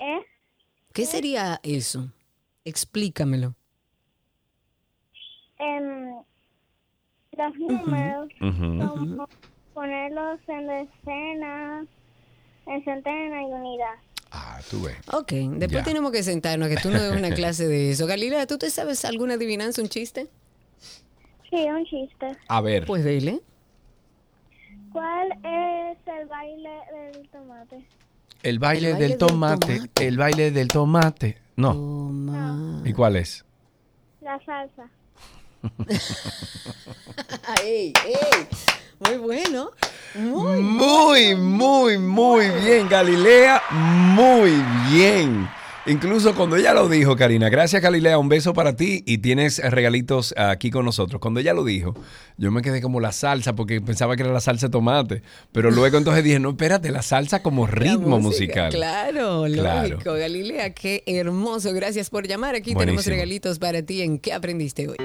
¿Eh? 0.00 0.20
¿Qué 0.92 1.06
sería 1.06 1.58
eso? 1.62 2.12
Explícamelo. 2.64 3.54
Em, 5.58 6.14
los 7.36 7.56
números, 7.56 8.28
como 8.38 9.28
ponerlos 9.74 10.40
en 10.48 10.66
decenas, 10.66 11.86
en 12.66 12.84
centena 12.84 13.42
y 13.42 13.46
unidad. 13.46 13.94
Ah, 14.30 14.60
tú 14.70 14.82
ves. 14.82 14.96
Ok, 15.12 15.32
después 15.32 15.82
Ya. 15.82 15.84
tenemos 15.84 16.10
que 16.12 16.22
sentarnos, 16.22 16.68
que 16.68 16.76
tú 16.76 16.90
no 16.90 17.02
des 17.02 17.16
una 17.16 17.30
clase 17.34 17.66
de 17.66 17.90
eso. 17.90 18.06
Galilea, 18.06 18.46
¿tú 18.46 18.58
te 18.58 18.70
sabes 18.70 19.04
alguna 19.04 19.34
adivinanza, 19.34 19.82
un 19.82 19.88
chiste? 19.88 20.28
Sí, 21.52 21.66
un 21.68 21.84
chiste. 21.84 22.32
A 22.48 22.62
ver. 22.62 22.86
Pues 22.86 23.04
dile. 23.04 23.42
¿Cuál 24.90 25.32
es 25.44 25.98
el 26.06 26.26
baile 26.26 26.70
del 26.94 27.28
tomate? 27.28 27.86
El 28.42 28.58
baile, 28.58 28.88
El 28.88 28.94
baile 28.94 28.94
del 28.94 29.08
del 29.10 29.18
tomate, 29.18 29.80
el 30.00 30.16
baile 30.16 30.50
del 30.50 30.68
tomate. 30.68 31.36
No. 31.56 32.80
¿Y 32.86 32.94
cuál 32.94 33.16
es? 33.16 33.44
La 34.22 34.40
salsa. 34.46 34.88
¡Ey, 37.62 37.92
ey! 38.06 38.48
Muy 39.00 39.18
bueno. 39.18 39.72
Muy, 40.14 40.62
Muy, 40.62 41.36
muy, 41.36 41.98
muy 41.98 42.48
bien, 42.62 42.88
Galilea. 42.88 43.60
Muy 43.70 44.52
bien. 44.90 45.46
Incluso 45.84 46.32
cuando 46.36 46.54
ella 46.54 46.72
lo 46.74 46.88
dijo, 46.88 47.16
Karina, 47.16 47.48
gracias 47.48 47.82
Galilea, 47.82 48.16
un 48.16 48.28
beso 48.28 48.52
para 48.54 48.76
ti 48.76 49.02
y 49.04 49.18
tienes 49.18 49.58
regalitos 49.58 50.32
aquí 50.36 50.70
con 50.70 50.84
nosotros. 50.84 51.20
Cuando 51.20 51.40
ella 51.40 51.54
lo 51.54 51.64
dijo, 51.64 51.94
yo 52.36 52.52
me 52.52 52.62
quedé 52.62 52.80
como 52.80 53.00
la 53.00 53.10
salsa 53.10 53.54
porque 53.56 53.80
pensaba 53.80 54.14
que 54.14 54.22
era 54.22 54.32
la 54.32 54.40
salsa 54.40 54.68
de 54.68 54.70
tomate, 54.70 55.22
pero 55.50 55.72
luego 55.72 55.98
entonces 55.98 56.22
dije, 56.22 56.38
no, 56.38 56.50
espérate, 56.50 56.92
la 56.92 57.02
salsa 57.02 57.42
como 57.42 57.66
ritmo 57.66 58.20
música, 58.20 58.20
musical. 58.68 58.72
Claro, 58.72 59.44
Claro. 59.52 59.88
lógico. 59.88 60.12
Galilea, 60.14 60.72
qué 60.72 61.02
hermoso. 61.04 61.72
Gracias 61.72 62.10
por 62.10 62.28
llamar. 62.28 62.54
Aquí 62.54 62.74
tenemos 62.76 63.04
regalitos 63.06 63.58
para 63.58 63.82
ti 63.82 64.02
en 64.02 64.20
¿Qué 64.20 64.32
aprendiste 64.32 64.88
hoy? 64.88 64.96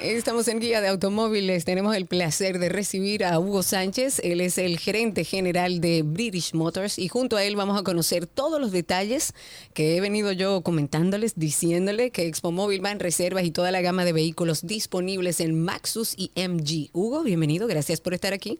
Estamos 0.00 0.48
en 0.48 0.58
Guía 0.58 0.80
de 0.80 0.88
Automóviles. 0.88 1.64
Tenemos 1.64 1.94
el 1.94 2.06
placer 2.06 2.58
de 2.58 2.68
recibir 2.68 3.24
a 3.24 3.38
Hugo 3.38 3.62
Sánchez. 3.62 4.20
Él 4.24 4.40
es 4.40 4.58
el 4.58 4.78
gerente 4.78 5.22
general 5.22 5.80
de 5.80 6.02
British 6.02 6.52
Motors 6.52 6.98
y 6.98 7.06
junto 7.08 7.36
a 7.36 7.44
él 7.44 7.54
vamos 7.54 7.78
a 7.78 7.84
conocer 7.84 8.26
todos 8.26 8.60
los 8.60 8.72
detalles 8.72 9.34
que 9.72 9.96
he 9.96 10.00
venido 10.00 10.32
yo 10.32 10.62
comentándoles, 10.62 11.34
diciéndole 11.36 12.10
que 12.10 12.26
Expo 12.26 12.50
Móvil 12.50 12.84
va 12.84 12.90
en 12.90 12.98
reservas 12.98 13.44
y 13.44 13.52
toda 13.52 13.70
la 13.70 13.82
gama 13.82 14.04
de 14.04 14.12
vehículos 14.12 14.66
disponibles 14.66 15.38
en 15.38 15.62
Maxus 15.62 16.14
y 16.16 16.32
MG. 16.34 16.90
Hugo, 16.92 17.22
bienvenido. 17.22 17.68
Gracias 17.68 18.00
por 18.00 18.14
estar 18.14 18.32
aquí. 18.32 18.58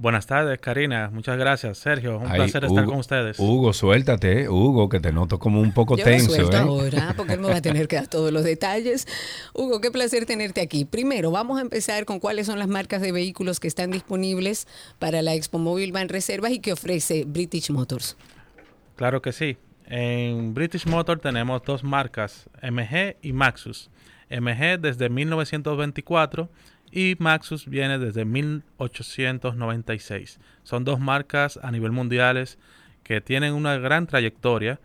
Buenas 0.00 0.26
tardes, 0.26 0.58
Karina. 0.60 1.10
Muchas 1.12 1.36
gracias, 1.36 1.76
Sergio. 1.76 2.16
Un 2.20 2.26
Ay, 2.30 2.36
placer 2.36 2.64
estar 2.64 2.84
Hugo- 2.84 2.90
con 2.92 3.00
ustedes. 3.00 3.38
Hugo, 3.38 3.74
suéltate, 3.74 4.48
Hugo, 4.48 4.88
que 4.88 4.98
te 4.98 5.12
noto 5.12 5.38
como 5.38 5.60
un 5.60 5.72
poco 5.72 5.94
Yo 5.98 6.04
tenso. 6.04 6.30
suelto 6.30 6.56
¿eh? 6.56 6.60
ahora 6.60 7.12
porque 7.18 7.34
él 7.34 7.40
me 7.40 7.48
va 7.48 7.56
a 7.56 7.60
tener 7.60 7.86
que 7.86 7.96
dar 7.96 8.06
todos 8.08 8.32
los 8.32 8.42
detalles. 8.42 9.06
Hugo, 9.52 9.82
qué 9.82 9.90
placer 9.90 10.24
tenerte 10.24 10.62
aquí. 10.62 10.86
Primero, 10.86 11.30
vamos 11.30 11.58
a 11.58 11.60
empezar 11.60 12.06
con 12.06 12.18
cuáles 12.18 12.46
son 12.46 12.58
las 12.58 12.68
marcas 12.68 13.02
de 13.02 13.12
vehículos 13.12 13.60
que 13.60 13.68
están 13.68 13.90
disponibles 13.90 14.66
para 14.98 15.20
la 15.20 15.34
Expo 15.34 15.58
Móvil 15.58 15.92
Van 15.92 16.08
Reservas 16.08 16.52
y 16.52 16.60
que 16.60 16.72
ofrece 16.72 17.24
British 17.26 17.68
Motors. 17.70 18.16
Claro 18.96 19.20
que 19.20 19.32
sí. 19.32 19.58
En 19.86 20.54
British 20.54 20.86
Motor 20.86 21.18
tenemos 21.20 21.62
dos 21.62 21.84
marcas, 21.84 22.48
MG 22.62 23.16
y 23.20 23.34
Maxus. 23.34 23.90
MG 24.30 24.78
desde 24.80 25.10
1924 25.10 26.48
y 26.92 27.16
Maxus 27.18 27.66
viene 27.66 27.98
desde 27.98 28.24
1896. 28.24 30.38
Son 30.62 30.84
dos 30.84 31.00
marcas 31.00 31.58
a 31.62 31.70
nivel 31.70 31.92
mundiales 31.92 32.58
que 33.02 33.20
tienen 33.20 33.52
una 33.54 33.76
gran 33.78 34.06
trayectoria. 34.06 34.80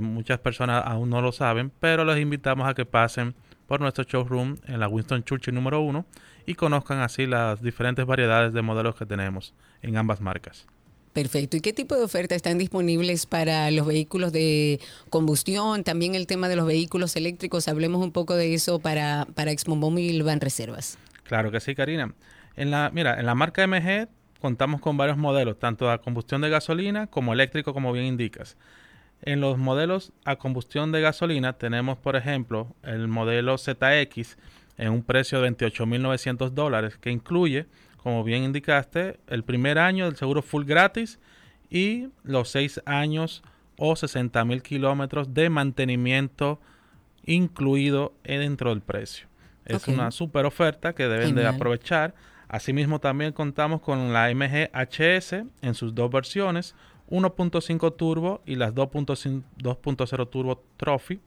muchas 0.00 0.38
personas 0.38 0.84
aún 0.86 1.10
no 1.10 1.22
lo 1.22 1.32
saben, 1.32 1.72
pero 1.80 2.04
los 2.04 2.18
invitamos 2.18 2.68
a 2.68 2.74
que 2.74 2.84
pasen 2.84 3.34
por 3.66 3.80
nuestro 3.80 4.04
showroom 4.04 4.56
en 4.66 4.80
la 4.80 4.88
Winston 4.88 5.22
Churchill 5.22 5.54
número 5.54 5.80
1 5.80 6.04
y 6.44 6.54
conozcan 6.54 7.00
así 7.00 7.26
las 7.26 7.62
diferentes 7.62 8.04
variedades 8.04 8.52
de 8.52 8.62
modelos 8.62 8.96
que 8.96 9.06
tenemos 9.06 9.54
en 9.80 9.96
ambas 9.96 10.20
marcas. 10.20 10.66
Perfecto. 11.12 11.56
¿Y 11.56 11.60
qué 11.60 11.72
tipo 11.72 11.96
de 11.96 12.04
ofertas 12.04 12.36
están 12.36 12.58
disponibles 12.58 13.26
para 13.26 13.70
los 13.70 13.86
vehículos 13.86 14.32
de 14.32 14.80
combustión? 15.08 15.82
También 15.82 16.14
el 16.14 16.26
tema 16.26 16.48
de 16.48 16.56
los 16.56 16.66
vehículos 16.66 17.16
eléctricos. 17.16 17.68
Hablemos 17.68 18.02
un 18.02 18.12
poco 18.12 18.36
de 18.36 18.54
eso 18.54 18.78
para, 18.78 19.26
para 19.34 19.50
Expo 19.50 19.74
Móvil 19.74 20.22
Van 20.22 20.40
Reservas. 20.40 20.98
Claro 21.30 21.52
que 21.52 21.60
sí, 21.60 21.76
Karina. 21.76 22.12
En 22.56 22.72
la, 22.72 22.90
mira, 22.92 23.20
en 23.20 23.24
la 23.24 23.36
marca 23.36 23.64
MG 23.64 24.08
contamos 24.40 24.80
con 24.80 24.96
varios 24.96 25.16
modelos, 25.16 25.60
tanto 25.60 25.88
a 25.88 26.02
combustión 26.02 26.40
de 26.40 26.50
gasolina 26.50 27.06
como 27.06 27.32
eléctrico, 27.32 27.72
como 27.72 27.92
bien 27.92 28.06
indicas. 28.06 28.56
En 29.22 29.40
los 29.40 29.56
modelos 29.56 30.12
a 30.24 30.34
combustión 30.34 30.90
de 30.90 31.00
gasolina 31.00 31.52
tenemos, 31.52 31.98
por 31.98 32.16
ejemplo, 32.16 32.74
el 32.82 33.06
modelo 33.06 33.58
ZX 33.58 34.38
en 34.76 34.90
un 34.90 35.04
precio 35.04 35.40
de 35.40 35.52
28.900 35.52 36.50
dólares, 36.50 36.96
que 36.96 37.12
incluye, 37.12 37.66
como 37.96 38.24
bien 38.24 38.42
indicaste, 38.42 39.20
el 39.28 39.44
primer 39.44 39.78
año 39.78 40.06
del 40.06 40.16
seguro 40.16 40.42
full 40.42 40.64
gratis 40.64 41.20
y 41.70 42.08
los 42.24 42.48
seis 42.48 42.82
años 42.86 43.44
o 43.78 43.92
60.000 43.92 44.62
kilómetros 44.62 45.32
de 45.32 45.48
mantenimiento 45.48 46.60
incluido 47.24 48.14
dentro 48.24 48.70
del 48.70 48.80
precio. 48.80 49.29
Es 49.76 49.88
una 49.88 50.10
super 50.10 50.46
oferta 50.46 50.94
que 50.94 51.08
deben 51.08 51.34
de 51.34 51.46
aprovechar. 51.46 52.14
Asimismo, 52.48 52.98
también 52.98 53.32
contamos 53.32 53.80
con 53.80 54.12
la 54.12 54.28
MG 54.34 54.70
HS 54.72 55.44
en 55.62 55.74
sus 55.74 55.94
dos 55.94 56.10
versiones, 56.10 56.74
1.5 57.08 57.96
turbo 57.96 58.42
y 58.44 58.56
las 58.56 58.74
2.5 58.74 59.42
2.0 59.58 60.30
turbo 60.30 60.64
Trophy, 60.76 61.20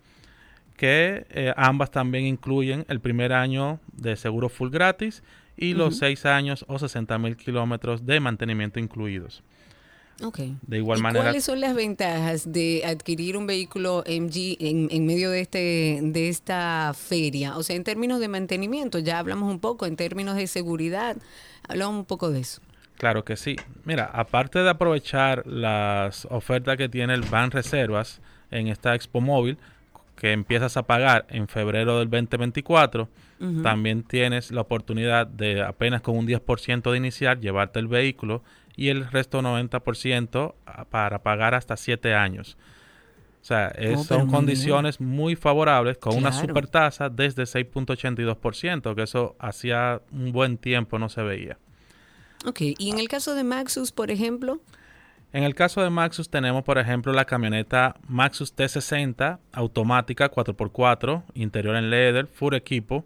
que 0.75 1.25
eh, 1.29 1.53
ambas 1.55 1.91
también 1.91 2.25
incluyen 2.25 2.85
el 2.89 2.99
primer 2.99 3.31
año 3.33 3.79
de 3.93 4.15
seguro 4.15 4.49
full 4.49 4.69
gratis 4.69 5.23
y 5.55 5.73
los 5.73 5.95
Ujú. 5.95 5.99
6 5.99 6.25
años 6.25 6.65
o 6.67 6.79
60 6.79 7.17
mil 7.19 7.37
kilómetros 7.37 8.05
de 8.05 8.19
mantenimiento 8.19 8.79
incluidos. 8.79 9.43
De 10.67 10.77
igual 10.77 10.99
¿Y 10.99 11.01
manera, 11.01 11.25
¿Cuáles 11.25 11.43
son 11.43 11.59
las 11.59 11.75
ventajas 11.75 12.51
de 12.51 12.83
adquirir 12.85 13.35
un 13.35 13.47
vehículo 13.47 14.03
MG 14.07 14.57
en, 14.59 14.87
en 14.91 15.05
medio 15.05 15.29
de, 15.31 15.41
este, 15.41 15.99
de 16.01 16.29
esta 16.29 16.93
feria? 16.95 17.57
O 17.57 17.63
sea, 17.63 17.75
en 17.75 17.83
términos 17.83 18.19
de 18.19 18.27
mantenimiento, 18.27 18.99
ya 18.99 19.19
hablamos 19.19 19.51
un 19.51 19.59
poco, 19.59 19.85
en 19.85 19.95
términos 19.95 20.35
de 20.35 20.47
seguridad, 20.47 21.17
hablamos 21.67 21.95
un 21.95 22.05
poco 22.05 22.29
de 22.31 22.41
eso. 22.41 22.61
Claro 22.97 23.25
que 23.25 23.35
sí. 23.35 23.55
Mira, 23.85 24.05
aparte 24.05 24.59
de 24.59 24.69
aprovechar 24.69 25.45
las 25.47 26.25
ofertas 26.29 26.77
que 26.77 26.87
tiene 26.87 27.13
el 27.15 27.21
Ban 27.23 27.51
Reservas 27.51 28.21
en 28.51 28.67
esta 28.67 28.95
Expo 28.95 29.19
Móvil, 29.19 29.57
que 30.15 30.31
empiezas 30.31 30.77
a 30.77 30.83
pagar 30.83 31.25
en 31.29 31.47
febrero 31.47 31.99
del 31.99 32.09
2024, 32.09 33.09
Ujú. 33.41 33.61
también 33.61 34.03
tienes 34.03 34.51
la 34.51 34.61
oportunidad 34.61 35.27
de 35.27 35.61
apenas 35.63 36.01
con 36.01 36.17
un 36.17 36.27
10% 36.27 36.91
de 36.91 36.97
iniciar 36.97 37.39
llevarte 37.41 37.79
el 37.79 37.87
vehículo 37.87 38.41
y 38.75 38.89
el 38.89 39.09
resto 39.09 39.41
90% 39.41 40.55
a- 40.65 40.85
para 40.85 41.19
pagar 41.23 41.53
hasta 41.55 41.77
7 41.77 42.13
años. 42.15 42.57
O 43.41 43.45
sea, 43.45 43.67
es- 43.69 43.99
Oh, 43.99 44.03
son 44.03 44.27
condiciones 44.29 45.01
muy 45.01 45.35
favorables 45.35 45.97
con 45.97 46.15
una 46.15 46.29
Claro. 46.31 46.47
super 46.47 46.67
tasa 46.67 47.09
desde 47.09 47.45
6.82%, 47.45 48.95
que 48.95 49.03
eso 49.03 49.35
hacía 49.39 50.01
un 50.11 50.31
buen 50.31 50.57
tiempo 50.57 50.97
no 50.97 51.09
se 51.09 51.21
veía. 51.23 51.57
Ok, 52.45 52.61
y 52.77 52.89
en 52.91 52.99
el 52.99 53.07
caso 53.07 53.35
de 53.35 53.43
Maxus, 53.43 53.91
por 53.91 54.11
ejemplo, 54.11 54.61
En 55.35 55.41
el 55.43 55.55
caso 55.55 55.81
de 55.81 55.89
Maxus 55.89 56.29
tenemos, 56.29 56.63
por 56.63 56.77
ejemplo, 56.77 57.11
la 57.11 57.25
camioneta 57.25 57.95
Maxus 58.07 58.55
T60 58.55 59.39
automática 59.51 60.29
4x4, 60.29 61.23
interior 61.33 61.75
en 61.75 61.89
leather, 61.89 62.27
full 62.27 62.53
equipo, 62.53 63.03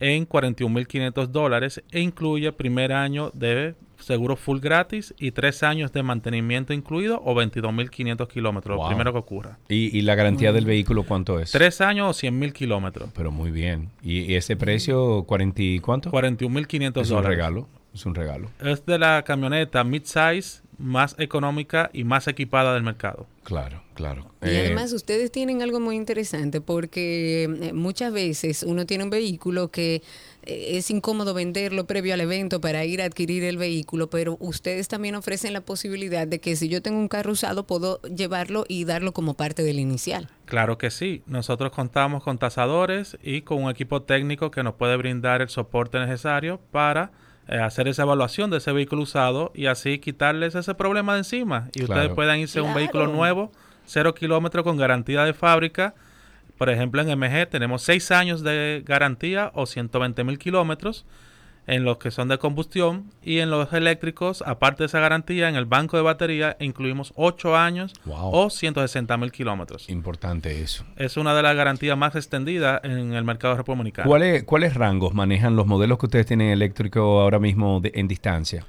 en 0.00 0.26
41.500 0.28 1.26
dólares 1.28 1.82
e 1.90 2.00
incluye 2.00 2.52
primer 2.52 2.92
año 2.92 3.30
de 3.34 3.74
seguro 3.98 4.34
full 4.34 4.58
gratis 4.58 5.14
y 5.18 5.30
tres 5.30 5.62
años 5.62 5.92
de 5.92 6.02
mantenimiento 6.02 6.72
incluido 6.72 7.22
o 7.24 7.34
22.500 7.36 8.26
kilómetros, 8.26 8.76
Wow. 8.76 8.84
lo 8.84 8.88
primero 8.88 9.12
que 9.12 9.18
ocurra. 9.18 9.58
¿Y, 9.68 9.96
y 9.96 10.02
la 10.02 10.16
garantía 10.16 10.52
del 10.52 10.64
vehículo 10.64 11.04
cuánto 11.04 11.38
es? 11.38 11.52
Tres 11.52 11.80
años 11.80 12.08
o 12.08 12.26
100.000 12.26 12.52
kilómetros. 12.52 13.10
Pero 13.14 13.30
muy 13.30 13.50
bien. 13.52 13.90
¿Y, 14.02 14.22
y 14.22 14.34
ese 14.34 14.56
precio, 14.56 15.22
40 15.24 15.62
y 15.62 15.78
cuánto? 15.78 16.10
41.500 16.10 17.00
Es 17.02 17.10
un 17.10 17.16
dólares. 17.16 17.28
regalo. 17.36 17.68
Es 17.94 18.06
un 18.06 18.14
regalo. 18.14 18.50
Es 18.60 18.84
de 18.86 18.98
la 18.98 19.22
camioneta 19.22 19.84
mid-size 19.84 20.62
más 20.78 21.14
económica 21.18 21.90
y 21.92 22.02
más 22.04 22.26
equipada 22.26 22.74
del 22.74 22.82
mercado. 22.82 23.26
Claro, 23.44 23.82
claro. 23.94 24.32
Y 24.42 24.48
Eh, 24.48 24.60
además 24.66 24.92
ustedes 24.92 25.30
tienen 25.30 25.62
algo 25.62 25.78
muy 25.78 25.94
interesante 25.94 26.60
porque 26.60 27.44
eh, 27.44 27.72
muchas 27.72 28.12
veces 28.12 28.64
uno 28.64 28.84
tiene 28.86 29.04
un 29.04 29.10
vehículo 29.10 29.70
que 29.70 30.02
eh, 30.44 30.78
es 30.78 30.90
incómodo 30.90 31.34
venderlo 31.34 31.86
previo 31.86 32.14
al 32.14 32.20
evento 32.20 32.60
para 32.60 32.84
ir 32.84 33.00
a 33.02 33.04
adquirir 33.04 33.44
el 33.44 33.58
vehículo, 33.58 34.10
pero 34.10 34.36
ustedes 34.40 34.88
también 34.88 35.14
ofrecen 35.14 35.52
la 35.52 35.60
posibilidad 35.60 36.26
de 36.26 36.40
que 36.40 36.56
si 36.56 36.68
yo 36.68 36.82
tengo 36.82 36.98
un 36.98 37.08
carro 37.08 37.32
usado 37.32 37.64
puedo 37.66 38.00
llevarlo 38.02 38.64
y 38.66 38.84
darlo 38.84 39.12
como 39.12 39.34
parte 39.34 39.62
del 39.62 39.78
inicial. 39.78 40.30
Claro 40.46 40.78
que 40.78 40.90
sí. 40.90 41.22
Nosotros 41.26 41.70
contamos 41.70 42.24
con 42.24 42.38
tasadores 42.38 43.18
y 43.22 43.42
con 43.42 43.62
un 43.62 43.70
equipo 43.70 44.02
técnico 44.02 44.50
que 44.50 44.62
nos 44.64 44.74
puede 44.74 44.96
brindar 44.96 45.42
el 45.42 45.48
soporte 45.48 45.98
necesario 46.00 46.60
para 46.72 47.12
eh, 47.48 47.58
hacer 47.58 47.88
esa 47.88 48.02
evaluación 48.02 48.50
de 48.50 48.58
ese 48.58 48.72
vehículo 48.72 49.02
usado 49.02 49.50
y 49.54 49.66
así 49.66 49.98
quitarles 49.98 50.54
ese 50.54 50.74
problema 50.74 51.12
de 51.14 51.18
encima. 51.20 51.68
Y 51.74 51.80
Claro. 51.84 51.94
ustedes 52.00 52.14
puedan 52.14 52.38
irse 52.38 52.60
a 52.60 52.62
un 52.62 52.74
vehículo 52.74 53.06
nuevo, 53.08 53.50
cero 53.84 54.14
kilómetros 54.14 54.64
con 54.64 54.76
garantía 54.76 55.24
de 55.24 55.32
fábrica. 55.34 55.94
Por 56.58 56.70
ejemplo, 56.70 57.02
en 57.02 57.08
MG 57.18 57.48
tenemos 57.48 57.82
seis 57.82 58.10
años 58.12 58.42
de 58.42 58.82
garantía 58.86 59.50
o 59.54 59.66
120 59.66 60.22
mil 60.24 60.38
kilómetros 60.38 61.04
en 61.66 61.84
los 61.84 61.98
que 61.98 62.10
son 62.10 62.26
de 62.28 62.38
combustión 62.38 63.10
y 63.22 63.38
en 63.38 63.50
los 63.50 63.72
eléctricos, 63.72 64.42
aparte 64.46 64.82
de 64.82 64.86
esa 64.86 64.98
garantía, 64.98 65.48
en 65.48 65.54
el 65.54 65.64
banco 65.64 65.96
de 65.96 66.02
batería 66.02 66.56
incluimos 66.58 67.12
8 67.16 67.56
años 67.56 67.92
Wow. 68.04 68.30
o 68.32 68.50
160 68.50 69.16
mil 69.16 69.30
kilómetros. 69.30 69.88
Importante 69.88 70.60
eso. 70.62 70.84
Es 70.96 71.16
una 71.16 71.34
de 71.34 71.42
las 71.42 71.54
garantías 71.54 71.96
más 71.96 72.16
extendidas 72.16 72.80
en 72.84 73.12
el 73.14 73.24
mercado 73.24 73.56
republicano. 73.56 74.08
¿Cuáles, 74.08 74.42
¿Cuáles 74.44 74.74
rangos 74.74 75.14
manejan 75.14 75.54
los 75.54 75.66
modelos 75.66 75.98
que 75.98 76.06
ustedes 76.06 76.26
tienen 76.26 76.48
eléctrico 76.48 77.20
ahora 77.20 77.38
mismo 77.38 77.80
de- 77.80 77.92
en 77.94 78.08
distancia? 78.08 78.66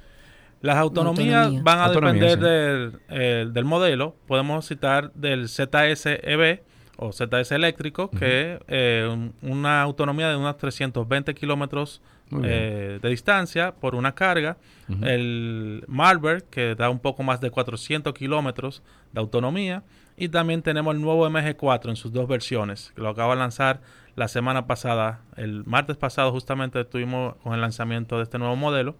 Las 0.60 0.76
autonomías 0.76 1.34
Autonomía. 1.46 1.62
van 1.62 1.78
a 1.80 1.84
Autonomía, 1.86 2.22
depender 2.22 2.38
del, 2.38 3.00
eh, 3.10 3.46
del 3.52 3.64
modelo. 3.66 4.16
Podemos 4.26 4.66
citar 4.66 5.12
del 5.12 5.48
ZS 5.48 6.06
EV 6.22 6.62
o 6.96 7.12
ZS 7.12 7.52
eléctrico, 7.52 8.08
que 8.10 8.60
eh, 8.68 9.08
un- 9.10 9.34
una 9.42 9.82
autonomía 9.82 10.28
de 10.28 10.36
unos 10.36 10.56
320 10.58 11.34
kilómetros 11.34 12.00
eh, 12.42 12.98
de 13.02 13.08
distancia 13.10 13.74
por 13.74 13.94
una 13.94 14.14
carga. 14.14 14.56
El 15.02 15.84
Marlboro, 15.88 16.38
que 16.50 16.74
da 16.74 16.88
un 16.90 16.98
poco 16.98 17.22
más 17.22 17.40
de 17.40 17.50
400 17.50 18.12
kilómetros 18.14 18.82
de 19.12 19.20
autonomía. 19.20 19.82
Y 20.16 20.28
también 20.28 20.62
tenemos 20.62 20.94
el 20.94 21.00
nuevo 21.02 21.28
MG4 21.28 21.90
en 21.90 21.96
sus 21.96 22.12
dos 22.12 22.26
versiones, 22.28 22.92
que 22.94 23.02
lo 23.02 23.08
acaba 23.08 23.34
de 23.34 23.40
lanzar 23.40 23.80
la 24.16 24.28
semana 24.28 24.66
pasada. 24.66 25.20
El 25.36 25.64
martes 25.64 25.96
pasado 25.96 26.30
justamente 26.30 26.80
estuvimos 26.80 27.34
con 27.42 27.52
el 27.52 27.60
lanzamiento 27.60 28.16
de 28.18 28.22
este 28.22 28.38
nuevo 28.38 28.54
modelo. 28.56 28.96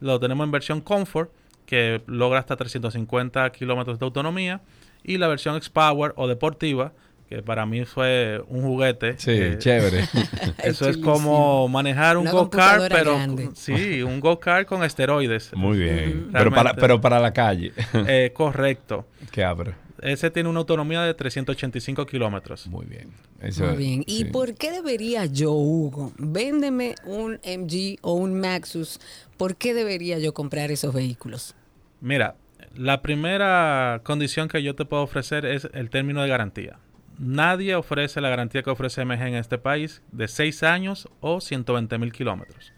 Lo 0.00 0.18
tenemos 0.18 0.44
en 0.44 0.50
versión 0.50 0.80
Comfort, 0.80 1.30
que 1.66 2.02
logra 2.06 2.38
hasta 2.38 2.56
350 2.56 3.50
kilómetros 3.52 3.98
de 3.98 4.04
autonomía. 4.06 4.60
Y 5.04 5.18
la 5.18 5.28
versión 5.28 5.56
X-Power 5.56 6.14
o 6.16 6.26
deportiva, 6.26 6.92
que 7.28 7.42
para 7.42 7.66
mí 7.66 7.84
fue 7.84 8.40
un 8.48 8.62
juguete. 8.62 9.14
Sí, 9.18 9.32
Eh, 9.32 9.56
chévere. 9.58 10.04
Eso 10.62 10.88
es 10.88 10.96
como 10.96 11.66
manejar 11.68 12.16
un 12.16 12.26
go-kart, 12.26 12.84
pero 12.88 13.14
grande. 13.16 13.50
sí, 13.54 14.02
un 14.02 14.20
go-kart 14.20 14.66
con 14.68 14.84
esteroides. 14.84 15.52
Muy 15.54 15.78
bien. 15.78 16.28
Pero 16.32 16.50
para, 16.52 16.74
pero 16.74 17.00
para 17.00 17.18
la 17.20 17.32
calle. 17.32 17.72
Eh, 18.08 18.30
correcto. 18.34 19.06
que 19.32 19.42
abre. 19.44 19.74
Ese 20.02 20.30
tiene 20.30 20.48
una 20.48 20.60
autonomía 20.60 21.00
de 21.02 21.14
385 21.14 22.04
kilómetros. 22.06 22.66
Muy 22.68 22.84
bien. 22.86 23.10
Muy 23.58 23.76
bien. 23.76 24.04
¿Y 24.06 24.26
por 24.26 24.54
qué 24.54 24.70
debería 24.70 25.24
yo, 25.24 25.52
Hugo? 25.52 26.12
Véndeme 26.18 26.94
un 27.04 27.40
MG 27.44 27.98
o 28.02 28.12
un 28.12 28.38
Maxus. 28.38 29.00
¿Por 29.36 29.56
qué 29.56 29.72
debería 29.74 30.18
yo 30.18 30.32
comprar 30.34 30.70
esos 30.70 30.94
vehículos? 30.94 31.54
Mira, 32.00 32.36
la 32.76 33.00
primera 33.02 34.00
condición 34.04 34.48
que 34.48 34.62
yo 34.62 34.74
te 34.74 34.84
puedo 34.84 35.02
ofrecer 35.02 35.46
es 35.46 35.66
el 35.72 35.88
término 35.90 36.22
de 36.22 36.28
garantía. 36.28 36.78
Nadie 37.18 37.74
ofrece 37.74 38.20
la 38.20 38.28
garantía 38.28 38.62
que 38.62 38.70
ofrece 38.70 39.04
MG 39.04 39.22
en 39.22 39.34
este 39.34 39.58
país 39.58 40.02
de 40.12 40.28
6 40.28 40.62
años 40.62 41.08
o 41.20 41.40
120 41.40 41.98
mil 41.98 42.12
kilómetros. 42.12 42.72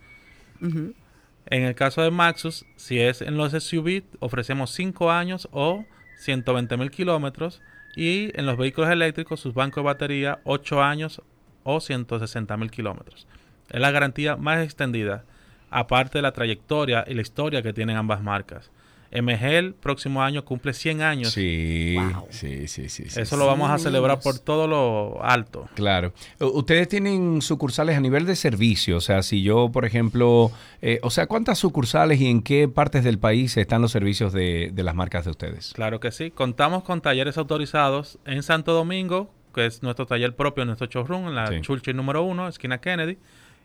En 0.61 1.63
el 1.63 1.75
caso 1.75 2.03
de 2.03 2.11
Maxus, 2.11 2.67
si 2.77 3.01
es 3.01 3.23
en 3.23 3.37
los 3.37 3.53
SUV, 3.53 4.05
ofrecemos 4.21 4.71
5 4.73 5.11
años 5.11 5.49
o 5.51 5.85
120 6.19 6.77
mil 6.77 6.91
kilómetros. 6.91 7.63
Y 7.97 8.31
en 8.39 8.47
los 8.47 8.57
vehículos 8.57 8.91
eléctricos, 8.91 9.41
sus 9.41 9.55
bancos 9.55 9.83
de 9.83 9.87
batería, 9.87 10.41
8 10.45 10.83
años 10.83 11.23
o 11.65 11.81
160 11.81 12.57
mil 12.57 12.71
kilómetros. 12.71 13.27
Es 13.71 13.81
la 13.81 13.91
garantía 13.91 14.37
más 14.37 14.61
extendida, 14.65 15.25
aparte 15.71 16.19
de 16.19 16.23
la 16.23 16.33
trayectoria 16.33 17.05
y 17.07 17.15
la 17.15 17.23
historia 17.23 17.63
que 17.63 17.73
tienen 17.73 17.97
ambas 17.97 18.23
marcas. 18.23 18.71
MG 19.11 19.43
el 19.45 19.75
próximo 19.75 20.23
año 20.23 20.45
cumple 20.45 20.73
100 20.73 21.03
años. 21.03 21.33
Sí, 21.33 21.97
sí, 22.31 22.69
sí, 22.69 22.89
sí, 22.89 23.09
sí, 23.09 23.21
Eso 23.21 23.37
sí. 23.37 23.41
lo 23.41 23.47
vamos 23.47 23.71
a 23.71 23.79
celebrar 23.79 24.21
por 24.21 24.39
todo 24.39 24.67
lo 24.67 25.23
alto. 25.25 25.69
Claro. 25.75 26.13
Ustedes 26.41 26.89
tienen 26.89 27.41
sucursales 27.43 27.97
a 27.97 28.01
nivel 28.01 28.27
de 28.27 28.37
servicio, 28.37 28.97
o 28.99 29.01
sea, 29.01 29.23
si 29.23 29.43
yo, 29.43 29.71
por 29.71 29.85
ejemplo, 29.85 30.51
eh, 30.83 30.99
o 31.03 31.11
sea, 31.11 31.27
¿cuántas 31.27 31.59
sucursales 31.59 32.21
y 32.21 32.27
en 32.27 32.43
qué 32.43 32.69
partes 32.69 33.05
del 33.05 33.19
país 33.19 33.57
están 33.57 33.83
los 33.83 33.93
servicios 33.93 34.33
de, 34.33 34.71
de 34.73 34.83
las 34.83 34.95
marcas 34.95 35.25
de 35.25 35.31
ustedes? 35.31 35.73
Claro 35.75 36.01
que 36.01 36.11
sí. 36.13 36.31
Contamos 36.31 36.83
con 36.83 37.01
talleres 37.01 37.39
autorizados 37.39 38.19
en 38.27 38.43
Santo 38.43 38.73
Domingo, 38.73 39.31
que 39.55 39.67
es 39.67 39.83
nuestro 39.83 40.07
taller 40.07 40.37
propio, 40.37 40.65
nuestro 40.65 40.87
showroom, 40.87 41.29
en 41.29 41.35
la 41.35 41.47
Sí. 41.49 41.61
Churchill 41.63 41.97
número 41.97 42.23
uno, 42.23 42.47
esquina 42.49 42.79
Kennedy. 42.79 43.19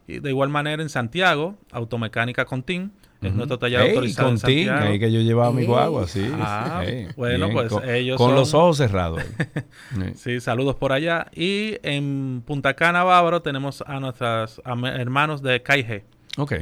Y 0.07 0.19
de 0.19 0.29
igual 0.29 0.49
manera 0.49 0.81
en 0.81 0.89
Santiago, 0.89 1.55
Automecánica 1.71 2.45
Contín, 2.45 2.91
es 3.27 3.31
Ujú. 3.31 3.37
nuestro 3.37 3.59
taller 3.59 3.81
Ey, 3.81 3.89
autorizado 3.89 4.27
Contín, 4.29 4.39
Santiago. 4.67 4.85
ahí 4.85 4.99
que 4.99 5.11
yo 5.11 5.19
llevaba 5.21 5.51
mi 5.51 5.61
Ey. 5.61 5.67
guagua, 5.67 6.07
sí. 6.07 6.29
Ah, 6.39 6.83
Ey, 6.85 7.07
bueno, 7.15 7.45
bien, 7.47 7.57
pues 7.57 7.69
con- 7.71 7.89
ellos 7.89 8.17
Con 8.17 8.29
son- 8.29 8.35
los 8.35 8.53
ojos 8.53 8.77
cerrados. 8.77 9.21
Sí, 10.15 10.39
saludos 10.39 10.75
por 10.75 10.91
allá. 10.91 11.27
Y 11.35 11.75
en 11.83 12.43
Punta 12.45 12.73
Cana, 12.73 13.03
Bávaro, 13.03 13.41
tenemos 13.41 13.83
a 13.85 13.99
nuestros 13.99 14.61
hermanos 14.65 15.41
de 15.41 15.61
KG. 15.61 16.03
Ok. 16.37 16.53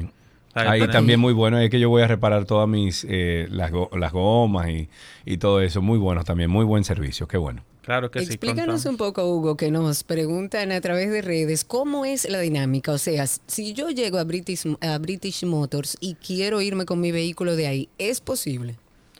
Ahí 0.53 0.86
también 0.88 1.19
muy 1.19 1.34
bueno 1.34 1.57
es 1.60 1.69
que 1.69 1.80
yo 1.80 1.90
voy 1.90 2.02
a 2.02 2.07
reparar 2.07 2.45
todas 2.45 2.68
mis 2.68 3.06
eh, 3.10 3.48
las, 3.49 3.72
go- 3.72 3.90
las 3.98 4.11
gomas 4.11 4.69
y, 4.69 4.90
y 5.26 5.38
todo 5.38 5.61
eso. 5.61 5.82
Muy 5.82 5.98
buenos 5.98 6.26
también, 6.26 6.49
muy 6.49 6.65
buen 6.65 6.84
servicio, 6.84 7.28
qué 7.28 7.38
bueno. 7.38 7.64
Claro 7.84 8.11
que 8.11 8.19
sí. 8.19 8.26
Explícanos 8.26 8.86
un 8.86 8.95
poco, 8.98 9.26
Hugo, 9.28 9.57
que 9.57 9.72
nos 9.72 10.03
preguntan 10.03 10.72
a 10.72 10.80
través 10.82 11.10
de 11.10 11.22
redes 11.22 11.65
cómo 11.65 12.06
es 12.06 12.30
la 12.30 12.40
dinámica. 12.40 12.91
O 12.91 12.98
sea, 12.98 13.26
si 13.26 13.73
yo 13.73 13.90
llego 13.90 14.19
a 14.19 14.23
British, 14.23 14.64
a 14.82 14.98
British 14.99 15.44
Motors 15.45 15.98
y 15.99 16.14
quiero 16.15 16.61
irme 16.61 16.86
con 16.86 16.99
mi 17.02 17.11
vehículo 17.11 17.56
de 17.56 17.68
ahí, 17.68 17.90
¿es 17.98 18.22
posible? 18.22 18.76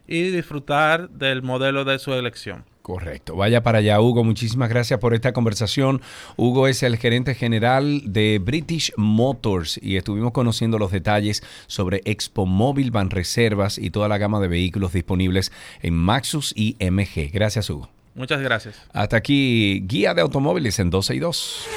y 0.07 0.25
disfrutar 0.31 1.09
del 1.09 1.41
modelo 1.43 1.87
de 1.87 1.99
su 1.99 2.13
elección. 2.13 2.65
Correcto. 2.89 3.37
Vaya 3.37 3.63
para 3.63 3.81
allá, 3.81 4.01
Hugo. 4.01 4.25
Muchísimas 4.25 4.71
gracias 4.71 4.99
por 4.99 5.13
esta 5.13 5.35
conversación. 5.35 6.01
Hugo 6.39 6.69
es 6.69 6.83
el 6.83 6.97
gerente 6.97 7.35
general 7.35 8.01
de 8.07 8.41
British 8.43 8.95
Motors 8.97 9.79
y 9.83 9.99
estuvimos 9.99 10.33
conociendo 10.33 10.79
los 10.79 10.91
detalles 10.91 11.43
sobre 11.67 12.01
Expo 12.07 12.47
Móvil, 12.47 12.91
Van 12.91 13.11
Reservas 13.11 13.77
y 13.77 13.91
toda 13.91 14.09
la 14.09 14.17
gama 14.17 14.41
de 14.41 14.49
vehículos 14.49 14.95
disponibles 14.95 15.53
en 15.83 15.93
Maxus 15.93 16.55
y 16.57 16.77
MG. 16.81 17.31
Gracias, 17.31 17.69
Hugo. 17.69 17.91
Muchas 18.15 18.41
gracias. 18.41 18.81
Hasta 18.95 19.19
aquí, 19.19 19.85
guía 19.87 20.15
de 20.15 20.23
automóviles 20.23 20.79
en 20.79 20.89
12 20.89 21.15
y 21.15 21.19
2. 21.19 21.69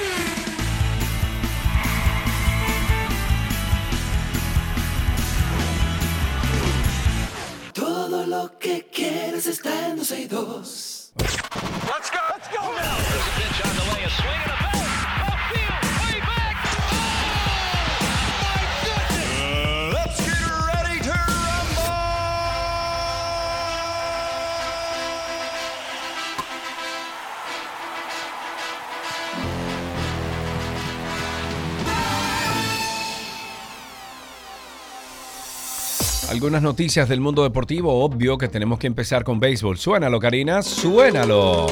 Algunas 36.31 36.61
noticias 36.61 37.09
del 37.09 37.19
mundo 37.19 37.43
deportivo. 37.43 38.05
Obvio 38.05 38.37
que 38.37 38.47
tenemos 38.47 38.79
que 38.79 38.87
empezar 38.87 39.25
con 39.25 39.41
béisbol. 39.41 39.77
Suénalo, 39.77 40.17
Karina. 40.17 40.61
Suénalo. 40.61 41.67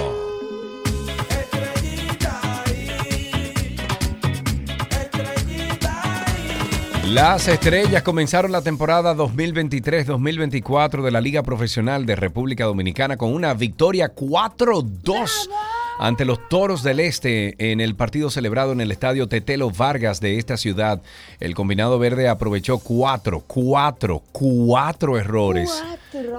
Las 7.06 7.48
estrellas 7.48 8.04
comenzaron 8.04 8.52
la 8.52 8.62
temporada 8.62 9.16
2023-2024 9.16 11.04
de 11.04 11.12
la 11.12 11.22
Liga 11.22 11.42
Profesional 11.42 12.06
de 12.06 12.18
República 12.18 12.66
Dominicana 12.66 13.16
con 13.16 13.34
una 13.34 13.54
victoria 13.54 14.14
4-2 14.14 15.50
ante 16.00 16.24
los 16.24 16.48
Toros 16.48 16.82
del 16.82 17.02
Este 17.02 17.72
en 17.72 17.82
el 17.82 17.94
partido 17.94 18.32
celebrado 18.32 18.72
en 18.72 18.80
el 18.80 18.92
estadio 18.92 19.28
Tetelo 19.28 19.70
Vargas 19.70 20.22
de 20.22 20.38
esta 20.38 20.56
ciudad. 20.56 21.02
El 21.42 21.54
combinado 21.56 22.00
verde 22.00 22.30
aprovechó 22.30 22.80
cuatro, 22.80 23.44
cuatro, 23.46 24.24
cuatro 24.32 25.18
errores 25.18 25.84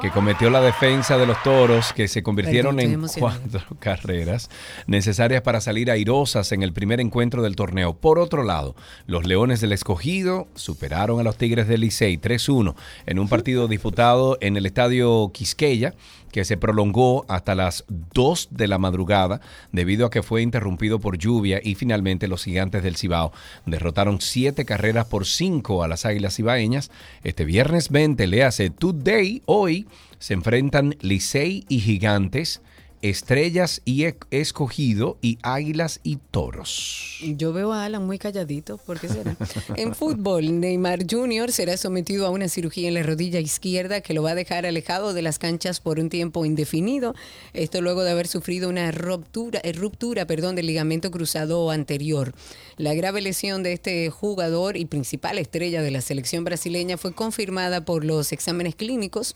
que 0.01 0.11
cometió 0.11 0.51
la 0.51 0.63
defensa 0.63 1.19
de 1.19 1.27
los 1.27 1.41
Toros 1.43 1.93
que 1.93 2.09
se 2.09 2.23
convirtieron 2.23 2.77
Perdón, 2.77 3.05
en 3.05 3.21
cuatro 3.21 3.61
carreras 3.79 4.49
necesarias 4.87 5.43
para 5.43 5.61
salir 5.61 5.91
airosas 5.91 6.53
en 6.53 6.63
el 6.63 6.73
primer 6.73 6.99
encuentro 7.01 7.43
del 7.43 7.55
torneo. 7.55 7.95
Por 7.95 8.19
otro 8.19 8.43
lado, 8.43 8.75
los 9.07 9.27
Leones 9.27 9.61
del 9.61 9.73
Escogido 9.73 10.49
superaron 10.55 11.21
a 11.21 11.23
los 11.23 11.37
Tigres 11.37 11.69
del 11.69 11.83
Licey 11.83 12.17
3-1 12.17 12.75
en 13.07 13.19
un 13.19 13.29
partido 13.29 13.69
disputado 13.69 14.39
en 14.41 14.57
el 14.57 14.65
estadio 14.65 15.31
Quisqueya 15.35 15.95
que 16.33 16.45
se 16.45 16.57
prolongó 16.57 17.25
hasta 17.29 17.55
las 17.55 17.85
2 17.89 18.49
de 18.53 18.69
la 18.69 18.79
madrugada 18.79 19.41
debido 19.73 20.07
a 20.07 20.11
que 20.11 20.23
fue 20.23 20.43
interrumpido 20.43 20.99
por 21.01 21.19
lluvia 21.19 21.61
y 21.63 21.75
finalmente 21.75 22.29
los 22.29 22.45
gigantes 22.45 22.83
del 22.83 22.97
Cibao 22.97 23.33
derrotaron 23.67 24.21
7 24.21 24.65
carreras 24.65 25.07
por 25.07 25.27
5 25.27 25.83
a 25.83 25.89
las 25.89 26.07
Águilas 26.07 26.37
Cibaeñas. 26.37 26.91
Este 27.25 27.45
viernes 27.45 27.91
20, 27.91 28.27
le 28.27 28.45
hace 28.45 28.71
Today, 28.71 29.43
hoy 29.47 29.87
se 30.19 30.35
enfrentan 30.35 30.97
Licey 31.01 31.65
y 31.69 31.81
Gigantes, 31.81 32.61
Estrellas 33.03 33.81
y 33.87 34.05
Escogido 34.31 35.17
y 35.23 35.39
Águilas 35.43 36.01
y 36.03 36.17
Toros. 36.17 37.19
Yo 37.23 37.53
veo 37.55 37.73
a 37.73 37.87
Alan 37.87 38.05
muy 38.05 38.19
calladito, 38.19 38.77
¿por 38.77 39.01
qué 39.01 39.09
será? 39.09 39.37
en 39.77 39.95
fútbol, 39.95 40.61
Neymar 40.61 41.07
Jr. 41.11 41.51
será 41.51 41.79
sometido 41.79 42.27
a 42.27 42.31
una 42.31 42.49
cirugía 42.49 42.89
en 42.89 42.95
la 42.95 43.03
rodilla 43.03 43.41
izquierda 43.41 44.03
que 44.03 44.13
lo 44.13 44.23
va 44.23 44.33
a 44.33 44.35
dejar 44.35 44.67
alejado 44.67 45.15
de 45.15 45.23
las 45.23 45.39
canchas 45.39 45.81
por 45.81 45.99
un 45.99 46.11
tiempo 46.11 46.45
indefinido. 46.45 47.15
Esto 47.55 47.81
luego 47.81 48.03
de 48.03 48.11
haber 48.11 48.29
sufrido 48.29 48.69
una 48.69 48.91
ruptura, 48.93 49.61
eh, 49.65 49.73
ruptura 49.73 50.27
perdón, 50.27 50.55
del 50.55 50.67
ligamento 50.67 51.11
cruzado 51.11 51.71
anterior. 51.71 52.35
La 52.77 52.93
grave 52.93 53.23
lesión 53.23 53.63
de 53.63 53.73
este 53.73 54.11
jugador 54.11 54.77
y 54.77 54.85
principal 54.85 55.39
estrella 55.39 55.83
de 55.83 55.91
la 55.91 56.03
selección 56.03 56.45
brasileña 56.45 56.99
fue 56.99 57.15
confirmada 57.15 57.85
por 57.85 58.05
los 58.05 58.33
exámenes 58.33 58.75
clínicos 58.75 59.35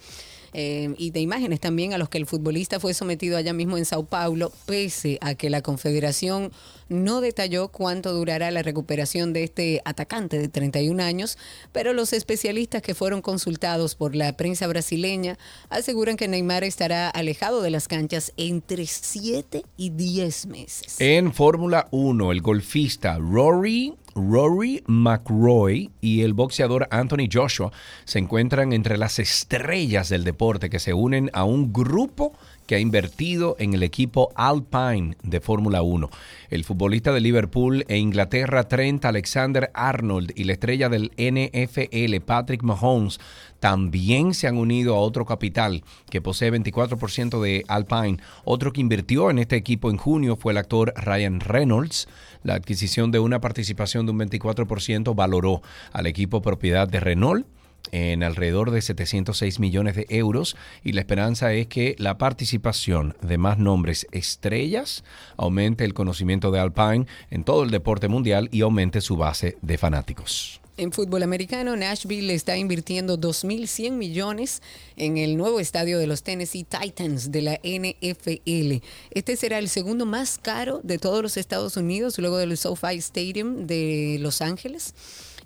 eh, 0.55 0.95
y 0.97 1.11
de 1.11 1.21
imágenes 1.21 1.59
también 1.59 1.93
a 1.93 1.99
los 1.99 2.09
que 2.09 2.19
el 2.19 2.27
futbolista 2.27 2.79
fue 2.79 2.95
sometido 2.95 3.37
allá 3.37 3.53
mismo 3.53 3.77
en 3.77 3.85
Sao 3.85 4.05
Paulo, 4.05 4.53
pese 4.67 5.19
a 5.21 5.35
que 5.35 5.51
la 5.51 5.63
Confederación 5.63 6.53
no 6.89 7.21
detalló 7.21 7.69
cuánto 7.69 8.13
durará 8.13 8.51
la 8.51 8.63
recuperación 8.63 9.33
de 9.33 9.45
este 9.45 9.83
atacante 9.85 10.39
de 10.39 10.49
31 10.49 11.03
años, 11.03 11.39
pero 11.73 11.93
los 11.93 12.13
especialistas 12.13 12.83
que 12.83 12.95
fueron 12.95 13.21
consultados 13.21 13.97
por 13.97 14.15
la 14.15 14.37
prensa 14.37 14.67
brasileña 14.67 15.39
aseguran 15.71 16.17
que 16.17 16.29
Neymar 16.29 16.63
estará 16.63 17.11
alejado 17.11 17.61
de 17.61 17.71
las 17.71 17.89
canchas 17.89 18.33
entre 18.37 18.87
7 18.87 19.65
y 19.77 19.91
10 19.91 20.47
meses. 20.47 21.01
En 21.01 21.33
Fórmula 21.33 21.89
1, 21.91 22.31
el 22.31 22.43
golfista 22.43 23.19
Rory, 23.19 23.95
Rory 24.15 24.83
McRoy 24.87 25.91
y 26.01 26.23
el 26.23 26.35
boxeador 26.35 26.89
Anthony 26.91 27.29
Joshua 27.33 27.73
se 28.05 28.19
encuentran 28.19 28.73
entre 28.73 28.99
las 28.99 29.19
estrellas 29.19 30.09
del 30.09 30.25
deporte 30.25 30.71
que 30.71 30.79
se 30.79 30.95
unen 30.95 31.31
a 31.33 31.45
un 31.45 31.73
grupo 31.73 32.33
que 32.67 32.77
ha 32.77 32.81
invertido 32.81 33.57
en 33.59 33.75
el 33.75 33.83
equipo 33.83 34.31
Alpine 34.35 35.17
de 35.23 35.41
Fórmula 35.41 35.83
1. 35.83 36.11
El 36.51 36.65
futbolista 36.65 37.13
de 37.13 37.21
Liverpool 37.21 37.85
e 37.89 37.99
Inglaterra, 37.99 38.69
Trent 38.69 39.05
Alexander 39.05 39.71
Arnold, 39.75 40.33
y 40.35 40.45
la 40.45 40.53
estrella 40.53 40.89
del 40.89 41.13
NFL, 41.17 42.21
Patrick 42.25 42.63
Mahomes, 42.63 43.21
también 43.61 44.35
se 44.35 44.47
han 44.47 44.59
unido 44.59 44.95
a 44.95 45.01
otro 45.01 45.25
capital 45.25 45.85
que 46.11 46.21
posee 46.21 46.53
24% 46.53 47.41
de 47.41 47.65
Alpine. 47.69 48.19
Otro 48.45 48.73
que 48.73 48.81
invirtió 48.81 49.31
en 49.31 49.39
este 49.39 49.57
equipo 49.57 49.91
en 49.91 49.97
junio 49.97 50.37
fue 50.37 50.53
el 50.53 50.59
actor 50.59 50.93
Ryan 50.97 51.41
Reynolds. 51.41 52.09
La 52.43 52.55
adquisición 52.55 53.11
de 53.11 53.21
una 53.21 53.41
participación 53.41 54.05
de 54.05 54.13
un 54.13 54.19
24% 54.21 55.15
valoró 55.15 55.63
al 55.93 56.07
equipo 56.07 56.43
propiedad 56.43 56.87
de 56.89 57.01
Renault 57.01 57.47
en 57.95 58.25
alrededor 58.25 58.73
de 58.73 58.83
706 58.83 59.61
millones 59.61 59.95
de 59.95 60.07
euros 60.09 60.57
y 60.83 60.93
la 60.93 61.01
esperanza 61.01 61.53
es 61.53 61.69
que 61.69 61.95
la 61.99 62.19
participación 62.19 63.17
de 63.23 63.39
más 63.39 63.59
nombres 63.59 64.09
estrellas 64.11 65.05
aumente 65.37 65.85
el 65.85 65.95
conocimiento 65.95 66.51
de 66.51 66.59
Alpine 66.59 67.07
en 67.31 67.45
todo 67.45 67.63
el 67.63 67.71
deporte 67.71 68.09
mundial 68.09 68.49
y 68.51 68.63
aumente 68.63 69.01
su 69.01 69.17
base 69.17 69.59
de 69.63 69.79
fanáticos. 69.79 70.61
En 70.77 70.91
fútbol 70.91 71.23
americano, 71.23 71.77
Nashville 71.77 72.35
está 72.35 72.57
invirtiendo 72.57 73.17
2.100 73.17 73.93
millones 73.93 74.61
en 74.97 75.19
el 75.19 75.37
nuevo 75.37 75.61
estadio 75.61 76.01
de 76.01 76.09
los 76.09 76.25
Tennessee 76.25 76.65
Titans 76.65 77.31
de 77.31 77.43
la 77.43 77.61
NFL. 77.63 78.85
Este 79.13 79.37
será 79.37 79.61
el 79.61 79.69
segundo 79.69 80.05
más 80.05 80.37
caro 80.37 80.81
de 80.83 80.99
todos 80.99 81.23
los 81.23 81.37
Estados 81.37 81.77
Unidos, 81.77 82.19
luego 82.19 82.39
del 82.39 82.57
SoFi 82.57 82.97
Stadium 82.97 83.69
de 83.69 84.17
Los 84.21 84.43
Ángeles. 84.43 84.95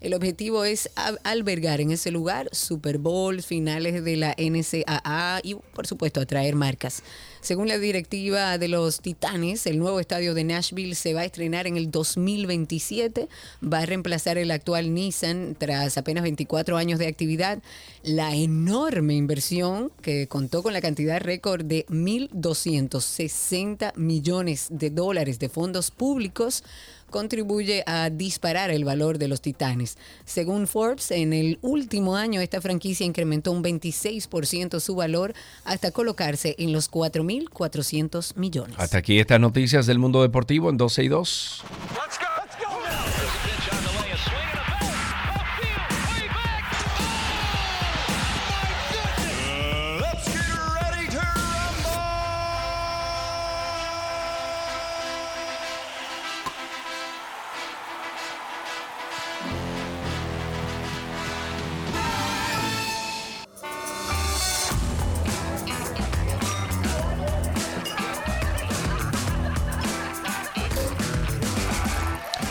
El 0.00 0.14
objetivo 0.14 0.64
es 0.64 0.88
albergar 1.24 1.80
en 1.80 1.90
ese 1.90 2.12
lugar 2.12 2.48
Super 2.52 2.98
Bowl, 2.98 3.42
finales 3.42 4.04
de 4.04 4.16
la 4.16 4.32
NCAA 4.38 5.40
y, 5.42 5.56
por 5.56 5.88
supuesto, 5.88 6.20
atraer 6.20 6.54
marcas. 6.54 7.02
Según 7.40 7.66
la 7.66 7.78
directiva 7.78 8.58
de 8.58 8.68
los 8.68 9.00
Titanes, 9.00 9.66
el 9.66 9.76
nuevo 9.78 9.98
estadio 9.98 10.34
de 10.34 10.44
Nashville 10.44 10.94
se 10.94 11.14
va 11.14 11.22
a 11.22 11.24
estrenar 11.24 11.66
en 11.66 11.76
el 11.76 11.90
2027. 11.90 13.28
Va 13.62 13.80
a 13.80 13.86
reemplazar 13.86 14.38
el 14.38 14.52
actual 14.52 14.94
Nissan 14.94 15.56
tras 15.58 15.98
apenas 15.98 16.22
24 16.22 16.76
años 16.76 17.00
de 17.00 17.08
actividad. 17.08 17.58
La 18.04 18.36
enorme 18.36 19.14
inversión 19.14 19.90
que 20.00 20.28
contó 20.28 20.62
con 20.62 20.72
la 20.72 20.80
cantidad 20.80 21.20
récord 21.20 21.64
de 21.64 21.84
1.260 21.86 23.96
millones 23.96 24.68
de 24.70 24.90
dólares 24.90 25.40
de 25.40 25.48
fondos 25.48 25.90
públicos 25.90 26.62
contribuye 27.10 27.82
a 27.86 28.10
disparar 28.10 28.70
el 28.70 28.84
valor 28.84 29.18
de 29.18 29.28
los 29.28 29.40
Titanes. 29.40 29.98
Según 30.24 30.66
Forbes, 30.66 31.10
en 31.10 31.32
el 31.32 31.58
último 31.62 32.16
año 32.16 32.40
esta 32.40 32.60
franquicia 32.60 33.06
incrementó 33.06 33.52
un 33.52 33.62
26% 33.62 34.80
su 34.80 34.94
valor 34.94 35.34
hasta 35.64 35.90
colocarse 35.90 36.54
en 36.58 36.72
los 36.72 36.90
4.400 36.90 38.36
millones. 38.36 38.76
Hasta 38.78 38.98
aquí 38.98 39.18
estas 39.18 39.40
noticias 39.40 39.86
del 39.86 39.98
mundo 39.98 40.22
deportivo 40.22 40.70
en 40.70 40.76
12 40.76 41.04
y 41.04 41.08
2. 41.08 41.64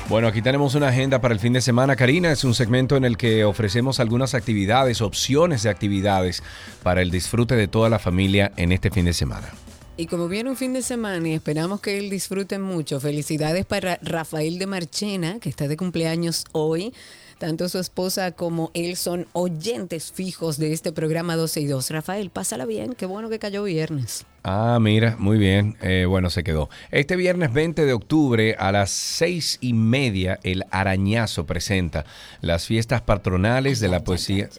Bueno, 0.09 0.29
aquí 0.29 0.41
tenemos 0.41 0.73
una 0.75 0.87
agenda 0.87 1.19
para 1.19 1.33
el 1.33 1.39
fin 1.41 1.51
de 1.51 1.59
semana. 1.59 1.97
Karina, 1.97 2.31
es 2.31 2.45
un 2.45 2.53
segmento 2.53 2.95
en 2.95 3.03
el 3.03 3.17
que 3.17 3.43
ofrecemos 3.43 3.99
algunas 3.99 4.35
actividades, 4.35 5.01
opciones 5.01 5.63
de 5.63 5.69
actividades 5.69 6.41
para 6.81 7.01
el 7.01 7.11
disfrute 7.11 7.55
de 7.55 7.67
toda 7.67 7.89
la 7.89 7.99
familia 7.99 8.53
en 8.55 8.71
este 8.71 8.89
fin 8.89 9.03
de 9.03 9.11
semana. 9.11 9.49
Y 9.97 10.05
como 10.05 10.29
viene 10.29 10.49
un 10.49 10.55
fin 10.55 10.71
de 10.71 10.81
semana 10.81 11.27
y 11.27 11.33
esperamos 11.33 11.81
que 11.81 11.97
él 11.97 12.09
disfrute 12.09 12.57
mucho, 12.57 13.01
felicidades 13.01 13.65
para 13.65 13.99
Rafael 14.01 14.59
de 14.59 14.67
Marchena, 14.67 15.39
que 15.39 15.49
está 15.49 15.67
de 15.67 15.75
cumpleaños 15.75 16.45
hoy. 16.53 16.93
Tanto 17.37 17.69
su 17.69 17.77
esposa 17.77 18.31
como 18.31 18.71
él 18.73 18.95
son 18.95 19.27
oyentes 19.33 20.11
fijos 20.11 20.57
de 20.57 20.73
este 20.73 20.91
programa 20.91 21.35
12 21.35 21.61
y 21.61 21.65
2. 21.67 21.91
Rafael, 21.91 22.31
pásala 22.31 22.65
bien, 22.65 22.93
qué 22.93 23.05
bueno 23.05 23.29
que 23.29 23.37
cayó 23.37 23.63
viernes. 23.63 24.25
Ah, 24.43 24.79
mira, 24.81 25.17
muy 25.19 25.37
bien. 25.37 25.75
Eh, 25.81 26.05
bueno, 26.07 26.29
se 26.31 26.43
quedó. 26.43 26.69
Este 26.89 27.15
viernes 27.15 27.53
20 27.53 27.85
de 27.85 27.93
octubre 27.93 28.55
a 28.57 28.71
las 28.71 28.89
seis 28.89 29.57
y 29.61 29.73
media, 29.73 30.39
el 30.41 30.63
Arañazo 30.71 31.45
presenta 31.45 32.05
las 32.41 32.65
fiestas 32.65 33.01
patronales 33.01 33.79
de 33.81 33.89
la 33.89 34.03
poesía. 34.03 34.49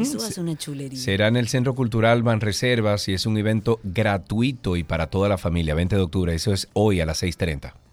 Eso 0.00 0.18
hace 0.18 0.40
una 0.40 0.56
chulería. 0.56 0.98
Será 0.98 1.28
en 1.28 1.36
el 1.36 1.48
Centro 1.48 1.74
Cultural 1.74 2.22
Banreservas 2.22 3.08
y 3.08 3.14
es 3.14 3.26
un 3.26 3.36
evento 3.36 3.78
gratuito 3.84 4.76
y 4.76 4.84
para 4.84 5.08
toda 5.08 5.28
la 5.28 5.38
familia, 5.38 5.74
20 5.74 5.94
de 5.94 6.02
octubre. 6.02 6.34
Eso 6.34 6.52
es 6.52 6.68
hoy 6.72 7.00
a 7.00 7.06
las 7.06 7.22
6.30. 7.22 7.85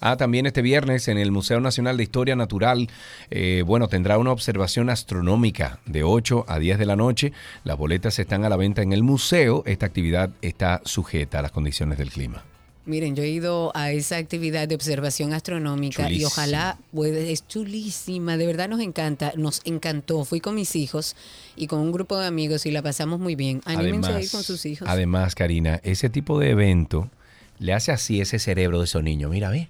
Ah, 0.00 0.16
también 0.16 0.46
este 0.46 0.62
viernes 0.62 1.08
en 1.08 1.18
el 1.18 1.32
Museo 1.32 1.60
Nacional 1.60 1.96
de 1.96 2.02
Historia 2.02 2.36
Natural, 2.36 2.88
eh, 3.30 3.62
bueno, 3.66 3.88
tendrá 3.88 4.18
una 4.18 4.32
observación 4.32 4.90
astronómica 4.90 5.80
de 5.86 6.02
8 6.02 6.44
a 6.48 6.58
10 6.58 6.78
de 6.78 6.86
la 6.86 6.96
noche. 6.96 7.32
Las 7.64 7.76
boletas 7.76 8.18
están 8.18 8.44
a 8.44 8.48
la 8.48 8.56
venta 8.56 8.82
en 8.82 8.92
el 8.92 9.02
museo. 9.02 9.62
Esta 9.66 9.86
actividad 9.86 10.30
está 10.42 10.80
sujeta 10.84 11.38
a 11.38 11.42
las 11.42 11.52
condiciones 11.52 11.98
del 11.98 12.10
clima. 12.10 12.44
Miren, 12.86 13.16
yo 13.16 13.24
he 13.24 13.28
ido 13.28 13.72
a 13.74 13.90
esa 13.90 14.16
actividad 14.16 14.68
de 14.68 14.76
observación 14.76 15.32
astronómica 15.32 16.08
y 16.08 16.24
ojalá 16.24 16.78
puede, 16.92 17.32
es 17.32 17.46
chulísima, 17.48 18.36
de 18.36 18.46
verdad 18.46 18.68
nos 18.68 18.78
encanta, 18.78 19.32
nos 19.36 19.60
encantó. 19.64 20.24
Fui 20.24 20.38
con 20.38 20.54
mis 20.54 20.76
hijos 20.76 21.16
y 21.56 21.66
con 21.66 21.80
un 21.80 21.90
grupo 21.90 22.16
de 22.16 22.28
amigos 22.28 22.64
y 22.64 22.70
la 22.70 22.82
pasamos 22.82 23.18
muy 23.18 23.34
bien. 23.34 23.60
Anímense 23.64 24.12
a 24.12 24.20
ir 24.20 24.30
con 24.30 24.44
sus 24.44 24.64
hijos. 24.66 24.88
además, 24.88 25.34
Karina, 25.34 25.80
ese 25.82 26.08
tipo 26.10 26.38
de 26.38 26.50
evento 26.50 27.10
le 27.58 27.72
hace 27.72 27.92
así 27.92 28.20
ese 28.20 28.38
cerebro 28.38 28.78
de 28.78 28.84
esos 28.84 29.02
niños. 29.02 29.30
Mira, 29.30 29.50
ve. 29.50 29.68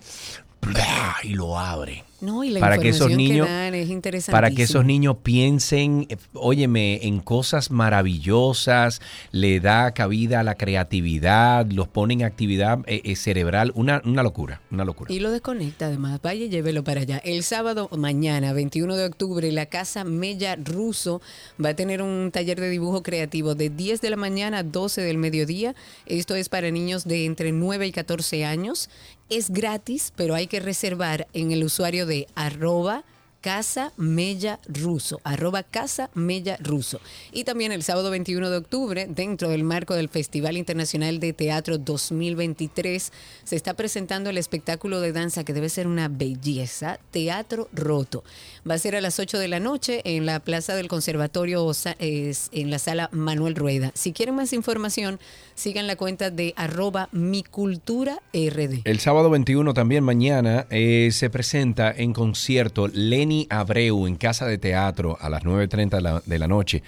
Y 1.23 1.35
lo 1.35 1.59
abre. 1.59 2.05
No, 2.21 2.45
y 2.45 2.51
la 2.51 2.61
para 2.61 2.79
que 2.79 2.89
esos 2.89 3.11
niños 3.11 3.49
dan 3.49 3.75
es 3.75 3.91
interesantísima. 3.91 4.37
para 4.37 4.51
que 4.51 4.63
esos 4.63 4.85
niños 4.85 5.17
piensen, 5.23 6.07
eh, 6.09 6.17
óyeme, 6.33 7.07
en 7.07 7.21
cosas 7.21 7.71
maravillosas, 7.71 9.01
le 9.33 9.61
da 9.61 9.93
cabida 9.93 10.41
a 10.41 10.43
la 10.43 10.55
creatividad, 10.55 11.67
los 11.71 11.89
pone 11.89 12.15
en 12.15 12.23
actividad 12.23 12.79
eh, 12.87 13.03
eh, 13.05 13.17
cerebral, 13.17 13.73
una, 13.75 14.01
una 14.05 14.23
locura, 14.23 14.63
una 14.71 14.85
locura. 14.85 15.13
Y 15.13 15.21
lo 15.21 15.31
desconecta 15.31 15.87
además. 15.87 16.21
Vaya 16.23 16.47
y 16.47 16.49
llévelo 16.49 16.85
para 16.85 17.03
allá. 17.03 17.19
El 17.19 17.43
sábado, 17.43 17.89
mañana, 17.97 18.53
21 18.53 18.97
de 18.97 19.05
octubre, 19.05 19.53
la 19.53 19.67
Casa 19.67 20.05
Mella 20.05 20.57
Russo 20.57 21.21
va 21.63 21.71
a 21.71 21.75
tener 21.75 22.03
un 22.03 22.31
taller 22.33 22.61
de 22.61 22.71
dibujo 22.71 23.03
creativo 23.03 23.55
de 23.55 23.71
10 23.71 24.01
de 24.01 24.11
la 24.11 24.17
mañana 24.17 24.59
a 24.59 24.63
12 24.63 25.03
del 25.03 25.19
mediodía. 25.19 25.75
Esto 26.07 26.35
es 26.35 26.49
para 26.49 26.71
niños 26.71 27.05
de 27.05 27.27
entre 27.27 27.53
9 27.53 27.87
y 27.87 27.93
14 27.93 28.45
años. 28.45 28.89
Es 29.29 29.51
gratis, 29.51 30.13
pero 30.15 30.37
hay 30.37 30.47
que 30.47 30.61
reservar 30.61 31.27
en 31.33 31.51
el 31.51 31.65
usuario 31.65 32.07
de 32.07 32.29
arroba 32.37 33.05
Casa 33.41 33.93
Mella 33.97 34.61
Ruso, 34.69 35.21
arroba 35.25 35.65
Casa 35.65 36.11
Mella 36.15 36.57
Ruso. 36.61 37.01
Y 37.33 37.45
también 37.45 37.73
el 37.73 37.83
sábado 37.83 38.11
21 38.11 38.51
de 38.51 38.57
octubre, 38.57 39.07
dentro 39.09 39.49
del 39.49 39.65
marco 39.65 39.95
del 39.95 40.09
Festival 40.09 40.57
Internacional 40.57 41.19
de 41.19 41.33
Teatro 41.33 41.79
2023, 41.79 43.13
se 43.45 43.57
está 43.57 43.75
presentando 43.75 44.31
el 44.31 44.39
espectáculo 44.39 45.01
de 45.01 45.13
danza 45.13 45.45
que 45.45 45.53
debe 45.53 45.69
ser 45.69 45.87
una 45.87 46.09
belleza, 46.09 46.99
Teatro 47.11 47.69
Roto. 47.73 48.23
Va 48.69 48.75
a 48.75 48.79
ser 48.79 48.97
a 48.97 49.01
las 49.01 49.21
8 49.21 49.39
de 49.39 49.47
la 49.47 49.61
noche 49.61 50.01
en 50.05 50.27
la 50.27 50.41
Plaza 50.41 50.75
del 50.75 50.89
Conservatorio, 50.89 51.71
en 52.01 52.71
la 52.71 52.81
sala 52.81 53.09
Manuel 53.13 53.55
Rueda. 53.55 53.93
Si 53.95 54.13
quieren 54.13 54.35
más 54.35 54.53
información, 54.53 55.21
sigan 55.55 55.87
la 55.87 55.95
cuenta 55.95 56.31
de 56.31 56.53
arroba 56.57 57.09
mi 57.13 57.45
cultura. 57.45 58.19
El 58.33 58.99
sábado 58.99 59.31
21 59.31 59.73
también 59.73 60.03
mañana 60.03 60.67
eh, 60.71 61.11
se 61.13 61.31
presenta 61.31 61.93
en 61.93 62.13
concierto 62.13 62.89
Lenny 62.89 63.47
Abreu 63.51 64.09
en 64.09 64.17
Casa 64.17 64.47
de 64.47 64.59
Teatro 64.59 65.17
a 65.21 65.31
las 65.31 65.45
9.30 65.45 65.91
de 65.91 66.01
la, 66.01 66.23
de 66.27 66.39
la 66.41 66.49
noche. 66.49 66.83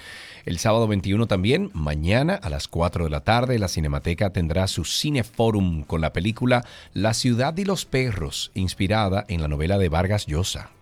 El 0.47 0.59
sábado 0.59 0.89
21 0.89 1.29
también, 1.29 1.71
mañana 1.75 2.35
a 2.35 2.51
las 2.51 2.67
4 2.67 3.05
de 3.05 3.11
la 3.11 3.21
tarde, 3.21 3.57
la 3.61 3.69
Cinemateca 3.69 4.31
tendrá 4.31 4.67
su 4.67 4.85
Cineforum 4.85 5.85
con 5.85 6.01
la 6.01 6.13
película 6.13 6.65
La 6.93 7.15
ciudad 7.15 7.57
y 7.57 7.65
los 7.65 7.85
perros, 7.85 8.51
inspirada 8.55 9.25
en 9.29 9.43
la 9.43 9.47
novela 9.47 9.79
de 9.79 9.89
Vargas 9.89 10.27
Llosa. 10.27 10.73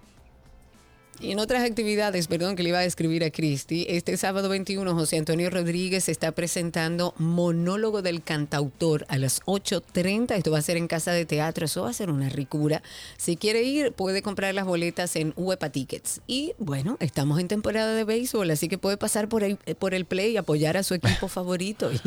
Y 1.18 1.30
en 1.32 1.38
otras 1.38 1.64
actividades, 1.64 2.26
perdón 2.26 2.56
que 2.56 2.62
le 2.62 2.68
iba 2.70 2.78
a 2.78 2.84
escribir 2.84 3.24
a 3.24 3.30
Cristi, 3.30 3.86
este 3.88 4.16
sábado 4.16 4.50
21 4.50 4.94
José 4.94 5.16
Antonio 5.16 5.48
Rodríguez 5.48 6.08
está 6.08 6.32
presentando 6.32 7.14
Monólogo 7.16 8.02
del 8.02 8.22
Cantautor 8.22 9.06
a 9.08 9.16
las 9.16 9.40
8.30. 9.42 10.36
Esto 10.36 10.50
va 10.50 10.58
a 10.58 10.62
ser 10.62 10.76
en 10.76 10.88
Casa 10.88 11.12
de 11.12 11.24
Teatro, 11.24 11.64
eso 11.64 11.82
va 11.82 11.90
a 11.90 11.94
ser 11.94 12.10
una 12.10 12.28
ricura. 12.28 12.82
Si 13.16 13.36
quiere 13.36 13.62
ir, 13.62 13.92
puede 13.92 14.20
comprar 14.20 14.54
las 14.54 14.66
boletas 14.66 15.16
en 15.16 15.32
Uepa 15.36 15.70
Tickets. 15.70 16.20
Y 16.26 16.52
bueno, 16.58 16.98
estamos 17.00 17.40
en 17.40 17.48
temporada 17.48 17.94
de 17.94 18.04
béisbol, 18.04 18.50
así 18.50 18.68
que 18.68 18.76
puede 18.76 18.98
pasar 18.98 19.28
por 19.28 19.42
el, 19.42 19.56
por 19.56 19.94
el 19.94 20.04
play 20.04 20.32
y 20.32 20.36
apoyar 20.36 20.76
a 20.76 20.82
su 20.82 20.94
equipo 20.94 21.28
favorito. 21.28 21.90
Y, 21.92 22.00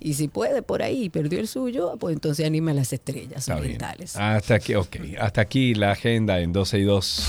y 0.00 0.14
si 0.14 0.28
puede 0.28 0.62
por 0.62 0.82
ahí 0.82 1.10
perdió 1.10 1.40
el 1.40 1.46
suyo, 1.46 1.96
pues 2.00 2.14
entonces 2.14 2.46
anima 2.46 2.70
a 2.70 2.74
las 2.74 2.92
estrellas 2.92 3.48
orientales. 3.50 4.16
Hasta 4.16 4.54
aquí, 4.54 4.74
ok. 4.74 4.96
Hasta 5.18 5.42
aquí 5.42 5.74
la 5.74 5.92
agenda 5.92 6.40
en 6.40 6.52
12 6.54 6.78
y 6.78 6.82
2. 6.84 7.28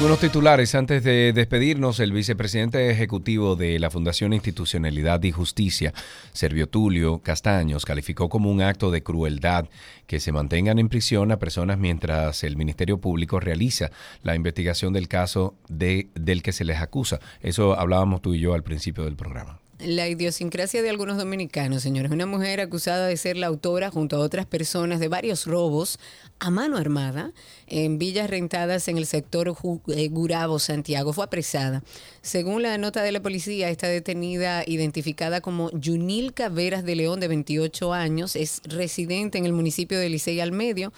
Algunos 0.00 0.20
titulares 0.20 0.74
antes 0.74 1.04
de 1.04 1.34
despedirnos. 1.34 2.00
El 2.00 2.12
vicepresidente 2.12 2.88
ejecutivo 2.90 3.54
de 3.54 3.78
la 3.78 3.90
Fundación 3.90 4.32
Institucionalidad 4.32 5.22
y 5.24 5.30
Justicia, 5.30 5.92
Servio 6.32 6.70
Tulio 6.70 7.18
Castaños, 7.18 7.84
calificó 7.84 8.30
como 8.30 8.50
un 8.50 8.62
acto 8.62 8.90
de 8.90 9.02
crueldad 9.02 9.68
que 10.06 10.18
se 10.18 10.32
mantengan 10.32 10.78
en 10.78 10.88
prisión 10.88 11.32
a 11.32 11.38
personas 11.38 11.76
mientras 11.76 12.44
el 12.44 12.56
Ministerio 12.56 12.98
Público 12.98 13.40
realiza 13.40 13.90
la 14.22 14.34
investigación 14.34 14.94
del 14.94 15.06
caso 15.06 15.54
de, 15.68 16.08
del 16.14 16.42
que 16.42 16.52
se 16.52 16.64
les 16.64 16.78
acusa. 16.80 17.20
Eso 17.42 17.78
hablábamos 17.78 18.22
tú 18.22 18.32
y 18.32 18.40
yo 18.40 18.54
al 18.54 18.62
principio 18.62 19.04
del 19.04 19.16
programa. 19.16 19.58
La 19.84 20.08
idiosincrasia 20.08 20.82
de 20.82 20.90
algunos 20.90 21.16
dominicanos, 21.16 21.82
señores. 21.82 22.10
Una 22.10 22.26
mujer 22.26 22.60
acusada 22.60 23.06
de 23.06 23.16
ser 23.16 23.36
la 23.36 23.46
autora 23.46 23.90
junto 23.90 24.16
a 24.16 24.20
otras 24.20 24.46
personas 24.46 25.00
de 25.00 25.08
varios 25.08 25.46
robos 25.46 25.98
a 26.38 26.50
mano 26.50 26.76
armada 26.76 27.32
en 27.66 27.98
villas 27.98 28.30
rentadas 28.30 28.88
en 28.88 28.98
el 28.98 29.06
sector 29.06 29.54
eh, 29.88 30.08
Gurabo, 30.08 30.58
Santiago, 30.58 31.12
fue 31.12 31.24
apresada. 31.24 31.82
Según 32.22 32.62
la 32.62 32.78
nota 32.78 33.02
de 33.02 33.12
la 33.12 33.20
policía, 33.20 33.68
está 33.70 33.88
detenida 33.88 34.64
identificada 34.66 35.40
como 35.40 35.70
Yunilka 35.72 36.48
Veras 36.48 36.84
de 36.84 36.96
León, 36.96 37.20
de 37.20 37.28
28 37.28 37.92
años, 37.92 38.36
es 38.36 38.62
residente 38.64 39.38
en 39.38 39.46
el 39.46 39.52
municipio 39.52 39.98
de 39.98 40.08
Licey 40.08 40.40
al 40.40 40.52
Medio. 40.52 40.92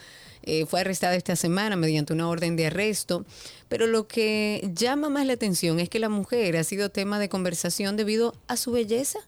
Eh, 0.45 0.67
fue 0.67 0.81
arrestada 0.81 1.15
esta 1.15 1.37
semana 1.37 1.77
mediante 1.77 2.13
una 2.13 2.29
orden 2.29 2.57
de 2.57 2.67
arresto. 2.67 3.25
Pero 3.73 3.87
lo 3.87 4.07
que 4.07 4.71
llama 4.75 5.09
más 5.09 5.25
la 5.27 5.33
atención 5.33 5.81
es 5.81 5.89
que 5.89 5.99
la 5.99 6.11
mujer 6.11 6.59
ha 6.59 6.63
sido 6.65 6.91
tema 6.91 7.19
de 7.19 7.31
conversación 7.31 7.97
debido 7.97 8.35
a 8.47 8.59
su 8.59 8.71
belleza. 8.73 9.19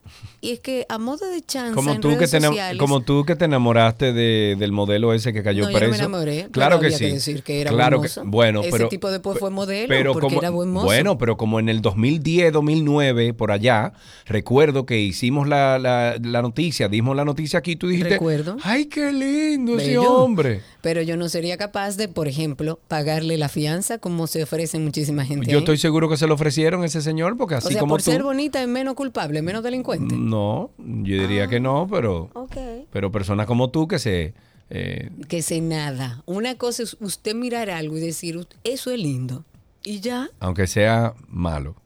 Y 0.43 0.51
es 0.53 0.61
que 0.61 0.85
a 0.91 0.99
modo 0.99 1.27
de 1.31 1.41
chance 1.41 1.75
Como 1.75 1.93
en 1.93 2.01
tú, 2.03 2.11
que 2.11 2.16
redes 2.16 2.31
te, 2.33 2.37
enam- 2.41 2.49
sociales, 2.49 2.79
como 2.79 3.01
tú 3.01 3.25
que 3.25 3.37
te 3.37 3.47
enamoraste 3.47 4.12
de- 4.12 4.57
del 4.59 4.71
modelo 4.73 5.15
ese 5.15 5.33
que 5.33 5.43
cayó 5.43 5.65
No, 5.65 5.71
yo 5.71 5.79
no 5.79 5.81
me 5.81 5.89
preso. 5.89 6.03
enamoré, 6.05 6.49
Claro 6.51 6.79
que 6.79 6.91
sí. 6.91 6.99
que 7.07 7.12
decir 7.15 7.43
que 7.43 7.62
era 7.62 7.71
claro 7.71 8.03
que- 8.03 8.09
bueno, 8.25 8.61
Ese 8.61 8.71
pero 8.71 8.89
tipo 8.91 9.11
después 9.11 9.39
fue 9.39 9.49
modelo 9.51 9.89
pero 9.89 10.12
porque 10.12 10.27
como, 10.27 10.41
era 10.41 10.51
buen 10.51 10.69
mozo. 10.71 10.85
Bueno, 10.85 11.16
pero 11.16 11.39
como 11.39 11.59
en 11.59 11.71
el 11.71 11.81
2010, 11.81 12.53
2009, 12.53 13.33
por 13.33 13.51
allá, 13.51 13.95
recuerdo 14.27 14.85
que 14.85 15.01
hicimos 15.01 15.49
la, 15.49 15.79
la- 15.79 16.16
la 16.23 16.43
noticia, 16.43 16.89
dimos 16.89 17.16
la 17.16 17.25
noticia 17.25 17.59
aquí, 17.61 17.77
tú 17.77 17.89
dijiste, 17.89 18.11
Recuerdo. 18.11 18.57
ay, 18.62 18.87
qué 18.87 19.11
lindo 19.11 19.79
ese 19.79 19.97
hombre. 19.99 20.61
Pero 20.83 21.01
yo 21.01 21.16
no 21.16 21.31
sería 21.31 21.57
capaz 21.57 21.97
de, 21.97 22.09
por 22.09 22.29
ejemplo, 22.29 22.79
pagarle 22.89 23.39
la 23.39 23.49
fianza 23.49 23.97
como 23.97 24.27
se 24.35 24.43
ofrece 24.43 24.78
muchísima 24.81 25.24
gente. 25.24 25.51
Yo 25.51 25.59
estoy 25.61 25.78
seguro 25.78 26.09
que 26.09 26.16
se 26.16 26.27
lo 26.27 26.35
ofrecieron 26.35 26.82
a 26.82 26.86
ese 26.86 27.01
señor, 27.02 27.36
porque 27.36 27.55
así 27.55 27.69
o 27.69 27.70
sea, 27.70 27.81
como 27.81 27.94
por 27.94 28.02
tú. 28.02 28.11
ser 28.11 28.23
bonita 28.24 28.61
es 28.61 28.66
menos 28.69 28.94
culpable, 28.94 29.43
menos 29.43 29.62
delincuente. 29.62 30.16
No, 30.16 30.70
yo 30.78 31.16
diría 31.20 31.47
que 31.47 31.61
no, 31.61 31.86
pero, 31.90 32.31
Ok. 32.35 32.56
pero 32.90 33.12
personas 33.12 33.47
como 33.47 33.70
tú 33.70 33.86
que 33.86 33.98
se... 33.98 34.35
eh, 34.70 35.11
Que 35.28 35.40
sé 35.43 35.61
nada. 35.61 36.23
Una 36.27 36.56
cosa 36.56 36.82
es 36.82 36.97
usted 37.01 37.35
mirar 37.35 37.70
algo 37.70 37.97
y 37.97 38.01
decir, 38.01 38.36
"Ut- 38.36 38.56
eso 38.65 38.90
es 38.90 38.98
lindo. 38.98 39.44
Y 39.85 40.01
ya, 40.01 40.28
aunque 40.40 40.66
sea 40.66 41.15
malo. 41.28 41.77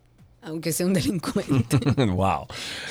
Aunque 0.49 0.73
sea 0.73 0.87
un 0.87 0.95
delincuente. 0.95 1.79
wow. 2.07 2.47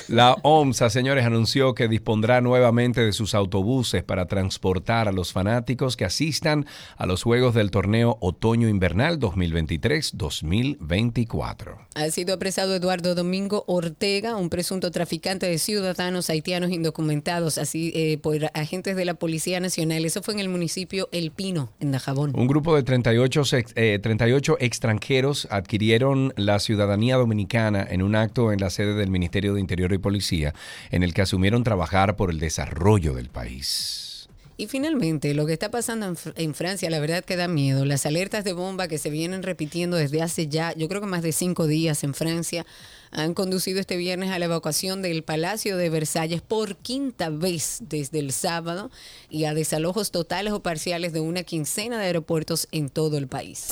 La 0.08 0.36
OMSA, 0.42 0.90
señores, 0.90 1.24
anunció 1.24 1.74
que 1.74 1.88
dispondrá 1.88 2.40
nuevamente 2.40 3.00
de 3.00 3.12
sus 3.12 3.34
autobuses 3.34 4.02
para 4.02 4.26
transportar 4.26 5.08
a 5.08 5.12
los 5.12 5.32
fanáticos 5.32 5.96
que 5.96 6.04
asistan 6.04 6.66
a 6.96 7.06
los 7.06 7.22
Juegos 7.22 7.54
del 7.54 7.70
Torneo 7.70 8.16
Otoño-Invernal 8.20 9.18
2023-2024. 9.18 11.76
Ha 11.94 12.10
sido 12.10 12.34
apresado 12.34 12.74
Eduardo 12.74 13.14
Domingo 13.14 13.64
Ortega, 13.66 14.36
un 14.36 14.50
presunto 14.50 14.90
traficante 14.90 15.46
de 15.46 15.58
ciudadanos 15.58 16.30
haitianos 16.30 16.70
indocumentados, 16.70 17.58
así 17.58 17.92
eh, 17.94 18.18
por 18.18 18.36
agentes 18.54 18.96
de 18.96 19.04
la 19.04 19.14
Policía 19.14 19.60
Nacional. 19.60 20.04
Eso 20.04 20.22
fue 20.22 20.34
en 20.34 20.40
el 20.40 20.48
municipio 20.48 21.08
El 21.12 21.30
Pino, 21.30 21.70
en 21.80 21.92
Dajabón. 21.92 22.32
Un 22.34 22.46
grupo 22.46 22.74
de 22.76 22.82
38, 22.82 23.42
ex- 23.56 23.72
eh, 23.76 23.98
38 24.02 24.56
extranjeros 24.60 25.48
adquirieron 25.50 26.32
la 26.36 26.58
ciudadanía 26.58 27.16
dominicana 27.16 27.47
en 27.50 28.02
un 28.02 28.14
acto 28.14 28.52
en 28.52 28.60
la 28.60 28.70
sede 28.70 28.94
del 28.94 29.10
Ministerio 29.10 29.54
de 29.54 29.60
Interior 29.60 29.92
y 29.92 29.98
Policía, 29.98 30.54
en 30.90 31.02
el 31.02 31.14
que 31.14 31.22
asumieron 31.22 31.64
trabajar 31.64 32.16
por 32.16 32.30
el 32.30 32.38
desarrollo 32.38 33.14
del 33.14 33.28
país. 33.28 34.28
Y 34.56 34.66
finalmente, 34.66 35.34
lo 35.34 35.46
que 35.46 35.52
está 35.52 35.70
pasando 35.70 36.06
en, 36.06 36.16
en 36.34 36.52
Francia, 36.52 36.90
la 36.90 36.98
verdad 36.98 37.24
que 37.24 37.36
da 37.36 37.46
miedo. 37.46 37.84
Las 37.84 38.06
alertas 38.06 38.42
de 38.42 38.52
bomba 38.52 38.88
que 38.88 38.98
se 38.98 39.08
vienen 39.08 39.44
repitiendo 39.44 39.96
desde 39.96 40.20
hace 40.20 40.48
ya, 40.48 40.74
yo 40.74 40.88
creo 40.88 41.00
que 41.00 41.06
más 41.06 41.22
de 41.22 41.30
cinco 41.30 41.68
días 41.68 42.02
en 42.02 42.12
Francia, 42.12 42.66
han 43.10 43.34
conducido 43.34 43.80
este 43.80 43.96
viernes 43.96 44.30
a 44.30 44.38
la 44.38 44.46
evacuación 44.46 45.00
del 45.00 45.22
Palacio 45.22 45.76
de 45.76 45.90
Versalles 45.90 46.42
por 46.42 46.76
quinta 46.76 47.30
vez 47.30 47.78
desde 47.82 48.18
el 48.18 48.32
sábado 48.32 48.90
y 49.30 49.44
a 49.44 49.54
desalojos 49.54 50.10
totales 50.10 50.52
o 50.52 50.60
parciales 50.60 51.12
de 51.12 51.20
una 51.20 51.42
quincena 51.44 51.98
de 51.98 52.06
aeropuertos 52.06 52.68
en 52.72 52.88
todo 52.90 53.16
el 53.16 53.28
país. 53.28 53.68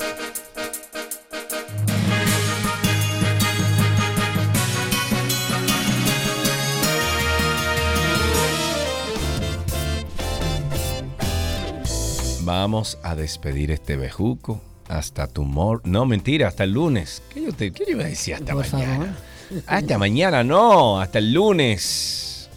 Vamos 12.47 12.97
a 13.03 13.13
despedir 13.13 13.71
este 13.71 13.97
bejuco 13.97 14.61
hasta 14.87 15.27
tomorrow. 15.27 15.81
No, 15.83 16.05
mentira, 16.05 16.47
hasta 16.47 16.63
el 16.63 16.71
lunes. 16.71 17.21
¿Qué 17.33 17.43
yo, 17.43 17.51
te, 17.51 17.71
qué 17.73 17.83
yo 17.85 17.91
iba 17.91 18.05
a 18.05 18.07
decir 18.07 18.35
hasta 18.35 18.53
Por 18.53 18.71
mañana? 18.71 19.17
Hasta 19.65 19.97
mañana, 19.97 20.43
no, 20.45 21.01
hasta 21.01 21.19
el 21.19 21.33
lunes. 21.33 22.49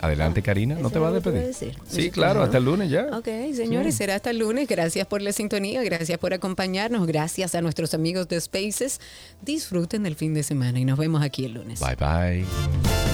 Adelante, 0.00 0.40
Karina, 0.42 0.76
¿no 0.76 0.80
¿Eso 0.82 0.90
te 0.90 0.98
vas 0.98 1.10
a 1.10 1.14
despedir? 1.16 1.42
decir? 1.42 1.76
Sí, 1.86 2.10
claro, 2.10 2.42
hasta 2.42 2.56
el 2.56 2.64
lunes 2.64 2.88
ya. 2.88 3.08
Ok, 3.18 3.26
señores, 3.54 3.94
Sí. 3.94 3.98
será 3.98 4.14
hasta 4.14 4.30
el 4.30 4.38
lunes. 4.38 4.66
Gracias 4.66 5.06
por 5.06 5.20
la 5.20 5.32
sintonía, 5.32 5.82
gracias 5.82 6.18
por 6.18 6.32
acompañarnos, 6.32 7.06
gracias 7.06 7.54
a 7.54 7.60
nuestros 7.60 7.92
amigos 7.92 8.28
de 8.28 8.40
Spaces. 8.40 8.98
Disfruten 9.42 10.04
del 10.04 10.14
fin 10.16 10.32
de 10.32 10.42
semana 10.42 10.78
y 10.78 10.86
nos 10.86 10.98
vemos 10.98 11.20
aquí 11.22 11.44
el 11.44 11.52
lunes. 11.52 11.80
Bye 11.80 11.96
bye. 11.96 13.07